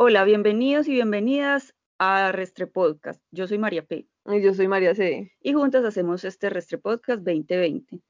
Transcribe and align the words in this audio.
Hola, 0.00 0.22
bienvenidos 0.22 0.86
y 0.86 0.92
bienvenidas 0.92 1.74
a 1.98 2.30
Restre 2.30 2.68
Podcast. 2.68 3.20
Yo 3.32 3.48
soy 3.48 3.58
María 3.58 3.84
P. 3.84 4.06
Y 4.26 4.40
yo 4.40 4.54
soy 4.54 4.68
María 4.68 4.94
C. 4.94 5.32
Y 5.42 5.52
juntas 5.54 5.84
hacemos 5.84 6.24
este 6.24 6.50
Restre 6.50 6.78
Podcast 6.78 7.24
2020. 7.24 8.00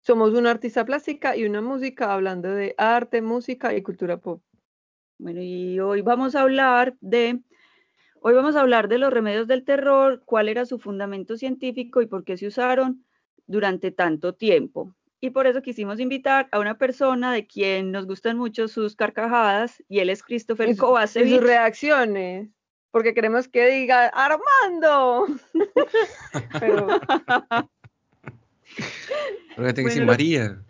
Somos 0.00 0.32
una 0.32 0.52
artista 0.52 0.86
plástica 0.86 1.36
y 1.36 1.44
una 1.44 1.60
música 1.60 2.14
hablando 2.14 2.48
de 2.48 2.74
arte, 2.78 3.20
música 3.20 3.76
y 3.76 3.82
cultura 3.82 4.16
pop. 4.16 4.42
Bueno, 5.18 5.42
y 5.42 5.78
hoy 5.80 6.00
vamos 6.00 6.34
a 6.34 6.40
hablar 6.40 6.96
de 7.02 7.42
hoy 8.22 8.32
vamos 8.32 8.56
a 8.56 8.62
hablar 8.62 8.88
de 8.88 8.96
los 8.96 9.12
remedios 9.12 9.46
del 9.46 9.66
terror, 9.66 10.22
cuál 10.24 10.48
era 10.48 10.64
su 10.64 10.78
fundamento 10.78 11.36
científico 11.36 12.00
y 12.00 12.06
por 12.06 12.24
qué 12.24 12.38
se 12.38 12.46
usaron 12.46 13.04
durante 13.46 13.90
tanto 13.90 14.32
tiempo. 14.32 14.94
Y 15.24 15.30
por 15.30 15.46
eso 15.46 15.62
quisimos 15.62 16.00
invitar 16.00 16.50
a 16.52 16.58
una 16.58 16.76
persona 16.76 17.32
de 17.32 17.46
quien 17.46 17.92
nos 17.92 18.04
gustan 18.04 18.36
mucho 18.36 18.68
sus 18.68 18.94
carcajadas 18.94 19.82
y 19.88 20.00
él 20.00 20.10
es 20.10 20.22
Christopher 20.22 20.68
Y 20.68 20.74
sus 20.74 21.40
reacciones, 21.42 22.50
porque 22.90 23.14
queremos 23.14 23.48
que 23.48 23.66
diga 23.70 24.08
Armando. 24.08 25.26
Pero 26.60 26.88
Pero 29.56 29.66
que 29.66 29.72
tengo 29.72 29.88
Bueno, 29.88 30.04
María. 30.04 30.62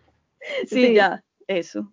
Sí, 0.68 0.86
Sí. 0.86 0.94
ya, 0.94 1.24
eso. 1.48 1.92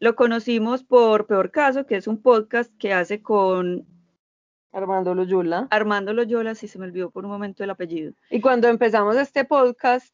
Lo 0.00 0.16
conocimos 0.16 0.82
por 0.82 1.28
Peor 1.28 1.52
Caso, 1.52 1.86
que 1.86 1.94
es 1.94 2.08
un 2.08 2.20
podcast 2.20 2.76
que 2.78 2.92
hace 2.92 3.22
con 3.22 3.86
Armando 4.72 5.14
Loyola. 5.14 5.68
Armando 5.70 6.12
Loyola, 6.12 6.56
si 6.56 6.66
se 6.66 6.80
me 6.80 6.86
olvidó 6.86 7.12
por 7.12 7.24
un 7.24 7.30
momento 7.30 7.62
el 7.62 7.70
apellido. 7.70 8.12
Y 8.28 8.40
cuando 8.40 8.66
empezamos 8.66 9.16
este 9.16 9.44
podcast, 9.44 10.12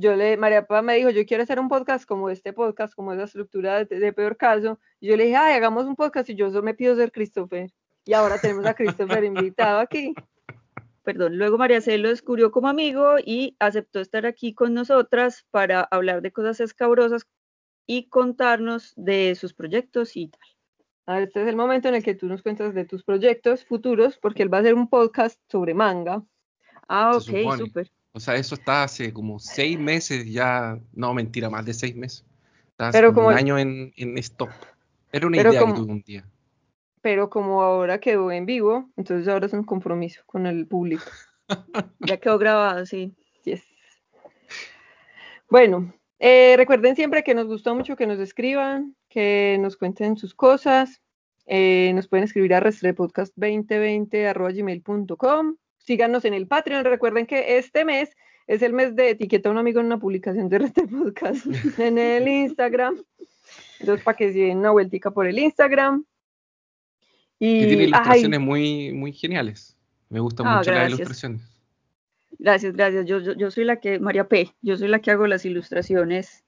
yo 0.00 0.16
le, 0.16 0.36
María 0.36 0.66
Pa 0.66 0.82
me 0.82 0.96
dijo, 0.96 1.10
yo 1.10 1.24
quiero 1.26 1.42
hacer 1.42 1.60
un 1.60 1.68
podcast 1.68 2.06
como 2.06 2.30
este 2.30 2.52
podcast, 2.52 2.94
como 2.94 3.12
esa 3.12 3.24
estructura 3.24 3.84
de, 3.84 3.98
de 3.98 4.12
peor 4.12 4.36
caso. 4.36 4.80
Y 4.98 5.08
yo 5.08 5.16
le 5.16 5.24
dije, 5.24 5.36
ay, 5.36 5.54
hagamos 5.54 5.86
un 5.86 5.96
podcast 5.96 6.28
y 6.30 6.34
yo 6.34 6.50
solo 6.50 6.62
me 6.62 6.74
pido 6.74 6.96
ser 6.96 7.12
Christopher. 7.12 7.70
Y 8.04 8.14
ahora 8.14 8.38
tenemos 8.38 8.66
a 8.66 8.74
Christopher 8.74 9.24
invitado 9.24 9.78
aquí. 9.78 10.14
Perdón, 11.02 11.38
luego 11.38 11.58
María 11.58 11.80
C 11.80 11.96
lo 11.98 12.08
descubrió 12.08 12.50
como 12.50 12.68
amigo 12.68 13.16
y 13.24 13.56
aceptó 13.58 14.00
estar 14.00 14.26
aquí 14.26 14.54
con 14.54 14.74
nosotras 14.74 15.46
para 15.50 15.82
hablar 15.82 16.22
de 16.22 16.32
cosas 16.32 16.60
escabrosas 16.60 17.26
y 17.86 18.08
contarnos 18.08 18.92
de 18.96 19.34
sus 19.34 19.54
proyectos 19.54 20.16
y 20.16 20.28
tal. 20.28 20.40
A 21.06 21.14
ver, 21.14 21.22
este 21.24 21.42
es 21.42 21.48
el 21.48 21.56
momento 21.56 21.88
en 21.88 21.96
el 21.96 22.04
que 22.04 22.14
tú 22.14 22.26
nos 22.26 22.42
cuentas 22.42 22.74
de 22.74 22.84
tus 22.84 23.02
proyectos 23.02 23.64
futuros, 23.64 24.18
porque 24.18 24.42
él 24.42 24.52
va 24.52 24.58
a 24.58 24.60
hacer 24.60 24.74
un 24.74 24.88
podcast 24.88 25.40
sobre 25.48 25.74
manga. 25.74 26.22
Ah, 26.86 27.16
ok, 27.16 27.56
súper. 27.56 27.90
O 28.12 28.20
sea, 28.20 28.34
eso 28.36 28.54
está 28.56 28.82
hace 28.84 29.12
como 29.12 29.38
seis 29.38 29.78
meses 29.78 30.26
ya. 30.30 30.78
No, 30.92 31.14
mentira, 31.14 31.48
más 31.50 31.64
de 31.64 31.74
seis 31.74 31.94
meses. 31.94 32.24
Está 32.70 32.88
hace 32.88 32.98
Pero 32.98 33.12
como 33.14 33.28
un 33.28 33.34
año 33.34 33.56
en, 33.58 33.92
en 33.96 34.18
stop. 34.18 34.50
Era 35.12 35.26
una 35.26 35.36
idea 35.36 35.60
como- 35.60 35.74
que 35.74 35.80
tuve 35.80 35.92
un 35.92 36.02
día. 36.02 36.24
Pero 37.02 37.30
como 37.30 37.62
ahora 37.62 37.98
quedó 37.98 38.30
en 38.30 38.44
vivo, 38.46 38.90
entonces 38.96 39.26
ahora 39.28 39.46
es 39.46 39.52
un 39.54 39.64
compromiso 39.64 40.22
con 40.26 40.46
el 40.46 40.66
público. 40.66 41.04
Ya 42.00 42.16
quedó 42.18 42.38
grabado, 42.38 42.84
sí. 42.86 43.14
Yes. 43.44 43.64
Bueno, 45.48 45.92
eh, 46.20 46.54
recuerden 46.56 46.94
siempre 46.94 47.24
que 47.24 47.34
nos 47.34 47.46
gustó 47.46 47.74
mucho 47.74 47.96
que 47.96 48.06
nos 48.06 48.20
escriban, 48.20 48.94
que 49.08 49.56
nos 49.60 49.76
cuenten 49.76 50.16
sus 50.16 50.32
cosas. 50.34 51.00
eh, 51.46 51.90
nos 51.94 52.06
pueden 52.06 52.24
escribir 52.24 52.54
a 52.54 52.60
restrepodcast2020.gmail.com. 52.60 55.56
Síganos 55.84 56.24
en 56.24 56.34
el 56.34 56.46
Patreon. 56.46 56.84
Recuerden 56.84 57.26
que 57.26 57.58
este 57.58 57.84
mes 57.84 58.16
es 58.46 58.62
el 58.62 58.72
mes 58.72 58.94
de 58.96 59.10
etiqueta 59.10 59.48
a 59.48 59.52
un 59.52 59.58
amigo 59.58 59.80
en 59.80 59.86
una 59.86 59.98
publicación 59.98 60.48
de 60.48 60.58
Restrepodcast 60.58 61.46
en 61.78 61.98
el 61.98 62.28
Instagram. 62.28 63.02
Entonces, 63.80 64.04
para 64.04 64.16
que 64.16 64.32
se 64.32 64.38
den 64.38 64.58
una 64.58 64.70
vueltica 64.70 65.10
por 65.10 65.26
el 65.26 65.38
Instagram. 65.38 66.04
Que 67.38 67.66
tiene 67.66 67.72
Y, 67.72 67.76
ay, 67.76 67.84
ilustraciones 67.84 68.40
muy, 68.40 68.92
muy 68.92 69.12
geniales. 69.12 69.76
Me 70.08 70.20
gustan 70.20 70.46
Ah, 70.46 70.58
mucho 70.58 70.72
las 70.72 70.88
ilustraciones. 70.88 71.42
Gracias, 72.38 72.74
gracias. 72.74 73.06
Yo, 73.06 73.18
yo, 73.20 73.32
yo 73.34 73.50
soy 73.50 73.64
la 73.64 73.80
que, 73.80 73.98
María 73.98 74.28
P, 74.28 74.52
yo 74.62 74.76
soy 74.76 74.88
la 74.88 74.98
que 75.00 75.10
hago 75.10 75.26
las 75.26 75.44
ilustraciones 75.44 76.44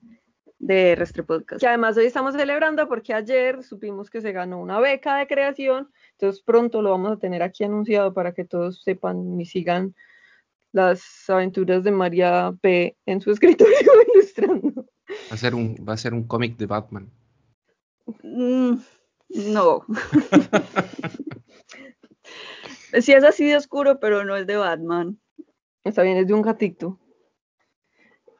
de 0.62 0.95
Restre 0.95 1.25
Podcast. 1.25 1.61
que 1.61 1.67
además 1.67 1.97
hoy 1.97 2.06
estamos 2.06 2.34
celebrando 2.34 2.89
porque 2.89 3.12
ayer 3.12 3.65
supimos 3.65 4.09
que 4.09 4.21
se 4.21 4.31
ganó 4.31 4.61
una 4.61 4.78
beca 4.78 5.17
de 5.17 5.27
creación, 5.27 5.91
entonces 6.12 6.41
pronto 6.41 6.81
lo 6.83 6.91
vamos 6.91 7.12
a 7.12 7.17
tener 7.19 7.43
aquí 7.43 7.65
anunciado 7.65 8.15
para 8.15 8.33
que 8.33 8.45
todos 8.45 8.81
sepan 8.83 9.41
y 9.41 9.45
sigan 9.45 9.95
las 10.71 11.28
aventuras 11.28 11.83
de 11.83 11.91
María 11.91 12.55
P 12.61 12.97
en 13.06 13.21
su 13.21 13.31
escritorio 13.33 13.77
ilustrando. 14.15 14.87
Va 15.31 15.34
a 15.34 15.37
ser 15.37 15.55
un, 15.56 15.75
va 15.87 15.95
a 15.95 15.99
ser 15.99 16.15
un 16.15 16.23
cómic 16.28 16.56
de 16.56 16.67
Batman. 16.67 17.11
Mm, 18.23 18.75
no. 19.31 19.84
sí 23.00 23.12
es 23.12 23.25
así 23.25 23.47
de 23.47 23.56
oscuro, 23.56 23.99
pero 23.99 24.25
no 24.25 24.37
es 24.37 24.47
de 24.47 24.56
Batman. 24.56 25.19
Está 25.83 26.03
bien, 26.03 26.19
es 26.19 26.29
de 26.29 26.34
un 26.34 26.43
gatito. 26.43 27.00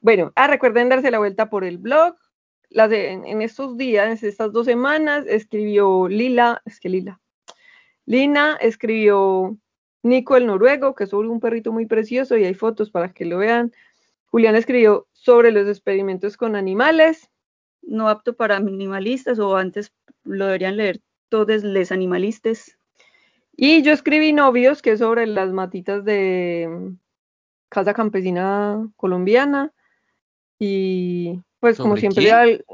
Bueno, 0.03 0.33
ah, 0.35 0.49
recuerden 0.49 0.89
darse 0.89 1.11
la 1.13 1.19
vuelta 1.19 1.49
por 1.49 1.65
el 1.65 1.79
blog. 1.79 2.17
Las 2.71 2.91
de- 2.91 3.11
en, 3.13 3.25
en 3.25 3.41
estos 3.41 3.77
días, 3.77 4.23
estas 4.25 4.53
dos 4.53 4.67
semanas, 4.67 5.25
escribió 5.29 6.09
Lila, 6.09 6.61
es 6.65 6.81
que 6.81 6.89
Lila, 6.89 7.21
Lina 8.05 8.57
escribió 8.61 9.57
Nico 10.03 10.37
el 10.37 10.47
noruego, 10.47 10.95
que 10.97 11.05
es 11.05 11.11
sobre 11.11 11.29
un 11.29 11.39
perrito 11.39 11.71
muy 11.73 11.87
precioso 11.87 12.37
y 12.37 12.45
hay 12.45 12.55
fotos 12.55 12.91
para 12.91 13.13
que 13.13 13.25
lo 13.25 13.39
vean. 13.39 13.73
Julián 14.27 14.57
escribió 14.57 15.07
sobre 15.13 15.53
los 15.53 15.69
experimentos 15.69 16.37
con 16.37 16.57
animales. 16.57 17.31
No 17.83 18.09
apto 18.09 18.35
para 18.35 18.59
minimalistas 18.61 19.39
o 19.39 19.57
antes 19.57 19.93
lo 20.25 20.47
deberían 20.47 20.77
leer 20.77 21.01
todos 21.29 21.63
les 21.63 21.93
animalistas. 21.93 22.77
Y 23.57 23.83
yo 23.83 23.93
escribí 23.93 24.33
Novios, 24.33 24.83
que 24.83 24.93
es 24.93 24.99
sobre 25.01 25.27
las 25.27 25.53
matitas 25.53 26.05
de 26.05 26.69
mm, 26.69 26.97
Casa 27.69 27.95
Campesina 27.95 28.89
Colombiana. 28.97 29.73
Y 30.65 31.41
pues 31.61 31.77
como 31.79 31.97
¿Sobre 31.97 32.01
siempre, 32.01 32.31
al- 32.33 32.65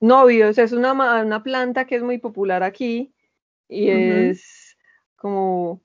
Novios 0.00 0.58
es 0.58 0.72
una, 0.72 0.92
una 1.22 1.42
planta 1.42 1.86
que 1.86 1.96
es 1.96 2.02
muy 2.02 2.18
popular 2.18 2.62
aquí 2.62 3.12
y 3.68 3.88
es 4.30 4.76
como 5.16 5.80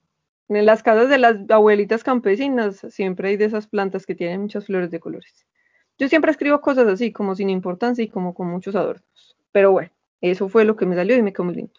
en 0.48 0.66
las 0.66 0.82
casas 0.82 1.08
de 1.08 1.18
las 1.18 1.36
abuelitas 1.48 2.04
campesinas 2.04 2.84
siempre 2.90 3.28
hay 3.30 3.36
de 3.36 3.46
esas 3.46 3.66
plantas 3.66 4.06
que 4.06 4.14
tienen 4.14 4.42
muchas 4.42 4.66
flores 4.66 4.90
de 4.90 5.00
colores. 5.00 5.46
Yo 5.98 6.08
siempre 6.08 6.30
escribo 6.30 6.60
cosas 6.60 6.86
así, 6.88 7.12
como 7.12 7.34
sin 7.34 7.50
importancia 7.50 8.04
y 8.04 8.08
como 8.08 8.34
con 8.34 8.48
muchos 8.48 8.74
adornos. 8.74 9.36
Pero 9.52 9.70
bueno, 9.72 9.90
eso 10.20 10.48
fue 10.48 10.64
lo 10.64 10.74
que 10.76 10.86
me 10.86 10.96
salió 10.96 11.16
y 11.16 11.22
me 11.22 11.32
quedó 11.32 11.44
muy 11.44 11.54
lindo. 11.54 11.72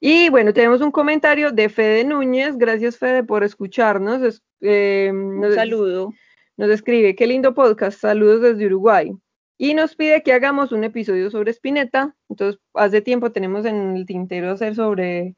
Y 0.00 0.28
bueno, 0.28 0.52
tenemos 0.52 0.82
un 0.82 0.90
comentario 0.90 1.50
de 1.50 1.68
Fede 1.70 2.04
Núñez. 2.04 2.56
Gracias, 2.58 2.98
Fede, 2.98 3.24
por 3.24 3.42
escucharnos. 3.44 4.22
Es- 4.22 4.42
eh, 4.60 5.10
Un 5.12 5.54
saludo. 5.54 6.12
Nos 6.56 6.70
escribe, 6.70 7.14
qué 7.14 7.26
lindo 7.26 7.54
podcast, 7.54 8.00
saludos 8.00 8.40
desde 8.42 8.66
Uruguay. 8.66 9.12
Y 9.56 9.74
nos 9.74 9.94
pide 9.94 10.22
que 10.22 10.32
hagamos 10.32 10.72
un 10.72 10.84
episodio 10.84 11.30
sobre 11.30 11.52
Spinetta. 11.52 12.16
Entonces, 12.28 12.60
hace 12.74 13.00
tiempo 13.00 13.30
tenemos 13.32 13.64
en 13.64 13.96
el 13.96 14.06
tintero 14.06 14.50
hacer 14.50 14.74
sobre 14.74 15.36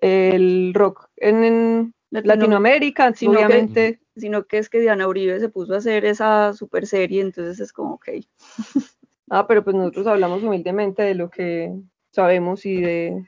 el 0.00 0.72
rock 0.74 1.08
en, 1.16 1.42
en 1.44 1.94
Latino- 2.10 2.34
Latinoamérica, 2.34 3.14
sino 3.14 3.38
que-. 3.48 3.98
Sino 4.14 4.46
que 4.46 4.56
es 4.58 4.70
que 4.70 4.80
Diana 4.80 5.06
Uribe 5.08 5.38
se 5.40 5.50
puso 5.50 5.74
a 5.74 5.78
hacer 5.78 6.06
esa 6.06 6.54
super 6.54 6.86
serie, 6.86 7.20
entonces 7.20 7.60
es 7.60 7.72
como, 7.72 7.94
ok. 7.94 8.08
Ah, 9.28 9.48
pero 9.48 9.64
pues 9.64 9.74
nosotros 9.74 10.06
hablamos 10.06 10.44
humildemente 10.44 11.02
de 11.02 11.16
lo 11.16 11.30
que 11.30 11.72
sabemos 12.12 12.64
y 12.64 12.80
de... 12.80 13.24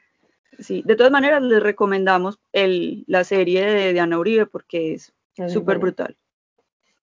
Sí, 0.61 0.85
de 0.87 0.95
todas 0.95 1.11
maneras 1.11 1.43
les 1.43 1.61
recomendamos 1.61 2.39
el, 2.53 3.03
la 3.09 3.25
serie 3.25 3.65
de 3.67 3.93
Diana 3.93 4.17
Uribe 4.17 4.47
porque 4.47 4.95
es 4.95 5.13
súper 5.49 5.79
brutal. 5.79 6.17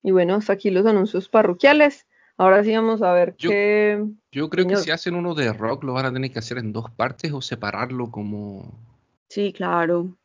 Y 0.06 0.12
bueno, 0.12 0.36
hasta 0.36 0.54
aquí 0.54 0.70
los 0.70 0.86
anuncios 0.86 1.28
parroquiales. 1.30 2.06
Ahora 2.38 2.64
sí 2.64 2.76
vamos 2.76 3.02
a 3.02 3.12
ver 3.12 3.36
Yo- 3.40 3.50
qué... 3.50 4.06
Yo 4.32 4.52
creo 4.52 4.66
Señor. 4.66 4.78
que 4.78 4.84
si 4.84 4.92
hacen 4.92 5.16
uno 5.16 5.34
de 5.34 5.52
rock 5.52 5.84
lo 5.84 5.94
van 5.94 6.06
a 6.06 6.14
tener 6.14 6.32
que 6.32 6.38
hacer 6.38 6.60
en 6.60 6.72
dos 6.72 6.92
partes 6.92 7.34
o 7.34 7.42
separarlo 7.42 8.12
como... 8.12 8.78
Sí, 9.30 9.52
claro. 9.52 10.16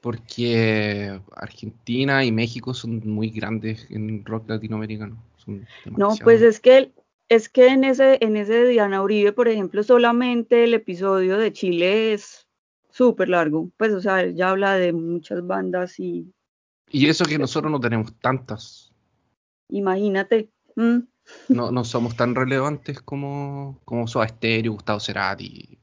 Porque 0.00 1.20
Argentina 1.36 2.24
y 2.24 2.32
México 2.32 2.72
son 2.72 3.02
muy 3.04 3.28
grandes 3.28 3.86
en 3.90 4.24
rock 4.24 4.48
latinoamericano. 4.48 5.22
Son 5.36 5.66
No, 5.94 6.14
pues 6.24 6.40
es 6.40 6.58
que 6.58 6.90
es 7.28 7.50
que 7.50 7.66
en 7.68 7.84
ese, 7.84 8.16
en 8.22 8.38
ese 8.38 8.54
de 8.54 8.68
Diana 8.68 9.02
Uribe, 9.02 9.32
por 9.34 9.48
ejemplo, 9.48 9.82
solamente 9.82 10.64
el 10.64 10.72
episodio 10.72 11.36
de 11.36 11.52
Chile 11.52 12.14
es 12.14 12.46
súper 12.88 13.28
largo. 13.28 13.70
Pues, 13.76 13.92
o 13.92 14.00
sea, 14.00 14.24
ya 14.30 14.48
habla 14.48 14.76
de 14.76 14.94
muchas 14.94 15.46
bandas 15.46 16.00
y 16.00 16.32
Y 16.90 17.08
eso 17.08 17.26
que 17.26 17.36
nosotros 17.38 17.70
no 17.70 17.78
tenemos 17.78 18.14
tantas. 18.20 18.87
Imagínate. 19.68 20.48
mm, 20.76 20.98
No, 21.50 21.70
no 21.70 21.84
somos 21.84 22.16
tan 22.16 22.34
relevantes 22.34 23.00
como, 23.00 23.78
como 23.84 24.06
Soda 24.06 24.28
Stereo, 24.28 24.72
Gustavo 24.72 25.00
Cerati. 25.00 25.78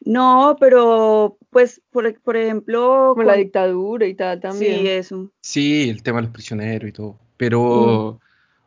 No, 0.00 0.56
pero 0.60 1.38
pues, 1.50 1.80
por, 1.90 2.20
por 2.20 2.36
ejemplo, 2.36 3.12
Como 3.14 3.22
la 3.22 3.34
con- 3.34 3.42
dictadura 3.42 4.06
y 4.06 4.14
tal 4.14 4.40
también. 4.40 4.80
sí, 4.82 4.86
eso. 4.88 5.30
Sí, 5.40 5.88
el 5.88 6.02
tema 6.02 6.18
de 6.18 6.24
los 6.24 6.32
prisioneros 6.32 6.88
y 6.88 6.92
todo. 6.92 7.18
Pero, 7.36 8.20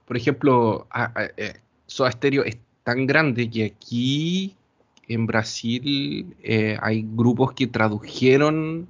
por 0.05 0.17
ejemplo, 0.17 0.87
a- 0.89 1.11
a- 1.19 1.31
eh, 1.37 1.57
Soda 1.85 2.11
Stereo 2.11 2.43
es 2.43 2.57
tan 2.83 3.05
grande 3.05 3.49
que 3.49 3.65
aquí 3.65 4.55
en 5.07 5.25
Brasil 5.27 6.35
eh, 6.43 6.77
hay 6.81 7.05
grupos 7.07 7.53
que 7.53 7.67
tradujeron 7.67 8.87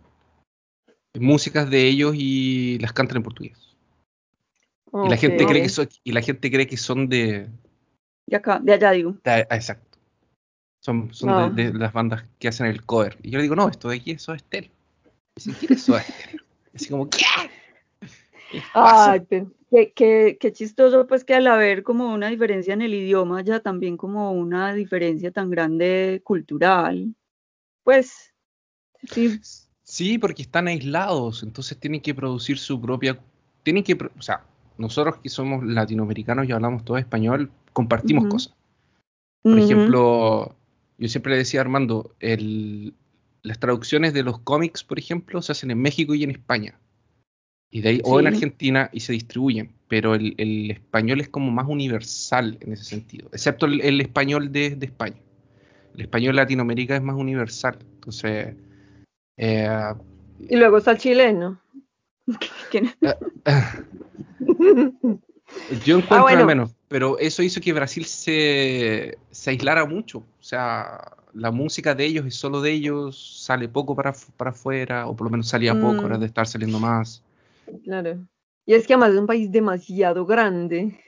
músicas 1.19 1.69
de 1.69 1.87
ellos 1.87 2.13
y 2.15 2.77
las 2.79 2.93
cantan 2.93 3.17
en 3.17 3.23
portugués. 3.23 3.66
Y 4.93 5.09
la 5.09 5.17
gente 5.17 5.45
cree 5.45 5.61
que 5.61 5.69
son, 5.69 5.87
y 6.03 6.11
la 6.11 6.21
gente 6.21 6.49
cree 6.51 6.67
que 6.67 6.77
son 6.77 7.07
de, 7.09 7.47
De 8.25 8.35
acá, 8.37 8.59
de 8.59 8.73
allá 8.73 8.91
digo. 8.91 9.15
de- 9.23 9.41
exacto. 9.51 9.97
Son, 10.81 11.13
son 11.13 11.29
Ah. 11.29 11.49
de, 11.49 11.71
de 11.71 11.77
las 11.79 11.91
bandas 11.93 12.23
que 12.39 12.47
hacen 12.47 12.67
el 12.67 12.85
cover. 12.85 13.17
Y 13.21 13.31
yo 13.31 13.37
le 13.37 13.43
digo, 13.43 13.55
no, 13.55 13.67
esto 13.67 13.89
de 13.89 13.97
aquí 13.97 14.11
es 14.11 14.21
Soda 14.21 14.39
Stereo. 14.39 14.71
Dicen, 15.35 15.53
¿quién 15.59 15.73
es 15.73 15.81
Soda 15.83 16.01
Stereo? 16.01 16.41
Así 16.73 16.89
como, 16.89 17.09
¿qué? 17.09 17.17
¿Qué? 18.51 18.61
Ay, 18.73 19.21
pero- 19.27 19.51
Qué, 19.69 19.91
qué- 19.91 20.37
qué 20.39 20.53
chistoso, 20.53 21.05
pues 21.07 21.25
que 21.25 21.35
al 21.35 21.45
haber 21.47 21.83
como 21.83 22.13
una 22.13 22.29
diferencia 22.29 22.73
en 22.73 22.81
el 22.81 22.93
idioma, 22.93 23.41
ya 23.41 23.59
también 23.59 23.97
como 23.97 24.31
una 24.31 24.73
diferencia 24.73 25.29
tan 25.29 25.49
grande 25.49 26.21
cultural. 26.23 27.13
Pues, 27.83 28.33
sí, 29.11 29.37
Sí, 29.83 30.17
porque 30.17 30.41
están 30.43 30.67
aislados, 30.69 31.43
entonces 31.43 31.77
tienen 31.77 31.99
que 32.01 32.15
producir 32.15 32.57
su 32.57 32.79
propia... 32.79 33.19
Tienen 33.63 33.83
que... 33.83 33.93
O 33.93 34.21
sea, 34.21 34.45
nosotros 34.77 35.17
que 35.17 35.29
somos 35.29 35.63
latinoamericanos 35.65 36.47
y 36.47 36.51
hablamos 36.51 36.83
todo 36.85 36.97
español, 36.97 37.51
compartimos 37.73 38.25
cosas. 38.27 38.53
Por 39.43 39.59
ejemplo, 39.59 40.55
yo 40.97 41.07
siempre 41.07 41.31
le 41.33 41.37
decía 41.39 41.59
a 41.59 41.63
Armando, 41.63 42.15
el- 42.19 42.93
las 43.43 43.59
traducciones 43.59 44.13
de 44.13 44.23
los 44.23 44.39
cómics, 44.39 44.83
por 44.83 44.99
ejemplo, 44.99 45.41
se 45.41 45.51
hacen 45.53 45.71
en 45.71 45.81
México 45.81 46.13
y 46.15 46.23
en 46.23 46.31
España. 46.31 46.79
Y 47.69 47.81
de 47.81 47.89
ahí, 47.89 48.01
o 48.03 48.19
en. 48.19 48.27
Argentina 48.27 48.89
y 48.93 49.01
se 49.01 49.13
distribuyen. 49.13 49.71
Pero 49.87 50.15
el, 50.15 50.35
el 50.37 50.71
español 50.71 51.21
es 51.21 51.29
como 51.29 51.51
más 51.51 51.67
universal 51.67 52.57
en 52.61 52.73
ese 52.73 52.83
sentido. 52.83 53.29
Excepto 53.31 53.65
el, 53.65 53.81
el 53.81 54.01
español 54.01 54.51
de, 54.51 54.75
de 54.75 54.85
España. 54.85 55.17
El 55.93 56.01
español 56.01 56.35
de 56.35 56.41
Latinoamérica 56.41 56.95
es 56.95 57.01
más 57.01 57.15
universal. 57.15 57.77
Entonces, 57.95 58.55
eh, 59.37 59.69
Y 60.49 60.55
luego 60.55 60.77
está 60.77 60.91
el 60.91 60.97
chileno. 60.97 61.59
que- 62.71 62.93
yo 65.85 65.97
encuentro 65.97 66.17
Ah, 66.17 66.21
bueno. 66.21 66.39
al 66.41 66.45
menos. 66.45 66.75
Pero 66.87 67.17
eso 67.19 67.41
hizo 67.43 67.59
que 67.61 67.73
Brasil 67.73 68.05
se, 68.05 69.17
se 69.31 69.49
aislara 69.49 69.85
mucho. 69.85 70.19
O 70.19 70.43
sea, 70.43 70.99
la 71.33 71.51
música 71.51 71.93
de 71.95 72.05
ellos 72.05 72.25
es 72.25 72.35
solo 72.35 72.61
de 72.61 72.71
ellos, 72.71 73.41
sale 73.43 73.67
poco 73.69 73.95
para, 73.95 74.13
para 74.37 74.51
afuera, 74.51 75.07
o 75.07 75.15
por 75.15 75.25
lo 75.27 75.31
menos 75.31 75.47
salía 75.49 75.73
poco, 75.73 75.93
Mm. 75.95 75.99
ahora 75.99 76.17
de 76.17 76.25
estar 76.25 76.47
saliendo 76.47 76.79
más. 76.79 77.23
Claro. 77.83 78.17
Y 78.65 78.73
es 78.73 78.87
que 78.87 78.93
además 78.93 79.11
es 79.13 79.19
un 79.19 79.27
país 79.27 79.51
demasiado 79.51 80.25
grande. 80.25 80.99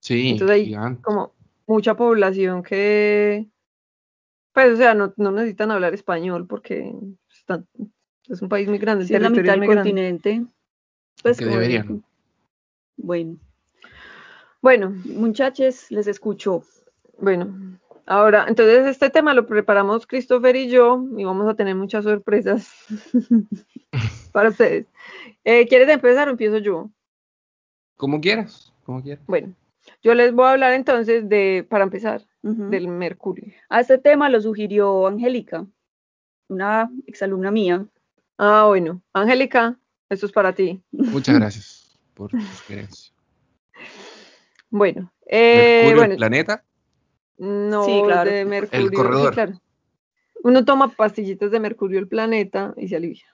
Sí, 0.00 0.30
Entonces 0.30 0.54
hay 0.54 0.64
gigante. 0.66 1.02
como 1.02 1.32
mucha 1.66 1.94
población 1.96 2.62
que, 2.62 3.46
pues, 4.52 4.72
o 4.74 4.76
sea, 4.76 4.94
no, 4.94 5.12
no 5.16 5.30
necesitan 5.32 5.70
hablar 5.70 5.94
español 5.94 6.46
porque 6.46 6.92
están- 7.30 7.66
es 8.28 8.42
un 8.42 8.48
país 8.48 8.68
muy 8.68 8.78
grande, 8.78 9.04
el 9.04 9.14
es 9.14 9.22
la 9.22 9.30
mitad 9.30 9.44
es 9.44 9.50
del 9.52 9.58
muy 9.58 9.68
grande. 9.68 10.46
Pues 11.22 11.38
Que 11.38 11.44
deberían. 11.46 11.86
digo. 11.88 12.00
Bueno, 12.96 13.36
Bueno, 14.60 14.90
muchachos, 15.04 15.90
les 15.90 16.06
escucho. 16.06 16.62
bueno. 17.18 17.78
Ahora, 18.04 18.46
entonces 18.48 18.84
este 18.88 19.10
tema 19.10 19.32
lo 19.32 19.46
preparamos 19.46 20.08
Christopher 20.08 20.56
y 20.56 20.68
yo 20.68 21.04
y 21.16 21.24
vamos 21.24 21.48
a 21.48 21.54
tener 21.54 21.76
muchas 21.76 22.02
sorpresas 22.04 22.68
para 24.32 24.48
ustedes. 24.48 24.86
Eh, 25.44 25.68
¿Quieres 25.68 25.88
empezar 25.88 26.26
o 26.26 26.32
empiezo 26.32 26.58
yo? 26.58 26.90
Como 27.96 28.20
quieras, 28.20 28.72
como 28.84 29.00
quieras. 29.02 29.24
Bueno, 29.28 29.54
yo 30.02 30.14
les 30.14 30.32
voy 30.34 30.46
a 30.46 30.50
hablar 30.50 30.72
entonces 30.72 31.28
de, 31.28 31.64
para 31.68 31.84
empezar, 31.84 32.22
del 32.42 32.88
mercurio. 32.88 33.52
A 33.68 33.80
este 33.80 33.98
tema 33.98 34.28
lo 34.28 34.40
sugirió 34.40 35.06
Angélica, 35.06 35.64
una 36.48 36.90
exalumna 37.06 37.52
mía. 37.52 37.86
Ah, 38.36 38.64
bueno, 38.66 39.00
Angélica, 39.12 39.78
esto 40.12 40.26
es 40.26 40.32
para 40.32 40.54
ti. 40.54 40.82
Muchas 40.92 41.34
gracias 41.38 41.98
por 42.14 42.30
tu 42.30 42.40
sugerencia. 42.58 43.12
Bueno, 44.70 45.12
eh, 45.26 45.82
Mercurio, 45.84 45.96
bueno, 45.96 46.12
el 46.12 46.18
planeta. 46.18 46.64
no 47.38 47.84
Sí, 47.84 48.00
claro. 48.04 48.30
de 48.30 48.44
mercurio. 48.44 48.88
sí, 48.88 48.94
corredor. 48.94 49.34
claro. 49.34 49.60
Uno 50.44 50.64
toma 50.64 50.88
pastillitas 50.88 51.50
de 51.50 51.60
mercurio 51.60 51.98
el 51.98 52.08
planeta 52.08 52.74
y 52.76 52.88
se 52.88 52.96
alivia. 52.96 53.24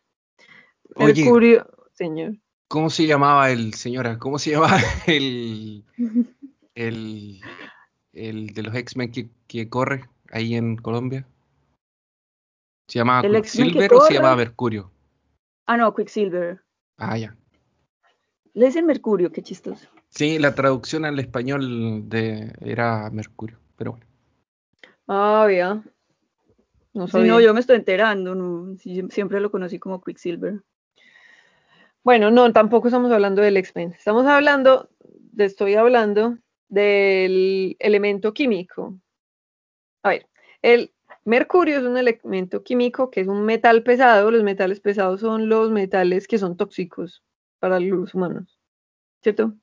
Oye, 0.97 1.23
Mercurio, 1.23 1.67
señor. 1.95 2.35
¿cómo 2.69 2.91
se 2.91 3.07
llamaba 3.07 3.51
el, 3.51 3.75
señora? 3.75 4.19
¿Cómo 4.19 4.39
se 4.39 4.51
llamaba 4.53 4.79
el, 5.07 5.85
el, 6.75 7.41
el 8.13 8.47
de 8.49 8.63
los 8.63 8.75
X-Men 8.75 9.11
que, 9.13 9.29
que 9.47 9.69
corre 9.69 10.05
ahí 10.31 10.55
en 10.55 10.77
Colombia? 10.77 11.27
¿Se 12.89 12.99
llamaba 12.99 13.27
¿El 13.27 13.35
Quicksilver 13.37 13.93
o 13.95 14.01
se 14.03 14.15
llamaba 14.15 14.37
Mercurio? 14.37 14.91
Ah, 15.67 15.77
no, 15.77 15.95
Quicksilver. 15.95 16.63
Ah, 16.99 17.17
ya. 17.17 17.35
Le 18.55 18.67
dicen 18.67 18.87
Mercurio, 18.87 19.31
qué 19.31 19.43
chistoso. 19.43 19.89
Sí, 20.11 20.39
la 20.39 20.55
traducción 20.55 21.05
al 21.05 21.19
español 21.19 22.09
de 22.09 22.53
era 22.61 23.09
Mercurio, 23.11 23.59
pero 23.77 23.93
bueno. 23.93 24.07
Ah, 25.07 25.45
vea. 25.47 25.83
No 26.93 27.07
Si 27.07 27.13
sabía. 27.13 27.33
no, 27.33 27.41
yo 27.41 27.55
me 27.55 27.61
estoy 27.61 27.77
enterando, 27.77 28.35
no, 28.35 28.77
sí, 28.77 29.03
siempre 29.11 29.41
lo 29.41 29.51
conocí 29.51 29.79
como 29.79 30.03
Quicksilver. 30.03 30.63
Bueno, 32.03 32.31
no, 32.31 32.53
tampoco 32.53 32.89
estamos 32.89 33.13
hablando 33.13 33.43
del 33.43 33.57
X-Men. 33.59 33.93
Estamos 33.93 34.27
hablando, 34.27 34.89
de, 35.33 35.45
estoy 35.45 35.75
hablando 35.75 36.39
del 36.69 37.77
elemento 37.79 38.33
químico. 38.33 38.99
A 40.03 40.11
ver, 40.11 40.27
el 40.63 40.93
mercurio 41.29 41.79
es 41.79 41.85
un 41.85 41.97
elemento 41.97 42.63
químico 42.63 43.11
que 43.11 43.21
es 43.21 43.29
un 43.29 43.45
metal 43.45 43.83
pesado. 43.83 44.31
Los 44.31 44.43
metales 44.43 44.81
pesados 44.81 45.21
son 45.21 45.49
los 45.49 45.71
metales 45.71 46.27
que 46.27 46.39
son 46.39 46.57
tóxicos 46.57 47.23
para 47.59 47.79
los 47.79 48.15
humanos, 48.15 48.59
¿cierto? 49.23 49.55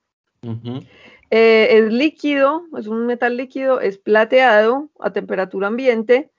Eh, 1.32 1.68
es 1.72 1.92
líquido, 1.92 2.66
es 2.78 2.88
un 2.88 3.06
metal 3.08 3.36
líquido, 3.36 3.82
es 3.82 3.98
plateado 3.98 4.90
a 5.00 5.12
temperatura 5.12 5.68
ambiente 5.68 6.32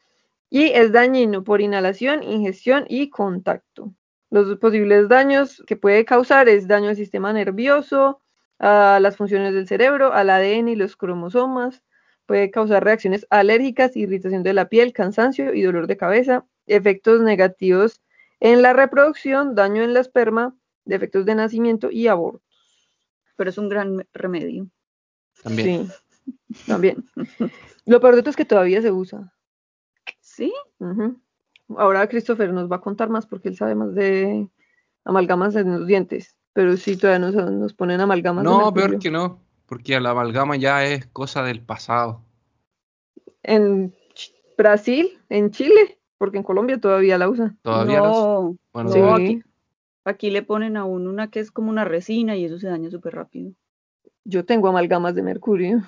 y 0.48 0.64
es 0.64 0.92
dañino 0.92 1.42
por 1.42 1.60
inhalación, 1.60 2.22
ingestión 2.22 2.84
y 2.88 3.10
contacto. 3.10 3.92
Los 4.30 4.58
posibles 4.58 5.08
daños 5.08 5.62
que 5.66 5.76
puede 5.76 6.04
causar 6.04 6.48
es 6.48 6.68
daño 6.68 6.88
al 6.88 6.96
sistema 6.96 7.32
nervioso, 7.32 8.22
a 8.58 8.98
las 9.00 9.16
funciones 9.16 9.54
del 9.54 9.68
cerebro, 9.68 10.12
al 10.12 10.30
ADN 10.30 10.68
y 10.68 10.76
los 10.76 10.96
cromosomas. 10.96 11.82
Puede 12.26 12.50
causar 12.50 12.82
reacciones 12.84 13.26
alérgicas, 13.30 13.96
irritación 13.96 14.42
de 14.42 14.52
la 14.52 14.68
piel, 14.68 14.92
cansancio 14.92 15.54
y 15.54 15.62
dolor 15.62 15.86
de 15.86 15.96
cabeza, 15.96 16.44
efectos 16.66 17.20
negativos 17.22 18.00
en 18.40 18.62
la 18.62 18.72
reproducción, 18.72 19.54
daño 19.54 19.82
en 19.82 19.94
la 19.94 20.00
esperma, 20.00 20.54
defectos 20.84 21.24
de 21.24 21.34
nacimiento 21.36 21.90
y 21.90 22.08
aborto. 22.08 22.42
Pero 23.36 23.50
es 23.50 23.58
un 23.58 23.68
gran 23.68 23.96
me- 23.96 24.06
remedio. 24.12 24.68
También. 25.42 25.86
Sí, 26.24 26.34
también. 26.66 27.04
Lo 27.86 28.00
peor 28.00 28.16
de 28.16 28.22
todo 28.22 28.30
es 28.30 28.36
que 28.36 28.44
todavía 28.44 28.82
se 28.82 28.90
usa. 28.90 29.32
¿Sí? 30.20 30.52
Ahora 31.76 32.08
Christopher 32.08 32.52
nos 32.52 32.70
va 32.70 32.76
a 32.76 32.80
contar 32.80 33.08
más 33.08 33.26
porque 33.26 33.48
él 33.48 33.56
sabe 33.56 33.74
más 33.74 33.94
de 33.94 34.48
amalgamas 35.04 35.54
en 35.56 35.70
los 35.78 35.86
dientes. 35.86 36.36
Pero 36.52 36.76
sí, 36.76 36.96
todavía 36.96 37.30
nos, 37.30 37.34
nos 37.52 37.74
ponen 37.74 38.00
amalgamas 38.00 38.42
No, 38.44 38.72
peor 38.72 38.90
mercurio. 38.90 38.98
que 39.00 39.10
no, 39.10 39.40
porque 39.66 39.98
la 40.00 40.10
amalgama 40.10 40.56
ya 40.56 40.84
es 40.84 41.06
cosa 41.06 41.42
del 41.42 41.60
pasado. 41.62 42.22
En 43.42 43.92
Ch- 44.14 44.32
Brasil, 44.56 45.18
en 45.28 45.50
Chile, 45.50 45.98
porque 46.18 46.38
en 46.38 46.42
Colombia 46.42 46.80
todavía 46.80 47.18
la 47.18 47.28
usan. 47.28 47.58
Todavía 47.62 48.00
las- 48.00 48.12
no, 48.16 48.56
Bueno, 48.72 48.90
no, 48.90 49.14
aquí, 49.14 49.42
aquí 50.04 50.30
le 50.30 50.42
ponen 50.42 50.76
a 50.76 50.84
uno 50.84 51.10
una 51.10 51.30
que 51.30 51.40
es 51.40 51.50
como 51.50 51.70
una 51.70 51.84
resina 51.84 52.36
y 52.36 52.44
eso 52.44 52.58
se 52.58 52.68
daña 52.68 52.90
súper 52.90 53.14
rápido. 53.14 53.52
Yo 54.24 54.44
tengo 54.44 54.68
amalgamas 54.68 55.14
de 55.14 55.22
mercurio. 55.22 55.82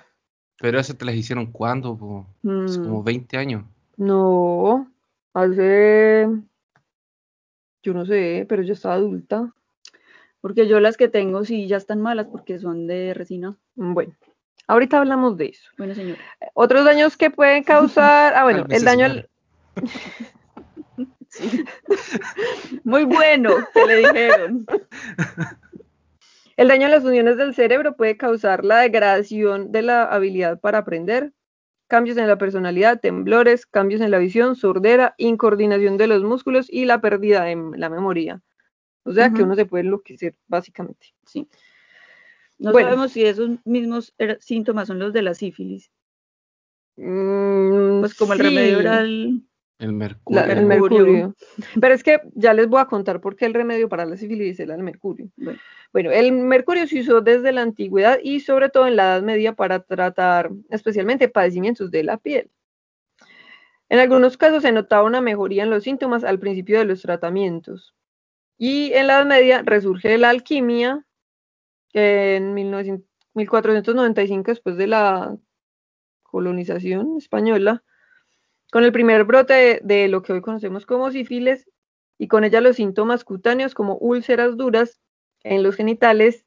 Pero 0.61 0.79
esas 0.79 0.97
te 0.97 1.05
las 1.05 1.15
hicieron? 1.15 1.53
Hace 1.61 2.79
Mm, 2.81 2.83
como 2.83 3.03
20 3.03 3.37
años. 3.37 3.65
No, 3.97 4.91
hace. 5.35 6.29
Yo 7.83 7.95
no 7.95 8.05
sé, 8.07 8.45
pero 8.49 8.63
yo 8.63 8.73
estaba 8.75 8.95
adulta. 8.95 9.55
Porque 10.41 10.69
yo 10.69 10.79
las 10.81 10.97
que 10.97 11.09
tengo 11.09 11.45
sí 11.45 11.67
ya 11.67 11.77
están 11.77 12.01
malas 12.01 12.27
porque 12.27 12.59
son 12.59 12.87
de 12.87 13.13
resina. 13.15 13.57
Bueno, 13.81 14.13
ahorita 14.67 14.99
hablamos 14.99 15.37
de 15.37 15.47
eso. 15.47 15.71
Bueno, 15.79 15.95
señor. 15.95 16.19
Otros 16.55 16.85
daños 16.85 17.17
que 17.17 17.31
pueden 17.31 17.63
causar. 17.63 18.35
Ah, 18.35 18.43
bueno, 18.43 18.63
Cálmese, 18.63 18.79
el 18.79 18.85
daño 18.85 19.07
al. 19.07 19.31
Muy 22.83 23.05
bueno, 23.05 23.51
que 23.73 23.87
le 23.87 23.97
dijeron. 23.99 24.67
El 26.57 26.67
daño 26.67 26.89
a 26.89 26.91
las 26.91 27.05
uniones 27.05 27.37
del 27.37 27.55
cerebro 27.55 27.95
puede 27.95 28.17
causar 28.17 28.65
la 28.65 28.79
degradación 28.79 29.71
de 29.71 29.83
la 29.83 30.03
habilidad 30.03 30.59
para 30.59 30.79
aprender, 30.79 31.33
cambios 31.87 32.17
en 32.17 32.27
la 32.27 32.37
personalidad, 32.37 32.99
temblores, 32.99 33.65
cambios 33.65 34.01
en 34.01 34.11
la 34.11 34.19
visión, 34.19 34.57
sordera, 34.57 35.15
incoordinación 35.19 35.99
de 35.99 36.09
los 36.09 36.25
músculos 36.25 36.67
y 36.69 36.85
la 36.85 37.01
pérdida 37.01 37.45
de 37.45 37.55
la 37.77 37.89
memoria. 37.89 38.43
O 39.05 39.13
sea 39.13 39.31
que 39.31 39.45
uno 39.45 39.55
se 39.55 39.67
puede 39.67 39.85
enloquecer, 39.85 40.35
básicamente. 40.49 41.15
Sí. 41.25 41.49
No 42.59 42.73
Bueno. 42.73 42.89
sabemos 42.89 43.13
si 43.13 43.25
esos 43.25 43.51
mismos 43.65 44.15
er- 44.19 44.39
síntomas 44.41 44.89
son 44.89 44.99
los 44.99 45.13
de 45.13 45.23
la 45.23 45.35
sífilis. 45.35 45.91
Mm, 46.97 48.01
Pues 48.01 48.15
como 48.15 48.33
el 48.33 48.39
remedio 48.41 48.81
era 48.81 49.01
el... 49.01 49.43
Mercurio. 49.81 50.41
la- 50.45 50.53
el 50.53 50.67
mercurio. 50.67 50.99
mercurio. 51.07 51.37
Pero 51.81 51.95
es 51.95 52.03
que 52.03 52.21
ya 52.35 52.53
les 52.53 52.67
voy 52.69 52.81
a 52.81 52.87
contar 52.87 53.21
por 53.21 53.37
qué 53.37 53.47
el 53.47 53.55
remedio 53.55 53.89
para 53.89 54.05
la 54.05 54.17
sífilis 54.17 54.59
era 54.59 54.75
el 54.75 54.83
mercurio. 54.83 55.31
Bueno, 55.37 55.59
Bueno, 55.93 56.11
el 56.11 56.33
mercurio 56.33 56.87
se 56.89 57.01
usó 57.01 57.21
desde 57.21 57.53
la 57.53 57.63
antigüedad 57.63 58.19
y 58.23 58.41
sobre 58.41 58.71
todo 58.71 58.89
en 58.89 58.97
la 58.97 59.05
Edad 59.05 59.23
Media 59.23 59.53
para 59.55 59.79
tratar 59.81 60.51
especialmente 60.71 61.29
padecimientos 61.29 61.93
de 61.93 62.03
la 62.03 62.17
piel. 62.19 62.51
En 63.89 64.01
algunos 64.01 64.37
casos 64.37 64.63
se 64.63 64.73
notaba 64.73 65.05
una 65.05 65.21
mejoría 65.21 65.63
en 65.63 65.71
los 65.71 65.85
síntomas 65.85 66.25
al 66.25 66.41
principio 66.41 66.79
de 66.81 66.85
los 66.85 67.01
tratamientos. 67.01 67.95
Y 68.59 68.93
en 68.95 69.07
la 69.07 69.19
Edad 69.19 69.27
Media 69.27 69.63
resurge 69.65 70.19
la 70.19 70.31
alquimia, 70.31 71.07
en 71.99 72.55
1900 72.55 73.09
1495, 73.39 74.51
después 74.51 74.77
de 74.77 74.87
la 74.87 75.37
colonización 76.23 77.17
española, 77.17 77.83
con 78.71 78.85
el 78.85 78.93
primer 78.93 79.25
brote 79.25 79.55
de, 79.55 79.81
de 79.83 80.09
lo 80.09 80.23
que 80.23 80.35
hoy 80.35 80.43
conocemos 80.43 80.85
como 80.85 81.11
sífilis 81.11 81.71
y 82.19 82.29
con 82.29 82.45
ella 82.45 82.61
los 82.61 82.77
síntomas 82.77 83.25
cutáneos 83.25 83.75
como 83.75 83.97
úlceras 83.97 84.57
duras 84.57 85.01
en 85.43 85.63
los 85.63 85.77
genitales 85.77 86.45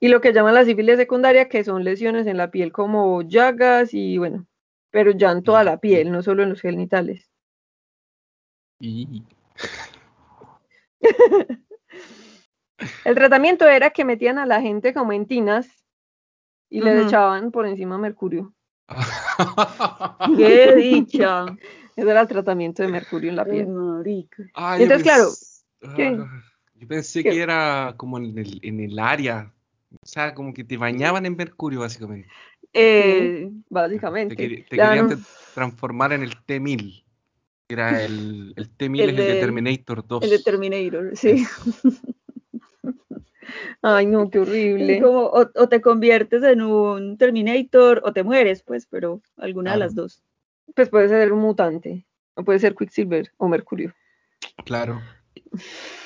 y 0.00 0.08
lo 0.08 0.20
que 0.20 0.32
llaman 0.32 0.54
la 0.54 0.64
sífilis 0.64 0.96
secundaria, 0.96 1.48
que 1.48 1.64
son 1.64 1.84
lesiones 1.84 2.26
en 2.26 2.38
la 2.38 2.50
piel 2.50 2.72
como 2.72 3.22
llagas 3.22 3.92
y 3.92 4.16
bueno, 4.18 4.46
pero 4.90 5.10
ya 5.10 5.32
en 5.32 5.42
toda 5.42 5.64
la 5.64 5.78
piel, 5.78 6.10
no 6.10 6.22
solo 6.22 6.42
en 6.42 6.50
los 6.50 6.60
genitales. 6.60 7.30
Y 8.78 9.22
El 13.04 13.14
tratamiento 13.14 13.66
era 13.68 13.90
que 13.90 14.04
metían 14.04 14.38
a 14.38 14.46
la 14.46 14.60
gente 14.60 14.92
como 14.92 15.12
en 15.12 15.26
tinas 15.26 15.66
y 16.68 16.80
les 16.80 16.98
Ujú. 16.98 17.08
echaban 17.08 17.50
por 17.50 17.66
encima 17.66 17.96
mercurio. 17.98 18.52
¡Qué 20.36 20.74
dicha! 20.76 21.46
Ese 21.96 22.10
era 22.10 22.20
el 22.20 22.28
tratamiento 22.28 22.82
de 22.82 22.88
mercurio 22.88 23.30
en 23.30 23.36
la 23.36 23.44
piel. 23.44 23.68
Ah, 24.54 24.76
entonces, 24.78 25.02
claro, 25.02 25.24
pens- 25.24 25.64
¿qué? 25.96 26.16
ah, 26.18 26.42
yo 26.74 26.88
pensé 26.88 27.22
¿Qué? 27.22 27.30
que 27.30 27.40
era 27.40 27.94
como 27.96 28.18
en 28.18 28.36
el, 28.38 28.58
en 28.62 28.80
el 28.80 28.98
área. 28.98 29.52
O 30.02 30.06
sea, 30.06 30.34
como 30.34 30.52
que 30.52 30.64
te 30.64 30.76
bañaban 30.76 31.24
en 31.24 31.36
mercurio, 31.36 31.80
básicamente. 31.80 32.28
Eh, 32.72 33.50
básicamente. 33.70 34.36
Te, 34.36 34.64
querían 34.64 35.08
no- 35.08 35.16
te- 35.16 35.22
transformar 35.54 36.12
en 36.12 36.22
el 36.22 36.36
T-1000. 36.44 37.04
que 37.66 37.74
Era 37.74 38.04
el, 38.04 38.52
el 38.56 38.68
T-1000 38.68 39.00
El 39.00 39.08
es 39.10 39.16
el 39.18 39.26
de 39.26 39.34
de- 39.34 39.40
Terminator 39.40 40.06
2. 40.06 40.24
el 40.24 40.30
de 40.30 40.38
Terminator, 40.40 41.16
sí. 41.16 41.46
Ay, 43.82 44.06
no, 44.06 44.30
qué 44.30 44.40
horrible. 44.40 45.00
como, 45.00 45.26
o, 45.26 45.48
o 45.54 45.68
te 45.68 45.80
conviertes 45.80 46.42
en 46.42 46.62
un 46.62 47.16
Terminator 47.16 48.02
o 48.04 48.12
te 48.12 48.22
mueres, 48.22 48.62
pues, 48.62 48.86
pero 48.86 49.20
alguna 49.36 49.72
de 49.72 49.78
las 49.78 49.94
dos. 49.94 50.22
Pues 50.74 50.88
puede 50.88 51.08
ser 51.08 51.32
un 51.32 51.40
mutante, 51.40 52.06
o 52.34 52.44
puede 52.44 52.58
ser 52.58 52.74
Quicksilver 52.74 53.30
o 53.36 53.48
Mercurio. 53.48 53.94
Claro. 54.64 55.00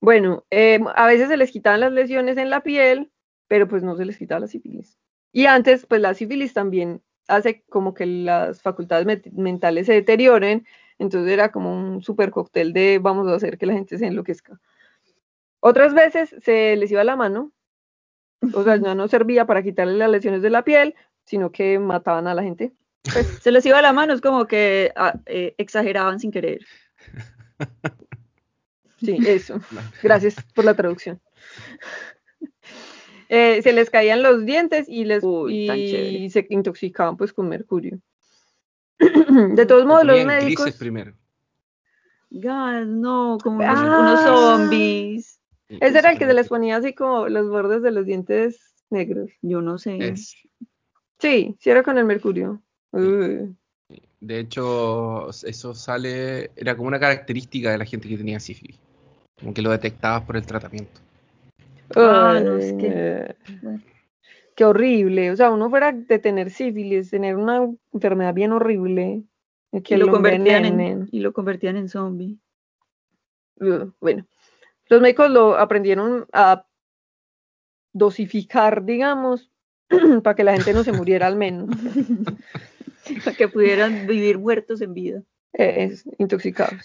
Bueno, 0.00 0.44
eh, 0.50 0.80
a 0.96 1.06
veces 1.06 1.28
se 1.28 1.36
les 1.36 1.52
quitaban 1.52 1.78
las 1.78 1.92
lesiones 1.92 2.36
en 2.36 2.50
la 2.50 2.64
piel, 2.64 3.12
pero 3.46 3.68
pues 3.68 3.84
no 3.84 3.96
se 3.96 4.04
les 4.04 4.18
quitaba 4.18 4.40
la 4.40 4.48
sífilis. 4.48 4.98
Y 5.30 5.46
antes, 5.46 5.86
pues 5.86 6.00
la 6.00 6.12
sífilis 6.12 6.52
también 6.52 7.02
hace 7.28 7.62
como 7.70 7.94
que 7.94 8.06
las 8.06 8.62
facultades 8.62 9.06
mentales 9.32 9.86
se 9.86 9.92
deterioren, 9.92 10.66
entonces 10.98 11.32
era 11.32 11.52
como 11.52 11.72
un 11.72 12.02
super 12.02 12.32
cóctel 12.32 12.72
de 12.72 12.98
vamos 12.98 13.28
a 13.28 13.34
hacer 13.36 13.58
que 13.58 13.66
la 13.66 13.74
gente 13.74 13.96
se 13.96 14.06
enloquezca. 14.06 14.60
Otras 15.64 15.94
veces 15.94 16.34
se 16.42 16.74
les 16.74 16.90
iba 16.90 17.04
la 17.04 17.14
mano, 17.14 17.52
o 18.52 18.64
sea, 18.64 18.76
ya 18.78 18.96
no 18.96 19.06
servía 19.06 19.46
para 19.46 19.62
quitarle 19.62 19.96
las 19.96 20.10
lesiones 20.10 20.42
de 20.42 20.50
la 20.50 20.64
piel, 20.64 20.96
sino 21.24 21.52
que 21.52 21.78
mataban 21.78 22.26
a 22.26 22.34
la 22.34 22.42
gente. 22.42 22.72
Se 23.42 23.52
les 23.52 23.64
iba 23.64 23.80
la 23.80 23.92
mano, 23.92 24.12
es 24.12 24.20
como 24.20 24.46
que 24.46 24.92
ah, 24.96 25.14
eh, 25.26 25.54
exageraban 25.58 26.18
sin 26.18 26.32
querer. 26.32 26.66
Sí, 28.98 29.18
eso. 29.24 29.60
Gracias 30.02 30.34
por 30.54 30.64
la 30.64 30.74
traducción. 30.74 31.20
Eh, 33.34 33.62
se 33.62 33.72
les 33.72 33.88
caían 33.88 34.22
los 34.22 34.44
dientes 34.44 34.86
y, 34.90 35.06
les, 35.06 35.24
Uy, 35.24 35.70
y 35.70 36.28
se 36.28 36.46
intoxicaban 36.50 37.16
pues 37.16 37.32
con 37.32 37.48
mercurio. 37.48 37.98
De 38.98 39.64
todos 39.64 39.86
modos, 39.86 40.04
los 40.04 40.22
médicos... 40.26 40.70
primero. 40.72 41.14
Gas, 42.28 42.86
no, 42.86 43.38
como 43.42 43.62
Ah. 43.62 44.00
unos 44.00 44.20
zombies. 44.20 45.40
Ese 45.80 45.98
era 45.98 46.10
el 46.12 46.18
que 46.18 46.26
se 46.26 46.34
les 46.34 46.48
ponía 46.48 46.76
así 46.76 46.92
como 46.92 47.28
los 47.28 47.48
bordes 47.48 47.82
de 47.82 47.90
los 47.90 48.04
dientes 48.06 48.74
negros. 48.90 49.30
Yo 49.42 49.60
no 49.62 49.78
sé. 49.78 50.08
Es- 50.08 50.36
Sí, 51.18 51.54
sí 51.60 51.70
era 51.70 51.84
con 51.84 51.98
el 51.98 52.04
mercurio. 52.04 52.60
De 52.92 54.38
hecho, 54.38 55.30
eso 55.30 55.72
sale, 55.74 56.50
era 56.56 56.76
como 56.76 56.88
una 56.88 56.98
característica 56.98 57.70
de 57.70 57.78
la 57.78 57.84
gente 57.84 58.08
que 58.08 58.16
tenía 58.16 58.40
sífilis. 58.40 58.78
Como 59.38 59.54
que 59.54 59.62
lo 59.62 59.70
detectabas 59.70 60.22
por 60.24 60.36
el 60.36 60.44
tratamiento. 60.44 61.00
Ah, 61.94 62.40
no, 62.42 62.56
es 62.56 62.72
que-. 62.72 63.36
Qué 64.56 64.64
horrible. 64.64 65.30
O 65.30 65.36
sea, 65.36 65.50
uno 65.50 65.70
fuera 65.70 65.92
de 65.92 66.18
tener 66.18 66.50
sífilis, 66.50 67.10
tener 67.10 67.36
una 67.36 67.68
enfermedad 67.92 68.34
bien 68.34 68.52
horrible. 68.52 69.22
y 69.72 69.80
Que 69.82 69.94
y, 69.94 69.98
lo 69.98 70.06
lo 70.06 70.12
convertían 70.12 70.64
en, 70.64 71.08
y 71.10 71.20
lo 71.20 71.32
convertían 71.32 71.76
en 71.76 71.88
zombie. 71.88 72.38
Uh, 73.60 73.92
Bueno, 74.00 74.26
los 74.88 75.00
médicos 75.00 75.30
lo 75.30 75.56
aprendieron 75.58 76.26
a 76.32 76.66
dosificar, 77.92 78.84
digamos, 78.84 79.50
para 80.22 80.34
que 80.34 80.44
la 80.44 80.52
gente 80.52 80.72
no 80.72 80.82
se 80.84 80.92
muriera 80.92 81.26
al 81.26 81.36
menos, 81.36 81.68
Para 83.24 83.36
que 83.36 83.48
pudieran 83.48 84.06
vivir 84.06 84.38
muertos 84.38 84.80
en 84.80 84.94
vida. 84.94 85.22
eh, 85.54 85.88
es- 85.90 86.04
intoxicados. 86.18 86.80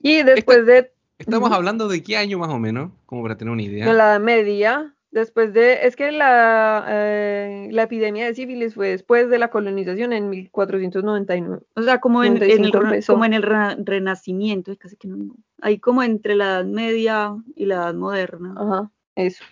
Y 0.00 0.22
después 0.24 0.66
de 0.66 0.92
Estamos 1.18 1.52
hablando 1.52 1.86
de 1.86 2.02
qué 2.02 2.16
año 2.16 2.38
más 2.38 2.48
o 2.50 2.58
menos, 2.58 2.90
como 3.06 3.22
para 3.22 3.36
tener 3.36 3.52
una 3.52 3.62
idea. 3.62 3.88
en 3.88 3.96
la 3.96 4.04
Edad 4.10 4.20
Media, 4.20 4.94
después 5.12 5.52
de, 5.52 5.86
es 5.86 5.94
que 5.94 6.10
la, 6.10 6.84
eh, 6.88 7.68
la 7.70 7.84
epidemia 7.84 8.26
de 8.26 8.34
sífilis 8.34 8.74
fue 8.74 8.88
después 8.88 9.30
de 9.30 9.38
la 9.38 9.48
colonización 9.48 10.12
en 10.12 10.28
1499. 10.28 11.60
O 11.76 11.82
sea, 11.82 12.00
como 12.00 12.24
en, 12.24 12.36
en 12.38 12.42
el, 12.42 12.48
95 12.72 12.80
re- 12.80 12.84
empezó. 12.88 13.12
como 13.12 13.24
en 13.24 13.34
el 13.34 13.42
renacimiento, 13.86 14.72
es 14.72 14.78
casi 14.78 14.96
que 14.96 15.06
no. 15.08 15.36
Ahí 15.60 15.78
como 15.78 16.02
entre 16.02 16.34
la 16.34 16.46
Edad 16.46 16.64
Media 16.64 17.36
y 17.54 17.66
la 17.66 17.74
Edad 17.76 17.94
Moderna. 17.94 18.54
Ajá, 18.56 18.90
eso. 19.14 19.44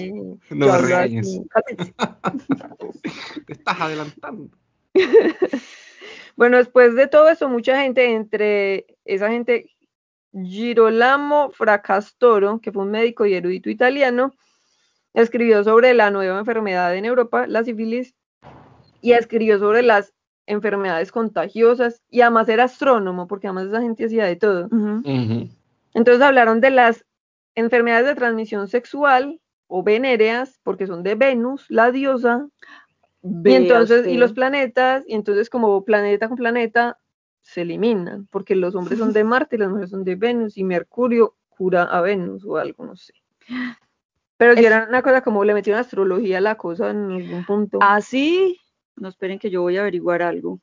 No 0.49 0.65
me 0.67 0.77
regañes. 0.79 1.39
Te 3.45 3.53
estás 3.53 3.79
adelantando. 3.79 4.49
Bueno, 6.37 6.57
después 6.57 6.95
de 6.95 7.07
todo 7.07 7.29
eso, 7.29 7.49
mucha 7.49 7.79
gente, 7.81 8.05
entre 8.13 8.97
esa 9.05 9.29
gente, 9.29 9.69
Girolamo 10.33 11.51
Fracastoro, 11.51 12.59
que 12.61 12.71
fue 12.71 12.83
un 12.83 12.89
médico 12.91 13.25
y 13.25 13.33
erudito 13.33 13.69
italiano, 13.69 14.33
escribió 15.13 15.63
sobre 15.63 15.93
la 15.93 16.09
nueva 16.09 16.39
enfermedad 16.39 16.95
en 16.95 17.05
Europa, 17.05 17.45
la 17.47 17.63
sífilis, 17.63 18.15
y 19.01 19.11
escribió 19.11 19.59
sobre 19.59 19.83
las 19.83 20.13
enfermedades 20.47 21.11
contagiosas, 21.11 22.01
y 22.09 22.21
además 22.21 22.47
era 22.49 22.63
astrónomo, 22.63 23.27
porque 23.27 23.47
además 23.47 23.67
esa 23.67 23.81
gente 23.81 24.05
hacía 24.05 24.25
de 24.25 24.37
todo. 24.37 24.67
Ujú. 24.67 25.49
Entonces 25.93 26.21
hablaron 26.21 26.61
de 26.61 26.71
las 26.71 27.05
enfermedades 27.55 28.05
de 28.07 28.15
transmisión 28.15 28.67
sexual 28.67 29.39
o 29.67 29.83
venéreas, 29.83 30.59
porque 30.63 30.87
son 30.87 31.03
de 31.03 31.15
Venus, 31.15 31.65
la 31.69 31.91
diosa, 31.91 32.47
y 33.23 33.53
entonces, 33.53 34.07
y 34.07 34.17
los 34.17 34.33
planetas, 34.33 35.03
y 35.07 35.13
entonces 35.15 35.49
como 35.49 35.83
planeta 35.85 36.27
con 36.27 36.37
planeta 36.37 36.99
se 37.41 37.61
eliminan, 37.61 38.27
porque 38.31 38.55
los 38.55 38.75
hombres 38.75 38.99
son 38.99 39.13
de 39.13 39.23
Marte 39.23 39.55
y 39.55 39.59
las 39.59 39.69
mujeres 39.69 39.89
son 39.89 40.03
de 40.03 40.15
Venus, 40.15 40.57
y 40.57 40.63
Mercurio 40.63 41.35
cura 41.49 41.83
a 41.83 42.01
Venus 42.01 42.43
o 42.45 42.57
algo, 42.57 42.85
no 42.85 42.95
sé. 42.95 43.13
Pero 44.37 44.53
si 44.53 44.61
Es- 44.61 44.65
era 44.65 44.87
una 44.89 45.01
cosa 45.01 45.21
como 45.21 45.43
le 45.45 45.53
metieron 45.53 45.79
astrología 45.79 46.39
a 46.39 46.41
la 46.41 46.55
cosa 46.55 46.89
en 46.89 47.11
algún 47.11 47.45
punto. 47.45 47.79
Así, 47.81 48.57
no 48.95 49.09
esperen 49.09 49.39
que 49.39 49.49
yo 49.49 49.61
voy 49.61 49.77
a 49.77 49.81
averiguar 49.81 50.21
algo. 50.21 50.59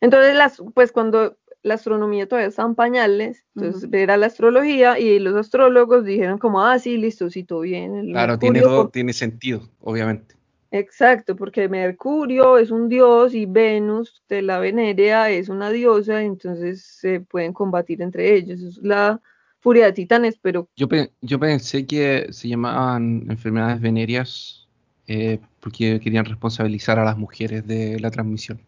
Entonces, 0.00 0.36
las, 0.36 0.62
pues 0.74 0.92
cuando 0.92 1.36
la 1.68 1.74
astronomía 1.74 2.26
todavía 2.28 2.48
estaba 2.48 2.68
en 2.68 2.74
pañales, 2.74 3.44
entonces 3.54 3.84
Ujú. 3.84 3.96
era 3.96 4.16
la 4.16 4.26
astrología 4.26 4.98
y 4.98 5.18
los 5.20 5.36
astrólogos 5.36 6.04
dijeron 6.04 6.38
como, 6.38 6.64
ah, 6.64 6.78
sí, 6.80 6.96
listo, 6.98 7.30
sí, 7.30 7.44
todo 7.44 7.60
bien. 7.60 7.94
el 7.96 8.10
Claro, 8.12 8.38
tiene, 8.38 8.62
todo, 8.62 8.84
por- 8.84 8.92
tiene 8.92 9.12
sentido, 9.12 9.68
obviamente. 9.80 10.34
Exacto, 10.70 11.34
porque 11.34 11.68
Mercurio 11.68 12.58
es 12.58 12.70
un 12.70 12.88
dios 12.90 13.34
y 13.34 13.46
Venus 13.46 14.22
de 14.28 14.42
la 14.42 14.58
Venerea 14.58 15.30
es 15.30 15.48
una 15.48 15.70
diosa, 15.70 16.22
entonces 16.22 16.82
se 16.82 17.20
pueden 17.20 17.54
combatir 17.54 18.02
entre 18.02 18.34
ellos. 18.34 18.60
Es 18.60 18.76
la 18.82 19.20
Furia 19.60 19.86
de 19.86 19.92
Titanes, 19.94 20.38
pero 20.40 20.68
Yo, 20.76 20.86
pe- 20.88 21.10
yo 21.22 21.38
pensé 21.40 21.86
que 21.86 22.26
se 22.32 22.48
llamaban 22.48 23.24
enfermedades 23.30 23.80
venéreas 23.80 24.68
eh, 25.06 25.40
porque 25.60 26.00
querían 26.00 26.26
responsabilizar 26.26 26.98
a 26.98 27.04
las 27.04 27.16
mujeres 27.16 27.66
de 27.66 27.98
la 27.98 28.10
transmisión. 28.10 28.60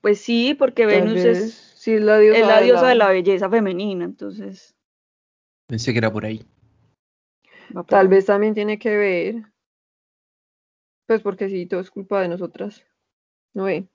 Pues 0.00 0.20
sí, 0.20 0.54
porque 0.54 0.86
tal 0.86 1.02
Venus 1.02 1.14
vez 1.14 1.26
es, 1.38 1.54
sí 1.76 1.92
es 1.94 2.02
la 2.02 2.18
diosa, 2.18 2.38
es 2.38 2.46
la 2.46 2.60
diosa 2.60 2.88
de 2.88 2.94
la 2.94 3.06
la- 3.06 3.12
belleza 3.12 3.50
femenina, 3.50 4.04
entonces 4.04 4.74
Pensé 5.66 5.92
que 5.92 5.98
era 5.98 6.12
por 6.12 6.24
ahí. 6.24 6.46
por 7.72 7.84
Tal 7.86 8.06
ahí. 8.06 8.08
vez 8.08 8.26
también 8.26 8.54
tiene 8.54 8.78
que 8.78 8.96
ver. 8.96 9.42
Pues 11.06 11.20
porque 11.22 11.48
sí, 11.48 11.66
todo 11.66 11.80
es 11.80 11.90
culpa 11.90 12.20
de 12.20 12.28
nosotras. 12.28 12.84
No 13.54 13.64
ve. 13.64 13.88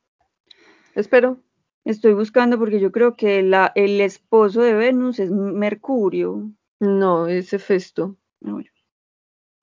Espero. 0.95 1.39
Estoy 1.86 2.13
buscando 2.13 2.57
porque 2.57 2.79
yo 2.79 2.91
creo 2.91 3.15
que 3.15 3.41
la, 3.43 3.72
el 3.75 4.00
esposo 4.01 4.62
de 4.62 4.74
Venus 4.74 5.19
es 5.19 5.31
Mercurio. 5.31 6.51
No, 6.79 7.27
ese 7.27 7.60
festo. 7.60 8.17
Ah, 8.45 8.51
bueno, 8.53 8.69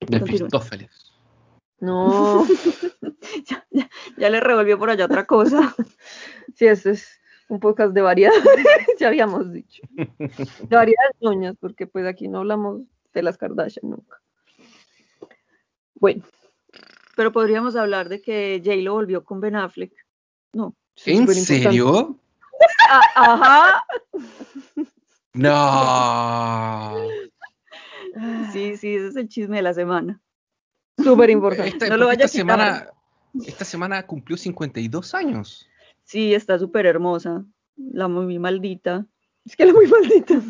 Continúe. 0.00 0.26
Mefistófeles. 0.26 1.09
No, 1.80 2.46
ya, 3.46 3.66
ya- 3.70 3.90
ya 4.16 4.30
le 4.30 4.40
revolvió 4.40 4.78
por 4.78 4.90
allá 4.90 5.06
otra 5.06 5.26
cosa. 5.26 5.74
sí, 6.54 6.66
este 6.66 6.90
es 6.90 7.20
un 7.48 7.58
podcast 7.60 7.92
de 7.94 8.02
variedades, 8.02 8.42
ya 8.98 9.08
habíamos 9.08 9.50
dicho. 9.52 9.82
De 9.96 10.76
variedades 10.76 11.16
ñoñas, 11.20 11.56
porque 11.58 11.86
pues 11.86 12.06
aquí 12.06 12.28
no 12.28 12.38
hablamos 12.38 12.82
de 13.12 13.22
las 13.22 13.36
Kardashian 13.38 13.90
nunca. 13.90 14.20
Bueno, 15.94 16.22
Pero 17.16 17.32
podríamos 17.32 17.76
hablar 17.76 18.08
de 18.08 18.22
que 18.22 18.62
Jay 18.64 18.82
lo 18.82 18.94
volvió 18.94 19.24
con 19.24 19.40
Ben 19.40 19.56
Affleck. 19.56 19.92
No. 20.52 20.74
¿En 21.06 21.26
serio? 21.28 22.16
Ah, 22.88 23.02
ajá. 23.16 23.84
No. 25.34 26.96
Sí, 28.52 28.76
sí, 28.76 28.94
ese 28.96 29.08
es 29.08 29.16
el 29.16 29.28
chisme 29.28 29.56
de 29.56 29.62
la 29.62 29.74
semana. 29.74 30.20
Súper 31.02 31.30
importante. 31.30 31.70
Esta, 31.70 31.88
No 31.88 31.96
lo 31.96 32.06
vaya 32.06 32.22
a 32.22 32.26
esta 32.26 32.38
semana, 32.38 32.90
esta 33.46 33.64
semana 33.64 34.06
cumplió 34.06 34.36
52 34.36 35.14
años. 35.14 35.68
Sí, 36.04 36.34
está 36.34 36.58
súper 36.58 36.86
hermosa. 36.86 37.44
La 37.76 38.08
muy 38.08 38.38
maldita. 38.38 39.06
Es 39.44 39.56
que 39.56 39.64
la 39.64 39.72
muy 39.72 39.86
maldita. 39.86 40.40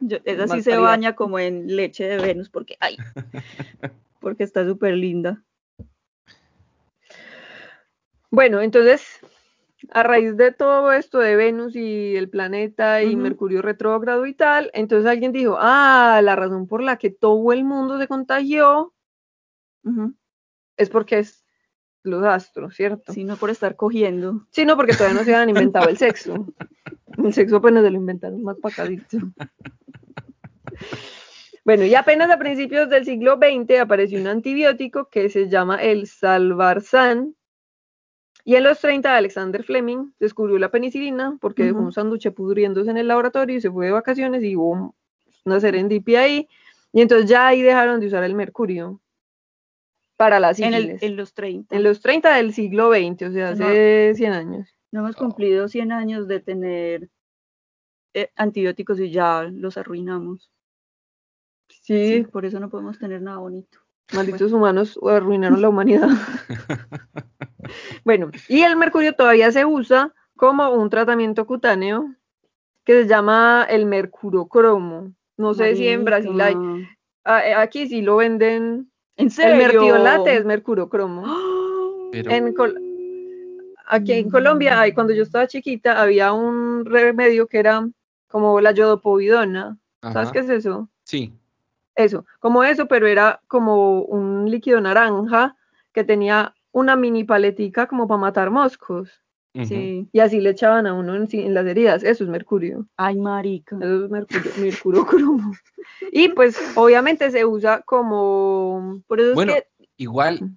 Yo- 0.00 0.18
esa 0.24 0.48
sí 0.48 0.62
se 0.62 0.76
baña 0.76 1.14
como 1.14 1.38
en 1.38 1.76
leche 1.76 2.04
de 2.04 2.16
Venus 2.16 2.48
porque, 2.48 2.76
ay, 2.80 2.96
porque 4.20 4.44
está 4.44 4.66
súper 4.66 4.94
linda. 4.94 5.44
Bueno, 8.30 8.60
entonces, 8.62 9.02
a 9.90 10.02
raíz 10.02 10.36
de 10.36 10.52
todo 10.52 10.92
esto 10.92 11.18
de 11.18 11.36
Venus 11.36 11.74
y 11.74 12.16
el 12.16 12.30
planeta 12.30 13.02
y. 13.02 13.16
Mercurio 13.16 13.60
retrógrado 13.60 14.24
y 14.26 14.34
tal, 14.34 14.70
entonces 14.72 15.10
alguien 15.10 15.32
dijo, 15.32 15.56
ah, 15.58 16.20
la 16.22 16.36
razón 16.36 16.66
por 16.66 16.82
la 16.82 16.96
que 16.96 17.10
todo 17.10 17.52
el 17.52 17.64
mundo 17.64 17.98
se 17.98 18.08
contagió 18.08 18.94
Es 20.76 20.88
porque 20.88 21.18
es 21.20 21.44
los 22.02 22.24
astros, 22.24 22.74
¿cierto? 22.74 23.12
Sí, 23.12 23.24
no 23.24 23.36
por 23.36 23.50
estar 23.50 23.76
cogiendo. 23.76 24.46
Sí, 24.50 24.64
no, 24.64 24.76
porque 24.76 24.94
todavía 24.94 25.18
no 25.18 25.24
se 25.24 25.34
habían 25.34 25.50
inventado 25.50 25.88
el 25.88 25.98
sexo. 25.98 26.46
El 27.18 27.34
sexo 27.34 27.56
apenas 27.56 27.84
se 27.84 27.90
lo 27.90 27.96
inventaron 27.96 28.42
más 28.42 28.56
pacadito. 28.58 29.18
Bueno, 31.64 31.84
y 31.84 31.94
apenas 31.94 32.30
a 32.30 32.38
principios 32.38 32.88
del 32.88 33.04
siglo 33.04 33.36
XX 33.36 33.80
apareció 33.80 34.18
un 34.18 34.26
antibiótico 34.26 35.08
que 35.08 35.28
se 35.28 35.48
llama 35.48 35.76
el 35.76 36.06
salvarsan. 36.06 37.36
Y 38.44 38.54
en 38.54 38.64
los 38.64 38.80
30 38.80 39.14
Alexander 39.14 39.62
Fleming 39.62 40.12
descubrió 40.18 40.58
la 40.58 40.70
penicilina 40.70 41.36
porque 41.40 41.64
dejó 41.64 41.80
un 41.80 41.92
sándwich 41.92 42.32
pudriéndose 42.32 42.90
en 42.90 42.96
el 42.96 43.08
laboratorio 43.08 43.56
y 43.56 43.60
se 43.60 43.70
fue 43.70 43.86
de 43.86 43.92
vacaciones 43.92 44.42
y 44.42 44.56
hubo 44.56 44.96
una 45.44 45.60
serendipia 45.60 46.22
ahí. 46.22 46.48
Y 46.92 47.02
entonces 47.02 47.28
ya 47.28 47.48
ahí 47.48 47.60
dejaron 47.60 48.00
de 48.00 48.06
usar 48.06 48.24
el 48.24 48.34
mercurio 48.34 49.00
para 50.20 50.36
En, 50.36 50.44
el, 50.44 50.54
sífilis. 50.54 51.02
en 51.02 51.16
los 51.16 51.32
30. 51.32 51.74
En 51.74 51.82
los 51.82 52.02
30 52.02 52.34
del 52.36 52.52
siglo 52.52 52.92
XX, 52.92 53.22
o 53.22 53.32
sea, 53.32 53.48
hace 53.48 54.12
100 54.14 54.32
años. 54.34 54.68
No 54.92 55.00
hemos 55.00 55.16
cumplido 55.16 55.66
100 55.66 55.92
años 55.92 56.28
de 56.28 56.40
tener 56.40 57.08
eh, 58.12 58.28
antibióticos 58.36 59.00
y 59.00 59.10
ya 59.10 59.44
los 59.44 59.78
arruinamos. 59.78 60.50
Sí, 61.70 62.16
Sí, 62.18 62.22
por 62.30 62.44
eso 62.44 62.60
no 62.60 62.68
podemos 62.68 62.98
tener 62.98 63.22
nada 63.22 63.38
bonito. 63.38 63.78
malditos 64.12 64.52
humanos 64.52 65.00
arruinaron 65.02 65.62
la 65.62 65.70
humanidad. 65.70 66.10
bueno, 68.04 68.30
y 68.46 68.60
el 68.60 68.76
mercurio 68.76 69.14
todavía 69.14 69.50
se 69.52 69.64
usa 69.64 70.12
como 70.36 70.68
un 70.70 70.90
tratamiento 70.90 71.46
cutáneo 71.46 72.14
que 72.84 73.04
se 73.04 73.08
llama 73.08 73.66
el 73.70 73.86
mercurocromo. 73.86 75.14
No 75.38 75.54
sé 75.54 75.76
si 75.76 75.88
en 75.88 76.04
Brasil 76.04 76.38
hay. 76.42 76.54
Eh, 77.24 77.54
Aquí 77.54 77.88
sí 77.88 78.02
lo 78.02 78.16
venden. 78.16 78.90
¿En 79.16 79.26
El 79.26 79.30
serio? 79.30 79.56
mertiolate 79.56 80.36
es 80.36 80.44
mercurocromo. 80.44 81.24
¡Ah! 81.26 82.08
Pero- 82.12 82.30
En 82.30 82.52
Col- 82.54 82.76
Aquí 83.92 84.12
en 84.12 84.30
Colombia, 84.30 84.82
cuando 84.94 85.12
yo 85.12 85.24
estaba 85.24 85.48
chiquita, 85.48 86.00
había 86.00 86.32
un 86.32 86.84
remedio 86.84 87.48
que 87.48 87.58
era 87.58 87.88
como 88.28 88.60
la 88.60 88.70
yodopovidona. 88.70 89.78
¿Sabes 90.00 90.16
Ajá. 90.28 90.32
qué 90.32 90.38
es 90.38 90.48
eso? 90.48 90.88
Sí. 91.04 91.32
Eso, 91.96 92.24
como 92.38 92.62
eso, 92.62 92.86
pero 92.86 93.08
era 93.08 93.40
como 93.48 94.02
un 94.02 94.48
líquido 94.48 94.80
naranja 94.80 95.56
que 95.92 96.04
tenía 96.04 96.54
una 96.70 96.94
mini 96.94 97.24
paletica 97.24 97.88
como 97.88 98.06
para 98.06 98.20
matar 98.20 98.50
moscos. 98.50 99.22
Sí. 99.64 100.08
Y 100.12 100.20
así 100.20 100.40
le 100.40 100.50
echaban 100.50 100.86
a 100.86 100.94
uno 100.94 101.14
en, 101.16 101.28
en 101.32 101.54
las 101.54 101.66
heridas. 101.66 102.04
Eso 102.04 102.22
es 102.24 102.30
mercurio. 102.30 102.86
Ay, 102.96 103.16
marica. 103.16 103.76
Eso 103.80 104.04
es 104.04 104.10
mercurio, 104.10 104.50
mercurocromo. 104.58 105.52
Y 106.12 106.28
pues 106.30 106.56
obviamente 106.76 107.30
se 107.30 107.44
usa 107.44 107.82
como... 107.82 109.02
Por 109.06 109.20
eso 109.20 109.34
Bueno, 109.34 109.52
es 109.54 109.64
que 109.78 109.88
igual 109.96 110.50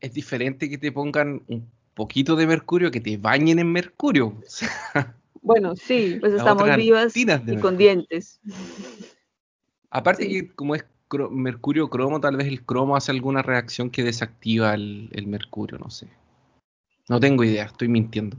es 0.00 0.12
diferente 0.12 0.68
que 0.70 0.78
te 0.78 0.92
pongan 0.92 1.42
un 1.48 1.68
poquito 1.94 2.36
de 2.36 2.46
mercurio 2.46 2.90
que 2.90 3.00
te 3.00 3.16
bañen 3.16 3.58
en 3.58 3.72
mercurio. 3.72 4.34
Bueno, 5.44 5.74
sí. 5.74 6.18
pues 6.20 6.32
la 6.34 6.38
estamos 6.38 6.76
vivas 6.76 7.16
y 7.16 7.26
con 7.26 7.44
mercurio. 7.46 7.76
dientes. 7.76 8.40
Aparte 9.90 10.24
Sí. 10.24 10.30
que 10.30 10.54
como 10.54 10.76
es 10.76 10.84
cro- 11.08 11.30
mercurio 11.30 11.90
cromo, 11.90 12.20
tal 12.20 12.36
vez 12.36 12.46
el 12.46 12.62
cromo 12.64 12.94
hace 12.94 13.10
alguna 13.10 13.42
reacción 13.42 13.90
que 13.90 14.04
desactiva 14.04 14.72
el, 14.74 15.08
el 15.12 15.26
mercurio, 15.26 15.78
no 15.78 15.90
sé. 15.90 16.06
No 17.08 17.20
tengo 17.20 17.44
idea, 17.44 17.64
estoy 17.64 17.88
mintiendo. 17.88 18.36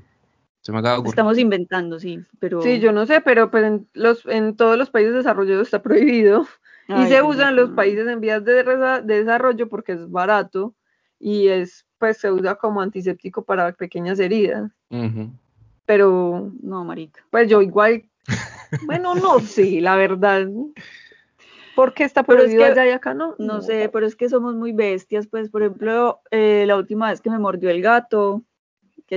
Se 0.62 0.72
me 0.72 0.80
acaba 0.80 0.94
de 0.96 1.00
ocurrir. 1.00 1.12
Estamos 1.14 1.38
inventando, 1.38 2.00
sí, 2.00 2.20
pero... 2.40 2.62
Sí, 2.62 2.80
yo 2.80 2.92
no 2.94 3.06
sé, 3.06 3.20
pero 3.22 3.52
pues 3.52 3.66
en, 3.66 3.88
los, 3.94 4.26
en 4.26 4.56
todos 4.56 4.78
los 4.78 4.90
países 4.90 5.14
desarrollados 5.14 5.68
está 5.68 5.82
prohibido. 5.82 6.48
y 6.88 7.06
se 7.08 7.22
usa 7.22 7.50
en 7.50 7.56
los 7.58 7.72
países 7.72 8.08
en 8.08 8.20
vías 8.22 8.44
de, 8.46 8.64
desarrollo 9.04 9.68
porque 9.70 9.94
es 9.94 10.10
barato 10.10 10.74
y 11.20 11.48
es 11.48 11.86
pues 11.98 12.18
se 12.18 12.30
usa 12.32 12.56
como 12.56 12.82
antiséptico 12.82 13.44
para 13.44 13.72
pequeñas 13.74 14.20
heridas. 14.20 14.72
Pero 15.86 16.52
No, 16.62 16.84
marica. 16.84 17.26
pues 17.30 17.50
yo 17.50 17.62
igual, 17.62 18.04
bueno, 18.88 19.16
no 19.16 19.40
sé, 19.40 19.82
la 19.82 19.96
verdad. 19.96 20.48
¿Por 21.76 21.94
qué 21.94 22.04
está 22.04 22.24
Pero 22.24 22.40
es 22.40 22.46
prohibido 22.46 22.66
que- 22.74 22.80
allá 22.80 22.90
y 22.90 22.94
acá 22.94 23.14
no? 23.14 23.36
No 23.40 23.62
sé, 23.62 23.90
pero 23.92 24.06
es 24.06 24.16
que 24.16 24.30
somos 24.30 24.56
muy 24.56 24.72
bestias, 24.74 25.28
pues, 25.28 25.50
por 25.50 25.64
ejemplo, 25.64 26.22
eh, 26.32 26.66
la 26.68 26.78
última 26.78 27.10
vez 27.10 27.20
que 27.20 27.30
me 27.30 27.40
mordió 27.40 27.70
el 27.70 27.82
gato, 27.82 28.44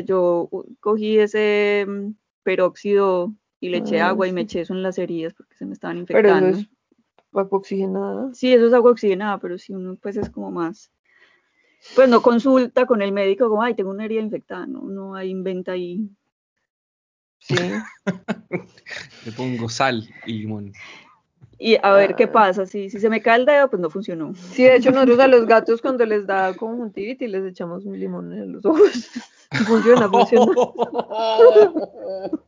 que 0.03 0.05
yo 0.05 0.49
cogí 0.81 1.19
ese 1.19 1.87
mm, 1.89 2.11
peróxido 2.43 3.33
y 3.61 3.71
le 3.71 3.79
eché 3.79 4.01
Ah, 4.01 4.11
agua 4.11 4.29
y 4.29 4.33
me 4.33 4.43
eché 4.43 4.61
eso 4.61 4.75
en 4.75 4.83
las 4.83 4.99
heridas 4.99 5.33
porque 5.35 5.55
se 5.57 5.65
me 5.65 5.73
estaban 5.73 6.05
Pero 6.07 6.19
infectando. 6.29 6.59
eso 6.59 6.61
es 6.61 6.69
agua 7.33 7.49
oxigenada. 7.59 8.35
Sí, 8.35 8.53
eso 8.53 8.67
es 8.67 8.73
agua 8.75 8.91
oxigenada, 8.93 9.39
pero 9.39 9.57
si 9.59 9.73
uno 9.73 9.97
pues 9.97 10.17
es 10.17 10.29
como 10.31 10.51
más, 10.51 10.91
pues 11.95 12.09
no 12.09 12.21
consulta 12.23 12.85
con 12.87 13.01
el 13.03 13.13
médico 13.13 13.49
como, 13.49 13.63
ay, 13.63 13.75
tengo 13.75 13.91
una 13.91 14.05
herida 14.05 14.21
infectada, 14.21 14.67
no, 14.67 14.83
no 14.83 15.15
hay 15.15 15.31
inventa 15.31 15.73
ahí. 15.73 16.09
Sí. 17.39 17.57
Le 19.25 19.33
pongo 19.33 19.69
sal 19.69 20.07
y 20.27 20.33
limón. 20.35 20.73
Y 21.59 21.77
a 21.83 21.93
ver 21.93 22.15
qué 22.17 22.25
Ah. 22.25 22.33
pasa, 22.33 22.67
si, 22.67 22.91
si 22.91 23.01
se 23.01 23.09
me 23.09 23.23
cae 23.23 23.39
el 23.41 23.47
dedo, 23.47 23.71
pues 23.71 23.81
no 23.81 23.89
funcionó. 23.89 24.35
Sí, 24.35 24.65
de 24.65 24.77
hecho 24.77 24.91
nosotros 24.91 25.19
a 25.21 25.27
los 25.27 25.47
gatos 25.47 25.81
cuando 25.81 26.05
les 26.05 26.27
da 26.27 26.55
conjuntivitis 26.55 27.31
les 27.31 27.45
echamos 27.47 27.85
un 27.87 27.99
limón 27.99 28.33
en 28.33 28.53
los 28.53 28.65
ojos. 28.67 29.09
Funciona, 29.67 30.09
funciona. 30.11 30.53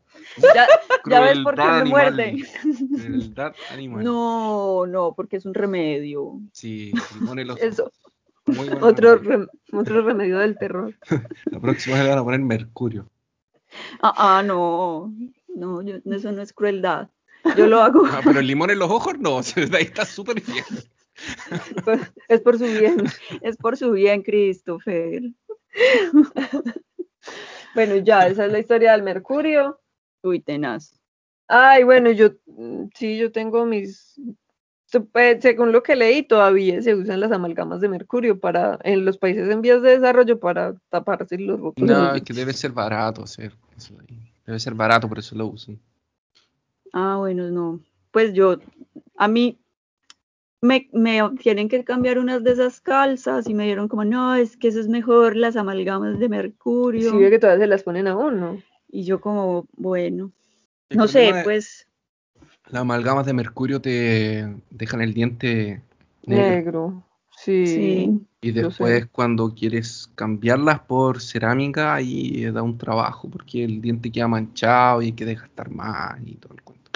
Ya, 0.54 0.66
ya 1.08 1.20
ves 1.20 1.38
por 1.40 1.54
qué 1.56 1.62
me 1.62 1.84
muerde. 1.86 2.36
Crueldad 2.96 3.54
animal. 3.72 4.04
No, 4.04 4.86
no, 4.86 5.12
porque 5.14 5.36
es 5.36 5.46
un 5.46 5.54
remedio. 5.54 6.40
Sí, 6.52 6.92
limón 7.14 7.38
en 7.40 7.48
los 7.48 7.60
Eso, 7.60 7.90
Muy 8.46 8.68
otro, 8.80 9.16
remedio. 9.16 9.46
rem- 9.46 9.48
otro 9.72 10.02
remedio 10.02 10.38
del 10.38 10.56
terror. 10.58 10.94
La 11.50 11.58
próxima 11.60 11.96
vez 11.96 12.04
le 12.04 12.10
van 12.10 12.18
a 12.20 12.24
poner 12.24 12.40
mercurio. 12.40 13.08
Ah, 14.00 14.38
ah, 14.38 14.42
no, 14.44 15.12
no, 15.54 15.82
yo- 15.82 15.96
eso 16.04 16.30
no 16.32 16.42
es 16.42 16.52
crueldad. 16.52 17.08
Yo 17.56 17.66
lo 17.66 17.80
hago. 17.80 18.04
Ah, 18.06 18.20
pero 18.22 18.38
el 18.40 18.46
limón 18.46 18.70
en 18.70 18.78
los 18.78 18.90
ojos 18.90 19.18
no, 19.18 19.38
ahí 19.38 19.82
está 19.84 20.04
súper 20.04 20.40
bien. 20.42 20.64
Es 22.28 22.40
por 22.42 22.58
su 22.58 22.64
bien. 22.64 23.04
Es 23.40 23.56
por 23.56 23.76
su 23.76 23.90
bien, 23.92 24.22
Christopher. 24.22 25.22
Bueno, 27.74 27.96
ya, 27.96 28.26
esa 28.26 28.46
es 28.46 28.52
la 28.52 28.58
historia 28.58 28.92
del 28.92 29.02
mercurio. 29.02 29.80
Uy, 30.22 30.40
tenaz. 30.40 30.98
Ay, 31.46 31.84
bueno, 31.84 32.10
yo 32.10 32.30
mm, 32.46 32.86
sí, 32.94 33.16
yo 33.18 33.32
tengo 33.32 33.64
mis. 33.64 34.20
pues, 35.12 35.38
Según 35.40 35.72
lo 35.72 35.82
que 35.82 35.96
leí, 35.96 36.22
todavía 36.22 36.82
se 36.82 36.94
usan 36.94 37.20
las 37.20 37.32
amalgamas 37.32 37.80
de 37.80 37.88
mercurio 37.88 38.38
para 38.38 38.78
en 38.82 39.04
los 39.04 39.16
países 39.16 39.48
en 39.50 39.62
vías 39.62 39.80
de 39.82 39.98
desarrollo 39.98 40.38
para 40.38 40.74
taparse 40.90 41.38
los 41.38 41.60
rotos. 41.60 41.86
No, 41.86 42.14
es 42.14 42.22
que 42.22 42.34
debe 42.34 42.52
ser 42.52 42.72
barato 42.72 43.22
hacer 43.22 43.52
eso 43.76 43.94
ahí. 44.00 44.32
Debe 44.46 44.60
ser 44.60 44.74
barato, 44.74 45.08
por 45.08 45.18
eso 45.18 45.36
lo 45.36 45.46
usan. 45.46 45.78
Ah, 46.92 47.16
bueno, 47.18 47.50
no. 47.50 47.80
Pues 48.10 48.32
yo, 48.32 48.56
a 49.16 49.28
mí 49.28 49.58
me, 50.60 50.88
me 50.92 51.20
tienen 51.40 51.68
que 51.68 51.84
cambiar 51.84 52.18
unas 52.18 52.42
de 52.42 52.52
esas 52.52 52.80
calzas 52.80 53.48
y 53.48 53.54
me 53.54 53.64
dieron 53.64 53.88
como, 53.88 54.04
no, 54.04 54.34
es 54.34 54.56
que 54.56 54.68
eso 54.68 54.80
es 54.80 54.88
mejor, 54.88 55.36
las 55.36 55.56
amalgamas 55.56 56.18
de 56.18 56.28
mercurio. 56.28 57.10
Sí, 57.10 57.16
ve 57.16 57.30
que 57.30 57.38
todavía 57.38 57.64
se 57.64 57.68
las 57.68 57.82
ponen 57.82 58.06
a 58.08 58.16
uno. 58.16 58.60
Y 58.90 59.04
yo 59.04 59.20
como, 59.20 59.66
bueno, 59.76 60.32
no 60.90 61.06
sé, 61.06 61.32
pues, 61.44 61.86
Las 62.68 62.82
amalgamas 62.82 63.26
de 63.26 63.34
mercurio 63.34 63.80
te 63.80 64.48
dejan 64.70 65.00
el 65.00 65.14
diente 65.14 65.82
negro. 66.24 66.48
Negro. 66.48 67.04
Sí. 67.36 67.66
sí. 67.66 68.20
Y 68.40 68.52
después 68.52 69.06
cuando 69.06 69.54
quieres 69.54 70.10
cambiarlas 70.14 70.80
por 70.80 71.20
cerámica, 71.20 71.94
ahí 71.94 72.44
da 72.50 72.62
un 72.62 72.78
trabajo, 72.78 73.28
porque 73.28 73.64
el 73.64 73.80
diente 73.80 74.10
queda 74.10 74.28
manchado 74.28 75.02
y 75.02 75.06
hay 75.06 75.12
que 75.12 75.24
desgastar 75.24 75.70
más 75.70 76.18
y 76.24 76.34
todo 76.34 76.54
el 76.54 76.62
cuento. 76.62 76.87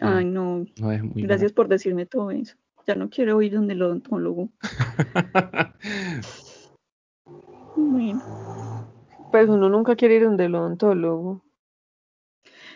Ah, 0.00 0.18
Ay, 0.18 0.24
no, 0.24 0.64
No 0.78 0.92
es 0.92 1.02
muy 1.02 1.22
gracias 1.22 1.52
por 1.52 1.68
decirme 1.68 2.06
todo 2.06 2.30
eso. 2.30 2.56
Ya 2.86 2.94
no 2.94 3.10
quiero 3.10 3.40
ir 3.42 3.54
donde 3.54 3.74
el 3.74 3.82
odontólogo. 3.82 4.48
Bueno. 7.74 8.22
Pues 9.30 9.48
uno 9.48 9.68
nunca 9.68 9.96
quiere 9.96 10.16
ir 10.16 10.24
donde 10.24 10.44
el 10.44 10.54
odontólogo. 10.54 11.42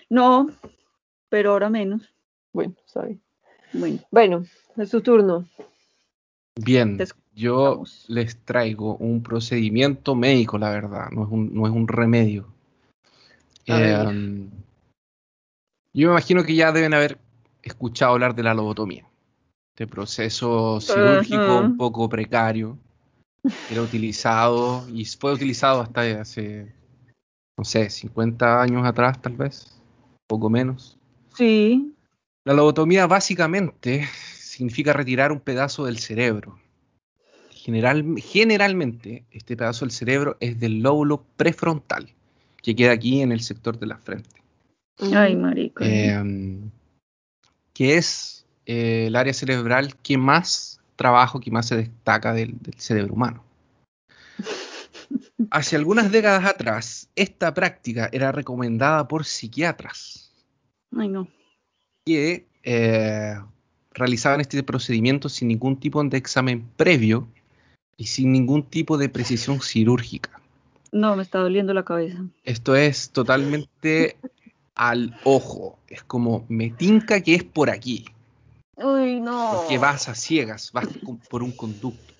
No, 0.08 0.48
pero 1.28 1.52
ahora 1.52 1.68
menos. 1.68 2.14
Bueno, 2.52 2.74
bien. 3.04 3.20
Bueno, 3.72 3.98
Bueno, 4.10 4.44
es 4.76 4.90
tu 4.90 5.00
turno. 5.00 5.46
Bien, 6.56 6.98
yo 7.34 7.82
les 8.08 8.38
traigo 8.44 8.96
un 8.96 9.22
procedimiento 9.22 10.14
médico, 10.14 10.56
la 10.56 10.70
verdad, 10.70 11.10
no 11.10 11.24
es 11.24 11.30
un, 11.30 11.54
no 11.54 11.66
es 11.66 11.72
un 11.72 11.86
remedio. 11.86 12.46
A 13.68 13.78
ver. 13.78 14.08
Eh, 14.08 14.48
yo 16.00 16.08
me 16.08 16.14
imagino 16.14 16.44
que 16.44 16.54
ya 16.54 16.72
deben 16.72 16.94
haber 16.94 17.18
escuchado 17.62 18.12
hablar 18.12 18.34
de 18.34 18.42
la 18.42 18.54
lobotomía, 18.54 19.06
este 19.74 19.86
proceso 19.86 20.80
cirúrgico 20.80 21.58
un 21.58 21.76
poco 21.76 22.08
precario, 22.08 22.78
que 23.42 23.74
era 23.74 23.82
utilizado 23.82 24.86
y 24.88 25.04
fue 25.04 25.32
utilizado 25.32 25.80
hasta 25.80 26.02
hace, 26.20 26.72
no 27.58 27.64
sé, 27.64 27.90
50 27.90 28.62
años 28.62 28.86
atrás 28.86 29.20
tal 29.20 29.36
vez, 29.36 29.80
poco 30.26 30.50
menos. 30.50 30.98
sí, 31.34 31.92
La 32.44 32.54
lobotomía 32.54 33.06
básicamente 33.06 34.06
significa 34.34 34.92
retirar 34.92 35.32
un 35.32 35.40
pedazo 35.40 35.84
del 35.84 35.98
cerebro. 35.98 36.58
General- 37.50 38.16
generalmente, 38.18 39.24
este 39.32 39.56
pedazo 39.56 39.84
del 39.84 39.92
cerebro 39.92 40.36
es 40.40 40.60
del 40.60 40.80
lóbulo 40.80 41.24
prefrontal, 41.36 42.14
que 42.62 42.76
queda 42.76 42.92
aquí 42.92 43.20
en 43.22 43.32
el 43.32 43.40
sector 43.40 43.78
de 43.78 43.86
la 43.86 43.98
frente, 43.98 44.40
ay, 44.98 45.36
marica. 45.36 45.84
eh, 45.84 46.58
que 47.72 47.96
es 47.96 48.46
eh, 48.64 49.06
el 49.08 49.16
área 49.16 49.34
cerebral 49.34 49.96
que 49.96 50.16
más 50.16 50.80
trabajo, 50.96 51.40
que 51.40 51.50
más 51.50 51.66
se 51.66 51.76
destaca 51.76 52.32
del, 52.32 52.58
del 52.60 52.74
cerebro 52.80 53.14
humano. 53.14 53.44
Hace 55.50 55.76
algunas 55.76 56.10
décadas 56.10 56.44
atrás, 56.44 57.08
esta 57.14 57.52
práctica 57.54 58.08
era 58.12 58.32
recomendada 58.32 59.06
por 59.06 59.24
psiquiatras 59.24 60.32
Ay, 60.96 61.08
no. 61.08 61.28
que 62.04 62.46
eh, 62.62 63.34
realizaban 63.92 64.40
este 64.40 64.62
procedimiento 64.62 65.28
sin 65.28 65.48
ningún 65.48 65.78
tipo 65.78 66.02
de 66.02 66.16
examen 66.16 66.66
previo 66.76 67.28
y 67.96 68.06
sin 68.06 68.32
ningún 68.32 68.62
tipo 68.62 68.98
de 68.98 69.08
precisión 69.08 69.58
quirúrgica. 69.58 70.40
No, 70.92 71.14
me 71.16 71.22
está 71.22 71.38
doliendo 71.38 71.74
la 71.74 71.84
cabeza. 71.84 72.24
Esto 72.44 72.74
es 72.74 73.10
totalmente 73.10 74.16
al 74.76 75.18
ojo. 75.24 75.78
Es 75.88 76.04
como 76.04 76.44
me 76.48 76.70
tinca 76.70 77.20
que 77.20 77.34
es 77.34 77.42
por 77.42 77.70
aquí. 77.70 78.04
Uy, 78.76 79.20
no. 79.20 79.52
Porque 79.56 79.78
vas 79.78 80.08
a 80.08 80.14
ciegas, 80.14 80.70
vas 80.72 80.86
por 81.28 81.42
un 81.42 81.50
conducto. 81.50 82.14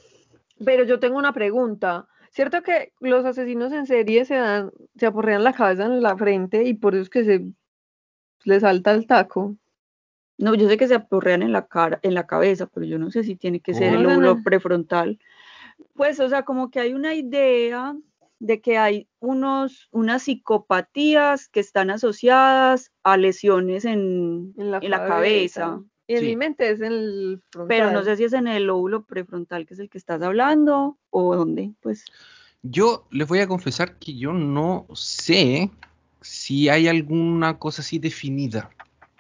Pero 0.65 0.85
yo 0.85 0.99
tengo 0.99 1.19
una 1.19 1.33
pregunta. 1.33 2.09
¿Cierto 2.31 2.63
que 2.63 2.93
los 3.01 3.25
asesinos 3.25 3.73
en 3.73 3.87
serie 3.87 4.25
se 4.25 4.35
dan, 4.35 4.73
se 4.97 5.07
aporrean 5.07 5.45
la 5.45 5.53
cabeza 5.53 5.85
en 5.85 6.03
la 6.03 6.17
frente 6.17 6.65
y 6.65 6.75
por 6.75 6.95
eso 6.95 7.03
es 7.03 7.11
que 7.11 7.25
se 7.25 7.45
les 8.45 8.63
salta 8.63 8.93
el 8.93 9.07
taco? 9.07 9.57
No, 10.39 10.55
yo 10.55 10.69
sé 10.69 10.77
que 10.77 10.89
se 10.89 10.95
aporrean 10.95 11.43
en 11.43 11.53
la 11.53 11.67
cara, 11.67 11.99
en 12.03 12.15
la 12.15 12.27
cabeza, 12.27 12.67
pero 12.67 12.85
yo 12.85 12.99
no 12.99 13.11
sé 13.11 13.23
si 13.23 13.37
tiene 13.37 13.61
que 13.61 13.73
ser 13.73 13.95
el 13.95 14.03
lóbulo 14.03 14.43
prefrontal. 14.43 15.19
Pues, 15.95 16.21
o 16.21 16.29
sea, 16.29 16.43
como 16.43 16.71
que 16.71 16.81
hay 16.81 16.93
una 16.93 17.15
idea 17.15 17.95
de 18.39 18.61
que 18.61 18.79
hay 18.79 19.09
unos, 19.21 19.89
unas 19.93 20.23
psicopatías 20.25 21.49
que 21.49 21.61
están 21.61 21.91
asociadas 21.91 22.93
a 23.03 23.17
lesiones 23.17 23.85
en, 23.85 24.53
En 24.57 24.71
la 24.71 24.79
en 24.79 24.91
la 24.91 24.99
cabeza. 24.99 25.61
cabeza. 25.61 25.83
Y 26.09 26.15
en 26.15 26.21
Sí. 26.21 26.27
mi 26.27 26.37
mente 26.37 26.71
es 26.71 26.81
en 26.81 26.93
el 26.93 27.43
frontal. 27.51 27.69
Pero 27.69 27.91
no 27.91 28.05
sé 28.05 28.17
si 28.17 28.25
es 28.25 28.33
en 28.33 28.47
el 28.47 28.65
lóbulo 28.65 29.05
prefrontal, 29.05 29.67
que 29.67 29.75
es 29.75 29.81
el 29.81 29.89
que 29.91 29.99
estás 29.99 30.23
hablando, 30.23 30.99
o 31.11 31.35
dónde, 31.35 31.73
pues. 31.81 32.05
Yo 32.63 33.07
les 33.11 33.27
voy 33.27 33.41
a 33.41 33.49
confesar 33.49 33.97
que 33.99 34.17
yo 34.17 34.33
no 34.33 34.87
sé 34.93 35.71
si 36.21 36.69
hay 36.69 36.89
alguna 36.89 37.59
cosa 37.59 37.83
así 37.83 37.99
definida, 37.99 38.71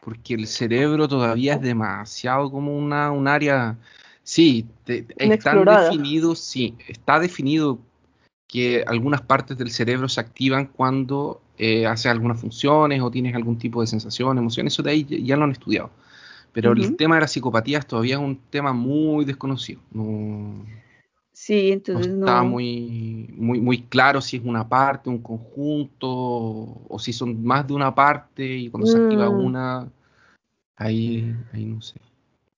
porque 0.02 0.34
el 0.34 0.46
cerebro 0.46 1.08
todavía 1.08 1.54
es 1.54 1.60
demasiado 1.60 2.50
como 2.50 2.76
una, 2.76 3.10
un 3.10 3.26
área, 3.28 3.76
sí, 4.22 4.66
te- 4.84 5.06
están 5.16 5.64
definidos, 5.64 6.40
sí, 6.40 6.74
está 6.88 7.18
definido 7.18 7.78
que 8.46 8.84
algunas 8.86 9.22
partes 9.22 9.58
del 9.58 9.70
cerebro 9.70 10.08
se 10.08 10.20
activan 10.20 10.66
cuando 10.66 11.40
eh, 11.58 11.86
haces 11.86 12.06
algunas 12.06 12.40
funciones 12.40 13.00
o 13.02 13.10
tienes 13.10 13.34
algún 13.34 13.58
tipo 13.58 13.80
de 13.80 13.86
sensación, 13.86 14.38
emoción, 14.38 14.66
eso 14.66 14.82
de 14.82 14.90
ahí 14.90 15.04
ya, 15.24 15.36
lo 15.36 15.44
han 15.44 15.52
estudiado. 15.52 15.90
Pero 16.52 16.72
el 16.72 16.96
tema 16.96 17.16
de 17.16 17.20
las 17.22 17.32
psicopatías 17.32 17.86
todavía 17.86 18.14
es 18.14 18.20
un 18.20 18.40
tema 18.48 18.72
muy 18.72 19.26
desconocido. 19.26 19.80
No, 19.92 20.64
Sí, 21.36 21.66
no 21.68 21.72
entonces 21.74 22.14
está 22.14 22.42
no. 22.42 22.48
muy, 22.48 23.28
muy, 23.36 23.60
muy 23.60 23.82
claro 23.82 24.22
si 24.22 24.38
es 24.38 24.42
una 24.42 24.66
parte, 24.66 25.10
un 25.10 25.18
conjunto, 25.18 26.08
o 26.08 26.98
si 26.98 27.12
son 27.12 27.44
más 27.44 27.66
de 27.66 27.74
una 27.74 27.94
parte 27.94 28.42
y 28.56 28.70
cuando 28.70 28.86
se 28.86 28.96
activa 28.96 29.28
Mm. 29.28 29.44
una, 29.44 29.92
ahí, 30.76 31.36
ahí 31.52 31.66
no 31.66 31.82
sé. 31.82 32.00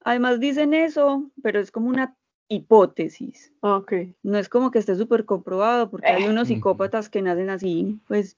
Además 0.05 0.39
dicen 0.39 0.75
eso, 0.75 1.29
pero 1.43 1.59
es 1.59 1.73
como 1.73 1.89
una 1.89 2.15
hipótesis. 2.49 3.53
Ah. 3.63 3.83
No 4.23 4.39
es 4.39 4.49
como 4.49 4.71
que 4.71 4.79
esté 4.79 4.97
súper 4.97 5.25
comprobado, 5.25 5.91
porque 5.91 6.09
hay 6.09 6.25
unos 6.25 6.49
Ujú. 6.49 6.55
psicópatas 6.55 7.09
que 7.09 7.23
nacen 7.23 7.51
así, 7.51 8.01
pues, 8.07 8.37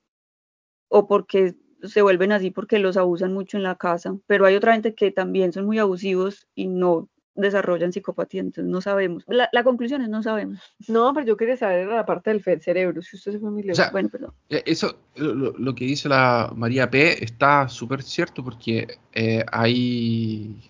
o 0.89 1.07
porque 1.07 1.55
se 1.83 2.03
vuelven 2.03 2.33
así 2.33 2.51
porque 2.51 2.79
los 2.79 2.97
abusan 2.97 3.33
mucho 3.33 3.57
en 3.57 3.63
la 3.63 3.77
casa, 3.77 4.17
pero 4.27 4.45
hay 4.45 4.55
otra 4.57 4.73
gente 4.75 4.95
que 4.95 5.11
también 5.11 5.53
son 5.53 5.65
muy 5.65 5.79
abusivos 5.79 6.47
y 6.55 6.67
no 6.67 7.09
desarrollan 7.35 7.93
psicopatía, 7.93 8.41
entonces 8.41 8.65
no 8.65 8.81
sabemos. 8.81 9.25
La, 9.27 9.49
la 9.53 9.65
conclusión 9.65 10.03
es 10.03 10.09
no 10.09 10.23
sabemos. 10.23 10.61
No, 10.89 11.15
pero 11.15 11.27
yo 11.27 11.37
quería 11.37 11.57
saber 11.57 11.87
la 11.87 12.05
parte 12.05 12.31
del 12.31 12.43
cerebro, 12.61 13.01
si 13.01 13.17
usted 13.17 13.33
se 13.33 13.39
fue 13.39 13.51
muy 13.51 13.63
lejos. 13.63 13.79
sea, 13.79 13.91
Bueno, 13.91 14.09
perdón. 14.11 14.33
Eh, 14.51 14.63
Eso, 14.67 14.95
lo 15.15 15.75
que 15.75 15.85
dice 15.87 16.09
la 16.09 16.53
María 16.55 16.91
P. 16.91 17.25
está 17.25 17.69
súper 17.69 18.03
cierto 18.03 18.45
porque 18.45 18.87
eh, 19.13 19.45
hay, 19.51 20.70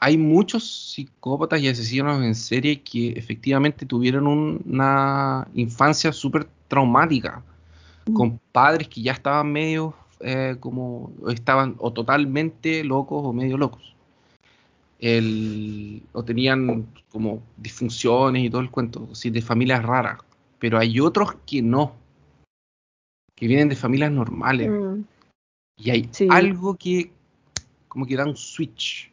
hay 0.00 0.16
muchos 0.16 0.92
psicópatas 0.94 1.60
y 1.60 1.68
asesinos 1.68 2.22
en 2.24 2.34
serie 2.34 2.80
que 2.80 3.10
efectivamente 3.10 3.84
tuvieron 3.84 4.26
un- 4.26 4.62
una 4.66 5.46
infancia 5.54 6.10
súper 6.12 6.48
traumática, 6.68 7.42
con 8.14 8.40
padres 8.50 8.88
que 8.88 9.02
ya 9.02 9.12
estaban 9.12 9.52
medio 9.52 9.94
eh, 10.22 10.56
como, 10.60 11.12
estaban 11.30 11.76
o 11.78 11.92
totalmente 11.94 12.84
locos 12.84 13.22
o 13.24 13.32
medio 13.32 13.56
locos. 13.56 13.94
El- 14.98 16.02
o 16.12 16.22
tenían 16.22 16.86
como 17.10 17.42
disfunciones 17.56 18.44
y 18.44 18.50
todo 18.50 18.60
el 18.60 18.70
cuento, 18.70 19.08
así, 19.12 19.30
de 19.30 19.40
familias 19.40 19.82
raras. 19.82 20.18
Pero 20.58 20.78
hay 20.78 21.00
otros 21.00 21.36
que 21.46 21.62
no, 21.62 21.94
que 23.34 23.46
vienen 23.46 23.70
de 23.70 23.76
familias 23.76 24.12
normales. 24.12 24.70
Mm. 24.70 25.04
Y 25.78 25.90
hay 25.90 26.08
Sí. 26.12 26.26
algo 26.30 26.74
que 26.76 27.10
como 27.88 28.04
que 28.04 28.16
da 28.16 28.26
un 28.26 28.36
switch 28.36 29.10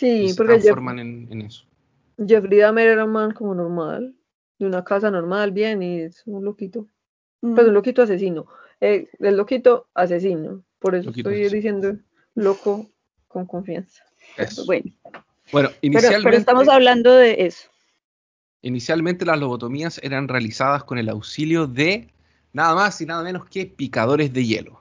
Sí, 0.00 0.30
se 0.30 0.34
porque 0.36 0.54
Jeff- 0.54 0.62
transforman 0.62 0.98
en, 0.98 1.28
en 1.30 1.42
eso. 1.42 1.64
Jeffrey 2.26 2.58
Dahmer 2.58 2.88
era 2.88 3.04
un 3.04 3.12
man 3.12 3.32
como 3.32 3.54
normal, 3.54 4.14
de 4.58 4.66
una 4.66 4.82
casa 4.84 5.10
normal, 5.10 5.52
bien, 5.52 5.82
y 5.82 6.00
es 6.00 6.22
un 6.26 6.44
loquito. 6.44 6.86
Mm, 7.42 7.54
Pues 7.54 7.66
un 7.68 7.74
loquito 7.74 8.02
asesino. 8.02 8.46
Eh, 8.80 9.08
el 9.18 9.36
loquito 9.36 9.88
asesino. 9.94 10.62
Por 10.78 10.94
eso 10.94 11.10
Loquito 11.10 11.30
estoy 11.30 11.44
asesino. 11.46 11.56
diciendo 11.80 12.02
loco 12.34 12.90
con 13.28 13.46
confianza. 13.46 14.02
Eso. 14.36 14.64
Bueno, 14.66 14.90
Bueno, 15.52 15.68
pero, 15.68 15.78
inicialmente, 15.82 16.24
pero 16.24 16.36
estamos 16.38 16.68
hablando 16.68 17.12
de 17.12 17.44
eso. 17.46 17.68
inicialmente 18.62 19.24
las 19.24 19.38
lobotomías 19.38 20.00
eran 20.02 20.28
realizadas 20.28 20.84
con 20.84 20.98
el 20.98 21.08
auxilio 21.08 21.66
de 21.66 22.08
nada 22.52 22.74
más 22.74 23.00
y 23.00 23.06
nada 23.06 23.22
menos 23.22 23.46
que 23.48 23.66
picadores 23.66 24.32
de 24.32 24.44
hielo. 24.46 24.80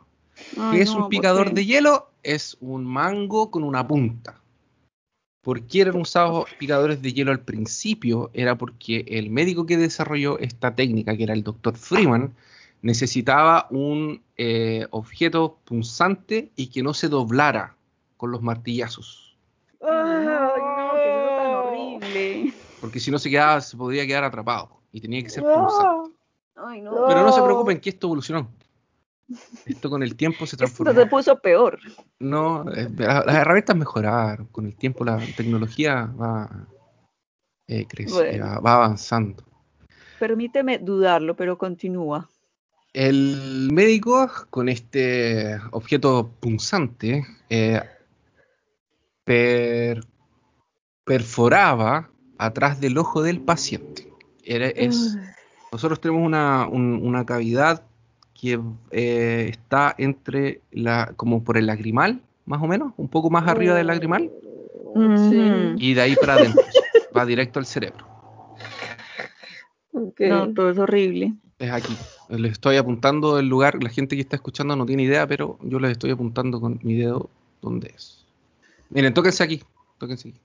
¿Qué 0.71 0.81
es 0.81 0.89
un 0.89 1.09
picador 1.09 1.53
de 1.53 1.65
hielo? 1.65 2.09
Es 2.23 2.57
un 2.59 2.83
mango 2.85 3.49
con 3.51 3.63
una 3.63 3.87
punta. 3.87 4.38
¿Por 5.41 5.63
qué 5.63 5.81
eran 5.81 5.95
usados 5.95 6.45
picadores 6.57 7.01
de 7.01 7.13
hielo 7.13 7.31
al 7.31 7.39
principio? 7.39 8.29
Era 8.33 8.57
porque 8.57 9.05
el 9.07 9.29
médico 9.29 9.65
que 9.65 9.77
desarrolló 9.77 10.37
esta 10.39 10.75
técnica, 10.75 11.15
que 11.15 11.23
era 11.23 11.33
el 11.33 11.43
doctor 11.43 11.77
Freeman, 11.77 12.33
necesitaba 12.81 13.67
un 13.69 14.21
eh, 14.37 14.85
objeto 14.91 15.57
punzante 15.63 16.51
y 16.55 16.67
que 16.67 16.83
no 16.83 16.93
se 16.93 17.07
doblara 17.07 17.75
con 18.17 18.31
los 18.31 18.41
martillazos. 18.41 19.37
¡Ay, 19.81 20.25
no! 20.25 20.53
¡Qué 20.53 20.99
es 20.99 21.37
tan 21.37 21.55
horrible! 21.55 22.53
Porque 22.81 22.99
si 22.99 23.09
no 23.09 23.17
se 23.17 23.29
quedaba, 23.29 23.61
se 23.61 23.77
podría 23.77 24.05
quedar 24.05 24.25
atrapado 24.25 24.81
y 24.91 24.99
tenía 24.99 25.23
que 25.23 25.29
ser 25.29 25.43
punzante. 25.43 26.11
Ay, 26.55 26.81
no. 26.81 27.05
Pero 27.07 27.23
no 27.23 27.31
se 27.31 27.41
preocupen 27.41 27.79
que 27.79 27.91
esto 27.91 28.07
evolucionó. 28.07 28.49
Esto 29.65 29.89
con 29.89 30.01
el 30.03 30.15
tiempo 30.15 30.45
se 30.45 30.57
transformó. 30.57 30.91
Esto 30.91 31.01
se 31.03 31.07
puso 31.09 31.39
peor. 31.39 31.79
No, 32.19 32.63
eh, 32.73 32.89
la- 32.97 33.23
las 33.25 33.35
herramientas 33.35 33.75
mejoraron. 33.75 34.47
Con 34.47 34.65
el 34.65 34.75
tiempo 34.75 35.05
la 35.05 35.19
tecnología 35.35 36.05
va, 36.19 36.67
eh, 37.67 37.85
crece- 37.87 38.13
Bueno. 38.13 38.45
va, 38.45 38.59
va 38.59 38.73
avanzando. 38.75 39.43
Permíteme 40.19 40.79
dudarlo, 40.79 41.35
pero 41.35 41.57
continúa. 41.57 42.29
El 42.91 43.69
médico 43.71 44.29
con 44.49 44.67
este 44.67 45.59
objeto 45.71 46.31
punzante 46.39 47.23
eh, 47.49 47.81
per- 49.23 50.03
perforaba 51.03 52.09
atrás 52.37 52.79
del 52.81 52.97
ojo 52.97 53.21
del 53.21 53.41
paciente. 53.41 54.11
Era- 54.43 54.67
es, 54.69 55.17
nosotros 55.71 56.01
tenemos 56.01 56.25
una, 56.25 56.67
un- 56.67 56.99
una 57.05 57.25
cavidad 57.25 57.85
que 58.39 58.59
eh, 58.91 59.47
está 59.51 59.95
entre 59.97 60.61
la, 60.71 61.13
como 61.15 61.43
por 61.43 61.57
el 61.57 61.67
lagrimal, 61.67 62.21
más 62.45 62.61
o 62.61 62.67
menos, 62.67 62.93
un 62.97 63.09
poco 63.09 63.29
más 63.29 63.47
arriba 63.47 63.75
del 63.75 63.87
lagrimal, 63.87 64.31
Ujú. 64.95 65.75
y 65.77 65.93
de 65.93 66.01
ahí 66.01 66.15
para 66.15 66.35
adentro, 66.35 66.61
va 67.17 67.25
directo 67.25 67.59
al 67.59 67.65
cerebro. 67.65 68.07
Ok. 69.91 70.21
No, 70.21 70.53
todo 70.53 70.69
es 70.69 70.77
horrible. 70.77 71.33
Es 71.57 71.71
aquí. 71.71 71.95
Les 72.29 72.53
estoy 72.53 72.77
apuntando 72.77 73.39
el 73.39 73.47
lugar. 73.47 73.83
La 73.83 73.89
gente 73.89 74.15
que 74.15 74.21
está 74.21 74.37
escuchando 74.37 74.75
no 74.75 74.85
tiene 74.85 75.03
idea, 75.03 75.27
pero 75.27 75.57
yo 75.61 75.79
les 75.79 75.91
estoy 75.91 76.11
apuntando 76.11 76.61
con 76.61 76.79
mi 76.83 76.95
dedo 76.95 77.29
dónde 77.61 77.91
es. 77.93 78.25
Miren, 78.89 79.13
tóquense 79.13 79.43
aquí. 79.43 79.61
Tóquense 79.97 80.29
aquí. 80.29 80.39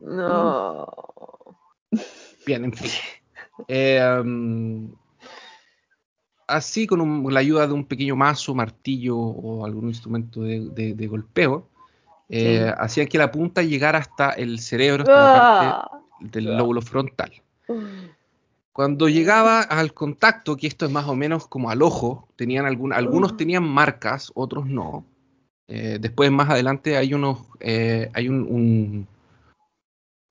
No. 0.00 0.86
Bien, 2.46 2.64
en 2.64 2.72
fin. 2.72 2.90
Eh, 3.68 4.20
um, 4.22 4.90
así, 6.56 6.86
con 6.86 7.00
un- 7.00 7.32
la 7.32 7.40
ayuda 7.40 7.66
de 7.66 7.72
un 7.72 7.84
pequeño 7.84 8.16
mazo, 8.16 8.54
martillo 8.54 9.16
o 9.16 9.64
algún 9.64 9.88
instrumento 9.88 10.42
de, 10.42 10.68
de- 10.70 10.94
de 10.94 11.06
golpeo, 11.06 11.66
eh, 12.28 12.64
Sí. 12.68 12.74
hacían 12.78 13.06
que 13.08 13.18
la 13.18 13.30
punta 13.30 13.62
llegara 13.62 13.98
hasta 13.98 14.30
el 14.30 14.58
cerebro, 14.60 15.02
hasta 15.02 15.16
la 15.16 15.32
parte 15.32 15.66
Ah. 15.66 16.00
del 16.20 16.56
lóbulo 16.56 16.80
frontal. 16.82 17.32
Cuando 18.72 19.08
llegaba 19.08 19.60
al 19.62 19.92
contacto, 19.92 20.56
que 20.56 20.66
esto 20.66 20.86
es 20.86 20.92
más 20.92 21.06
o 21.06 21.16
menos 21.16 21.46
como 21.48 21.70
al 21.70 21.82
ojo, 21.82 22.28
tenían 22.36 22.66
algún- 22.66 22.92
algunos 22.92 23.36
tenían 23.36 23.64
marcas, 23.64 24.30
otros 24.34 24.66
no. 24.66 25.04
Eh, 25.68 25.98
después, 26.00 26.30
más 26.30 26.48
adelante, 26.50 26.96
hay 26.96 27.12
unos, 27.14 27.38
eh, 27.60 28.10
hay 28.14 28.28
un, 28.28 28.42
un- 28.42 29.06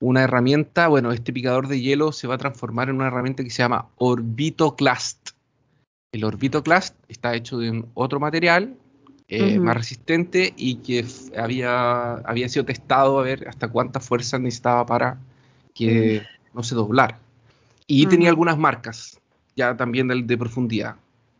una 0.01 0.23
herramienta, 0.23 0.88
bueno, 0.88 1.12
este 1.12 1.34
picador 1.34 1.67
de 1.67 1.82
hielo 1.82 2.13
se 2.13 2.27
va 2.27 2.36
a 2.36 2.38
transformar 2.38 2.88
en 2.89 2.95
una 2.95 3.08
herramienta 3.08 3.43
que 3.43 3.49
se 3.49 3.62
llama 3.62 3.88
Orbitoclast. 3.97 5.18
El 6.12 6.24
Orbitoclast 6.24 6.95
está 7.08 7.36
hecho 7.36 7.58
de 7.60 7.69
un 7.69 7.88
otro 7.93 8.19
material 8.19 8.76
eh, 9.28 9.56
Ujú. 9.58 9.65
más 9.65 9.78
resistente 9.78 10.54
y 10.58 10.78
que 10.78 11.06
había, 11.38 12.13
había 12.15 12.50
sido 12.50 12.65
testado 12.65 13.19
a 13.19 13.24
ver 13.24 13.48
hasta 13.48 13.67
cuánta 13.67 14.00
fuerza 14.00 14.39
necesitaba 14.39 14.86
para 14.88 15.17
que 15.76 16.24
no 16.54 16.63
se 16.63 16.74
doblara. 16.74 17.19
Y 17.86 18.02
Ujú. 18.04 18.10
tenía 18.10 18.30
algunas 18.30 18.58
marcas, 18.58 19.19
ya 19.56 19.78
también 19.78 20.08
de, 20.08 20.24
de 20.24 20.38
profundidad. 20.38 20.95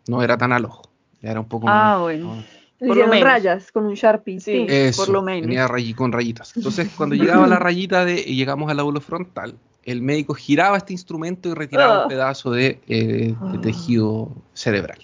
No 0.08 0.21
era 0.21 0.38
tan 0.38 0.51
al 0.53 0.65
ojo, 0.65 0.84
era 1.21 1.39
un 1.39 1.47
poco 1.47 1.67
Ah, 1.67 1.93
más- 1.93 2.01
bueno. 2.01 2.36
más- 2.36 2.45
Le 2.82 2.88
Por 2.88 2.95
lo 2.97 3.08
menos. 3.10 3.23
rayas 3.25 3.71
con 3.73 3.86
un 3.88 3.93
Sharpie. 3.95 4.39
Sí. 4.39 4.53
Sí. 4.53 4.65
Eso, 4.69 5.03
por 5.03 5.12
lo 5.13 5.21
menos. 5.21 5.47
venía 5.47 5.67
rayi- 5.67 5.93
con 5.95 6.13
rayitas. 6.13 6.55
Entonces, 6.55 6.89
cuando 6.95 7.15
llegaba 7.15 7.45
la 7.47 7.60
rayita 7.60 8.05
de, 8.05 8.23
y 8.25 8.36
llegamos 8.36 8.71
al 8.71 8.77
lóbulo 8.77 9.01
frontal, 9.01 9.55
el 9.83 10.01
médico 10.01 10.33
giraba 10.33 10.77
este 10.77 10.93
instrumento 10.93 11.49
y 11.49 11.53
retiraba 11.53 11.99
Ah. 11.99 12.03
un 12.03 12.09
pedazo 12.09 12.51
de, 12.51 12.79
eh, 12.87 13.35
de 13.51 13.57
tejido 13.59 14.35
cerebral. 14.53 14.99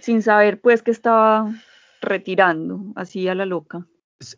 Sin 0.00 0.22
saber, 0.22 0.60
pues, 0.60 0.82
que 0.82 0.90
estaba 0.90 1.52
retirando, 2.00 2.80
así 2.96 3.28
a 3.28 3.34
la 3.34 3.44
loca. 3.46 3.86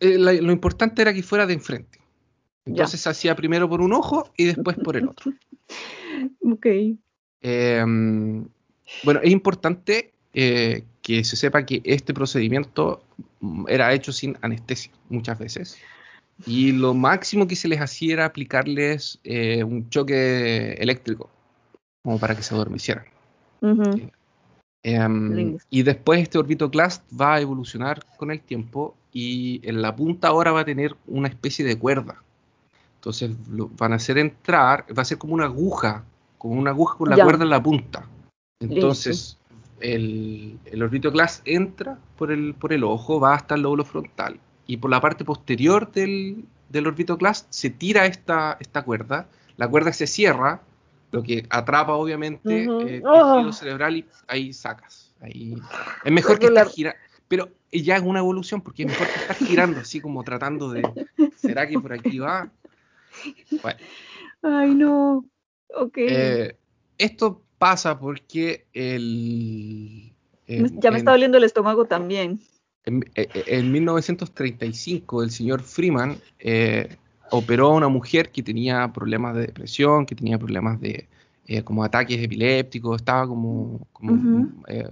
Eh, 0.00 0.18
la- 0.18 0.32
lo 0.32 0.52
importante 0.52 1.02
era 1.02 1.14
que 1.14 1.22
fuera 1.22 1.46
de 1.46 1.54
enfrente. 1.54 2.00
Entonces 2.64 3.04
hacía 3.06 3.34
primero 3.34 3.68
por 3.68 3.80
un 3.80 3.92
ojo 3.92 4.30
y 4.36 4.44
después 4.46 4.76
por 4.78 4.96
el 4.96 5.08
otro. 5.08 5.32
Ok. 6.40 6.66
Eh, 7.40 7.84
bueno, 9.04 9.20
es 9.22 9.30
importante 9.30 10.12
eh, 10.34 10.84
que 11.02 11.24
se 11.24 11.36
sepa 11.36 11.64
que 11.66 11.80
este 11.84 12.14
procedimiento 12.14 13.02
mm, 13.40 13.64
era 13.68 13.92
hecho 13.92 14.12
sin 14.12 14.36
anestesia 14.42 14.92
muchas 15.08 15.38
veces. 15.38 15.78
Y 16.46 16.72
lo 16.72 16.94
máximo 16.94 17.46
que 17.46 17.56
se 17.56 17.68
les 17.68 17.80
hacía 17.80 18.14
era 18.14 18.24
aplicarles 18.24 19.18
eh, 19.24 19.62
un 19.62 19.88
choque 19.90 20.72
eléctrico, 20.74 21.30
como 22.02 22.18
para 22.18 22.34
que 22.34 22.42
se 22.42 22.54
adormecieran. 22.54 23.04
Em, 24.84 25.56
y 25.70 25.82
después 25.84 26.20
este 26.20 26.38
orbitoclast 26.38 27.04
va 27.18 27.34
a 27.34 27.40
evolucionar 27.40 28.04
con 28.16 28.32
el 28.32 28.40
tiempo 28.40 28.96
y 29.12 29.60
en 29.62 29.80
la 29.80 29.94
punta 29.94 30.28
ahora 30.28 30.50
va 30.50 30.60
a 30.60 30.64
tener 30.64 30.96
una 31.06 31.28
especie 31.28 31.64
de 31.64 31.78
cuerda. 31.78 32.20
Entonces 32.96 33.30
lo 33.48 33.68
van 33.78 33.92
a 33.92 33.96
hacer 33.96 34.18
entrar, 34.18 34.86
va 34.96 35.02
a 35.02 35.04
ser 35.04 35.18
como 35.18 35.34
una 35.34 35.44
aguja, 35.44 36.04
como 36.38 36.54
una 36.54 36.70
aguja 36.70 36.98
con 36.98 37.10
la 37.10 37.16
Ya. 37.16 37.24
cuerda 37.24 37.44
en 37.44 37.50
la 37.50 37.62
punta. 37.62 38.08
Entonces 38.58 39.38
el, 39.78 40.58
el 40.64 40.82
orbitoclast 40.82 41.46
entra 41.46 41.98
por 42.16 42.32
el, 42.32 42.54
por 42.54 42.72
el 42.72 42.82
ojo, 42.82 43.20
va 43.20 43.34
hasta 43.34 43.54
el 43.54 43.62
lóbulo 43.62 43.84
frontal 43.84 44.40
y 44.66 44.76
por 44.76 44.90
la 44.90 45.00
parte 45.00 45.24
posterior 45.24 45.90
del, 45.92 46.44
del 46.68 46.86
orbitoclast 46.86 47.46
se 47.50 47.70
tira 47.70 48.06
esta, 48.06 48.56
esta 48.60 48.82
cuerda, 48.82 49.28
la 49.56 49.68
cuerda 49.68 49.92
se 49.92 50.06
cierra, 50.06 50.62
lo 51.10 51.22
que 51.22 51.46
atrapa 51.50 51.92
obviamente 51.94 52.64
eh, 52.80 53.02
¡Ah! 53.04 53.34
tejido 53.34 53.52
cerebral 53.52 53.96
y 53.96 54.06
ahí 54.28 54.52
sacas. 54.52 55.12
Ahí. 55.20 55.54
Es 56.04 56.12
mejor 56.12 56.38
que 56.38 56.46
estar 56.46 56.68
girando, 56.68 56.98
pero 57.28 57.48
ya 57.70 57.96
es 57.96 58.02
una 58.02 58.20
evolución 58.20 58.60
porque 58.60 58.82
es 58.84 58.88
mejor 58.88 59.06
que 59.06 59.20
estar 59.20 59.36
girando 59.36 59.80
así 59.80 60.00
como 60.00 60.24
tratando 60.24 60.70
de, 60.70 60.82
¿será 61.36 61.68
que 61.68 61.78
por 61.78 61.92
aquí 61.92 62.18
va? 62.18 62.50
Bueno, 63.62 63.78
Ay, 64.42 64.74
no. 64.74 65.24
Ok. 65.74 65.96
eh, 65.98 66.56
esto 66.98 67.42
pasa 67.58 67.98
porque 67.98 68.66
el... 68.72 70.12
Ya 70.46 70.90
me 70.90 70.96
en- 70.96 70.96
está 70.96 71.12
doliendo 71.12 71.38
el 71.38 71.44
estómago 71.44 71.84
también. 71.84 72.40
En, 72.84 73.04
eh, 73.14 73.28
en 73.46 73.70
1935, 73.70 75.22
el 75.22 75.30
señor 75.30 75.62
Freeman 75.62 76.18
eh, 76.38 76.96
operó 77.30 77.68
a 77.68 77.76
una 77.76 77.88
mujer 77.88 78.30
que 78.30 78.42
tenía 78.42 78.92
problemas 78.92 79.34
de 79.34 79.42
depresión, 79.42 80.06
que 80.06 80.14
tenía 80.14 80.38
problemas 80.38 80.80
de 80.80 81.08
eh, 81.46 81.62
como 81.62 81.82
ataques 81.84 82.22
epilépticos, 82.22 83.00
estaba 83.00 83.26
como, 83.26 83.86
eh, 84.68 84.88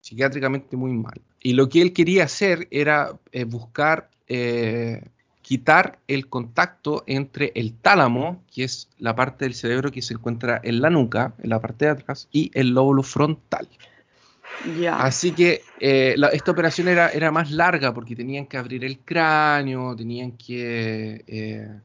psiquiátricamente 0.00 0.76
muy 0.76 0.92
mal. 0.92 1.20
Y 1.42 1.52
lo 1.54 1.68
que 1.68 1.82
él 1.82 1.92
quería 1.92 2.24
hacer 2.24 2.68
era 2.70 3.18
eh, 3.32 3.44
buscar 3.44 4.10
eh, 4.28 5.02
quitar 5.42 6.00
el 6.08 6.28
contacto 6.28 7.04
entre 7.06 7.52
el 7.54 7.72
tálamo, 7.74 8.42
que 8.52 8.64
es 8.64 8.88
la 8.98 9.14
parte 9.14 9.44
del 9.44 9.54
cerebro 9.54 9.92
que 9.92 10.02
se 10.02 10.14
encuentra 10.14 10.60
en 10.64 10.80
la 10.80 10.90
nuca, 10.90 11.34
en 11.40 11.50
la 11.50 11.60
parte 11.60 11.84
de 11.84 11.92
atrás, 11.92 12.28
y 12.32 12.50
el 12.54 12.70
lóbulo 12.70 13.04
frontal. 13.04 13.68
Así 14.98 15.32
que 15.32 15.62
eh, 15.80 16.16
esta 16.32 16.50
operación 16.50 16.88
era, 16.88 17.30
más 17.30 17.50
larga 17.50 17.92
porque 17.92 18.16
tenían 18.16 18.46
que 18.46 18.56
abrir 18.56 18.84
el 18.84 18.98
cráneo, 18.98 19.94
tenían 19.94 20.32
que 20.32 21.24
eh, 21.26 21.80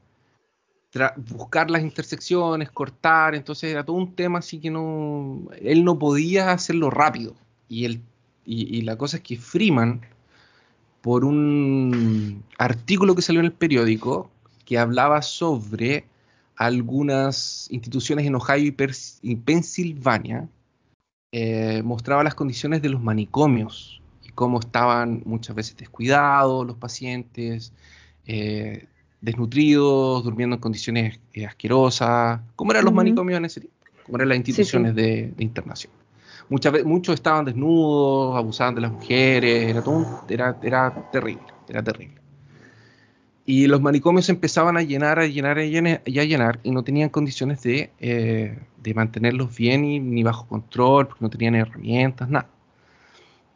buscar 1.16 1.70
las 1.70 1.82
intersecciones, 1.82 2.70
cortar, 2.70 3.34
entonces 3.34 3.70
era 3.70 3.84
todo 3.84 3.96
un 3.96 4.14
tema 4.14 4.38
así 4.40 4.58
que 4.58 4.70
no, 4.70 5.48
él 5.60 5.84
no 5.84 5.98
podía 5.98 6.52
hacerlo 6.52 6.90
rápido. 6.90 7.34
Y, 7.68 7.84
el, 7.84 8.02
y, 8.44 8.82
la 8.82 8.96
cosa 8.96 9.18
es 9.18 9.22
que 9.22 9.36
Freeman, 9.36 10.02
por 11.00 11.24
un 11.24 12.44
artículo 12.58 13.14
que 13.14 13.22
salió 13.22 13.40
en 13.40 13.46
el 13.46 13.52
periódico 13.52 14.30
que 14.64 14.78
hablaba 14.78 15.22
sobre 15.22 16.04
algunas 16.56 17.66
instituciones 17.70 18.26
en 18.26 18.34
Ohio 18.34 18.72
y 19.22 19.36
Pensilvania, 19.36 20.48
eh, 21.32 21.82
mostraba 21.82 22.22
las 22.22 22.34
condiciones 22.34 22.82
de 22.82 22.90
los 22.90 23.00
manicomios 23.02 24.02
y 24.22 24.28
cómo 24.30 24.60
estaban 24.60 25.22
muchas 25.24 25.56
veces 25.56 25.76
descuidados 25.76 26.66
los 26.66 26.76
pacientes, 26.76 27.72
eh, 28.26 28.86
desnutridos, 29.22 30.22
durmiendo 30.24 30.56
en 30.56 30.60
condiciones 30.60 31.18
eh, 31.32 31.46
asquerosas, 31.46 32.40
cómo 32.54 32.72
eran 32.72 32.84
los 32.84 32.92
manicomios 32.94 33.38
en 33.38 33.44
ese 33.46 33.60
tiempo, 33.60 33.78
cómo 34.04 34.18
eran 34.18 34.28
las 34.28 34.38
instituciones 34.38 34.94
De, 34.94 35.32
de 35.34 35.42
internación. 35.44 35.92
Muchas 36.48 36.72
veces, 36.72 36.86
muchos 36.86 37.14
estaban 37.14 37.44
desnudos, 37.46 38.36
abusaban 38.36 38.74
de 38.74 38.82
las 38.82 38.92
mujeres, 38.92 39.68
era 39.70 39.80
todo 39.82 39.94
un- 39.94 40.06
era, 40.28 40.58
era 40.62 41.08
terrible, 41.10 41.42
era 41.68 41.82
terrible. 41.82 42.20
Y 43.44 43.66
los 43.66 43.80
manicomios 43.80 44.28
empezaban 44.28 44.76
a 44.76 44.82
llenar, 44.82 45.18
a 45.18 45.26
llenar, 45.26 45.58
a 45.58 45.64
llenar, 45.64 46.02
y 46.04 46.18
a 46.18 46.24
llenar, 46.24 46.60
y 46.62 46.70
no 46.70 46.84
tenían 46.84 47.08
condiciones 47.08 47.62
de, 47.62 47.90
eh, 47.98 48.58
de 48.82 48.94
mantenerlos 48.94 49.56
bien 49.56 49.82
ni 50.14 50.22
bajo 50.22 50.46
control, 50.46 51.08
porque 51.08 51.24
no 51.24 51.30
tenían 51.30 51.56
herramientas, 51.56 52.28
nada. 52.28 52.48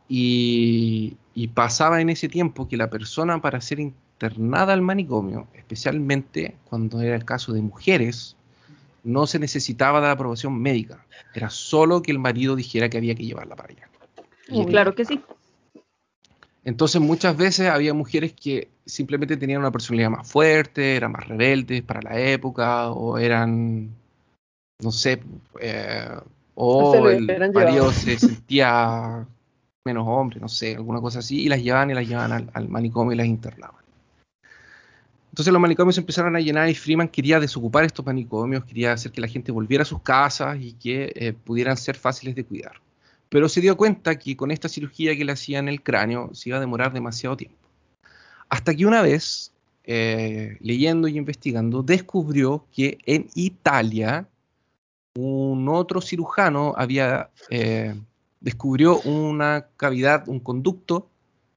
Y, 0.09 1.17
pasaba 1.55 2.01
en 2.01 2.11
ese 2.11 2.29
tiempo 2.29 2.69
que 2.69 2.77
la 2.77 2.91
persona 2.91 3.41
para 3.41 3.61
ser 3.61 3.81
internada 3.81 4.73
al 4.73 4.83
manicomio, 4.83 5.47
especialmente 5.55 6.57
cuando 6.65 7.01
era 7.01 7.15
el 7.15 7.25
caso 7.25 7.53
de 7.53 7.63
mujeres, 7.63 8.37
no 9.05 9.27
se 9.27 9.39
necesitaba 9.39 10.01
de 10.01 10.07
la 10.07 10.13
aprobación 10.13 10.61
médica. 10.61 11.05
Era 11.35 11.51
solo 11.51 12.03
que 12.03 12.11
el 12.11 12.19
marido 12.19 12.57
dijera 12.57 12.89
que 12.89 12.99
había 12.99 13.15
que 13.15 13.25
llevarla 13.25 13.55
para 13.55 13.73
allá. 13.73 13.89
Claro 14.67 14.95
que 14.95 15.05
sí. 15.05 15.21
Entonces 16.67 17.01
muchas 17.01 17.37
veces 17.37 17.69
había 17.69 17.95
mujeres 17.95 18.33
que 18.33 18.69
simplemente 18.85 19.37
tenían 19.37 19.61
una 19.61 19.71
personalidad 19.71 20.11
más 20.11 20.29
fuerte, 20.29 20.97
eran 20.97 21.13
más 21.13 21.29
rebeldes 21.29 21.83
para 21.83 22.03
la 22.03 22.19
época, 22.19 22.91
o 22.91 23.19
eran, 23.19 23.95
no 24.83 24.91
sé, 24.91 25.23
eh, 25.61 26.11
o 26.57 26.97
lo 26.97 27.09
el 27.09 27.25
marido 27.25 27.53
llevado. 27.55 27.93
se 27.93 28.19
sentía 28.19 29.25
menos 29.85 30.05
hombre, 30.09 30.41
no 30.41 30.49
sé, 30.49 30.75
alguna 30.75 31.01
cosa 31.01 31.21
así, 31.21 31.43
y 31.43 31.49
las 31.49 31.63
llevaban 31.63 31.93
y 31.93 31.95
las 31.95 32.09
llevaban 32.09 32.33
al, 32.33 32.51
al 32.53 32.69
manicomio 32.69 33.13
y 33.13 33.17
las 33.17 33.29
internaban. 33.29 33.81
Entonces 35.31 35.53
los 35.53 35.63
manicomios 35.63 35.95
se 35.95 36.01
empezaron 36.01 36.35
a 36.35 36.41
llenar 36.41 36.69
y 36.69 36.75
Freeman 36.75 37.07
quería 37.07 37.39
desocupar 37.39 37.85
estos 37.85 38.05
manicomios, 38.05 38.65
quería 38.65 38.93
hacer 38.93 39.13
que 39.13 39.21
la 39.21 39.29
gente 39.29 39.53
volviera 39.53 39.83
a 39.83 39.85
sus 39.85 40.03
casas 40.03 40.59
y 40.61 40.73
que 40.73 41.13
eh, 41.15 41.33
pudieran 41.33 41.77
ser 41.77 41.95
fáciles 41.95 42.35
de 42.35 42.45
cuidar. 42.45 42.81
Pero 43.29 43.49
se 43.49 43.61
dio 43.61 43.77
cuenta 43.77 44.19
que 44.19 44.37
con 44.37 44.51
esta 44.51 44.69
cirugía 44.69 45.17
que 45.17 45.25
le 45.25 45.33
hacían 45.33 45.69
en 45.69 45.75
el 45.75 45.83
cráneo 45.83 46.31
se 46.33 46.51
iba 46.51 46.59
a 46.59 46.61
demorar 46.61 46.93
demasiado 46.93 47.37
tiempo. 47.37 47.59
Hasta 48.49 48.75
que 48.75 48.87
una 48.87 49.03
vez, 49.03 49.53
eh, 49.85 50.57
leyendo 50.61 51.09
y 51.09 51.17
investigando, 51.19 51.83
descubrió 51.83 52.67
que 52.73 52.99
en 53.05 53.29
Italia 53.35 54.29
un 55.17 55.69
otro 55.69 56.01
cirujano 56.01 56.75
había 56.77 57.31
eh, 57.51 57.95
descubrió 58.41 59.01
una 59.01 59.67
cavidad, 59.77 60.29
un 60.29 60.41
conducto 60.41 61.09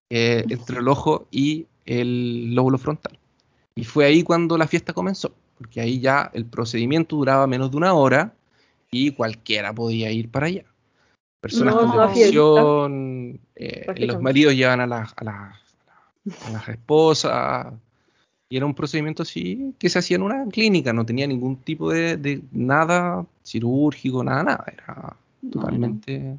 eh, 0.10 0.43
entre 0.49 0.79
el 0.79 0.88
ojo 0.88 1.27
y 1.29 1.67
el 1.86 2.55
lóbulo 2.55 2.77
frontal. 2.77 3.17
Y 3.75 3.84
fue 3.84 4.05
ahí 4.05 4.23
cuando 4.23 4.58
la 4.58 4.67
fiesta 4.67 4.93
comenzó, 4.93 5.32
porque 5.58 5.82
ahí 5.82 5.99
ya 5.99 6.32
el 6.34 6.45
procedimiento 6.45 7.15
duraba 7.15 7.47
menos 7.47 7.71
de 7.71 7.77
una 7.77 7.93
hora 7.93 8.34
y 8.91 9.12
cualquiera 9.12 9.73
podía 9.73 10.12
ir 10.12 10.29
para 10.29 10.47
allá. 10.47 10.65
Personas 11.39 11.75
No, 11.75 11.82
con 11.82 12.08
depresión, 12.08 13.39
eh, 13.56 13.86
los 14.06 14.21
maridos 14.21 14.54
llevan 14.56 14.82
a 14.82 14.88
las, 14.88 15.13
a, 15.15 15.23
las, 15.23 15.56
a 16.45 16.49
las 16.52 16.67
esposas, 16.67 17.73
y 18.49 18.58
era 18.58 18.65
un 18.65 18.73
procedimiento 18.73 19.23
así 19.23 19.75
que 19.78 19.89
se 19.89 19.99
hacía 19.99 20.17
en 20.17 20.23
una 20.23 20.45
clínica, 20.47 20.91
no 20.91 21.06
tenía 21.06 21.28
ningún 21.28 21.58
tipo 21.58 21.91
de, 21.91 22.17
de 22.17 22.41
nada 22.52 23.25
quirúrgico, 23.43 24.23
nada, 24.23 24.43
nada, 24.43 24.65
era 24.73 25.15
No, 25.43 25.52
totalmente 25.52 26.36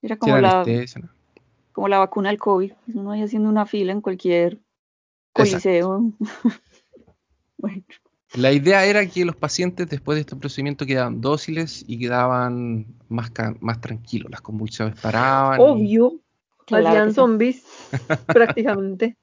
Era 0.00 0.16
como 0.16 0.38
la, 0.38 0.64
como 1.72 1.88
la 1.88 1.98
vacuna 1.98 2.28
del 2.28 2.38
COVID. 2.38 2.72
Uno 2.94 3.10
ahí 3.10 3.22
haciendo 3.22 3.48
una 3.48 3.66
fila 3.66 3.92
en 3.92 4.00
cualquier 4.00 4.60
coliseo. 5.32 6.12
bueno, 7.58 7.82
La 8.34 8.52
idea 8.52 8.84
era 8.86 9.06
que 9.06 9.24
los 9.24 9.36
pacientes 9.36 9.88
después 9.88 10.16
de 10.16 10.20
este 10.20 10.36
procedimiento 10.36 10.86
quedaban 10.86 11.20
dóciles 11.20 11.84
y 11.86 11.98
quedaban 11.98 12.86
más, 13.08 13.30
ca- 13.30 13.54
más 13.60 13.80
tranquilos. 13.80 14.30
Las 14.30 14.40
convulsiones 14.40 14.98
paraban. 15.00 15.60
Obvio. 15.60 16.14
claro 16.66 16.88
Hacían 16.88 17.14
zombies 17.14 17.62
prácticamente. 18.26 19.16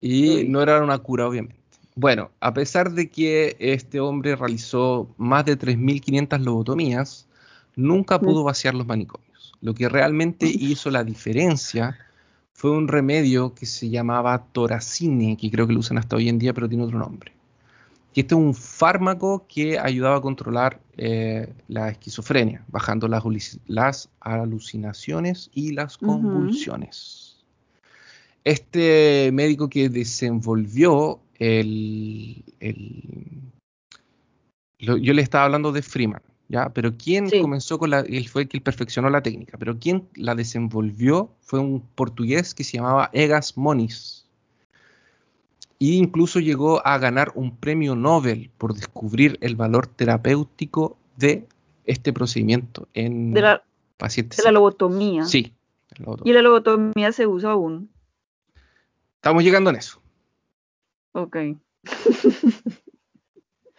Y 0.00 0.44
no 0.48 0.62
era 0.62 0.82
una 0.82 0.98
cura, 0.98 1.26
obviamente. 1.26 1.56
Bueno, 1.94 2.30
a 2.40 2.54
pesar 2.54 2.92
de 2.92 3.10
que 3.10 3.56
este 3.58 4.00
hombre 4.00 4.34
realizó 4.36 5.14
más 5.18 5.44
de 5.44 5.56
3.500 5.56 6.40
lobotomías, 6.40 7.28
nunca 7.76 8.18
pudo 8.20 8.44
vaciar 8.44 8.74
los 8.74 8.86
manicomios. 8.86 9.52
Lo 9.60 9.74
que 9.74 9.88
realmente 9.88 10.46
hizo 10.46 10.90
la 10.90 11.04
diferencia 11.04 11.98
fue 12.52 12.70
un 12.70 12.88
remedio 12.88 13.54
que 13.54 13.66
se 13.66 13.90
llamaba 13.90 14.46
Toracine, 14.52 15.36
que 15.36 15.50
creo 15.50 15.66
que 15.66 15.72
lo 15.74 15.80
usan 15.80 15.98
hasta 15.98 16.16
hoy 16.16 16.28
en 16.28 16.38
día, 16.38 16.54
pero 16.54 16.68
tiene 16.68 16.84
otro 16.84 16.98
nombre. 16.98 17.32
Y 18.14 18.20
este 18.20 18.34
es 18.34 18.40
un 18.40 18.54
fármaco 18.54 19.46
que 19.48 19.78
ayudaba 19.78 20.16
a 20.16 20.20
controlar 20.20 20.80
eh, 20.98 21.52
la 21.68 21.88
esquizofrenia, 21.88 22.64
bajando 22.68 23.08
las, 23.08 24.10
alucinaciones 24.20 25.50
y 25.54 25.72
las 25.72 25.96
convulsiones. 25.96 27.38
Este 28.44 29.30
médico 29.32 29.68
que 29.70 29.88
desenvolvió 29.88 31.20
el, 31.38 32.44
el- 32.60 33.40
lo- 34.80 34.96
yo 34.98 35.12
le 35.14 35.22
estaba 35.22 35.44
hablando 35.44 35.72
de 35.72 35.80
Freeman, 35.80 36.20
¿ya? 36.48 36.68
Pero 36.70 36.96
quien 36.96 37.28
Sí. 37.30 37.40
comenzó 37.40 37.78
con 37.78 37.90
la, 37.90 38.00
él 38.00 38.28
fue 38.28 38.42
el 38.42 38.48
que 38.48 38.60
perfeccionó 38.60 39.08
la 39.10 39.22
técnica, 39.22 39.56
pero 39.58 39.78
quien 39.78 40.08
la 40.16 40.34
desenvolvió 40.34 41.30
fue 41.40 41.60
un 41.60 41.80
portugués 41.94 42.52
que 42.54 42.64
se 42.64 42.76
llamaba 42.76 43.08
Egas 43.12 43.56
Moniz. 43.56 44.21
Y 45.82 45.96
incluso 45.96 46.38
llegó 46.38 46.86
a 46.86 46.96
ganar 46.98 47.32
un 47.34 47.56
premio 47.56 47.96
Nobel 47.96 48.52
por 48.56 48.72
descubrir 48.72 49.36
el 49.40 49.56
valor 49.56 49.88
terapéutico 49.88 50.96
de 51.16 51.48
este 51.86 52.12
procedimiento 52.12 52.86
en 52.94 53.32
de 53.32 53.40
la, 53.40 53.64
pacientes. 53.96 54.36
de 54.36 54.44
la 54.44 54.52
lobotomía. 54.52 55.24
Sí. 55.24 55.52
la 55.98 56.04
lobotomía. 56.04 56.30
Y 56.30 56.34
la 56.34 56.42
lobotomía 56.42 57.10
se 57.10 57.26
usa 57.26 57.50
aún. 57.50 57.90
Estamos 59.16 59.42
llegando 59.42 59.70
en 59.70 59.76
eso. 59.76 60.00
Ok. 61.14 61.36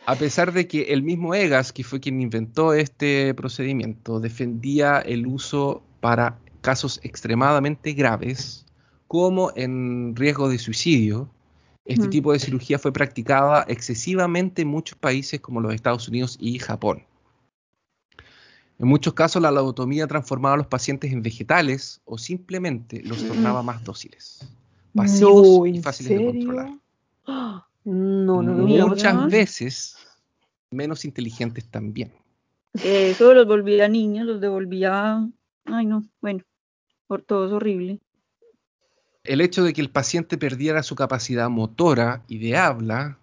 A 0.05 0.15
pesar 0.15 0.51
de 0.51 0.67
que 0.67 0.91
el 0.91 1.03
mismo 1.03 1.33
Egas, 1.33 1.71
que 1.71 1.85
fue 1.85 2.01
quien 2.01 2.19
inventó 2.19 2.73
este 2.73 3.33
procedimiento, 3.33 4.19
defendía 4.19 4.99
el 4.99 5.25
uso 5.25 5.81
para 6.01 6.37
casos 6.59 6.99
extremadamente 7.03 7.93
graves, 7.93 8.65
como 9.07 9.53
en 9.55 10.17
riesgo 10.17 10.49
de 10.49 10.59
suicidio, 10.59 11.29
este 11.85 12.07
tipo 12.07 12.31
de 12.31 12.39
cirugía 12.39 12.79
fue 12.79 12.93
practicada 12.93 13.65
excesivamente 13.67 14.61
en 14.61 14.69
muchos 14.69 14.97
países 14.97 15.41
como 15.41 15.59
los 15.59 15.73
Estados 15.73 16.07
Unidos 16.07 16.37
y 16.39 16.59
Japón. 16.59 17.03
En 18.79 18.87
muchos 18.87 19.13
casos 19.13 19.41
la 19.41 19.51
lobotomía 19.51 20.07
transformaba 20.07 20.55
a 20.55 20.57
los 20.57 20.67
pacientes 20.67 21.11
en 21.11 21.21
vegetales 21.21 22.01
o 22.05 22.17
simplemente 22.17 23.01
los 23.03 23.25
tornaba 23.25 23.61
más 23.63 23.83
dóciles, 23.83 24.47
pasivos 24.93 25.59
No, 25.59 25.65
y 25.65 25.77
¿en 25.77 25.83
fáciles 25.83 26.17
de 26.17 26.25
controlar. 26.25 26.73
No, 27.85 28.41
no. 28.41 28.53
Muchas 28.53 29.29
veces 29.29 29.97
menos 30.71 31.05
inteligentes 31.05 31.65
también. 31.65 32.11
Eso 32.73 33.33
los 33.33 33.45
volvía 33.45 33.87
niños, 33.87 34.25
los 34.25 34.41
devolvía. 34.41 35.27
Ay, 35.65 35.85
no, 35.85 36.03
bueno, 36.21 36.43
por 37.07 37.21
todo 37.21 37.45
es 37.45 37.51
horrible. 37.51 37.99
El 39.23 39.39
hecho 39.39 39.63
de 39.63 39.73
que 39.73 39.81
el 39.81 39.89
paciente 39.89 40.37
perdiera 40.37 40.83
su 40.83 40.95
capacidad 40.95 41.49
motora 41.49 42.23
y 42.27 42.39
de 42.39 42.57
habla 42.57 43.17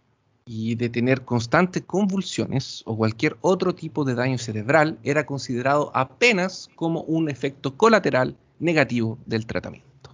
y 0.47 0.75
de 0.75 0.89
tener 0.89 1.23
constantes 1.23 1.83
convulsiones 1.85 2.83
o 2.87 2.97
cualquier 2.97 3.37
otro 3.43 3.75
tipo 3.75 4.05
de 4.05 4.15
daño 4.15 4.39
cerebral 4.39 4.99
era 5.05 5.27
considerado 5.27 5.91
apenas 5.95 6.71
como 6.75 7.03
un 7.03 7.29
efecto 7.29 7.77
colateral 7.77 8.37
negativo 8.59 9.19
del 9.27 9.47
tratamiento. 9.47 10.11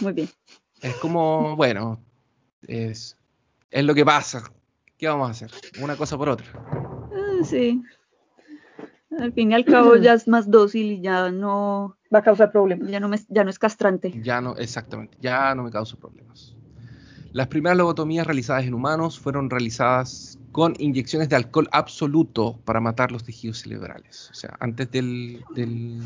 Muy 0.00 0.12
bien. 0.12 0.28
Es 0.82 0.94
como, 0.96 1.56
bueno, 1.56 2.00
es, 2.66 3.16
es 3.70 3.84
lo 3.84 3.94
que 3.94 4.04
pasa. 4.04 4.42
¿Qué 4.98 5.06
vamos 5.06 5.28
a 5.28 5.30
hacer? 5.30 5.50
Una 5.80 5.96
cosa 5.96 6.18
por 6.18 6.28
otra. 6.28 6.46
Ah, 6.54 7.44
sí. 7.44 7.80
Al 9.18 9.32
fin 9.32 9.52
y 9.52 9.54
al 9.54 9.64
cabo 9.64 9.96
ya 9.96 10.14
es 10.14 10.26
más 10.26 10.50
dócil 10.50 10.92
y 10.92 11.00
ya 11.00 11.30
no, 11.30 11.96
Va 12.14 12.20
a 12.20 12.22
causar 12.22 12.52
problemas. 12.52 12.88
ya 12.90 13.00
no, 13.00 13.08
me- 13.08 13.18
ya 13.28 13.42
no 13.44 13.50
es 13.50 13.58
castrante. 13.58 14.12
Ya 14.22 14.40
no, 14.40 14.54
exactamente, 14.56 15.16
ya 15.20 15.54
no 15.54 15.64
me 15.64 15.70
causa 15.70 15.96
problemas. 15.96 16.54
Las 17.32 17.48
primeras 17.48 17.76
lobotomías 17.76 18.26
realizadas 18.26 18.64
en 18.64 18.74
humanos 18.74 19.18
fueron 19.18 19.50
realizadas 19.50 20.38
con 20.52 20.74
inyecciones 20.78 21.28
de 21.28 21.34
alcohol 21.36 21.68
absoluto 21.72 22.60
para 22.64 22.78
matar 22.80 23.10
los 23.10 23.24
tejidos 23.24 23.58
cerebrales. 23.62 24.30
O 24.30 24.34
sea, 24.34 24.56
antes 24.60 24.88
del, 24.92 25.42
del 25.56 25.98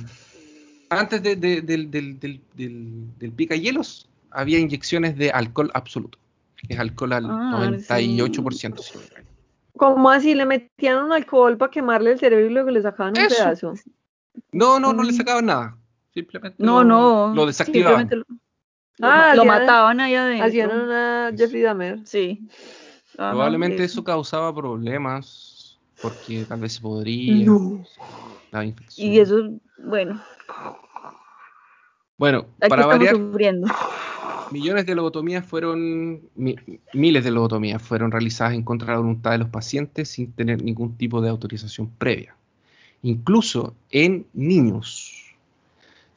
antes 0.88 1.22
de- 1.22 1.36
de- 1.36 1.60
del, 1.60 1.90
del, 1.90 2.18
del, 2.18 2.40
del, 2.54 3.18
del 3.18 3.32
picahielos 3.32 4.08
había 4.30 4.58
inyecciones 4.58 5.18
de 5.18 5.30
alcohol 5.30 5.70
absoluto, 5.74 6.18
que 6.66 6.72
es 6.74 6.80
alcohol 6.80 7.12
al 7.12 7.26
Ah, 7.26 7.50
98%. 7.52 8.82
si 8.82 8.94
no 8.94 9.00
me 9.00 9.06
equivoco. 9.06 9.28
¿Cómo 9.76 10.10
así? 10.10 10.34
¿Le 10.34 10.46
metían 10.46 11.04
un 11.04 11.12
alcohol 11.12 11.58
para 11.58 11.70
quemarle 11.70 12.12
el 12.12 12.18
cerebro 12.18 12.46
y 12.46 12.50
luego 12.50 12.70
le 12.70 12.80
sacaban 12.80 13.12
un 13.14 13.20
Eso. 13.20 13.36
pedazo? 13.36 13.74
No, 14.52 14.80
no, 14.80 14.94
no 14.94 15.02
le 15.02 15.12
Mm. 15.12 15.16
sacaban 15.16 15.46
nada. 15.46 15.76
Simplemente 16.14 16.56
No, 16.62 16.82
lo, 16.82 17.28
no. 17.28 17.34
lo 17.34 17.46
desactivaban. 17.46 18.08
lo, 18.10 18.24
Ah, 19.00 19.32
lo 19.36 19.44
mataban 19.44 20.00
ahí 20.00 20.14
adentro. 20.16 20.46
Hacían 20.46 20.70
una 20.70 21.30
Jeffrey 21.36 21.62
Dahmer. 21.62 22.00
Sí. 22.04 22.48
Probablemente 23.16 23.76
eso. 23.84 23.92
eso 24.00 24.04
causaba 24.04 24.54
problemas 24.54 25.78
porque 26.02 26.44
tal 26.48 26.60
vez 26.60 26.74
se 26.74 26.80
podría. 26.80 27.44
No. 27.46 27.84
infección. 28.62 29.06
Y 29.12 29.18
eso, 29.18 29.50
bueno, 29.84 30.20
Bueno, 32.16 32.46
aquí 32.60 32.68
para 32.70 32.86
variar, 32.86 33.14
sufriendo. 33.14 33.68
millones 34.50 34.86
de 34.86 34.94
lobotomías 34.96 35.44
fueron, 35.46 36.20
mi- 36.34 36.56
miles 36.92 37.22
de 37.24 37.30
lobotomías 37.30 37.80
fueron 37.80 38.10
realizadas 38.10 38.54
en 38.54 38.62
contra 38.64 38.86
de 38.88 38.92
la 38.94 38.98
voluntad 39.00 39.30
de 39.32 39.38
los 39.38 39.48
pacientes 39.50 40.08
sin 40.08 40.32
tener 40.32 40.62
ningún 40.62 40.96
tipo 40.96 41.20
de 41.20 41.28
autorización 41.28 41.88
previa, 41.90 42.34
incluso 43.02 43.74
en 43.90 44.26
niños. 44.32 45.17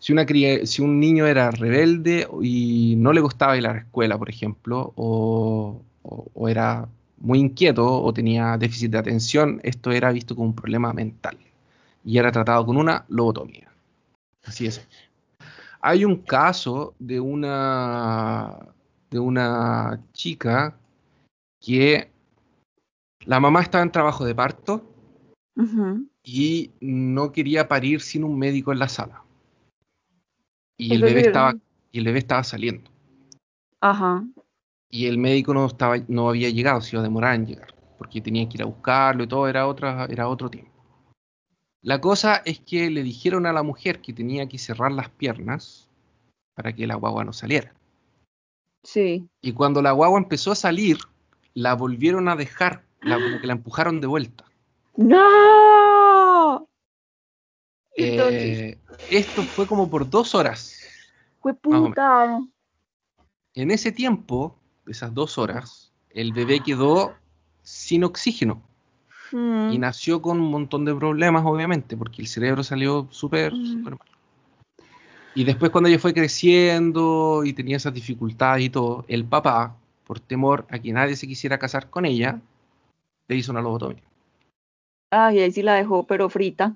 Si, 0.01 0.11
una 0.11 0.25
cría- 0.25 0.65
si 0.65 0.81
un 0.81 0.99
niño 0.99 1.27
era 1.27 1.51
rebelde 1.51 2.27
y 2.41 2.95
no 2.97 3.13
le 3.13 3.21
gustaba 3.21 3.55
ir 3.55 3.67
a 3.67 3.73
la 3.73 3.79
escuela, 3.81 4.17
por 4.17 4.29
ejemplo, 4.29 4.93
o, 4.95 5.79
o- 6.01 6.27
o 6.33 6.49
era 6.49 6.89
muy 7.19 7.37
inquieto 7.39 8.01
o 8.01 8.11
tenía 8.11 8.57
déficit 8.57 8.91
de 8.91 8.97
atención, 8.97 9.59
esto 9.63 9.91
era 9.91 10.11
visto 10.11 10.35
como 10.35 10.47
un 10.47 10.55
problema 10.55 10.91
mental 10.91 11.37
y 12.03 12.17
era 12.17 12.31
tratado 12.31 12.65
con 12.65 12.77
una 12.77 13.05
lobotomía. 13.09 13.69
Así 14.43 14.65
es. 14.65 14.81
Hay 15.81 16.03
un 16.03 16.15
caso 16.17 16.95
de 16.97 17.19
una 17.19 18.57
de 19.11 19.19
una 19.19 19.99
chica 20.13 20.75
que 21.59 22.09
la 23.25 23.39
mamá 23.39 23.61
estaba 23.61 23.83
en 23.83 23.91
trabajo 23.91 24.25
de 24.25 24.33
parto 24.33 24.81
y 26.23 26.71
no 26.79 27.31
quería 27.31 27.67
parir 27.67 28.01
sin 28.01 28.23
un 28.23 28.39
médico 28.39 28.71
en 28.71 28.79
la 28.79 28.89
sala. 28.89 29.20
Y 30.81 30.95
el 30.95 31.01
bebé 31.01 31.21
estaba 31.21 31.53
y 31.91 31.99
el 31.99 32.05
bebé 32.05 32.19
estaba 32.19 32.43
saliendo 32.43 32.89
Ajá. 33.81 34.23
y 34.89 35.05
el 35.05 35.19
médico 35.19 35.53
no 35.53 35.67
estaba 35.67 35.97
no 36.07 36.29
había 36.29 36.49
llegado, 36.49 36.81
se 36.81 36.95
iba 36.95 37.01
a 37.01 37.03
demorar 37.03 37.35
en 37.35 37.45
llegar 37.45 37.75
porque 37.99 38.19
tenían 38.19 38.49
que 38.49 38.57
ir 38.57 38.63
a 38.63 38.65
buscarlo 38.65 39.23
y 39.23 39.27
todo 39.27 39.47
era 39.47 39.67
otra 39.67 40.05
era 40.05 40.27
otro 40.27 40.49
tiempo. 40.49 40.71
La 41.83 42.01
cosa 42.01 42.41
es 42.45 42.59
que 42.59 42.89
le 42.89 43.03
dijeron 43.03 43.45
a 43.45 43.53
la 43.53 43.61
mujer 43.61 44.01
que 44.01 44.11
tenía 44.11 44.47
que 44.47 44.57
cerrar 44.57 44.91
las 44.91 45.09
piernas 45.09 45.87
para 46.55 46.73
que 46.73 46.87
la 46.87 46.95
guagua 46.95 47.25
no 47.25 47.33
saliera. 47.33 47.73
Sí. 48.83 49.27
Y 49.41 49.53
cuando 49.53 49.81
la 49.81 49.91
guagua 49.91 50.19
empezó 50.19 50.51
a 50.51 50.55
salir, 50.55 50.97
la 51.53 51.75
volvieron 51.75 52.27
a 52.27 52.35
dejar, 52.35 52.83
la, 53.01 53.15
como 53.15 53.39
que 53.39 53.47
la 53.47 53.53
empujaron 53.53 53.99
de 53.99 54.07
vuelta. 54.07 54.45
¡No! 54.95 55.60
Eh, 57.97 58.77
esto 59.09 59.45
fue 59.45 59.67
como 59.67 59.89
por 59.89 60.09
dos 60.09 60.35
horas. 60.35 60.77
fue 61.39 61.53
puta. 61.53 62.39
En 63.55 63.71
ese 63.71 63.91
tiempo, 63.91 64.55
esas 64.87 65.13
dos 65.13 65.37
horas, 65.37 65.91
el 66.11 66.31
bebé 66.33 66.61
quedó 66.61 67.15
sin 67.63 68.03
oxígeno 68.03 68.61
Mm. 69.31 69.71
y 69.71 69.77
nació 69.79 70.21
con 70.21 70.39
un 70.39 70.51
montón 70.51 70.83
de 70.85 70.93
problemas, 70.93 71.43
obviamente, 71.45 71.95
porque 71.95 72.21
el 72.21 72.27
cerebro 72.27 72.63
salió 72.63 73.07
súper, 73.11 73.53
Mm. 73.53 73.65
súper 73.65 73.93
mal. 73.97 74.07
Y 75.33 75.45
después 75.45 75.71
cuando 75.71 75.87
ella 75.89 75.99
fue 75.99 76.13
creciendo 76.13 77.43
y 77.45 77.53
tenía 77.53 77.77
esas 77.77 77.93
dificultades 77.93 78.65
y 78.65 78.69
todo, 78.69 79.05
el 79.07 79.23
papá, 79.23 79.77
por 80.05 80.19
temor 80.19 80.65
a 80.69 80.79
que 80.79 80.91
nadie 80.91 81.15
se 81.15 81.27
quisiera 81.27 81.57
casar 81.57 81.89
con 81.89 82.05
ella, 82.05 82.41
le 83.29 83.35
hizo 83.37 83.51
una 83.53 83.61
lobotomía. 83.61 84.03
Ay, 85.09 85.39
ahí 85.39 85.51
sí 85.51 85.61
la 85.63 85.75
dejó, 85.75 86.05
pero 86.05 86.29
frita. 86.29 86.75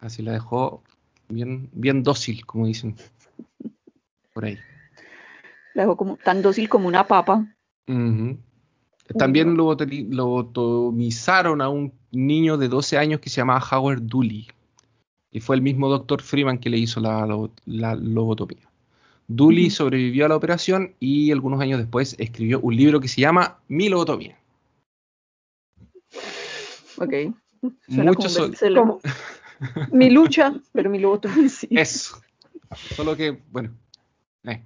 Así 0.00 0.22
la 0.22 0.32
dejó 0.32 0.82
bien, 1.28 1.68
bien 1.72 2.02
dócil, 2.02 2.44
como 2.46 2.66
dicen 2.66 2.96
por 4.32 4.46
ahí. 4.46 4.58
La 5.74 5.82
dejó 5.82 5.96
como 5.96 6.16
tan 6.16 6.42
dócil 6.42 6.68
como 6.68 6.88
una 6.88 7.06
papa. 7.06 7.46
También 9.18 9.56
lobotomizaron 9.56 11.60
a 11.60 11.68
un 11.68 11.92
niño 12.12 12.56
de 12.56 12.68
12 12.68 12.98
años 12.98 13.20
que 13.20 13.28
se 13.28 13.40
llamaba 13.40 13.64
Howard 13.70 14.02
Dooley. 14.02 14.48
Y 15.32 15.40
fue 15.40 15.56
el 15.56 15.62
mismo 15.62 15.88
doctor 15.88 16.22
Freeman 16.22 16.58
que 16.58 16.70
le 16.70 16.78
hizo 16.78 17.00
la, 17.00 17.26
la 17.66 17.94
lobotomía. 17.94 18.68
Dooley 19.28 19.70
sobrevivió 19.70 20.26
a 20.26 20.28
la 20.28 20.36
operación 20.36 20.94
y 20.98 21.30
algunos 21.30 21.60
años 21.60 21.78
después 21.78 22.16
escribió 22.18 22.58
un 22.60 22.74
libro 22.74 23.00
que 23.00 23.06
se 23.06 23.20
llama 23.20 23.58
Mi 23.68 23.88
lobotomía. 23.88 24.36
Ok. 26.96 27.14
Suena 27.88 28.12
Muchos 28.12 28.36
como 28.74 29.00
mi 29.92 30.10
lucha, 30.10 30.54
pero 30.72 30.90
mi 30.90 30.98
lobotomía. 30.98 31.48
Sí. 31.48 31.68
Eso. 31.70 32.20
Solo 32.94 33.16
que, 33.16 33.38
bueno. 33.50 33.70
eh. 34.44 34.62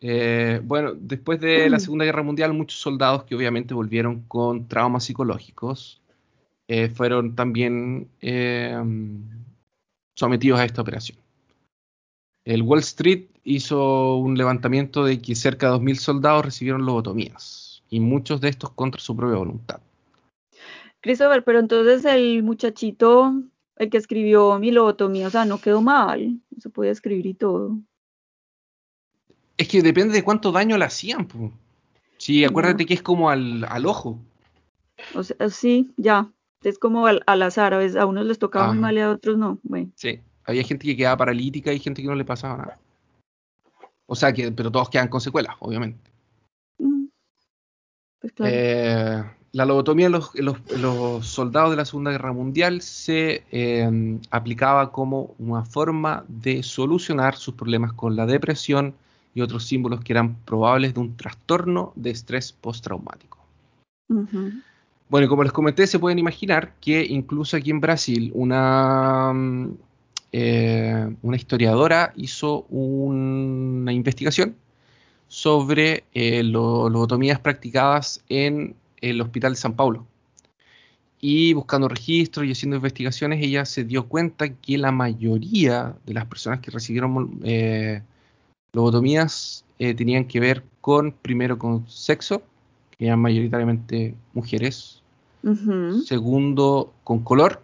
Eh, 0.00 0.60
bueno, 0.62 0.92
después 0.94 1.40
de 1.40 1.70
la 1.70 1.78
Segunda 1.80 2.04
Guerra 2.04 2.22
Mundial, 2.22 2.52
muchos 2.52 2.78
soldados 2.78 3.24
que 3.24 3.34
obviamente 3.34 3.72
volvieron 3.72 4.22
con 4.22 4.68
traumas 4.68 5.04
psicológicos 5.04 6.02
eh, 6.68 6.88
fueron 6.88 7.34
también 7.34 8.08
sometidos 10.14 10.60
a 10.60 10.64
esta 10.64 10.82
operación. 10.82 11.18
El 12.44 12.62
Wall 12.62 12.80
Street 12.80 13.26
hizo 13.44 14.16
un 14.16 14.36
levantamiento 14.36 15.04
de 15.04 15.20
que 15.20 15.34
cerca 15.34 15.70
de 15.70 15.78
2.000 15.78 15.94
soldados 15.96 16.44
recibieron 16.44 16.84
lobotomías 16.84 17.82
y 17.88 18.00
muchos 18.00 18.40
de 18.40 18.48
estos 18.48 18.70
contra 18.70 19.00
su 19.00 19.16
propia 19.16 19.38
voluntad. 19.38 19.80
Christopher, 21.00 21.44
pero 21.44 21.60
entonces 21.60 22.04
el 22.04 22.42
muchachito, 22.42 23.34
el 23.76 23.90
que 23.90 23.98
escribió 23.98 24.58
mi 24.58 24.70
lobotomía, 24.70 25.26
o 25.28 25.30
sea, 25.30 25.44
no 25.44 25.60
quedó 25.60 25.80
mal. 25.82 26.40
Se 26.58 26.70
puede 26.70 26.90
escribir 26.90 27.26
y 27.26 27.34
todo. 27.34 27.78
Es 29.56 29.68
que 29.68 29.82
depende 29.82 30.14
de 30.14 30.22
cuánto 30.24 30.52
daño 30.52 30.76
le 30.76 30.84
hacían. 30.84 31.26
po. 31.26 31.52
Sí, 32.18 32.44
acuérdate 32.44 32.86
que 32.86 32.94
es 32.94 33.02
como 33.02 33.30
al, 33.30 33.64
al 33.68 33.86
ojo. 33.86 34.18
O 35.14 35.22
sea, 35.22 35.48
sí, 35.50 35.92
ya. 35.96 36.30
Es 36.62 36.78
como 36.78 37.06
al, 37.06 37.22
al 37.26 37.42
azar, 37.42 37.74
a 37.74 37.78
veces 37.78 37.96
a 37.96 38.06
unos 38.06 38.24
les 38.26 38.38
tocaba 38.38 38.68
muy 38.68 38.78
mal 38.78 38.96
y 38.96 39.00
a 39.00 39.10
otros 39.10 39.36
no. 39.38 39.58
Bueno, 39.62 39.90
Sí, 39.94 40.20
había 40.44 40.64
gente 40.64 40.86
que 40.86 40.96
quedaba 40.96 41.18
paralítica 41.18 41.72
y 41.72 41.78
gente 41.78 42.02
que 42.02 42.08
no 42.08 42.14
le 42.14 42.24
pasaba 42.24 42.56
nada. 42.56 42.78
O 44.06 44.14
sea, 44.16 44.32
que, 44.32 44.50
pero 44.52 44.70
todos 44.70 44.88
quedan 44.88 45.08
con 45.08 45.20
secuelas, 45.20 45.54
obviamente. 45.60 46.10
mm, 46.78 47.06
pues 48.20 48.32
claro. 48.32 48.52
Eh, 48.54 49.24
la 49.52 49.64
lobotomía 49.64 50.06
en 50.06 50.12
los, 50.12 50.34
en 50.34 50.44
los- 50.46 50.58
en 50.70 50.82
los 50.82 51.26
soldados 51.26 51.70
de 51.70 51.76
la 51.76 51.84
Segunda 51.84 52.10
Guerra 52.10 52.32
Mundial 52.32 52.82
se 52.82 53.44
eh, 53.50 54.18
aplicaba 54.30 54.92
como 54.92 55.34
una 55.38 55.64
forma 55.64 56.24
de 56.28 56.62
solucionar 56.62 57.36
sus 57.36 57.54
problemas 57.54 57.92
con 57.92 58.16
la 58.16 58.26
depresión 58.26 58.94
y 59.34 59.40
otros 59.40 59.64
símbolos 59.64 60.00
que 60.00 60.12
eran 60.12 60.34
probables 60.44 60.94
de 60.94 61.00
un 61.00 61.16
trastorno 61.16 61.92
de 61.94 62.10
estrés 62.10 62.52
postraumático. 62.52 63.38
Ujú. 64.08 64.52
Bueno, 65.08 65.26
y 65.26 65.28
como 65.28 65.42
les 65.44 65.52
comenté, 65.52 65.86
se 65.86 65.98
pueden 65.98 66.18
imaginar 66.18 66.74
que 66.80 67.04
incluso 67.04 67.56
aquí 67.56 67.70
en 67.70 67.80
Brasil 67.80 68.32
una, 68.34 69.32
mm, 69.32 69.70
eh, 70.32 71.14
una 71.22 71.36
historiadora 71.36 72.12
hizo 72.16 72.62
una 72.68 73.92
investigación 73.92 74.56
sobre 75.28 76.04
eh, 76.12 76.42
lo- 76.42 76.88
lobotomías 76.90 77.38
practicadas 77.38 78.22
en 78.28 78.74
el 79.10 79.20
Hospital 79.20 79.52
de 79.52 79.58
San 79.58 79.74
Paulo. 79.74 80.06
Y 81.20 81.54
buscando 81.54 81.88
registros 81.88 82.46
y 82.46 82.52
haciendo 82.52 82.76
investigaciones, 82.76 83.42
ella 83.42 83.64
se 83.64 83.84
dio 83.84 84.06
cuenta 84.06 84.48
que 84.48 84.78
la 84.78 84.92
mayoría 84.92 85.96
de 86.04 86.14
las 86.14 86.26
personas 86.26 86.60
que 86.60 86.70
recibieron 86.70 87.40
eh, 87.42 88.02
lobotomías 88.72 89.64
eh, 89.78 89.94
tenían 89.94 90.26
que 90.26 90.40
ver 90.40 90.62
con, 90.80 91.12
primero, 91.12 91.58
con 91.58 91.88
sexo, 91.88 92.42
que 92.90 93.06
eran 93.06 93.20
mayoritariamente 93.20 94.14
mujeres, 94.34 95.02
segundo 96.04 96.92
con 97.04 97.20
color 97.22 97.62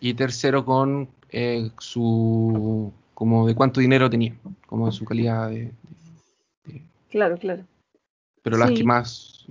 y 0.00 0.14
tercero 0.14 0.64
con 0.64 1.08
eh, 1.30 1.70
su 1.78 2.92
como 3.14 3.46
de 3.46 3.54
cuánto 3.54 3.80
dinero 3.80 4.10
tenía, 4.10 4.34
como 4.66 4.86
de 4.86 4.92
su 4.92 5.04
calidad 5.04 5.48
de, 5.48 5.72
Claro, 7.12 7.36
claro. 7.36 7.64
Pero 8.42 8.56
las 8.56 8.70
Sí. 8.70 8.76
que 8.76 8.84
más, 8.84 9.46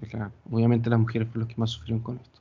obviamente 0.50 0.89
las 0.89 1.00
mujeres 1.00 1.28
fueron 1.28 1.48
las 1.48 1.56
que 1.56 1.60
más 1.60 1.70
sufrieron 1.72 2.04
con 2.04 2.18
esto. 2.18 2.39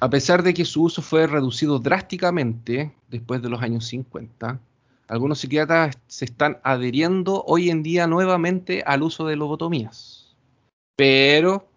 A 0.00 0.10
pesar 0.10 0.42
de 0.42 0.52
que 0.52 0.64
su 0.64 0.82
uso 0.82 1.00
fue 1.02 1.26
reducido 1.26 1.78
drásticamente 1.78 2.92
después 3.08 3.40
de 3.40 3.48
los 3.48 3.62
años 3.62 3.86
50, 3.86 4.58
algunos 5.06 5.38
psiquiatras 5.38 5.98
se 6.06 6.24
están 6.24 6.58
adheriendo 6.64 7.44
hoy 7.46 7.70
en 7.70 7.82
día 7.82 8.06
nuevamente 8.06 8.82
al 8.84 9.02
uso 9.02 9.26
de 9.26 9.36
lobotomías. 9.36 10.34
Pero, 10.96 11.68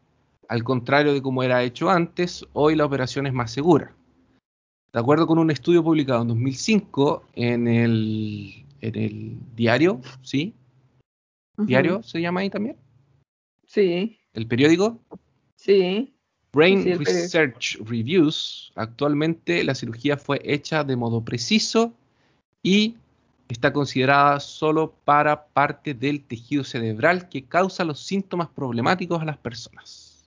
al 0.48 0.64
contrario 0.64 1.14
de 1.14 1.22
como 1.22 1.44
era 1.44 1.62
hecho 1.64 1.90
antes, 1.90 2.46
hoy 2.54 2.76
la 2.76 2.86
operación 2.86 3.28
es 3.28 3.34
más 3.34 3.52
segura. 3.52 3.94
De 4.94 5.00
acuerdo 5.00 5.28
con 5.28 5.38
un 5.38 5.52
estudio 5.52 5.84
publicado 5.84 6.22
en 6.22 6.30
2005 6.30 7.26
en 7.34 7.68
el, 7.68 8.66
en 8.80 8.96
el 8.96 9.38
diario, 9.56 10.00
¿sí? 10.22 10.54
¿Diario 11.58 12.02
se 12.02 12.22
llama 12.22 12.40
ahí 12.40 12.50
también? 12.50 12.78
Sí, 13.76 14.18
El 14.32 14.48
periódico 14.48 14.98
sí. 15.58 16.14
Brain 16.54 16.82
Sí. 16.82 16.94
Research 16.94 17.78
Reviews, 17.84 18.72
actualmente 18.76 19.66
la 19.66 19.76
cirugía 19.76 20.16
fue 20.16 20.40
hecha 20.46 20.86
de 20.86 20.96
modo 20.96 21.26
preciso 21.26 21.92
y 22.64 22.96
está 23.50 23.74
considerada 23.74 24.40
solo 24.40 24.94
para 25.04 25.48
parte 25.48 25.94
del 25.94 26.24
tejido 26.24 26.64
cerebral 26.64 27.28
que 27.28 27.44
causa 27.44 27.84
los 27.84 28.00
síntomas 28.00 28.48
problemáticos 28.48 29.22
a 29.22 29.26
las 29.26 29.38
personas. 29.38 30.24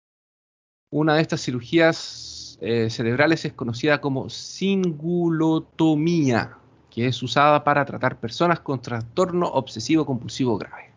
Una 0.91 1.16
de 1.16 1.22
estas 1.22 1.41
cirugías 1.41 2.58
eh, 2.60 2.89
cerebrales 2.89 3.45
es 3.45 3.54
conocida 3.54 4.02
como 4.02 4.30
singulotomía, 4.30 6.58
que 6.89 7.08
es 7.08 7.24
usada 7.24 7.64
para 7.64 7.86
tratar 7.86 8.20
personas 8.20 8.60
con 8.60 8.82
trastorno 8.82 9.48
obsesivo 9.48 10.06
compulsivo 10.06 10.58
grave. 10.58 10.97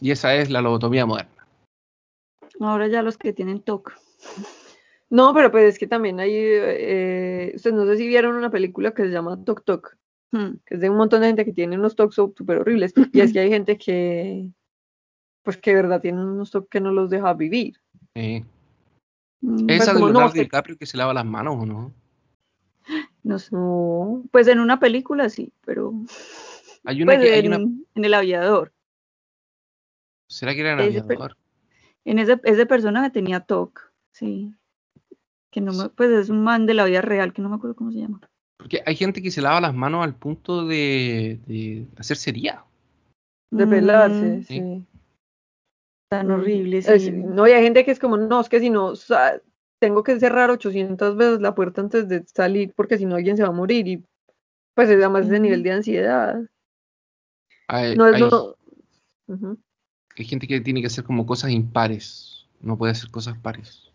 Y 0.00 0.10
esa 0.10 0.34
es 0.34 0.50
la 0.50 0.60
lobotomía 0.62 1.06
moderna. 1.06 1.46
Ahora 2.60 2.88
ya 2.88 3.02
los 3.02 3.16
que 3.18 3.32
tienen 3.32 3.60
TOC. 3.62 3.92
No, 5.12 5.34
pero 5.34 5.50
pues 5.50 5.64
es 5.74 5.76
que 5.80 5.88
también 5.88 6.20
hay, 6.20 6.30
eh, 6.32 7.52
ustedes 7.56 7.74
no 7.74 7.84
sé 7.84 7.96
si 7.96 8.06
vieron 8.06 8.36
una 8.36 8.48
película 8.48 8.94
que 8.94 9.02
se 9.02 9.08
llama 9.10 9.42
Tok 9.44 9.64
Tok, 9.64 9.96
Hmm. 10.30 10.58
que 10.64 10.76
es 10.76 10.80
de 10.80 10.88
un 10.88 10.96
montón 10.96 11.20
de 11.22 11.26
gente 11.26 11.44
que 11.44 11.52
tiene 11.52 11.76
unos 11.76 11.96
TOCs 11.96 12.14
súper 12.14 12.58
horribles, 12.58 12.94
y 13.12 13.18
es 13.20 13.32
que 13.32 13.40
hay 13.40 13.50
gente 13.50 13.76
que, 13.76 14.46
pues 15.42 15.56
que 15.56 15.70
de 15.70 15.76
verdad 15.82 16.00
tienen 16.00 16.20
unos 16.22 16.52
TOCs 16.52 16.68
que 16.68 16.80
no 16.80 16.92
los 16.92 17.10
deja 17.10 17.34
vivir. 17.34 17.74
Eh, 18.14 18.44
Mm, 19.40 19.68
¿Es 19.68 19.82
esa 19.82 19.94
de 19.94 19.98
no, 20.00 20.06
Leonardo 20.06 20.30
se- 20.32 20.42
DiCaprio 20.42 20.76
que 20.78 20.86
se 20.86 20.96
lava 20.96 21.12
las 21.12 21.24
manos 21.26 21.56
o 21.58 21.66
no? 21.66 21.92
no 23.24 23.38
sé. 23.40 23.48
No, 23.50 24.22
Pues 24.30 24.46
en 24.46 24.60
una 24.60 24.78
película 24.78 25.28
sí, 25.28 25.52
pero 25.64 25.92
Hay 26.84 27.02
una 27.02 27.14
pues 27.14 27.24
que 27.26 27.32
hay 27.34 27.40
en, 27.40 27.46
una. 27.54 27.56
en 27.96 28.04
El 28.04 28.14
Aviador. 28.14 28.72
¿Será 30.30 30.54
que 30.54 30.60
era 30.60 30.72
en 30.72 30.80
ese 30.80 31.02
per- 31.02 31.16
aviador? 31.16 31.36
En 32.04 32.18
ese, 32.18 32.40
ese 32.44 32.64
personaje 32.66 33.10
tenía 33.10 33.40
TOC, 33.40 33.92
sí. 34.12 34.54
Que 35.50 35.60
no 35.60 35.72
me, 35.72 35.88
pues 35.88 36.10
es 36.10 36.30
un 36.30 36.42
man 36.44 36.64
de 36.66 36.74
la 36.74 36.84
vida 36.84 37.02
real, 37.02 37.32
que 37.32 37.42
no 37.42 37.48
me 37.48 37.56
acuerdo 37.56 37.74
cómo 37.74 37.90
se 37.90 37.98
llama. 37.98 38.20
Porque 38.56 38.82
hay 38.86 38.94
gente 38.94 39.20
que 39.20 39.30
se 39.30 39.42
lava 39.42 39.60
las 39.60 39.74
manos 39.74 40.04
al 40.04 40.14
punto 40.14 40.64
de, 40.66 41.40
de 41.46 41.86
hacer 41.98 42.16
cería. 42.16 42.64
de 43.50 43.66
Mm, 43.66 43.70
pelarse, 43.70 44.42
sí. 44.44 44.60
sí. 44.60 44.84
Tan 46.08 46.30
horrible, 46.30 46.80
sí. 46.82 46.90
Es- 46.92 47.12
no, 47.12 47.48
y 47.48 47.52
hay 47.52 47.62
gente 47.64 47.84
que 47.84 47.90
es 47.90 47.98
como, 47.98 48.16
no, 48.16 48.40
es 48.40 48.48
que 48.48 48.60
si 48.60 48.70
no, 48.70 48.92
tengo 49.80 50.02
que 50.04 50.20
cerrar 50.20 50.50
800 50.50 51.16
veces 51.16 51.40
la 51.40 51.54
puerta 51.54 51.80
antes 51.80 52.08
de 52.08 52.24
salir 52.26 52.72
porque 52.76 52.98
si 52.98 53.06
no 53.06 53.16
alguien 53.16 53.36
se 53.36 53.42
va 53.42 53.48
a 53.48 53.52
morir 53.52 53.88
y 53.88 54.04
pues 54.74 54.88
además 54.88 55.26
ese 55.26 55.40
nivel 55.40 55.62
de 55.62 55.72
ansiedad. 55.72 56.40
Hay, 57.68 57.96
No 57.96 58.06
es 58.06 58.14
hay- 58.14 58.20
lo... 58.20 58.56
Ujú. 59.26 59.58
Hay 60.20 60.26
gente 60.26 60.46
que 60.46 60.60
tiene 60.60 60.80
que 60.80 60.86
hacer 60.86 61.04
como 61.04 61.26
cosas 61.26 61.50
impares. 61.50 62.46
No 62.60 62.76
puede 62.76 62.92
hacer 62.92 63.10
cosas 63.10 63.38
pares. 63.38 63.90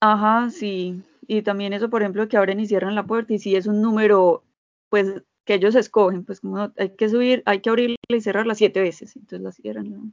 Ajá, 0.00 0.50
sí. 0.50 1.02
Y 1.26 1.42
también 1.42 1.72
eso, 1.72 1.90
por 1.90 2.02
ejemplo, 2.02 2.28
que 2.28 2.36
abren 2.36 2.60
y 2.60 2.66
cierran 2.66 2.94
la 2.94 3.06
puerta 3.06 3.34
y 3.34 3.38
si 3.38 3.56
es 3.56 3.66
un 3.66 3.82
número, 3.82 4.44
pues 4.88 5.22
que 5.44 5.54
ellos 5.54 5.74
escogen, 5.74 6.24
pues 6.24 6.40
como 6.40 6.72
hay 6.76 6.90
que 6.90 7.08
subir, 7.08 7.42
hay 7.46 7.60
que 7.60 7.70
abrirla 7.70 7.96
y 8.08 8.20
cerrarla 8.20 8.54
siete 8.54 8.80
veces, 8.80 9.16
entonces 9.16 9.40
la 9.40 9.52
cierran. 9.52 9.90
¿no? 9.90 10.12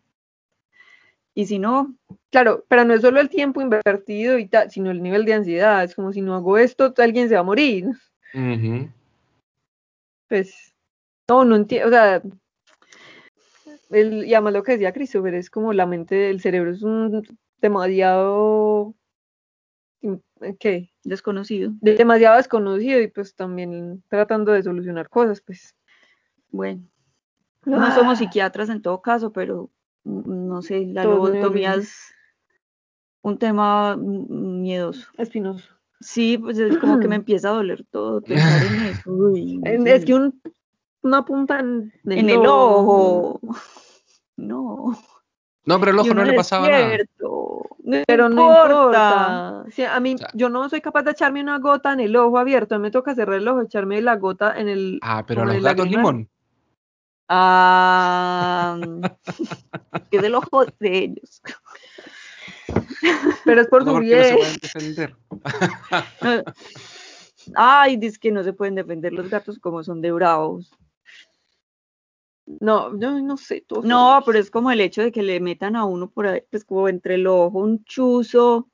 Y 1.33 1.45
si 1.47 1.59
no, 1.59 1.93
Claro, 2.35 2.65
pero 2.67 2.83
no 2.83 2.93
es 2.93 2.99
solo 2.99 3.21
el 3.21 3.29
tiempo 3.29 3.61
invertido 3.61 4.37
y 4.37 4.45
tal, 4.47 4.69
sino 4.69 4.91
el 4.91 5.01
nivel 5.01 5.23
de 5.23 5.35
ansiedad. 5.35 5.85
Es 5.85 5.95
como 5.95 6.11
si 6.11 6.19
no 6.19 6.35
hago 6.35 6.57
esto, 6.57 6.93
alguien 6.97 7.29
se 7.29 7.35
va 7.35 7.39
a 7.39 7.43
morir. 7.43 7.85
Ujú. 8.33 8.89
Pues, 10.27 10.75
no, 11.29 11.45
no 11.45 11.55
entiendo, 11.55 11.87
o 11.87 11.91
sea, 11.91 12.21
el, 13.99 14.25
y 14.25 14.33
además 14.33 14.53
lo 14.53 14.63
que 14.63 14.73
decía 14.73 14.93
Christopher, 14.93 15.33
es 15.35 15.49
como 15.49 15.73
la 15.73 15.85
mente, 15.85 16.29
el 16.29 16.41
cerebro 16.41 16.71
es 16.71 16.83
un 16.83 17.23
demasiado, 17.61 18.93
¿qué? 20.59 20.91
desconocido. 21.03 21.71
Demasiado 21.81 22.37
desconocido 22.37 22.99
y 23.01 23.07
pues 23.07 23.35
también 23.35 24.03
tratando 24.09 24.51
de 24.51 24.63
solucionar 24.63 25.09
cosas, 25.09 25.41
pues. 25.41 25.75
Bueno, 26.51 26.83
no 27.65 27.91
somos 27.91 28.13
Ah, 28.13 28.15
psiquiatras 28.15 28.69
en 28.69 28.81
todo 28.81 29.01
caso, 29.01 29.31
pero 29.31 29.69
mm, 30.03 30.47
no 30.47 30.61
sé, 30.61 30.85
la 30.85 31.03
Todo 31.03 31.15
lobotomía 31.15 31.75
es 31.75 31.95
un 33.21 33.37
tema 33.37 33.95
mm, 33.97 34.61
miedoso. 34.61 35.07
Espinoso. 35.17 35.69
Sí, 35.99 36.37
pues 36.37 36.59
es 36.59 36.77
como 36.77 36.99
que 36.99 37.07
me 37.07 37.15
empieza 37.15 37.49
a 37.49 37.53
doler 37.53 37.85
todo 37.89 38.21
pensar 38.21 38.63
en 38.63 38.81
eso. 38.81 39.11
uy, 39.11 39.57
no 39.57 39.65
En- 39.65 39.83
sé. 39.83 39.95
Es 39.95 40.05
que 40.05 40.13
un, 40.13 40.41
una 41.01 41.25
punta 41.25 41.59
en 41.59 41.91
el, 42.05 42.19
en 42.19 42.29
el 42.29 42.45
ojo. 42.45 43.39
No. 44.37 44.97
No, 45.65 45.79
pero 45.79 45.91
el 45.91 45.99
ojo 45.99 46.13
no 46.13 46.23
le 46.23 46.33
pasaba 46.33 46.67
nada. 46.69 46.79
despierto. 46.89 47.61
No 47.83 47.97
Pero 48.07 48.29
no 48.29 48.41
importa. 48.49 49.63
Sí, 49.71 49.83
a 49.83 49.99
mí, 49.99 50.15
O 50.15 50.17
sea- 50.17 50.29
yo 50.33 50.49
no 50.49 50.67
soy 50.69 50.81
capaz 50.81 51.03
de 51.03 51.11
echarme 51.11 51.41
una 51.41 51.59
gota 51.59 51.93
en 51.93 51.99
el 51.99 52.15
ojo 52.15 52.37
abierto. 52.37 52.75
A 52.75 52.77
mí 52.79 52.83
me 52.83 52.91
toca 52.91 53.13
cerrar 53.15 53.35
el 53.37 53.47
ojo, 53.47 53.61
echarme 53.61 54.01
la 54.01 54.15
gota 54.15 54.59
en 54.59 54.67
el. 54.69 54.99
Ah, 55.01 55.23
pero 55.25 55.45
los 55.45 55.55
el 55.55 55.61
gatos 55.63 55.85
lagrimal. 55.85 55.97
limón. 56.15 56.29
Ah, 57.29 58.77
es 60.11 60.21
del 60.21 60.35
ojo 60.35 60.65
de 60.79 60.97
ellos. 60.97 61.41
Pero 63.45 63.61
es 63.61 63.67
por 63.67 63.83
No, 63.85 63.91
su 63.91 63.97
porque 63.97 64.15
no 64.15 64.23
se 64.23 64.35
bien. 64.35 64.57
defender. 64.61 65.15
Ay, 67.55 67.97
dice 67.97 68.17
que 68.19 68.31
no 68.31 68.43
se 68.43 68.53
pueden 68.53 68.75
defender 68.75 69.13
los 69.13 69.29
gatos 69.29 69.59
como 69.59 69.83
son 69.83 70.01
de 70.01 70.11
bravos. 70.11 70.71
No, 72.45 72.97
yo 72.99 73.19
no 73.21 73.37
sé. 73.37 73.61
todo 73.61 73.81
No, 73.83 74.21
pero 74.25 74.37
es 74.37 74.51
como 74.51 74.71
el 74.71 74.81
hecho 74.81 75.01
de 75.01 75.11
que 75.11 75.23
le 75.23 75.39
metan 75.39 75.75
a 75.75 75.85
uno 75.85 76.09
por 76.09 76.27
ahí, 76.27 76.41
pues 76.49 76.63
como 76.63 76.87
entre 76.87 77.15
el 77.15 77.27
ojo 77.27 77.59
un 77.59 77.83
chuzo 77.83 78.69